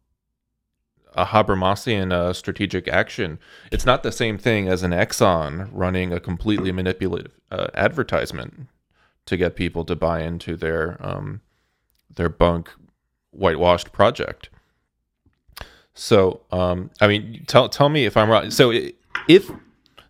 a 1.15 1.27
Habermasian 1.27 2.13
uh, 2.13 2.33
strategic 2.33 2.89
action. 2.89 3.39
It's 3.71 3.87
not 3.87 4.03
the 4.03 4.13
same 4.13 4.37
thing 4.37 4.69
as 4.69 4.83
an 4.83 4.91
Exxon 4.91 5.69
running 5.73 6.13
a 6.13 6.21
completely 6.21 6.73
manipulative 6.73 7.33
uh, 7.51 7.69
advertisement 7.75 8.67
to 9.27 9.37
get 9.37 9.57
people 9.57 9.85
to 9.85 9.97
buy 9.97 10.23
into 10.23 10.57
their 10.57 10.97
um, 11.01 11.41
their 12.15 12.29
bunk 12.29 12.71
whitewashed 13.37 13.93
project. 13.93 14.49
So, 15.95 16.43
um, 16.53 16.91
I 17.01 17.07
mean, 17.07 17.45
tell 17.47 17.69
tell 17.69 17.89
me 17.89 18.05
if 18.05 18.17
I'm 18.17 18.29
wrong. 18.29 18.51
So, 18.51 18.73
if 19.29 19.51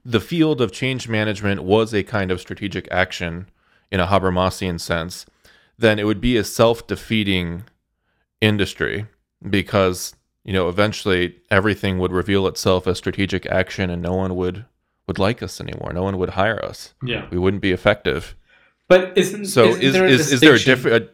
the 0.05 0.21
field 0.21 0.61
of 0.61 0.73
change 0.73 1.09
management 1.09 1.63
was 1.63 1.93
a 1.95 2.03
kind 2.03 2.31
of 2.31 2.41
strategic 2.41 2.89
action 2.91 3.49
in 3.91 4.01
a 4.01 4.07
Habermasian 4.07 4.81
sense, 4.81 5.27
then 5.79 5.99
it 5.99 6.05
would 6.05 6.21
be 6.21 6.37
a 6.37 6.45
self 6.45 6.87
defeating 6.87 7.65
industry 8.41 9.07
because 9.49 10.15
you 10.45 10.53
know 10.53 10.69
eventually 10.69 11.37
everything 11.51 11.99
would 11.99 12.13
reveal 12.13 12.47
itself 12.47 12.87
as 12.87 12.99
strategic 12.99 13.47
action 13.47 13.91
and 13.91 14.03
no 14.03 14.15
one 14.15 14.35
would 14.37 14.65
would 15.07 15.19
like 15.19 15.43
us 15.43 15.61
anymore 15.61 15.93
no 15.93 16.03
one 16.03 16.19
would 16.19 16.31
hire 16.31 16.63
us 16.65 16.95
Yeah. 17.03 17.27
we 17.31 17.39
wouldn't 17.39 17.63
be 17.63 17.73
effective 17.73 18.35
But 18.89 19.17
isn't 19.17 19.47
so 19.47 19.69
isn't 19.69 19.83
is, 19.83 19.93
there 19.95 20.07
is, 20.07 20.33
is 20.33 20.41
there 20.41 20.55
a 20.55 20.59
different 20.59 21.11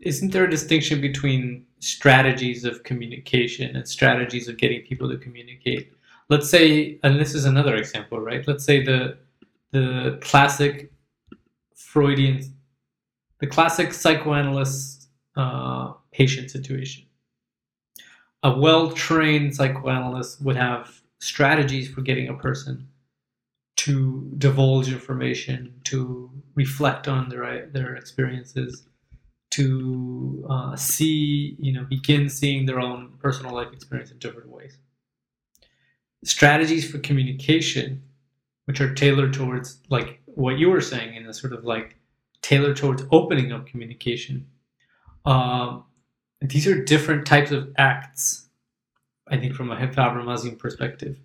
isn't 0.00 0.32
there 0.32 0.44
a 0.44 0.50
distinction 0.50 1.00
between 1.00 1.66
strategies 1.78 2.64
of 2.64 2.82
communication 2.82 3.76
and 3.76 3.86
strategies 3.86 4.48
of 4.48 4.56
getting 4.56 4.82
people 4.82 5.08
to 5.08 5.18
communicate? 5.18 5.92
Let's 6.28 6.48
say 6.48 6.98
and 7.02 7.18
this 7.18 7.34
is 7.34 7.44
another 7.44 7.76
example 7.76 8.20
right? 8.20 8.46
Let's 8.46 8.64
say 8.64 8.82
the 8.82 9.18
the 9.72 10.18
classic 10.20 10.92
freudian 11.74 12.42
the 13.38 13.46
classic 13.46 13.94
psychoanalyst 13.94 15.08
uh, 15.36 15.92
patient 16.12 16.50
situation. 16.50 17.04
A 18.42 18.58
well-trained 18.58 19.54
psychoanalyst 19.54 20.42
would 20.42 20.56
have 20.56 21.00
strategies 21.18 21.88
for 21.88 22.00
getting 22.02 22.28
a 22.28 22.34
person 22.34 22.88
to 23.76 24.30
divulge 24.36 24.92
information 24.92 25.74
to 25.84 26.30
reflect 26.54 27.08
on 27.08 27.28
their 27.28 27.66
their 27.66 27.96
experiences 27.96 28.86
to 29.50 30.46
uh, 30.48 30.76
see, 30.76 31.56
you 31.58 31.72
know, 31.72 31.84
begin 31.84 32.28
seeing 32.28 32.66
their 32.66 32.80
own 32.80 33.12
personal 33.18 33.54
life 33.54 33.72
experience 33.72 34.10
in 34.10 34.18
different 34.18 34.48
ways. 34.48 34.78
Strategies 36.24 36.88
for 36.90 36.98
communication, 36.98 38.02
which 38.66 38.80
are 38.80 38.94
tailored 38.94 39.32
towards, 39.32 39.80
like 39.88 40.20
what 40.26 40.58
you 40.58 40.70
were 40.70 40.80
saying, 40.80 41.14
in 41.14 41.26
a 41.26 41.34
sort 41.34 41.52
of 41.52 41.64
like 41.64 41.96
tailored 42.42 42.76
towards 42.76 43.02
opening 43.10 43.52
up 43.52 43.66
communication. 43.66 44.46
Um, 45.24 45.84
these 46.40 46.66
are 46.66 46.82
different 46.82 47.26
types 47.26 47.50
of 47.50 47.72
acts, 47.76 48.48
I 49.28 49.36
think, 49.36 49.54
from 49.54 49.70
a 49.70 49.76
Habermasian 49.76 50.58
perspective, 50.58 51.18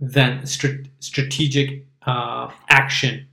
than 0.00 0.46
str- 0.46 0.84
strategic 1.00 1.86
uh, 2.06 2.50
action 2.68 3.26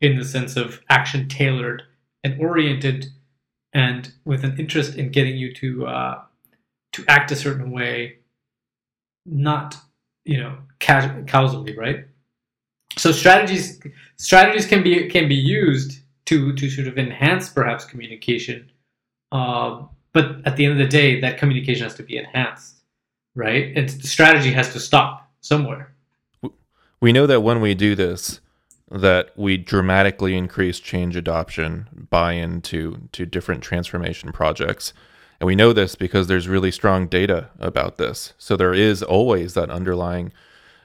in 0.00 0.16
the 0.16 0.24
sense 0.24 0.56
of 0.56 0.80
action 0.88 1.28
tailored 1.28 1.82
and 2.24 2.40
oriented 2.40 3.06
and 3.72 4.12
with 4.24 4.44
an 4.44 4.58
interest 4.58 4.96
in 4.96 5.10
getting 5.10 5.36
you 5.36 5.52
to 5.54 5.86
uh, 5.86 6.22
to 6.92 7.04
act 7.08 7.30
a 7.30 7.36
certain 7.36 7.70
way, 7.70 8.18
not 9.26 9.76
you 10.24 10.38
know 10.38 10.58
ca- 10.80 11.22
causally, 11.26 11.76
right? 11.76 12.06
So 12.98 13.12
strategies 13.12 13.80
strategies 14.16 14.66
can 14.66 14.82
be 14.82 15.08
can 15.08 15.28
be 15.28 15.34
used 15.34 16.00
to 16.26 16.54
to 16.54 16.70
sort 16.70 16.88
of 16.88 16.98
enhance 16.98 17.48
perhaps 17.48 17.84
communication, 17.84 18.70
um, 19.32 19.88
but 20.12 20.36
at 20.44 20.56
the 20.56 20.64
end 20.64 20.72
of 20.72 20.78
the 20.78 20.88
day, 20.88 21.20
that 21.20 21.38
communication 21.38 21.84
has 21.84 21.94
to 21.94 22.02
be 22.02 22.16
enhanced, 22.16 22.82
right? 23.34 23.72
And 23.76 23.88
the 23.88 24.06
strategy 24.06 24.52
has 24.52 24.72
to 24.74 24.80
stop 24.80 25.30
somewhere. 25.40 25.94
we 27.00 27.12
know 27.12 27.26
that 27.26 27.40
when 27.40 27.60
we 27.60 27.74
do 27.74 27.94
this 27.94 28.40
that 28.92 29.30
we 29.36 29.56
dramatically 29.56 30.36
increase 30.36 30.78
change 30.78 31.16
adoption 31.16 32.06
buy 32.10 32.32
into 32.32 33.08
to 33.12 33.24
different 33.26 33.62
transformation 33.62 34.32
projects 34.32 34.92
and 35.40 35.46
we 35.46 35.56
know 35.56 35.72
this 35.72 35.94
because 35.94 36.26
there's 36.26 36.46
really 36.46 36.70
strong 36.70 37.06
data 37.06 37.48
about 37.58 37.96
this 37.96 38.34
so 38.38 38.56
there 38.56 38.74
is 38.74 39.02
always 39.02 39.54
that 39.54 39.70
underlying 39.70 40.32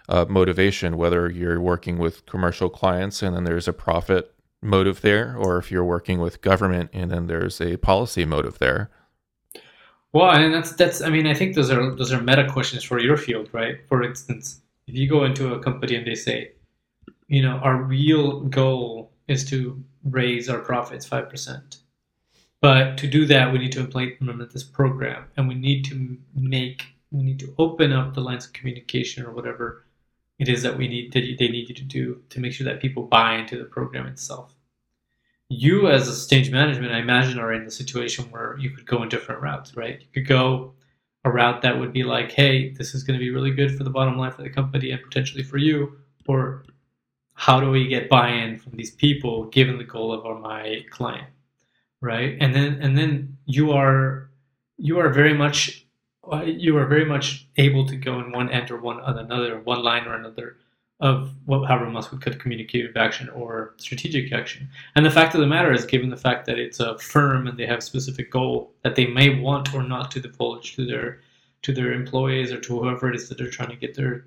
uh, 0.09 0.25
motivation 0.29 0.97
whether 0.97 1.29
you're 1.29 1.59
working 1.59 1.97
with 1.97 2.25
commercial 2.25 2.69
clients 2.69 3.21
and 3.21 3.35
then 3.35 3.43
there's 3.43 3.67
a 3.67 3.73
profit 3.73 4.33
motive 4.61 5.01
there 5.01 5.35
or 5.37 5.57
if 5.57 5.69
you're 5.69 5.83
working 5.83 6.19
with 6.19 6.41
government 6.41 6.89
and 6.93 7.11
then 7.11 7.27
there's 7.27 7.59
a 7.61 7.77
policy 7.77 8.25
motive 8.25 8.57
there 8.59 8.89
Well, 10.13 10.31
and 10.31 10.53
that's 10.53 10.71
that's. 10.71 11.01
I 11.01 11.09
mean, 11.09 11.27
I 11.27 11.33
think 11.33 11.55
those 11.55 11.69
are 11.69 11.95
those 11.95 12.11
are 12.13 12.21
meta 12.21 12.49
questions 12.49 12.83
for 12.83 12.99
your 12.99 13.17
field, 13.17 13.49
right? 13.51 13.75
For 13.87 14.01
instance, 14.03 14.61
if 14.87 14.95
you 14.95 15.07
go 15.07 15.25
into 15.25 15.53
a 15.53 15.59
company 15.59 15.95
and 15.95 16.07
they 16.07 16.15
say, 16.15 16.53
you 17.27 17.41
know, 17.41 17.57
our 17.57 17.81
real 17.81 18.41
goal 18.41 19.11
is 19.27 19.45
to 19.49 19.83
raise 20.03 20.49
our 20.49 20.59
profits 20.59 21.05
five 21.05 21.29
percent, 21.29 21.77
but 22.61 22.97
to 22.97 23.07
do 23.07 23.25
that, 23.25 23.51
we 23.51 23.59
need 23.59 23.71
to 23.73 23.79
implement 23.79 24.51
this 24.51 24.63
program, 24.63 25.25
and 25.35 25.47
we 25.47 25.55
need 25.55 25.83
to 25.85 26.17
make 26.33 26.85
we 27.11 27.23
need 27.23 27.39
to 27.39 27.53
open 27.57 27.93
up 27.93 28.13
the 28.13 28.21
lines 28.21 28.45
of 28.45 28.53
communication 28.53 29.25
or 29.25 29.31
whatever 29.31 29.85
it 30.39 30.49
is 30.49 30.61
that 30.61 30.77
we 30.77 30.87
need 30.87 31.13
that 31.13 31.21
they 31.39 31.47
need 31.47 31.69
you 31.69 31.75
to 31.75 31.83
do 31.83 32.21
to 32.29 32.39
make 32.39 32.53
sure 32.53 32.65
that 32.65 32.81
people 32.81 33.03
buy 33.03 33.35
into 33.35 33.57
the 33.57 33.65
program 33.65 34.05
itself 34.05 34.57
you 35.49 35.87
as 35.87 36.07
a 36.07 36.15
stage 36.15 36.51
management, 36.51 36.91
I 36.91 36.99
imagine, 36.99 37.39
are 37.39 37.53
in 37.53 37.65
the 37.65 37.71
situation 37.71 38.25
where 38.31 38.57
you 38.59 38.69
could 38.69 38.85
go 38.85 39.01
in 39.03 39.09
different 39.09 39.41
routes, 39.41 39.75
right? 39.77 39.99
You 39.99 40.07
could 40.13 40.27
go 40.27 40.73
a 41.23 41.31
route 41.31 41.61
that 41.61 41.79
would 41.79 41.93
be 41.93 42.03
like, 42.03 42.31
hey, 42.31 42.71
this 42.71 42.93
is 42.93 43.03
going 43.03 43.17
to 43.17 43.23
be 43.23 43.31
really 43.31 43.51
good 43.51 43.75
for 43.77 43.83
the 43.83 43.89
bottom 43.89 44.17
line 44.17 44.31
for 44.31 44.43
the 44.43 44.49
company 44.49 44.91
and 44.91 45.01
potentially 45.01 45.43
for 45.43 45.57
you, 45.57 45.97
or 46.27 46.63
how 47.39 47.59
do 47.59 47.69
we 47.69 47.87
get 47.87 48.09
buy-in 48.09 48.57
from 48.57 48.71
these 48.75 48.89
people 48.89 49.45
given 49.45 49.77
the 49.77 49.83
goal 49.83 50.11
of 50.11 50.25
our, 50.25 50.39
my 50.39 50.83
client, 50.89 51.29
right? 52.01 52.35
And 52.41 52.53
then 52.53 52.79
and 52.81 52.97
then 52.97 53.37
you 53.45 53.73
are 53.73 54.31
you 54.77 54.97
are 54.97 55.09
very 55.09 55.35
much 55.35 55.85
uh, 56.33 56.41
you 56.41 56.75
are 56.77 56.87
very 56.87 57.05
much 57.05 57.47
able 57.57 57.85
to 57.87 57.95
go 57.95 58.19
in 58.19 58.31
one 58.31 58.49
end 58.49 58.71
or 58.71 58.81
one 58.81 58.99
on 59.01 59.19
another, 59.19 59.59
one 59.59 59.83
line 59.83 60.07
or 60.07 60.15
another 60.15 60.57
of 60.99 61.29
what 61.45 61.69
Habermas 61.69 62.09
would 62.09 62.21
call 62.21 62.33
communicative 62.33 62.97
action 62.97 63.29
or 63.29 63.75
strategic 63.77 64.33
action. 64.33 64.67
And 64.95 65.05
the 65.05 65.11
fact 65.11 65.35
of 65.35 65.39
the 65.39 65.45
matter 65.45 65.71
is, 65.71 65.85
given 65.85 66.09
the 66.09 66.17
fact 66.17 66.47
that 66.47 66.57
it's 66.57 66.79
a 66.79 66.97
firm 66.97 67.45
and 67.45 67.55
they 67.55 67.67
have 67.67 67.79
a 67.79 67.81
specific 67.91 68.31
goal 68.31 68.73
that 68.81 68.95
they 68.95 69.05
may 69.05 69.39
want 69.39 69.75
or 69.75 69.83
not 69.83 70.09
to 70.11 70.19
divulge 70.19 70.75
to 70.75 70.87
their 70.87 71.21
to 71.61 71.71
their 71.71 71.93
employees 71.93 72.51
or 72.51 72.59
to 72.61 72.79
whoever 72.79 73.09
it 73.09 73.15
is 73.15 73.29
that 73.29 73.37
they're 73.37 73.57
trying 73.57 73.69
to 73.69 73.75
get 73.75 73.93
their 73.93 74.25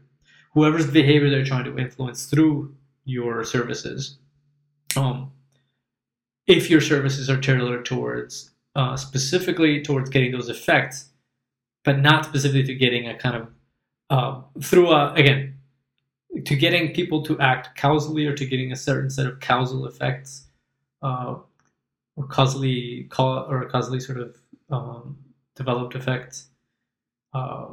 whoever's 0.55 0.87
behavior 0.87 1.29
they're 1.29 1.45
trying 1.45 1.65
to 1.65 1.77
influence 1.77 2.27
through 2.27 2.73
your 3.11 3.45
services. 3.45 4.19
Um, 4.97 5.33
if 6.47 6.71
your 6.71 6.81
services 6.81 7.29
are 7.31 7.41
tailored 7.41 7.85
towards 7.85 8.51
uh, 8.77 8.97
specifically 8.97 9.83
towards 9.83 10.11
getting 10.11 10.33
those 10.33 10.49
effects, 10.49 11.11
but 11.85 11.99
not 11.99 12.25
specifically 12.25 12.65
to 12.65 12.75
getting 12.75 13.09
a 13.09 13.17
kind 13.17 13.37
of 13.37 13.49
uh, 14.11 14.43
through 14.63 14.91
a 14.91 15.13
again 15.15 15.55
to 16.45 16.57
getting 16.57 16.95
people 16.95 17.23
to 17.25 17.39
act 17.41 17.77
causally 17.77 18.27
or 18.27 18.35
to 18.35 18.47
getting 18.47 18.73
a 18.73 18.77
certain 18.77 19.11
set 19.11 19.27
of 19.27 19.41
causal 19.41 19.87
effects 19.87 20.47
uh, 21.03 21.37
or 22.17 22.27
causally 22.27 23.07
ca- 23.11 23.47
or 23.47 23.65
causally 23.67 24.01
sort 24.01 24.19
of 24.19 24.37
um, 24.71 25.19
developed 25.57 25.95
effects 25.95 26.49
uh, 27.35 27.67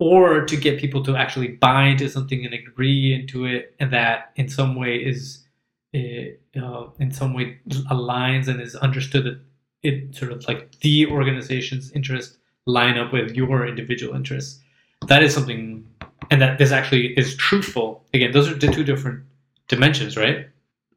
or 0.00 0.44
to 0.44 0.56
get 0.56 0.80
people 0.80 1.04
to 1.04 1.14
actually 1.14 1.48
buy 1.48 1.84
into 1.84 2.08
something 2.08 2.44
and 2.44 2.52
agree 2.52 3.14
into 3.14 3.44
it 3.44 3.76
and 3.78 3.92
that 3.92 4.32
in 4.34 4.48
some 4.48 4.74
way 4.74 4.96
is 4.96 5.46
uh, 5.94 6.88
in 6.98 7.12
some 7.12 7.34
way 7.34 7.58
aligns 7.90 8.48
and 8.48 8.60
is 8.60 8.74
understood 8.76 9.24
that 9.24 9.40
it 9.82 10.14
sort 10.14 10.32
of 10.32 10.46
like 10.48 10.78
the 10.80 11.06
organization's 11.06 11.92
interest 11.92 12.38
line 12.66 12.98
up 12.98 13.12
with 13.12 13.36
your 13.36 13.66
individual 13.66 14.14
interests 14.14 14.60
that 15.06 15.22
is 15.22 15.32
something 15.32 15.86
and 16.30 16.40
that 16.40 16.58
this 16.58 16.72
actually 16.72 17.18
is 17.18 17.36
truthful. 17.36 18.04
Again, 18.12 18.32
those 18.32 18.50
are 18.50 18.54
the 18.54 18.68
two 18.68 18.84
different 18.84 19.24
dimensions, 19.68 20.16
right? 20.16 20.48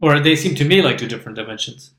Or 0.02 0.20
they 0.20 0.36
seem 0.36 0.56
to 0.56 0.66
me 0.66 0.82
like 0.82 0.98
two 0.98 1.08
different 1.08 1.38
dimensions. 1.38 1.92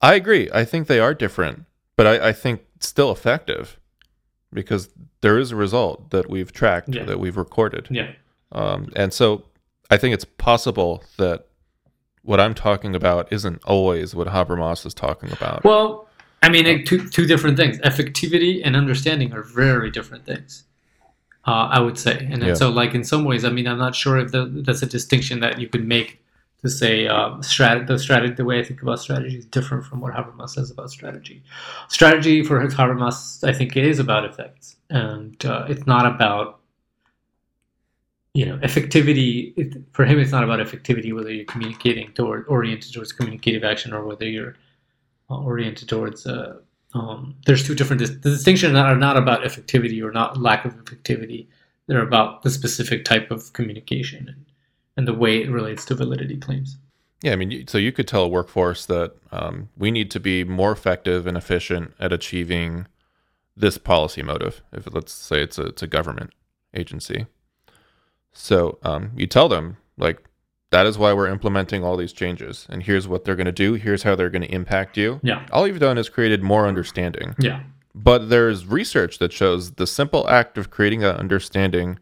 I 0.00 0.14
agree. 0.14 0.50
I 0.52 0.64
think 0.64 0.86
they 0.86 1.00
are 1.00 1.14
different, 1.14 1.64
but 1.96 2.06
I, 2.06 2.28
I 2.28 2.32
think 2.32 2.62
still 2.80 3.10
effective 3.10 3.78
because 4.54 4.88
there 5.20 5.38
is 5.38 5.50
a 5.50 5.56
result 5.56 6.10
that 6.10 6.30
we've 6.30 6.52
tracked, 6.52 6.88
Yeah. 6.94 7.04
that 7.04 7.18
we've 7.18 7.36
recorded. 7.36 7.88
Yeah. 7.90 8.12
Um, 8.52 8.90
and 8.96 9.12
so 9.12 9.44
I 9.90 9.96
think 9.96 10.14
it's 10.14 10.24
possible 10.24 11.02
that 11.18 11.46
what 12.22 12.40
I'm 12.40 12.54
talking 12.54 12.94
about 12.94 13.30
isn't 13.32 13.62
always 13.66 14.14
what 14.14 14.28
Habermas 14.28 14.86
is 14.86 14.94
talking 14.94 15.30
about. 15.32 15.64
Well, 15.64 16.08
I 16.42 16.48
mean, 16.48 16.64
like, 16.66 16.84
two 16.86 17.08
two 17.08 17.26
different 17.26 17.56
things. 17.56 17.78
Effectivity 17.78 18.60
and 18.64 18.76
understanding 18.76 19.32
are 19.34 19.42
very 19.42 19.90
different 19.90 20.24
things. 20.24 20.64
Uh, 21.46 21.68
I 21.70 21.80
would 21.80 21.98
say, 21.98 22.26
and 22.30 22.42
Yeah. 22.42 22.54
so 22.54 22.70
like 22.70 22.94
in 22.94 23.04
some 23.04 23.24
ways, 23.24 23.44
I 23.44 23.50
mean, 23.50 23.66
I'm 23.66 23.78
not 23.78 23.94
sure 23.94 24.16
if 24.18 24.32
the, 24.32 24.46
that's 24.46 24.82
a 24.82 24.86
distinction 24.86 25.40
that 25.40 25.58
you 25.60 25.68
could 25.68 25.86
make 25.86 26.22
to 26.64 26.70
say 26.70 27.06
um, 27.06 27.42
strat 27.42 27.86
the 27.86 27.98
strategy. 27.98 28.32
The 28.32 28.44
way 28.44 28.58
I 28.58 28.64
think 28.64 28.80
about 28.80 28.98
strategy 28.98 29.36
is 29.36 29.44
different 29.44 29.84
from 29.84 30.00
what 30.00 30.14
Habermas 30.14 30.50
says 30.50 30.70
about 30.70 30.90
strategy. 30.90 31.42
Strategy 31.88 32.42
for 32.42 32.58
Habermas, 32.66 33.46
I 33.46 33.52
think, 33.52 33.76
is 33.76 33.98
about 33.98 34.24
effects, 34.24 34.76
and 34.88 35.44
uh, 35.44 35.66
it's 35.68 35.86
not 35.86 36.06
about 36.06 36.60
you 38.32 38.46
know 38.46 38.56
effectivity. 38.58 39.52
It, 39.58 39.76
for 39.92 40.06
him, 40.06 40.18
it's 40.18 40.32
not 40.32 40.42
about 40.42 40.58
effectivity 40.58 41.14
whether 41.14 41.30
you're 41.30 41.44
communicating 41.44 42.12
toward 42.14 42.46
oriented 42.48 42.94
towards 42.94 43.12
communicative 43.12 43.62
action 43.62 43.92
or 43.92 44.02
whether 44.06 44.26
you're 44.26 44.56
uh, 45.30 45.36
oriented 45.36 45.86
towards. 45.86 46.26
Uh, 46.26 46.60
um, 46.94 47.34
there's 47.44 47.66
two 47.66 47.74
different. 47.74 48.00
Dis- 48.00 48.10
the 48.22 48.30
distinctions 48.30 48.74
are 48.74 48.96
not 48.96 49.18
about 49.18 49.42
effectivity 49.42 50.02
or 50.02 50.12
not 50.12 50.40
lack 50.40 50.64
of 50.64 50.74
effectivity. 50.82 51.46
They're 51.88 52.00
about 52.00 52.42
the 52.42 52.48
specific 52.48 53.04
type 53.04 53.30
of 53.30 53.52
communication 53.52 54.43
and, 54.96 55.08
the 55.08 55.14
way 55.14 55.42
it 55.42 55.50
relates 55.50 55.84
to 55.86 55.94
validity 55.94 56.36
claims. 56.36 56.78
Yeah, 57.22 57.32
I 57.32 57.36
mean, 57.36 57.66
so 57.66 57.78
you 57.78 57.90
could 57.90 58.06
tell 58.06 58.24
a 58.24 58.28
workforce 58.28 58.84
that 58.86 59.14
um, 59.32 59.70
we 59.76 59.90
need 59.90 60.10
to 60.10 60.20
be 60.20 60.44
more 60.44 60.72
effective 60.72 61.26
and 61.26 61.36
efficient 61.36 61.94
at 61.98 62.12
achieving 62.12 62.86
this 63.56 63.78
policy 63.78 64.22
motive. 64.22 64.62
If 64.72 64.92
let's 64.92 65.12
say 65.12 65.42
it's 65.42 65.58
a 65.58 65.66
it's 65.66 65.82
a 65.82 65.86
government 65.86 66.32
agency, 66.74 67.26
so 68.32 68.78
um, 68.82 69.12
you 69.16 69.26
tell 69.26 69.48
them 69.48 69.78
like 69.96 70.28
that 70.70 70.86
is 70.86 70.98
why 70.98 71.12
we're 71.12 71.28
implementing 71.28 71.84
all 71.84 71.96
these 71.96 72.12
changes, 72.12 72.66
and 72.68 72.82
here's 72.82 73.06
what 73.06 73.24
they're 73.24 73.36
going 73.36 73.46
to 73.46 73.52
do. 73.52 73.74
Here's 73.74 74.02
how 74.02 74.16
they're 74.16 74.28
going 74.28 74.42
to 74.42 74.52
impact 74.52 74.96
you. 74.96 75.20
Yeah. 75.22 75.46
All 75.52 75.68
you've 75.68 75.78
done 75.78 75.98
is 75.98 76.08
created 76.08 76.42
more 76.42 76.66
understanding. 76.66 77.36
Yeah. 77.38 77.62
But 77.94 78.28
there's 78.28 78.66
research 78.66 79.18
that 79.18 79.32
shows 79.32 79.74
the 79.74 79.86
simple 79.86 80.28
act 80.28 80.58
of 80.58 80.70
creating 80.70 81.00
that 81.00 81.16
understanding 81.16 82.00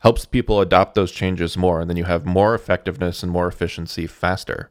helps 0.00 0.24
people 0.24 0.60
adopt 0.60 0.94
those 0.94 1.12
changes 1.12 1.56
more, 1.56 1.80
and 1.80 1.88
then 1.88 1.96
you 1.96 2.04
have 2.04 2.26
more 2.26 2.54
effectiveness 2.54 3.22
and 3.22 3.30
more 3.30 3.46
efficiency 3.46 4.06
faster. 4.06 4.70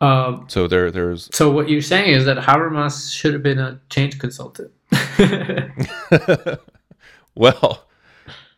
Um, 0.00 0.46
So 0.48 0.66
there, 0.68 0.90
there's 0.90 1.28
so 1.32 1.50
what 1.50 1.68
you're 1.68 1.82
saying 1.82 2.12
is 2.12 2.24
that 2.26 2.36
Habermas 2.38 3.12
should 3.14 3.32
have 3.32 3.42
been 3.42 3.58
a 3.58 3.80
change 3.88 4.18
consultant. 4.18 4.70
well, 7.34 7.88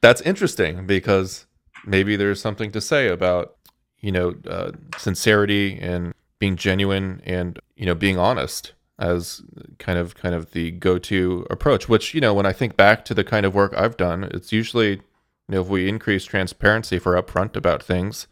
that's 0.01 0.21
interesting 0.23 0.87
because 0.87 1.47
maybe 1.87 2.17
there's 2.17 2.41
something 2.41 2.73
to 2.73 2.81
say 2.81 3.09
about 3.09 3.57
you 4.01 4.13
know 4.13 4.35
uh, 4.49 4.73
sincerity 4.97 5.79
and 5.81 6.13
being 6.39 6.57
genuine 6.57 7.23
and 7.25 7.59
you 7.77 7.87
know 7.87 7.95
being 7.95 8.19
honest 8.19 8.73
as 8.99 9.43
kind 9.79 9.99
of 9.99 10.15
kind 10.15 10.35
of 10.35 10.51
the 10.53 10.71
go-to 10.73 11.47
approach 11.51 11.89
which 11.89 12.15
you 12.15 12.21
know 12.21 12.35
when 12.35 12.47
i 12.47 12.53
think 12.53 12.77
back 12.77 13.05
to 13.05 13.15
the 13.15 13.25
kind 13.25 13.47
of 13.47 13.55
work 13.55 13.73
i've 13.77 13.97
done 13.97 14.25
it's 14.25 14.53
usually 14.53 14.91
you 14.91 15.01
know 15.49 15.61
if 15.61 15.69
we 15.69 15.89
increase 15.89 16.25
transparency 16.25 16.97
if 16.97 17.07
we're 17.07 17.21
upfront 17.21 17.55
about 17.57 17.83
things 17.83 18.27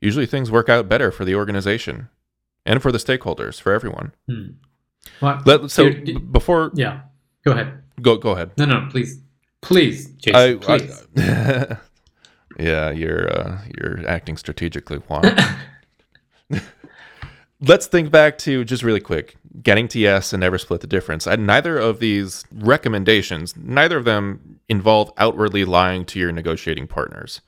usually 0.00 0.26
things 0.26 0.50
work 0.50 0.68
out 0.68 0.88
better 0.88 1.10
for 1.10 1.24
the 1.24 1.34
organization 1.34 2.08
and 2.64 2.80
for 2.82 2.90
the 2.90 2.98
stakeholders 2.98 3.60
for 3.60 3.72
everyone 3.72 4.12
Hmm. 4.26 4.46
Well, 5.20 5.40
Let, 5.46 5.70
so 5.70 5.90
before 6.30 6.70
yeah. 6.74 7.00
Go 7.44 7.52
ahead. 7.52 7.82
go 8.02 8.16
go 8.16 8.32
ahead 8.32 8.50
No, 8.58 8.66
no, 8.66 8.88
please, 8.90 9.20
please, 9.62 10.10
Jason, 10.12 10.36
I, 10.36 10.54
please. 10.56 11.06
I 11.16 11.76
yeah, 12.58 12.90
you're 12.90 13.32
uh, 13.32 13.62
you're 13.78 14.06
acting 14.06 14.36
strategically, 14.36 14.98
Juan. 14.98 15.34
Let's 17.60 17.86
think 17.86 18.10
back 18.10 18.36
to 18.38 18.64
just 18.64 18.82
really 18.82 19.00
quick 19.00 19.36
getting 19.62 19.88
to 19.88 19.98
yes 19.98 20.32
and 20.32 20.40
never 20.40 20.58
split 20.58 20.80
the 20.80 20.86
difference. 20.86 21.26
And 21.26 21.46
neither 21.46 21.78
of 21.78 21.98
these 21.98 22.44
recommendations, 22.52 23.56
neither 23.56 23.98
of 23.98 24.04
them 24.04 24.60
involve 24.68 25.12
outwardly 25.16 25.64
lying 25.64 26.04
to 26.06 26.18
your 26.18 26.32
negotiating 26.32 26.86
partners. 26.86 27.40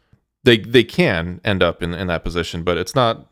They 0.45 0.59
they 0.59 0.85
can 0.85 1.41
end 1.45 1.62
up 1.62 1.83
in, 1.83 1.95
in 1.95 2.09
that 2.09 2.24
position, 2.24 2.65
but 2.65 2.77
it's 2.77 2.95
not 2.95 3.29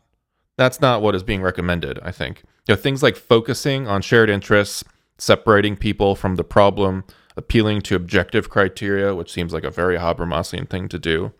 that's 0.57 0.81
not 0.81 1.01
what 1.01 1.15
is 1.15 1.23
being 1.23 1.41
recommended, 1.41 1.99
I 2.03 2.11
think. 2.11 2.43
You 2.67 2.75
know, 2.75 2.81
things 2.81 3.03
like 3.03 3.15
focusing 3.15 3.87
on 3.87 4.01
shared 4.01 4.29
interests, 4.29 4.83
separating 5.17 5.75
people 5.75 6.15
from 6.15 6.35
the 6.35 6.43
problem, 6.43 7.03
appealing 7.35 7.81
to 7.81 7.95
objective 7.95 8.49
criteria, 8.49 9.15
which 9.15 9.31
seems 9.31 9.53
like 9.53 9.63
a 9.63 9.71
very 9.71 9.97
Habermasian 9.97 10.69
thing 10.69 10.87
to 10.89 10.99
do. 10.99 11.33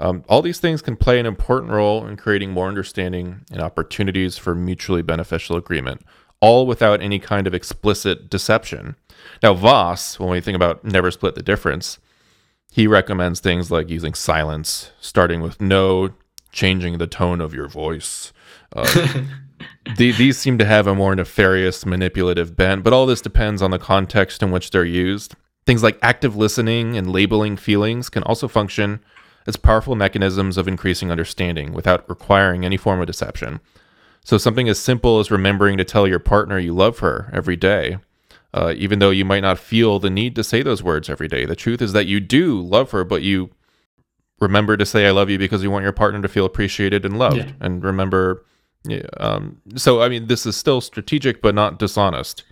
Um, 0.00 0.24
all 0.28 0.42
these 0.42 0.58
things 0.58 0.82
can 0.82 0.96
play 0.96 1.20
an 1.20 1.26
important 1.26 1.72
role 1.72 2.04
in 2.06 2.16
creating 2.16 2.50
more 2.50 2.68
understanding 2.68 3.44
and 3.52 3.62
opportunities 3.62 4.36
for 4.36 4.54
mutually 4.54 5.02
beneficial 5.02 5.56
agreement, 5.56 6.02
all 6.44 6.66
without 6.66 7.00
any 7.00 7.18
kind 7.18 7.46
of 7.46 7.54
explicit 7.54 8.28
deception. 8.28 8.96
Now, 9.42 9.54
Voss, 9.54 10.18
when 10.18 10.28
we 10.28 10.42
think 10.42 10.56
about 10.56 10.84
never 10.84 11.10
split 11.10 11.36
the 11.36 11.42
difference, 11.42 11.98
he 12.70 12.86
recommends 12.86 13.40
things 13.40 13.70
like 13.70 13.88
using 13.88 14.12
silence, 14.12 14.90
starting 15.00 15.40
with 15.40 15.58
no, 15.58 16.10
changing 16.52 16.98
the 16.98 17.06
tone 17.06 17.40
of 17.40 17.54
your 17.54 17.66
voice. 17.66 18.34
Uh, 18.76 19.22
the, 19.96 20.12
these 20.12 20.36
seem 20.36 20.58
to 20.58 20.66
have 20.66 20.86
a 20.86 20.94
more 20.94 21.14
nefarious, 21.14 21.86
manipulative 21.86 22.54
bent, 22.54 22.84
but 22.84 22.92
all 22.92 23.06
this 23.06 23.22
depends 23.22 23.62
on 23.62 23.70
the 23.70 23.78
context 23.78 24.42
in 24.42 24.50
which 24.50 24.70
they're 24.70 24.84
used. 24.84 25.34
Things 25.64 25.82
like 25.82 25.98
active 26.02 26.36
listening 26.36 26.94
and 26.98 27.10
labeling 27.10 27.56
feelings 27.56 28.10
can 28.10 28.22
also 28.22 28.48
function 28.48 29.00
as 29.46 29.56
powerful 29.56 29.96
mechanisms 29.96 30.58
of 30.58 30.68
increasing 30.68 31.10
understanding 31.10 31.72
without 31.72 32.06
requiring 32.06 32.66
any 32.66 32.76
form 32.76 33.00
of 33.00 33.06
deception. 33.06 33.60
So, 34.24 34.38
something 34.38 34.68
as 34.68 34.78
simple 34.78 35.20
as 35.20 35.30
remembering 35.30 35.76
to 35.78 35.84
tell 35.84 36.08
your 36.08 36.18
partner 36.18 36.58
you 36.58 36.74
love 36.74 37.00
her 37.00 37.30
every 37.32 37.56
day, 37.56 37.98
uh, 38.54 38.72
even 38.76 38.98
though 38.98 39.10
you 39.10 39.24
might 39.24 39.40
not 39.42 39.58
feel 39.58 39.98
the 39.98 40.10
need 40.10 40.34
to 40.36 40.42
say 40.44 40.62
those 40.62 40.82
words 40.82 41.08
every 41.10 41.28
day. 41.28 41.44
The 41.44 41.54
truth 41.56 41.82
is 41.82 41.92
that 41.92 42.06
you 42.06 42.20
do 42.20 42.60
love 42.60 42.90
her, 42.92 43.04
but 43.04 43.22
you 43.22 43.50
remember 44.40 44.76
to 44.76 44.86
say 44.86 45.06
I 45.06 45.10
love 45.10 45.28
you 45.30 45.38
because 45.38 45.62
you 45.62 45.70
want 45.70 45.82
your 45.84 45.92
partner 45.92 46.20
to 46.22 46.28
feel 46.28 46.44
appreciated 46.46 47.04
and 47.04 47.18
loved. 47.18 47.36
Yeah. 47.36 47.50
And 47.60 47.84
remember, 47.84 48.44
um, 49.18 49.60
so 49.76 50.00
I 50.02 50.08
mean, 50.08 50.26
this 50.26 50.46
is 50.46 50.56
still 50.56 50.80
strategic, 50.80 51.42
but 51.42 51.54
not 51.54 51.78
dishonest. 51.78 52.44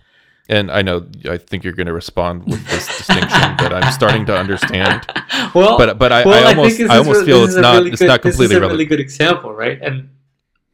And 0.49 0.69
I 0.71 0.81
know, 0.81 1.07
I 1.29 1.37
think 1.37 1.63
you're 1.63 1.73
going 1.73 1.87
to 1.87 1.93
respond 1.93 2.43
with 2.45 2.63
this 2.67 2.85
distinction, 2.97 3.55
but 3.57 3.73
I'm 3.73 3.91
starting 3.93 4.25
to 4.27 4.37
understand. 4.37 5.07
well, 5.55 5.77
But 5.77 5.97
but 5.97 6.11
I, 6.11 6.23
well, 6.25 6.45
I 6.47 6.49
almost 6.49 6.77
this 6.77 6.89
I 6.89 6.97
almost 6.97 7.21
re- 7.21 7.25
feel 7.25 7.43
it's 7.45 7.55
not 7.55 7.75
really 7.77 7.91
it's 7.91 7.99
good- 8.01 8.07
not 8.09 8.21
completely 8.21 8.47
This 8.47 8.51
is 8.51 8.57
a 8.57 8.61
relevant. 8.61 8.77
really 8.77 8.85
good 8.89 8.99
example, 8.99 9.53
right? 9.53 9.79
And 9.81 10.09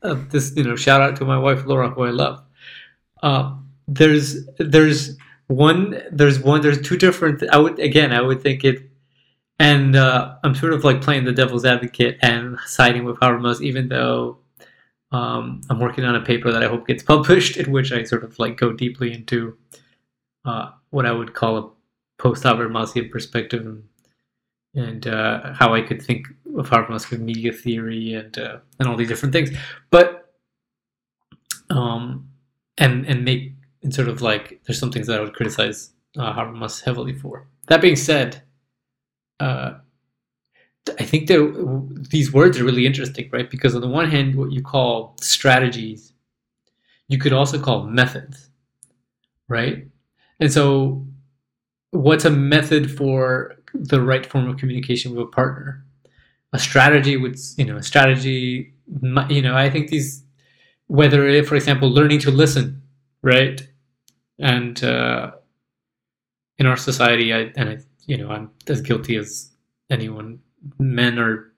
uh, 0.02 0.16
this, 0.30 0.54
you 0.56 0.64
know, 0.64 0.76
shout 0.76 1.02
out 1.02 1.16
to 1.18 1.26
my 1.26 1.38
wife 1.38 1.66
Laura, 1.66 1.90
who 1.90 2.04
I 2.04 2.12
love. 2.12 2.44
Uh, 3.22 3.56
there's 3.88 4.46
there's 4.58 5.18
one 5.48 6.02
there's 6.12 6.40
one 6.40 6.62
there's 6.62 6.82
two 6.82 6.98
different. 6.98 7.44
I 7.52 7.58
would 7.58 7.80
again 7.80 8.14
I 8.14 8.22
would 8.22 8.42
think 8.42 8.64
it, 8.64 8.90
and 9.58 9.96
uh, 9.96 10.36
I'm 10.44 10.56
sort 10.56 10.74
of 10.74 10.84
like 10.84 11.02
playing 11.02 11.26
the 11.26 11.32
devil's 11.32 11.66
advocate 11.66 12.18
and 12.22 12.58
siding 12.66 13.04
with 13.04 13.18
Habermas, 13.18 13.62
even 13.62 13.90
though 13.90 14.38
um, 15.12 15.62
I'm 15.70 15.80
working 15.80 16.06
on 16.06 16.16
a 16.16 16.22
paper 16.22 16.52
that 16.52 16.64
I 16.64 16.68
hope 16.68 16.88
gets 16.88 17.04
published, 17.14 17.58
in 17.58 17.72
which 17.72 17.92
I 17.92 18.04
sort 18.04 18.24
of 18.24 18.38
like 18.40 18.58
go 18.58 18.72
deeply 18.72 19.12
into 19.12 19.58
uh, 20.46 20.72
what 20.92 21.06
I 21.06 21.12
would 21.12 21.34
call 21.34 21.58
a 21.58 21.70
post-Habermasian 22.22 23.12
perspective 23.12 23.66
and, 23.66 23.84
and 24.76 25.08
uh, 25.08 25.54
how 25.54 25.74
I 25.74 25.82
could 25.82 26.02
think 26.02 26.28
Habermas 26.54 27.10
with 27.10 27.20
media 27.20 27.54
theory 27.54 28.14
and 28.14 28.38
uh, 28.38 28.58
and 28.80 28.88
all 28.88 28.96
these 28.96 29.08
different 29.08 29.34
things, 29.34 29.52
but 29.90 30.34
um, 31.70 32.30
and 32.78 33.06
and 33.06 33.24
make 33.24 33.54
and 33.84 33.94
sort 33.94 34.08
of 34.08 34.22
like 34.22 34.62
there's 34.66 34.80
some 34.80 34.92
things 34.92 35.08
that 35.08 35.20
I 35.20 35.22
would 35.22 35.34
criticize 35.34 35.92
uh, 36.18 36.34
Habermas 36.34 36.84
heavily 36.84 37.14
for. 37.14 37.48
That 37.68 37.82
being 37.82 37.96
said, 37.96 38.42
uh, 39.40 39.76
I 41.00 41.04
think 41.04 41.28
that 41.28 42.08
these 42.10 42.34
words 42.34 42.60
are 42.60 42.64
really 42.64 42.86
interesting, 42.86 43.30
right? 43.32 43.50
Because 43.50 43.76
on 43.76 43.82
the 43.82 43.88
one 43.88 44.10
hand, 44.10 44.36
what 44.36 44.52
you 44.52 44.62
call 44.62 45.16
strategies, 45.22 46.14
you 47.08 47.18
could 47.18 47.34
also 47.34 47.60
call 47.60 47.84
methods, 47.84 48.50
right? 49.48 49.88
And 50.40 50.52
so, 50.52 51.06
what's 51.92 52.26
a 52.26 52.30
method 52.30 52.90
for 52.96 53.56
the 53.74 54.02
right 54.02 54.26
form 54.26 54.50
of 54.50 54.58
communication 54.58 55.14
with 55.14 55.28
a 55.28 55.30
partner? 55.30 55.86
A 56.54 56.60
strategy 56.60 57.16
would, 57.18 57.38
you 57.58 57.66
know, 57.66 57.78
a 57.78 57.84
strategy, 57.84 58.74
you 59.30 59.42
know, 59.42 59.56
I 59.56 59.70
think 59.70 59.90
these, 59.90 60.24
whether, 60.88 61.28
it- 61.28 61.48
for 61.48 61.56
example, 61.56 61.90
learning 61.90 62.20
to 62.22 62.32
listen, 62.32 62.82
right? 63.22 63.62
And 64.40 64.84
uh, 64.84 65.32
in 66.58 66.66
our 66.66 66.78
society, 66.78 67.34
I, 67.34 67.52
and 67.56 67.70
I, 67.70 67.78
you 68.08 68.18
know, 68.18 68.32
I'm 68.32 68.52
as 68.68 68.82
guilty 68.82 69.16
as 69.18 69.52
anyone. 69.90 70.40
Men 70.80 71.20
are 71.20 71.52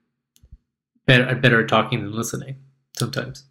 better, 1.05 1.27
are 1.27 1.35
better 1.35 1.61
at 1.61 1.69
talking 1.69 2.01
than 2.01 2.11
listening 2.13 2.55
sometimes. 2.97 3.45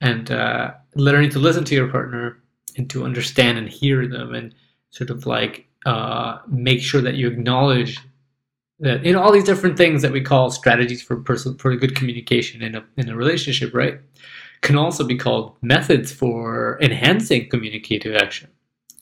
And 0.00 0.30
uh, 0.30 0.74
learning 0.94 1.30
to 1.30 1.38
listen 1.38 1.64
to 1.64 1.74
your 1.74 1.88
partner 1.88 2.40
and 2.76 2.88
to 2.90 3.04
understand 3.04 3.58
and 3.58 3.68
hear 3.68 4.06
them 4.06 4.34
and 4.34 4.54
sort 4.90 5.10
of 5.10 5.26
like 5.26 5.66
uh, 5.86 6.38
make 6.48 6.80
sure 6.80 7.00
that 7.00 7.14
you 7.14 7.28
acknowledge 7.28 7.98
know 8.80 9.20
all 9.20 9.32
these 9.32 9.44
different 9.44 9.76
things 9.76 10.02
that 10.02 10.12
we 10.12 10.20
call 10.20 10.50
strategies 10.50 11.02
for 11.02 11.16
person 11.16 11.56
for 11.56 11.74
good 11.76 11.96
communication 11.96 12.62
in 12.62 12.74
a 12.76 12.84
in 12.96 13.08
a 13.08 13.16
relationship, 13.16 13.74
right? 13.74 14.00
Can 14.60 14.76
also 14.76 15.04
be 15.04 15.16
called 15.16 15.56
methods 15.62 16.12
for 16.12 16.78
enhancing 16.80 17.48
communicative 17.48 18.16
action, 18.16 18.50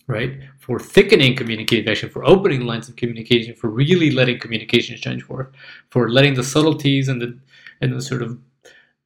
right? 0.06 0.38
For 0.58 0.78
thickening 0.78 1.36
communicative 1.36 1.88
action, 1.88 2.10
for 2.10 2.26
opening 2.26 2.62
lines 2.62 2.88
of 2.88 2.96
communication, 2.96 3.54
for 3.54 3.68
really 3.68 4.10
letting 4.10 4.38
communication 4.38 4.96
shine 4.96 5.20
forth, 5.20 5.48
for 5.90 6.10
letting 6.10 6.34
the 6.34 6.44
subtleties 6.44 7.08
and 7.08 7.20
the 7.20 7.38
and 7.80 7.92
the 7.92 8.02
sort 8.02 8.22
of 8.22 8.38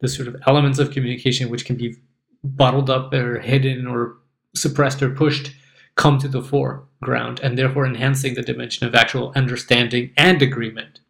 the 0.01 0.09
sort 0.09 0.29
of 0.29 0.37
elements 0.47 0.79
of 0.79 0.91
communication 0.91 1.51
which 1.51 1.65
can 1.65 1.77
be 1.77 1.95
bottled 2.43 2.89
up 2.89 3.13
or 3.13 3.39
hidden 3.39 3.87
or 3.87 4.17
suppressed 4.55 5.03
or 5.03 5.11
pushed 5.11 5.53
come 5.97 6.19
to 6.19 6.29
the 6.29 6.43
foreground 6.43 7.41
and 7.41 7.59
therefore 7.59 7.87
enhancing 7.87 8.35
the 8.35 8.43
dimension 8.43 8.87
of 8.87 8.95
actual 8.95 9.33
understanding 9.37 10.13
and 10.17 10.43
agreement. 10.43 11.01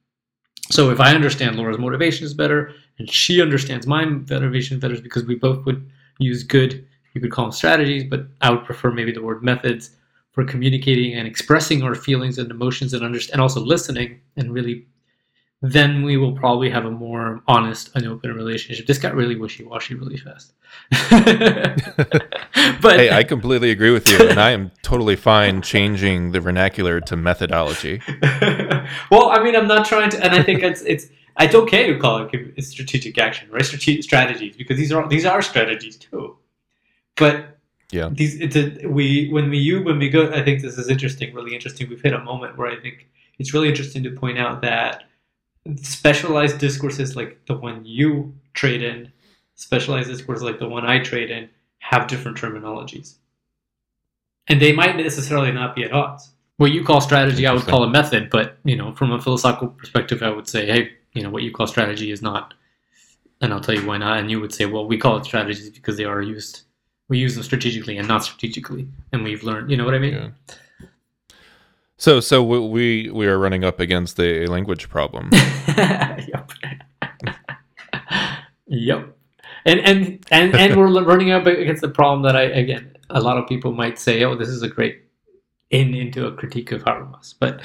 So 0.71 0.91
if 0.91 1.01
I 1.01 1.15
understand 1.15 1.57
Laura's 1.57 1.79
motivations 1.79 2.35
better 2.35 2.73
and 2.99 3.11
she 3.11 3.43
understands 3.43 3.87
my 3.87 4.05
motivations 4.05 4.81
better 4.81 5.01
because 5.01 5.25
we 5.25 5.35
both 5.35 5.65
would 5.67 5.91
use 6.19 6.45
good, 6.45 6.87
you 7.15 7.21
could 7.21 7.33
call 7.33 7.47
them 7.47 7.53
strategies, 7.53 8.05
but 8.05 8.27
I 8.41 8.51
would 8.51 8.65
prefer 8.65 8.91
maybe 8.91 9.13
the 9.13 9.23
word 9.23 9.43
methods 9.43 9.91
for 10.33 10.45
communicating 10.45 11.15
and 11.15 11.27
expressing 11.27 11.83
our 11.83 11.95
feelings 11.95 12.39
and 12.39 12.51
emotions 12.51 12.95
and 12.95 13.05
understand 13.05 13.35
and 13.35 13.43
also 13.43 13.61
listening 13.61 14.21
and 14.37 14.53
really 14.53 14.87
then 15.63 16.03
we 16.03 16.17
will 16.17 16.33
probably 16.33 16.71
have 16.71 16.87
a 16.87 16.91
more 16.91 17.43
honest 17.47 17.91
and 17.95 18.07
open 18.07 18.33
relationship. 18.33 18.87
This 18.87 18.99
got 18.99 19.15
really 19.15 19.37
wishy 19.37 19.65
washy 19.65 19.95
really 19.95 20.17
fast. 20.17 20.55
but 22.81 22.97
hey, 22.97 23.11
I 23.11 23.25
completely 23.25 23.71
agree 23.71 23.91
with 23.91 24.09
you, 24.09 24.29
and 24.29 24.41
I 24.41 24.51
am 24.51 24.71
totally 24.83 25.17
fine 25.17 25.61
changing 25.61 26.33
the 26.33 26.41
vernacular 26.41 27.01
to 27.03 27.17
methodology. 27.17 28.01
well, 29.11 29.31
I 29.31 29.43
mean, 29.43 29.55
I'm 29.55 29.69
not 29.69 29.85
trying 29.85 30.11
to, 30.11 30.25
and 30.25 30.33
I 30.35 30.43
think 30.43 30.63
it's 30.63 30.81
it's 30.83 31.09
it's 31.39 31.55
okay 31.55 31.93
to 31.93 31.99
call 31.99 32.29
it 32.33 32.65
strategic 32.65 33.19
action, 33.19 33.51
right? 33.51 33.65
Strategic 33.65 34.03
strategies, 34.03 34.57
because 34.57 34.79
these 34.79 34.93
are 34.93 35.07
these 35.09 35.27
are 35.27 35.43
strategies 35.43 35.97
too. 35.97 36.39
But 37.17 37.59
yeah, 37.91 38.09
these 38.11 38.41
it's 38.41 38.57
a, 38.57 38.87
we 38.87 39.29
when 39.31 39.51
we 39.51 39.59
you 39.59 39.83
when 39.83 39.99
we 39.99 40.09
go. 40.09 40.31
I 40.31 40.43
think 40.43 40.63
this 40.63 40.79
is 40.79 40.89
interesting, 40.89 41.35
really 41.35 41.55
interesting. 41.55 41.91
We've 41.91 42.01
hit 42.01 42.15
a 42.15 42.25
moment 42.25 42.57
where 42.57 42.69
I 42.69 42.81
think 42.81 43.09
it's 43.39 43.53
really 43.53 43.69
interesting 43.69 44.03
to 44.05 44.11
point 44.11 44.39
out 44.39 44.63
that 44.63 45.05
specialized 45.83 46.59
discourses 46.59 47.17
like 47.17 47.47
the 47.47 47.57
one 47.57 47.85
you 47.85 48.35
trade 48.55 48.83
in, 48.83 49.13
specialized 49.55 50.09
discourses 50.09 50.43
like 50.43 50.59
the 50.59 50.69
one 50.69 50.87
I 50.87 51.01
trade 51.01 51.31
in, 51.31 51.49
have 51.79 52.07
different 52.07 52.39
terminologies. 52.39 53.15
And 54.49 54.61
they 54.61 54.73
might 54.73 54.97
necessarily 54.97 55.53
not 55.53 55.75
be 55.77 55.85
at 55.85 55.93
odds. 55.93 56.31
What 56.57 56.73
you 56.73 56.85
call 56.85 57.01
strategy, 57.01 57.47
I 57.47 57.53
would 57.53 57.67
call 57.67 57.85
a 57.85 57.91
method, 57.91 58.29
but 58.31 58.59
you 58.65 58.77
know, 58.77 58.93
from 58.93 59.13
a 59.13 59.21
philosophical 59.21 59.69
perspective, 59.69 60.23
I 60.23 60.31
would 60.31 60.49
say, 60.49 60.67
hey, 60.67 60.91
you 61.15 61.23
know, 61.23 61.31
what 61.31 61.43
you 61.43 61.53
call 61.53 61.67
strategy 61.67 62.11
is 62.11 62.21
not, 62.21 62.55
and 63.41 63.53
I'll 63.53 63.61
tell 63.61 63.75
you 63.75 63.87
why 63.87 63.99
not. 63.99 64.19
And 64.19 64.31
you 64.31 64.41
would 64.41 64.53
say, 64.53 64.67
well, 64.67 64.87
we 64.87 64.99
call 64.99 65.17
it 65.17 65.25
strategies 65.25 65.71
because 65.71 65.97
they 65.97 66.05
are 66.05 66.21
used, 66.21 66.63
we 67.09 67.19
use 67.19 67.35
them 67.35 67.45
strategically 67.45 67.97
and 67.97 68.07
not 68.07 68.25
strategically, 68.25 68.89
and 69.13 69.25
we've 69.25 69.43
learned, 69.43 69.71
you 69.71 69.77
know 69.77 69.85
what 69.85 69.95
I 69.95 69.99
mean? 69.99 70.15
Yeah. 70.15 70.55
So, 72.01 72.19
so 72.21 72.43
we 72.43 73.11
we 73.11 73.27
are 73.27 73.39
running 73.39 73.63
up 73.63 73.79
against 73.79 74.19
a 74.19 74.47
language 74.47 74.89
problem. 74.89 75.29
yep. 75.69 76.51
yep. 78.67 79.19
And 79.67 79.81
and 79.81 80.27
and 80.31 80.55
and 80.57 80.77
we're 80.77 81.05
running 81.05 81.31
up 81.31 81.45
against 81.45 81.83
the 81.83 81.91
problem 81.91 82.23
that 82.23 82.35
I 82.35 82.45
again 82.45 82.97
a 83.11 83.21
lot 83.21 83.37
of 83.37 83.47
people 83.47 83.73
might 83.73 83.99
say, 83.99 84.25
oh, 84.25 84.35
this 84.35 84.49
is 84.49 84.63
a 84.63 84.69
great 84.69 85.03
in 85.69 85.95
into 85.95 86.27
a 86.27 86.33
critique 86.33 86.73
of 86.73 86.83
Habermas, 86.85 87.35
but 87.39 87.61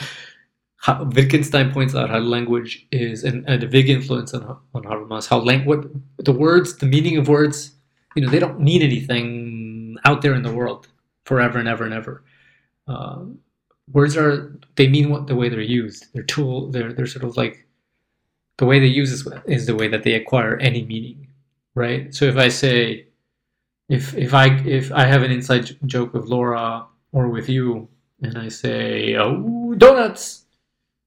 Wittgenstein 1.16 1.72
points 1.72 1.96
out 1.96 2.10
how 2.10 2.20
language 2.20 2.86
is 2.92 3.24
and, 3.24 3.48
and 3.48 3.64
a 3.64 3.68
big 3.68 3.90
influence 3.90 4.34
on 4.34 4.58
on 4.74 4.84
Habermas. 4.84 5.30
How 5.30 5.40
language, 5.40 5.88
the 6.18 6.34
words, 6.34 6.76
the 6.76 6.88
meaning 6.88 7.16
of 7.16 7.30
words, 7.30 7.72
you 8.18 8.22
know, 8.22 8.30
they 8.30 8.40
don't 8.40 8.60
mean 8.60 8.82
anything 8.82 9.96
out 10.04 10.22
there 10.22 10.34
in 10.34 10.44
the 10.44 10.54
world 10.54 10.90
forever 11.24 11.58
and 11.58 11.70
ever 11.70 11.86
and 11.86 11.94
ever. 11.94 12.26
Um, 12.88 13.40
words 13.92 14.18
are 14.18 14.58
they 14.76 14.88
mean 14.88 15.10
what 15.10 15.28
the 15.28 15.36
way 15.36 15.50
they're 15.50 15.62
used. 15.62 16.08
They're 16.14 16.24
tool. 16.24 16.72
They're 16.72 16.94
they're 16.94 17.08
sort 17.08 17.26
of 17.26 17.38
like 17.38 17.66
the 18.58 18.66
way 18.66 18.80
they 18.80 18.88
use 18.88 19.12
is, 19.12 19.28
is 19.46 19.66
the 19.66 19.76
way 19.76 19.88
that 19.88 20.04
they 20.04 20.14
acquire 20.14 20.58
any 20.58 20.84
meaning, 20.86 21.28
right? 21.76 22.14
So 22.14 22.26
if 22.26 22.38
I 22.38 22.48
say, 22.48 23.08
if 23.90 24.16
if 24.16 24.34
I 24.34 24.48
if 24.66 24.92
I 24.92 25.06
have 25.06 25.24
an 25.24 25.32
inside 25.32 25.76
joke 25.86 26.14
with 26.14 26.26
Laura 26.26 26.86
or 27.12 27.28
with 27.28 27.50
you, 27.50 27.88
and 28.22 28.38
I 28.38 28.50
say, 28.50 29.16
"Oh, 29.16 29.76
donuts," 29.76 30.46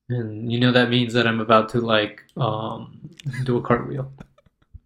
and 0.09 0.50
you 0.52 0.60
know 0.60 0.72
that 0.72 0.90
means 0.90 1.12
that 1.14 1.26
I'm 1.26 1.40
about 1.40 1.68
to 1.70 1.80
like 1.80 2.22
um, 2.36 3.00
do 3.44 3.56
a 3.56 3.62
cartwheel. 3.62 4.12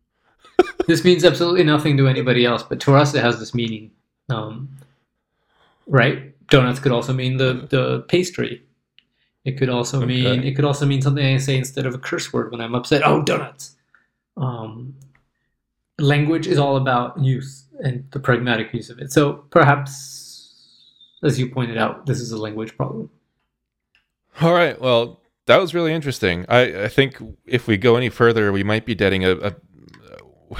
this 0.86 1.04
means 1.04 1.24
absolutely 1.24 1.64
nothing 1.64 1.96
to 1.96 2.08
anybody 2.08 2.44
else, 2.44 2.62
but 2.62 2.80
to 2.80 2.94
us 2.94 3.14
it 3.14 3.22
has 3.22 3.38
this 3.38 3.54
meaning, 3.54 3.90
um, 4.30 4.68
right? 5.86 6.31
Donuts 6.48 6.80
could 6.80 6.92
also 6.92 7.12
mean 7.12 7.36
the 7.36 7.66
the 7.70 8.00
pastry. 8.08 8.62
It 9.44 9.58
could 9.58 9.68
also 9.68 9.98
okay. 9.98 10.06
mean 10.06 10.44
it 10.44 10.54
could 10.54 10.64
also 10.64 10.86
mean 10.86 11.02
something 11.02 11.24
I 11.24 11.38
say 11.38 11.56
instead 11.56 11.86
of 11.86 11.94
a 11.94 11.98
curse 11.98 12.32
word 12.32 12.52
when 12.52 12.60
I'm 12.60 12.74
upset. 12.74 13.02
Oh, 13.04 13.22
donuts. 13.22 13.76
Um, 14.36 14.94
language 15.98 16.46
is 16.46 16.58
all 16.58 16.76
about 16.76 17.18
use 17.18 17.66
and 17.80 18.08
the 18.12 18.20
pragmatic 18.20 18.72
use 18.72 18.90
of 18.90 18.98
it. 18.98 19.12
So 19.12 19.44
perhaps, 19.50 20.78
as 21.22 21.38
you 21.38 21.50
pointed 21.50 21.76
out, 21.76 22.06
this 22.06 22.20
is 22.20 22.32
a 22.32 22.38
language 22.38 22.76
problem. 22.76 23.10
All 24.40 24.52
right. 24.54 24.80
Well, 24.80 25.20
that 25.46 25.58
was 25.58 25.74
really 25.74 25.92
interesting. 25.92 26.46
I, 26.48 26.84
I 26.84 26.88
think 26.88 27.16
if 27.46 27.66
we 27.66 27.76
go 27.76 27.96
any 27.96 28.08
further, 28.08 28.52
we 28.52 28.62
might 28.62 28.86
be 28.86 28.94
getting 28.94 29.24
a, 29.24 29.32
a 29.32 29.54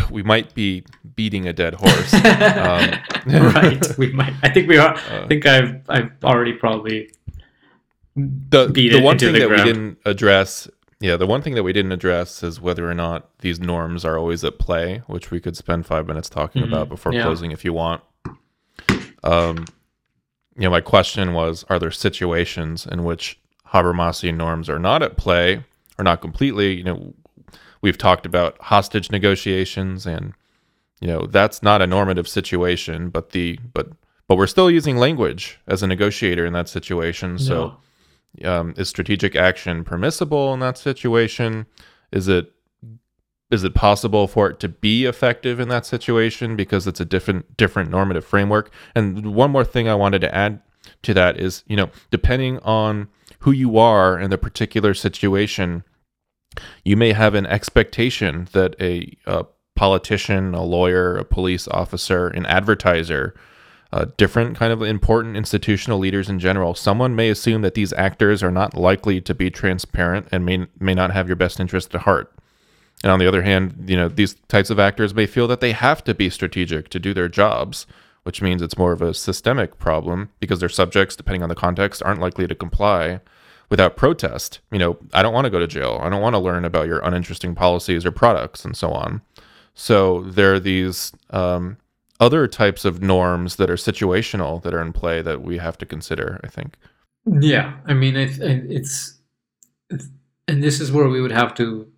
we 0.11 0.23
might 0.23 0.55
be 0.55 0.85
beating 1.15 1.47
a 1.47 1.53
dead 1.53 1.75
horse. 1.75 2.15
um, 2.15 2.23
right, 3.55 3.99
we 3.99 4.13
might. 4.13 4.35
I 4.43 4.49
think 4.49 4.69
we 4.69 4.79
are. 4.79 4.95
Uh, 4.95 5.25
I 5.25 5.27
think 5.27 5.47
I've 5.47 5.81
I've 5.89 6.13
already 6.25 6.53
probably 6.53 7.11
the 8.15 8.67
the 8.67 9.01
one 9.01 9.19
thing 9.19 9.33
the 9.33 9.41
that 9.41 9.49
ground. 9.49 9.65
we 9.65 9.73
didn't 9.73 9.99
address. 10.05 10.69
Yeah, 11.01 11.17
the 11.17 11.27
one 11.27 11.43
thing 11.43 11.57
that 11.57 11.65
we 11.65 11.73
didn't 11.73 11.91
address 11.91 12.45
is 12.45 12.61
whether 12.61 12.89
or 12.89 12.95
not 12.95 13.29
these 13.39 13.59
norms 13.59 14.05
are 14.05 14.17
always 14.17 14.45
at 14.45 14.61
play, 14.61 15.03
which 15.09 15.33
we 15.33 15.41
could 15.41 15.57
spend 15.57 15.85
five 15.85 16.07
minutes 16.07 16.29
talking 16.29 16.63
mm-hmm. 16.63 16.73
about 16.73 16.89
before 16.89 17.13
yeah. 17.13 17.25
closing 17.25 17.51
if 17.51 17.65
you 17.65 17.73
want. 17.73 18.03
Um, 19.25 19.67
you 20.55 20.63
know, 20.63 20.71
my 20.71 20.81
question 20.81 21.33
was: 21.33 21.65
Are 21.69 21.79
there 21.79 21.91
situations 21.91 22.87
in 22.87 23.05
which 23.05 23.41
Habermasian 23.69 24.37
norms 24.37 24.69
are 24.69 24.79
not 24.79 25.03
at 25.03 25.17
play, 25.17 25.65
or 25.99 26.05
not 26.05 26.21
completely? 26.21 26.75
You 26.75 26.85
know, 26.85 27.15
we've 27.83 27.99
talked 27.99 28.25
about 28.25 28.61
hostage 28.61 29.11
negotiations 29.11 30.07
and 30.07 30.33
you 31.01 31.09
know 31.09 31.27
that's 31.27 31.63
not 31.63 31.83
a 31.83 31.87
normative 31.87 32.29
situation 32.29 33.11
but 33.11 33.31
the 33.31 33.59
but 33.75 33.89
but 34.33 34.37
we're 34.37 34.47
still 34.47 34.71
using 34.71 34.97
language 34.97 35.61
as 35.67 35.83
a 35.83 35.87
negotiator 35.87 36.47
in 36.47 36.55
that 36.55 36.67
situation. 36.67 37.39
So 37.39 37.77
um, 38.45 38.73
is 38.79 38.89
strategic 38.89 39.37
action 39.37 39.85
permissible 39.85 40.55
in 40.55 40.61
that 40.61 40.79
situation? 40.79 41.67
Is 42.13 42.29
it 42.29 42.51
is 43.51 43.63
it 43.63 43.75
possible 43.75 44.27
for 44.27 44.49
it 44.49 44.59
to 44.61 44.71
be 44.71 45.05
effective 45.05 45.61
in 45.61 45.69
that 45.69 45.85
situation 45.85 46.57
because 46.57 46.87
it's 46.87 46.99
a 46.99 47.05
different 47.05 47.59
different 47.59 47.91
normative 47.91 48.25
framework? 48.25 48.73
And 48.95 49.35
one 49.35 49.51
more 49.51 49.65
thing 49.65 49.87
i 49.87 49.95
wanted 49.95 50.23
to 50.23 50.35
add 50.35 50.63
to 51.03 51.13
that 51.13 51.39
is 51.39 51.63
you 51.67 51.77
know 51.77 51.91
depending 52.11 52.59
on 52.61 53.09
who 53.41 53.51
you 53.51 53.77
are 53.77 54.19
in 54.19 54.31
the 54.31 54.39
particular 54.39 54.95
situation 54.95 55.85
you 56.85 56.97
may 56.97 57.13
have 57.13 57.35
an 57.35 57.47
expectation 57.47 58.49
that 58.53 58.75
a, 58.81 59.17
a 59.27 59.45
politician, 59.75 60.55
a 60.55 60.63
lawyer, 60.63 61.17
a 61.17 61.25
police 61.25 61.67
officer, 61.69 62.29
an 62.29 62.47
advertiser, 62.47 63.35
uh, 63.93 64.07
different 64.17 64.57
kind 64.57 64.73
of 64.73 64.83
important 64.83 65.37
institutional 65.37 65.99
leaders 65.99 66.29
in 66.29 66.39
general, 66.39 66.75
someone 66.75 67.15
may 67.15 67.29
assume 67.29 67.63
that 67.63 67.75
these 67.75 67.93
actors 67.93 68.43
are 68.43 68.51
not 68.51 68.77
likely 68.77 69.21
to 69.21 69.35
be 69.35 69.51
transparent 69.51 70.27
and 70.33 70.47
may 70.47 70.67
may 70.79 70.95
not 70.95 71.13
have 71.13 71.27
your 71.27 71.37
best 71.37 71.61
interest 71.61 71.95
at 71.95 72.03
heart. 72.03 72.33
And 73.03 73.11
on 73.11 73.19
the 73.19 73.27
other 73.27 73.43
hand, 73.43 73.85
you 73.87 73.97
know 73.97 74.09
these 74.09 74.35
types 74.49 74.71
of 74.71 74.79
actors 74.79 75.15
may 75.15 75.27
feel 75.27 75.47
that 75.49 75.61
they 75.61 75.73
have 75.73 76.03
to 76.05 76.15
be 76.15 76.31
strategic 76.31 76.89
to 76.89 76.99
do 76.99 77.13
their 77.13 77.29
jobs, 77.29 77.87
which 78.23 78.41
means 78.41 78.63
it's 78.63 78.79
more 78.79 78.93
of 78.93 79.03
a 79.03 79.13
systemic 79.13 79.79
problem 79.79 80.31
because 80.41 80.61
their 80.61 80.69
subjects, 80.69 81.17
depending 81.17 81.43
on 81.43 81.51
the 81.51 81.55
context, 81.55 82.03
aren't 82.03 82.21
likely 82.21 82.47
to 82.47 82.55
comply 82.55 83.21
without 83.73 83.97
protest. 83.97 84.61
You 84.71 84.79
know, 84.79 84.99
I 85.15 85.23
don't 85.23 85.33
want 85.33 85.47
to 85.47 85.51
go 85.51 85.59
to 85.59 85.67
jail. 85.67 85.99
I 86.03 86.11
don't 86.11 86.21
want 86.21 86.35
to 86.35 86.39
learn 86.39 86.67
about 86.67 86.87
your 86.87 86.99
uninteresting 86.99 87.55
policies 87.55 88.05
or 88.05 88.11
products 88.13 88.67
and 88.67 88.77
so 88.77 88.91
on. 88.91 89.23
So 89.73 90.25
there 90.25 90.53
are 90.53 90.61
these 90.61 91.11
um, 91.31 91.79
other 92.21 92.47
types 92.47 92.85
of 92.85 93.01
norms 93.01 93.57
that 93.57 93.71
are 93.71 93.77
situational 93.77 94.63
that 94.63 94.75
are 94.75 94.83
in 94.83 94.93
play 94.93 95.23
that 95.23 95.41
we 95.41 95.57
have 95.57 95.79
to 95.79 95.87
consider. 95.87 96.39
I 96.45 96.49
think. 96.49 96.75
Yeah, 97.25 97.79
I 97.87 97.95
mean, 97.95 98.15
it's, 98.15 98.37
it's, 98.39 99.15
it's 99.89 100.07
and 100.47 100.63
this 100.63 100.79
is 100.79 100.93
where 100.93 101.09
we 101.09 101.23
would 101.23 101.33
have 101.33 101.55
to. 101.55 101.91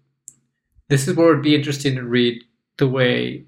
This 0.89 1.09
is 1.09 1.17
where 1.17 1.31
it'd 1.31 1.43
be 1.43 1.57
interesting 1.57 1.97
to 1.97 2.05
read 2.05 2.41
the 2.77 2.87
way 2.87 3.47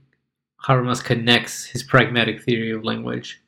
Habermas 0.65 1.05
connects 1.05 1.67
his 1.67 1.85
pragmatic 1.85 2.43
theory 2.43 2.73
of 2.73 2.83
language 2.83 3.41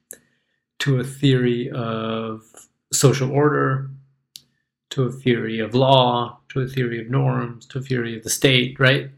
to 0.79 1.01
a 1.01 1.05
theory 1.05 1.69
of 1.71 2.45
social 2.93 3.33
order 3.33 3.91
to 4.99 5.05
a 5.05 5.13
theory 5.13 5.61
of 5.61 5.77
law, 5.77 6.41
to 6.49 6.61
a 6.61 6.67
theory 6.67 7.01
of 7.01 7.09
norms, 7.09 7.65
to 7.67 7.79
a 7.79 7.83
theory 7.83 8.17
of 8.17 8.25
the 8.25 8.31
state, 8.31 8.81
right? 8.81 9.09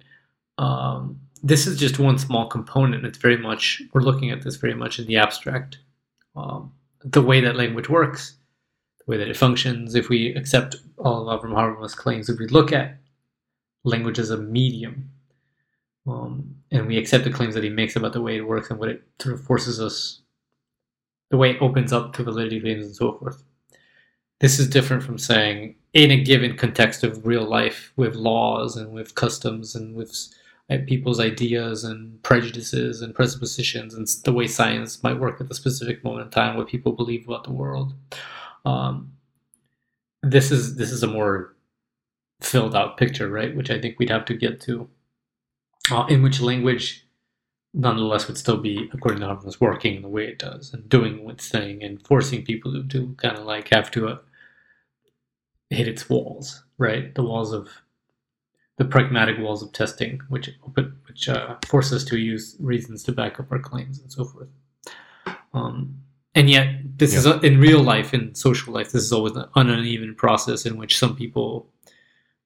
Um, 0.58 1.18
this 1.42 1.66
is 1.66 1.78
just 1.78 1.98
one 1.98 2.18
small 2.18 2.46
component. 2.48 3.06
It's 3.06 3.16
very 3.16 3.38
much, 3.38 3.80
we're 3.94 4.02
looking 4.02 4.30
at 4.30 4.42
this 4.42 4.56
very 4.56 4.74
much 4.74 4.98
in 4.98 5.06
the 5.06 5.16
abstract. 5.16 5.78
Um, 6.36 6.70
the 7.02 7.22
way 7.22 7.40
that 7.40 7.56
language 7.56 7.88
works, 7.88 8.34
the 8.98 9.10
way 9.10 9.16
that 9.16 9.28
it 9.28 9.38
functions, 9.38 9.94
if 9.94 10.10
we 10.10 10.34
accept 10.34 10.76
all 10.98 11.30
of 11.30 11.40
Avram 11.40 11.54
Habermas' 11.54 11.96
claims, 11.96 12.28
if 12.28 12.38
we 12.38 12.46
look 12.48 12.72
at 12.72 12.98
language 13.82 14.18
as 14.18 14.28
a 14.28 14.36
medium, 14.36 15.08
um, 16.06 16.56
and 16.70 16.88
we 16.88 16.98
accept 16.98 17.24
the 17.24 17.30
claims 17.30 17.54
that 17.54 17.64
he 17.64 17.70
makes 17.70 17.96
about 17.96 18.12
the 18.12 18.20
way 18.20 18.36
it 18.36 18.46
works 18.46 18.68
and 18.68 18.78
what 18.78 18.90
it 18.90 19.02
sort 19.18 19.34
of 19.34 19.42
forces 19.44 19.80
us, 19.80 20.20
the 21.30 21.38
way 21.38 21.52
it 21.52 21.62
opens 21.62 21.90
up 21.90 22.12
to 22.12 22.22
validity 22.22 22.60
claims 22.60 22.84
and 22.84 22.94
so 22.94 23.16
forth 23.18 23.42
this 24.40 24.58
is 24.58 24.68
different 24.68 25.02
from 25.02 25.18
saying 25.18 25.74
in 25.92 26.10
a 26.10 26.22
given 26.22 26.56
context 26.56 27.04
of 27.04 27.26
real 27.26 27.44
life 27.44 27.92
with 27.96 28.14
laws 28.14 28.76
and 28.76 28.92
with 28.92 29.14
customs 29.14 29.74
and 29.74 29.94
with 29.94 30.28
uh, 30.70 30.78
people's 30.86 31.20
ideas 31.20 31.84
and 31.84 32.22
prejudices 32.22 33.02
and 33.02 33.14
presuppositions 33.14 33.94
and 33.94 34.06
the 34.24 34.32
way 34.32 34.46
science 34.46 35.02
might 35.02 35.18
work 35.18 35.40
at 35.40 35.48
the 35.48 35.54
specific 35.54 36.04
moment 36.04 36.26
in 36.26 36.30
time 36.30 36.56
what 36.56 36.68
people 36.68 36.92
believe 36.92 37.26
about 37.26 37.44
the 37.44 37.52
world 37.52 37.94
um, 38.64 39.12
this 40.22 40.50
is 40.50 40.76
this 40.76 40.92
is 40.92 41.02
a 41.02 41.06
more 41.06 41.54
filled 42.40 42.74
out 42.74 42.96
picture, 42.96 43.28
right? 43.28 43.54
Which 43.54 43.70
I 43.70 43.80
think 43.80 43.98
we'd 43.98 44.10
have 44.10 44.24
to 44.26 44.34
get 44.34 44.60
to. 44.62 44.88
Uh, 45.90 46.06
in 46.08 46.22
which 46.22 46.40
language, 46.40 47.06
nonetheless, 47.74 48.28
would 48.28 48.38
still 48.38 48.58
be, 48.58 48.88
according 48.92 49.20
to 49.20 49.26
how 49.26 49.36
Habermas, 49.36 49.60
working 49.60 50.02
the 50.02 50.08
way 50.08 50.26
it 50.26 50.38
does 50.38 50.72
and 50.72 50.88
doing 50.88 51.28
its 51.28 51.48
thing 51.48 51.82
and 51.82 52.04
forcing 52.06 52.44
people 52.44 52.72
to, 52.72 52.86
to 52.88 53.14
kind 53.16 53.36
of 53.36 53.44
like 53.44 53.68
have 53.72 53.90
to 53.92 54.08
uh, 54.08 54.18
hit 55.70 55.88
its 55.88 56.08
walls, 56.10 56.64
right? 56.78 57.14
The 57.14 57.22
walls 57.22 57.52
of 57.52 57.68
the 58.76 58.84
pragmatic 58.84 59.38
walls 59.38 59.62
of 59.62 59.72
testing, 59.72 60.20
which 60.28 60.50
which 61.06 61.28
uh, 61.28 61.56
force 61.66 61.92
us 61.92 62.04
to 62.04 62.18
use 62.18 62.56
reasons 62.60 63.02
to 63.04 63.12
back 63.12 63.38
up 63.38 63.52
our 63.52 63.58
claims 63.58 64.00
and 64.00 64.10
so 64.10 64.24
forth. 64.24 64.48
Um, 65.52 65.98
and 66.34 66.48
yet, 66.48 66.68
this 66.96 67.12
yeah. 67.12 67.18
is 67.18 67.26
a, 67.26 67.40
in 67.40 67.60
real 67.60 67.82
life, 67.82 68.14
in 68.14 68.34
social 68.34 68.72
life, 68.72 68.92
this 68.92 69.02
is 69.02 69.12
always 69.12 69.34
an 69.34 69.46
uneven 69.54 70.14
process 70.14 70.64
in 70.64 70.76
which 70.76 70.96
some 70.96 71.16
people, 71.16 71.68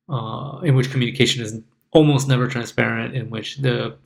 uh, 0.09 0.61
in 0.65 0.75
which 0.75 0.91
communication 0.91 1.43
is 1.43 1.61
almost 1.93 2.27
never 2.27 2.49
transparent, 2.49 3.15
in 3.15 3.31
which 3.31 3.59
the 3.59 3.97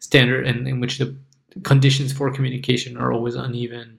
standard 0.00 0.46
and 0.46 0.66
in 0.68 0.80
which 0.80 0.98
the 0.98 1.16
conditions 1.62 2.12
for 2.12 2.32
communication 2.32 2.96
are 2.96 3.12
always 3.12 3.34
uneven, 3.34 3.98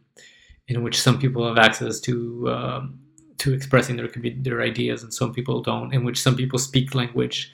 in 0.68 0.84
which 0.84 1.02
some 1.02 1.18
people 1.18 1.48
have 1.48 1.58
access 1.58 2.00
to 2.02 2.50
um, 2.52 3.00
to 3.44 3.54
expressing 3.54 3.98
their 3.98 4.10
their 4.48 4.62
ideas 4.62 5.04
and 5.04 5.14
some 5.14 5.34
people 5.34 5.62
don't, 5.62 5.94
in 5.94 6.04
which 6.04 6.22
some 6.22 6.36
people 6.36 6.60
speak 6.60 6.96
language 6.96 7.52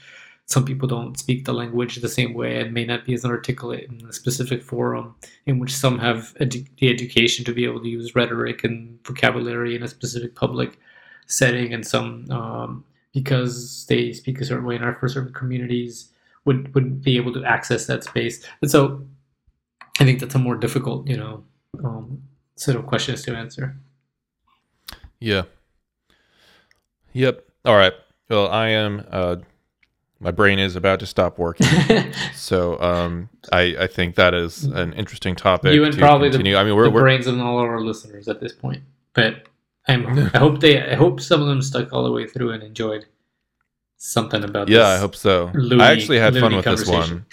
some 0.49 0.65
people 0.65 0.87
don't 0.87 1.19
speak 1.19 1.45
the 1.45 1.53
language 1.53 1.97
the 1.97 2.09
same 2.09 2.33
way 2.33 2.59
and 2.59 2.73
may 2.73 2.83
not 2.83 3.05
be 3.05 3.13
as 3.13 3.23
articulate 3.23 3.87
in 3.87 4.03
a 4.09 4.11
specific 4.11 4.63
forum 4.63 5.13
in 5.45 5.59
which 5.59 5.71
some 5.71 5.99
have 5.99 6.33
edu- 6.41 6.67
the 6.79 6.89
education 6.89 7.45
to 7.45 7.53
be 7.53 7.65
able 7.65 7.79
to 7.79 7.87
use 7.87 8.15
rhetoric 8.15 8.63
and 8.63 8.97
vocabulary 9.05 9.75
in 9.75 9.83
a 9.83 9.87
specific 9.87 10.33
public 10.33 10.79
setting 11.27 11.71
and 11.71 11.85
some 11.85 12.25
um, 12.31 12.83
because 13.13 13.85
they 13.89 14.11
speak 14.11 14.41
a 14.41 14.45
certain 14.45 14.65
way 14.65 14.75
in 14.75 14.81
our 14.81 14.95
for 14.95 15.07
certain 15.07 15.33
communities 15.33 16.11
would 16.45 16.73
would 16.73 16.99
be 17.03 17.15
able 17.15 17.31
to 17.31 17.43
access 17.43 17.85
that 17.85 18.03
space. 18.03 18.43
And 18.61 18.71
so 18.71 19.05
i 19.99 20.03
think 20.05 20.19
that's 20.19 20.35
a 20.35 20.39
more 20.39 20.55
difficult 20.55 21.07
you 21.07 21.17
know 21.17 21.43
um, 21.83 22.23
set 22.55 22.75
of 22.75 22.87
questions 22.87 23.21
to 23.21 23.35
answer. 23.35 23.77
Yeah 25.19 25.43
yep 27.13 27.45
all 27.65 27.75
right 27.75 27.93
well 28.29 28.49
i 28.49 28.67
am 28.67 29.05
uh 29.11 29.35
my 30.19 30.31
brain 30.31 30.59
is 30.59 30.75
about 30.75 30.99
to 30.99 31.05
stop 31.05 31.37
working. 31.37 31.67
so 32.35 32.79
um, 32.81 33.29
I, 33.53 33.75
I 33.79 33.87
think 33.87 34.15
that 34.15 34.33
is 34.33 34.65
an 34.65 34.93
interesting 34.93 35.35
topic. 35.35 35.73
You 35.73 35.85
and 35.85 35.97
probably 35.97 36.29
continue. 36.29 36.53
the, 36.53 36.59
I 36.59 36.63
mean, 36.65 36.75
we're, 36.75 36.83
the 36.83 36.89
we're, 36.89 37.01
brains 37.01 37.25
of 37.25 37.39
all 37.39 37.59
of 37.59 37.65
our 37.65 37.79
listeners 37.79 38.27
at 38.27 38.41
this 38.41 38.51
point. 38.51 38.83
But 39.13 39.47
I'm, 39.87 40.29
I 40.33 40.37
hope 40.37 40.59
they, 40.59 40.81
I 40.81 40.95
hope 40.95 41.21
some 41.21 41.41
of 41.41 41.47
them 41.47 41.61
stuck 41.61 41.93
all 41.93 42.03
the 42.03 42.11
way 42.11 42.27
through 42.27 42.51
and 42.51 42.61
enjoyed 42.63 43.05
something 43.97 44.43
about. 44.43 44.67
Yeah, 44.67 44.87
I 44.87 44.97
hope 44.97 45.15
so. 45.15 45.51
Loony, 45.53 45.81
I 45.81 45.91
actually 45.91 46.19
had 46.19 46.35
fun 46.35 46.53
with 46.53 46.65
this 46.65 46.87
one. 46.87 47.25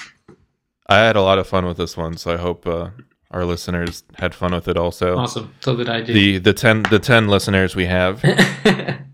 I 0.88 0.98
had 0.98 1.16
a 1.16 1.22
lot 1.22 1.38
of 1.38 1.48
fun 1.48 1.66
with 1.66 1.76
this 1.76 1.96
one, 1.96 2.16
so 2.16 2.32
I 2.32 2.36
hope 2.36 2.68
uh, 2.68 2.90
our 3.32 3.44
listeners 3.44 4.04
had 4.14 4.32
fun 4.32 4.52
with 4.52 4.68
it 4.68 4.76
also. 4.76 5.18
Awesome. 5.18 5.52
So 5.60 5.74
did 5.74 5.88
I. 5.88 6.02
Do. 6.02 6.12
The 6.12 6.38
the 6.38 6.52
ten 6.52 6.84
the 6.84 7.00
ten 7.00 7.26
listeners 7.26 7.74
we 7.74 7.86
have. 7.86 8.22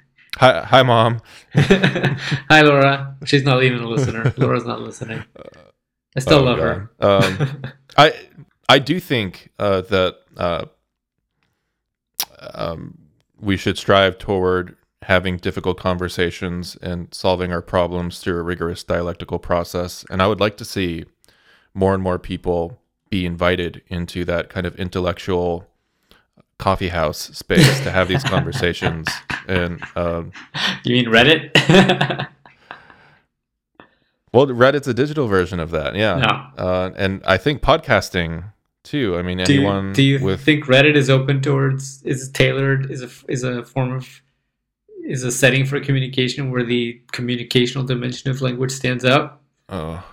Hi, 0.43 0.61
hi, 0.65 0.83
mom. 0.83 1.21
hi, 1.55 2.63
Laura. 2.63 3.17
She's 3.25 3.45
not 3.45 3.63
even 3.63 3.79
a 3.79 3.89
listener. 3.89 4.35
Laura's 4.37 4.65
not 4.67 4.81
listening. 4.81 5.23
I 6.17 6.19
still 6.19 6.41
oh, 6.41 6.43
love 6.43 6.59
God. 6.59 6.65
her. 6.65 6.91
um, 6.99 7.63
I 7.97 8.13
I 8.69 8.81
do 8.81 8.99
think 8.99 9.53
uh, 9.61 9.83
that 9.83 10.17
uh, 10.37 10.65
um, 12.55 12.99
we 13.39 13.57
should 13.57 13.79
strive 13.79 14.19
toward 14.19 14.75
having 15.03 15.37
difficult 15.37 15.79
conversations 15.79 16.75
and 16.83 17.15
solving 17.15 17.53
our 17.53 17.63
problems 17.63 18.19
through 18.19 18.41
a 18.41 18.43
rigorous 18.43 18.83
dialectical 18.83 19.39
process. 19.39 20.05
And 20.11 20.21
I 20.21 20.27
would 20.27 20.41
like 20.41 20.57
to 20.57 20.65
see 20.65 21.05
more 21.73 21.95
and 21.95 22.03
more 22.03 22.19
people 22.19 22.81
be 23.11 23.25
invited 23.27 23.81
into 23.87 24.25
that 24.25 24.49
kind 24.49 24.67
of 24.67 24.75
intellectual 24.75 25.69
coffee 26.63 26.89
house 26.89 27.19
space 27.37 27.81
to 27.81 27.91
have 27.91 28.07
these 28.07 28.23
conversations. 28.25 29.09
And 29.49 29.83
um, 29.97 30.31
you 30.85 30.95
mean 30.95 31.07
Reddit? 31.07 31.51
well, 34.33 34.47
Reddit's 34.47 34.87
a 34.87 34.95
digital 34.95 35.27
version 35.27 35.59
of 35.59 35.73
that, 35.73 35.97
yeah. 35.97 36.19
yeah. 36.19 36.65
Uh, 36.65 36.93
and 36.95 37.23
I 37.25 37.39
think 37.39 37.61
podcasting 37.61 38.45
too. 38.85 39.17
I 39.17 39.23
mean, 39.23 39.39
do 39.39 39.53
anyone. 39.53 39.89
You, 39.89 39.95
do 39.95 40.03
you 40.03 40.25
with... 40.25 40.41
think 40.41 40.67
Reddit 40.67 40.95
is 40.95 41.11
open 41.11 41.41
towards 41.43 42.05
is 42.05 42.31
tailored 42.31 42.89
is 42.89 43.03
a 43.03 43.11
is 43.29 43.43
a 43.43 43.65
form 43.65 43.91
of 43.91 44.23
is 45.05 45.25
a 45.25 45.33
setting 45.33 45.65
for 45.67 45.81
communication 45.81 46.53
where 46.53 46.63
the 46.63 47.03
communicational 47.13 47.85
dimension 47.85 48.31
of 48.31 48.41
language 48.43 48.71
stands 48.71 49.05
out? 49.05 49.41
Oh, 49.69 50.05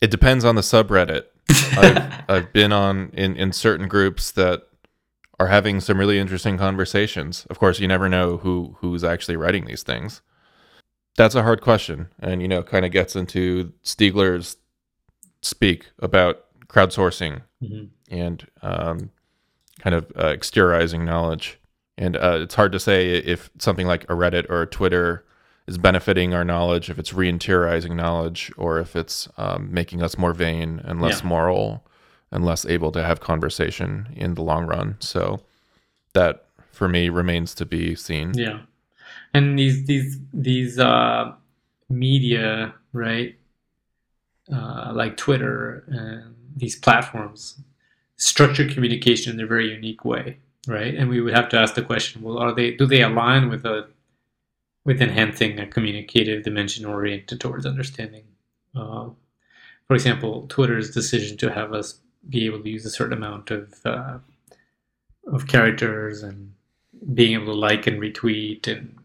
it 0.00 0.10
depends 0.10 0.44
on 0.44 0.56
the 0.56 0.62
subreddit. 0.62 1.26
I've, 1.78 2.24
I've 2.28 2.52
been 2.52 2.72
on 2.72 3.10
in 3.12 3.36
in 3.36 3.52
certain 3.52 3.86
groups 3.86 4.32
that 4.32 4.64
are 5.38 5.48
having 5.48 5.80
some 5.80 5.98
really 5.98 6.18
interesting 6.18 6.56
conversations. 6.56 7.46
Of 7.50 7.58
course, 7.58 7.80
you 7.80 7.88
never 7.88 8.08
know 8.08 8.38
who 8.38 8.76
who's 8.80 9.04
actually 9.04 9.36
writing 9.36 9.64
these 9.64 9.82
things. 9.82 10.22
That's 11.16 11.34
a 11.34 11.42
hard 11.42 11.60
question, 11.60 12.08
and 12.18 12.42
you 12.42 12.48
know, 12.48 12.62
kind 12.62 12.84
of 12.84 12.92
gets 12.92 13.16
into 13.16 13.72
Stiegler's 13.82 14.56
speak 15.42 15.90
about 15.98 16.44
crowdsourcing 16.68 17.42
mm-hmm. 17.62 17.84
and 18.10 18.46
um, 18.62 19.10
kind 19.80 19.94
of 19.94 20.10
uh, 20.16 20.32
exteriorizing 20.32 21.04
knowledge. 21.04 21.58
And 21.96 22.16
uh, 22.16 22.38
it's 22.42 22.54
hard 22.54 22.72
to 22.72 22.80
say 22.80 23.10
if 23.10 23.50
something 23.58 23.86
like 23.86 24.04
a 24.04 24.14
Reddit 24.14 24.50
or 24.50 24.62
a 24.62 24.66
Twitter 24.66 25.24
is 25.66 25.78
benefiting 25.78 26.34
our 26.34 26.44
knowledge, 26.44 26.90
if 26.90 26.98
it's 26.98 27.12
re-interiorizing 27.12 27.94
knowledge, 27.94 28.50
or 28.56 28.80
if 28.80 28.96
it's 28.96 29.28
um, 29.36 29.72
making 29.72 30.02
us 30.02 30.18
more 30.18 30.32
vain 30.32 30.80
and 30.84 31.00
less 31.00 31.20
yeah. 31.20 31.28
moral 31.28 31.86
and 32.34 32.44
less 32.44 32.66
able 32.66 32.90
to 32.92 33.02
have 33.02 33.20
conversation 33.20 34.08
in 34.16 34.34
the 34.34 34.42
long 34.42 34.66
run. 34.66 34.96
So 34.98 35.40
that 36.12 36.46
for 36.72 36.88
me 36.88 37.08
remains 37.08 37.54
to 37.54 37.64
be 37.64 37.94
seen. 37.94 38.34
Yeah. 38.34 38.60
And 39.32 39.58
these 39.58 39.86
these 39.86 40.18
these 40.32 40.78
uh, 40.78 41.32
media, 41.88 42.74
right? 42.92 43.36
Uh, 44.52 44.92
like 44.92 45.16
Twitter 45.16 45.84
and 45.86 46.34
these 46.56 46.76
platforms 46.76 47.60
structure 48.16 48.68
communication 48.68 49.34
in 49.34 49.40
a 49.40 49.46
very 49.46 49.72
unique 49.72 50.04
way, 50.04 50.38
right? 50.68 50.94
And 50.94 51.08
we 51.08 51.20
would 51.20 51.34
have 51.34 51.48
to 51.50 51.58
ask 51.58 51.74
the 51.74 51.82
question: 51.82 52.22
Well, 52.22 52.38
are 52.38 52.52
they 52.52 52.72
do 52.72 52.86
they 52.86 53.02
align 53.02 53.48
with 53.48 53.64
a 53.64 53.88
with 54.84 55.00
enhancing 55.00 55.58
a 55.58 55.66
communicative 55.66 56.42
dimension 56.42 56.84
oriented 56.84 57.40
towards 57.40 57.64
understanding? 57.64 58.24
Uh, 58.74 59.10
for 59.86 59.94
example, 59.94 60.46
Twitter's 60.48 60.90
decision 60.90 61.36
to 61.38 61.52
have 61.52 61.72
us 61.72 62.00
be 62.28 62.46
able 62.46 62.62
to 62.62 62.68
use 62.68 62.84
a 62.84 62.90
certain 62.90 63.16
amount 63.16 63.50
of 63.50 63.74
uh, 63.84 64.18
of 65.26 65.46
characters 65.46 66.22
and 66.22 66.54
being 67.12 67.34
able 67.34 67.46
to 67.46 67.58
like 67.58 67.86
and 67.86 68.00
retweet 68.00 68.66
and 68.66 68.96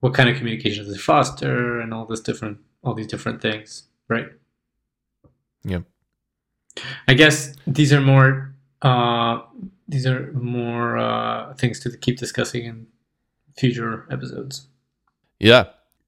what 0.00 0.14
kind 0.14 0.28
of 0.28 0.36
communication 0.36 0.84
does 0.84 0.94
it 0.94 1.00
foster 1.00 1.80
and 1.80 1.92
all 1.92 2.06
this 2.06 2.20
different 2.20 2.58
all 2.82 2.94
these 2.94 3.06
different 3.06 3.40
things 3.40 3.84
right? 4.08 4.28
Yeah. 5.64 5.80
I 7.06 7.14
guess 7.14 7.54
these 7.66 7.92
are 7.92 8.00
more 8.00 8.54
uh, 8.82 9.40
these 9.88 10.06
are 10.06 10.32
more 10.32 10.98
uh, 10.98 11.54
things 11.54 11.80
to 11.80 11.96
keep 11.96 12.18
discussing 12.18 12.64
in 12.64 12.86
future 13.56 14.06
episodes. 14.10 14.68
Yeah 15.38 15.64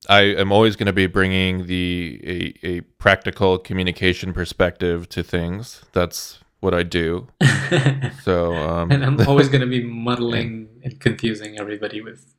I 0.08 0.22
am 0.22 0.50
always 0.50 0.76
going 0.76 0.86
to 0.86 0.92
be 0.92 1.06
bringing 1.06 1.66
the 1.66 2.20
a, 2.62 2.66
a 2.66 2.80
practical 2.98 3.58
communication 3.58 4.32
perspective 4.32 5.08
to 5.10 5.22
things. 5.22 5.82
That's 5.92 6.38
what 6.60 6.74
I 6.74 6.82
do. 6.82 7.28
so, 8.22 8.54
um, 8.54 8.90
and 8.90 9.04
I'm 9.04 9.20
always 9.28 9.48
going 9.48 9.60
to 9.60 9.66
be 9.66 9.82
muddling 9.84 10.68
and 10.82 10.98
confusing 11.00 11.58
everybody 11.58 12.00
with 12.00 12.34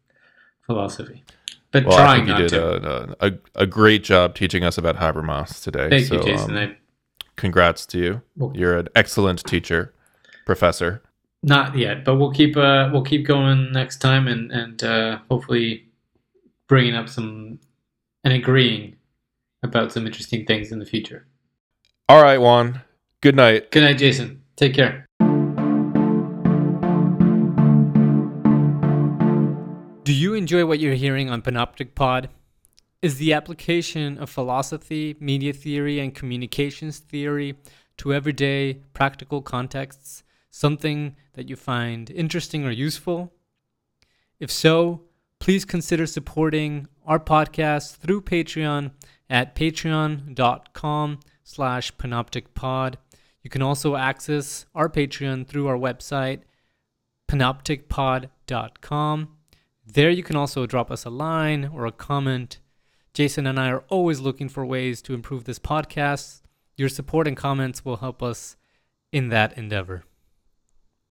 philosophy, 0.65 1.23
but 1.71 1.85
well, 1.85 1.97
trying 1.97 2.29
I 2.31 2.37
think 2.37 2.51
you 2.51 2.59
did 2.59 2.85
a, 2.85 3.15
a, 3.19 3.31
a, 3.55 3.65
great 3.67 4.03
job 4.03 4.35
teaching 4.35 4.63
us 4.63 4.77
about 4.77 4.97
Habermas 4.97 5.61
today. 5.61 5.89
Thank 5.89 6.05
so, 6.05 6.15
you, 6.15 6.23
Jason. 6.23 6.57
Um, 6.57 6.75
congrats 7.35 7.85
to 7.87 7.97
you. 7.99 8.21
Well, 8.35 8.53
You're 8.55 8.77
an 8.77 8.87
excellent 8.95 9.43
teacher, 9.45 9.93
professor. 10.45 11.03
Not 11.43 11.75
yet, 11.75 12.05
but 12.05 12.15
we'll 12.17 12.31
keep 12.31 12.55
uh, 12.57 12.89
we'll 12.91 13.03
keep 13.03 13.25
going 13.25 13.71
next 13.71 13.97
time, 13.97 14.27
and 14.27 14.51
and 14.51 14.83
uh, 14.83 15.19
hopefully 15.29 15.90
bringing 16.71 16.95
up 16.95 17.09
some 17.09 17.59
and 18.23 18.33
agreeing 18.33 18.95
about 19.61 19.91
some 19.91 20.07
interesting 20.07 20.45
things 20.45 20.71
in 20.71 20.79
the 20.79 20.85
future. 20.85 21.27
All 22.07 22.23
right, 22.23 22.37
Juan. 22.37 22.79
Good 23.19 23.35
night. 23.35 23.71
Good 23.71 23.83
night, 23.83 23.97
Jason. 23.97 24.41
Take 24.55 24.73
care. 24.73 25.05
Do 30.05 30.13
you 30.13 30.33
enjoy 30.33 30.65
what 30.65 30.79
you're 30.79 30.93
hearing 30.93 31.29
on 31.29 31.41
Panoptic 31.41 31.93
Pod? 31.93 32.29
Is 33.01 33.17
the 33.17 33.33
application 33.33 34.17
of 34.17 34.29
philosophy, 34.29 35.17
media 35.19 35.51
theory, 35.51 35.99
and 35.99 36.15
communications 36.15 36.99
theory 36.99 37.57
to 37.97 38.13
everyday 38.13 38.75
practical 38.93 39.41
contexts 39.41 40.23
something 40.51 41.17
that 41.33 41.49
you 41.49 41.57
find 41.57 42.09
interesting 42.09 42.65
or 42.65 42.71
useful? 42.71 43.33
If 44.39 44.49
so, 44.49 45.01
please 45.41 45.65
consider 45.65 46.05
supporting 46.05 46.87
our 47.03 47.19
podcast 47.19 47.97
through 47.97 48.21
Patreon 48.21 48.91
at 49.27 49.55
patreon.com 49.55 51.19
slash 51.43 51.91
panopticpod. 51.97 52.93
You 53.41 53.49
can 53.49 53.63
also 53.63 53.95
access 53.95 54.67
our 54.75 54.87
Patreon 54.87 55.47
through 55.47 55.67
our 55.67 55.77
website, 55.77 56.41
panopticpod.com. 57.27 59.29
There 59.83 60.11
you 60.11 60.21
can 60.21 60.35
also 60.35 60.67
drop 60.67 60.91
us 60.91 61.05
a 61.05 61.09
line 61.09 61.71
or 61.73 61.87
a 61.87 61.91
comment. 61.91 62.59
Jason 63.15 63.47
and 63.47 63.59
I 63.59 63.71
are 63.71 63.83
always 63.89 64.19
looking 64.19 64.47
for 64.47 64.63
ways 64.63 65.01
to 65.01 65.15
improve 65.15 65.45
this 65.45 65.57
podcast. 65.57 66.43
Your 66.77 66.87
support 66.87 67.27
and 67.27 67.35
comments 67.35 67.83
will 67.83 67.97
help 67.97 68.21
us 68.21 68.57
in 69.11 69.29
that 69.29 69.57
endeavor. 69.57 70.03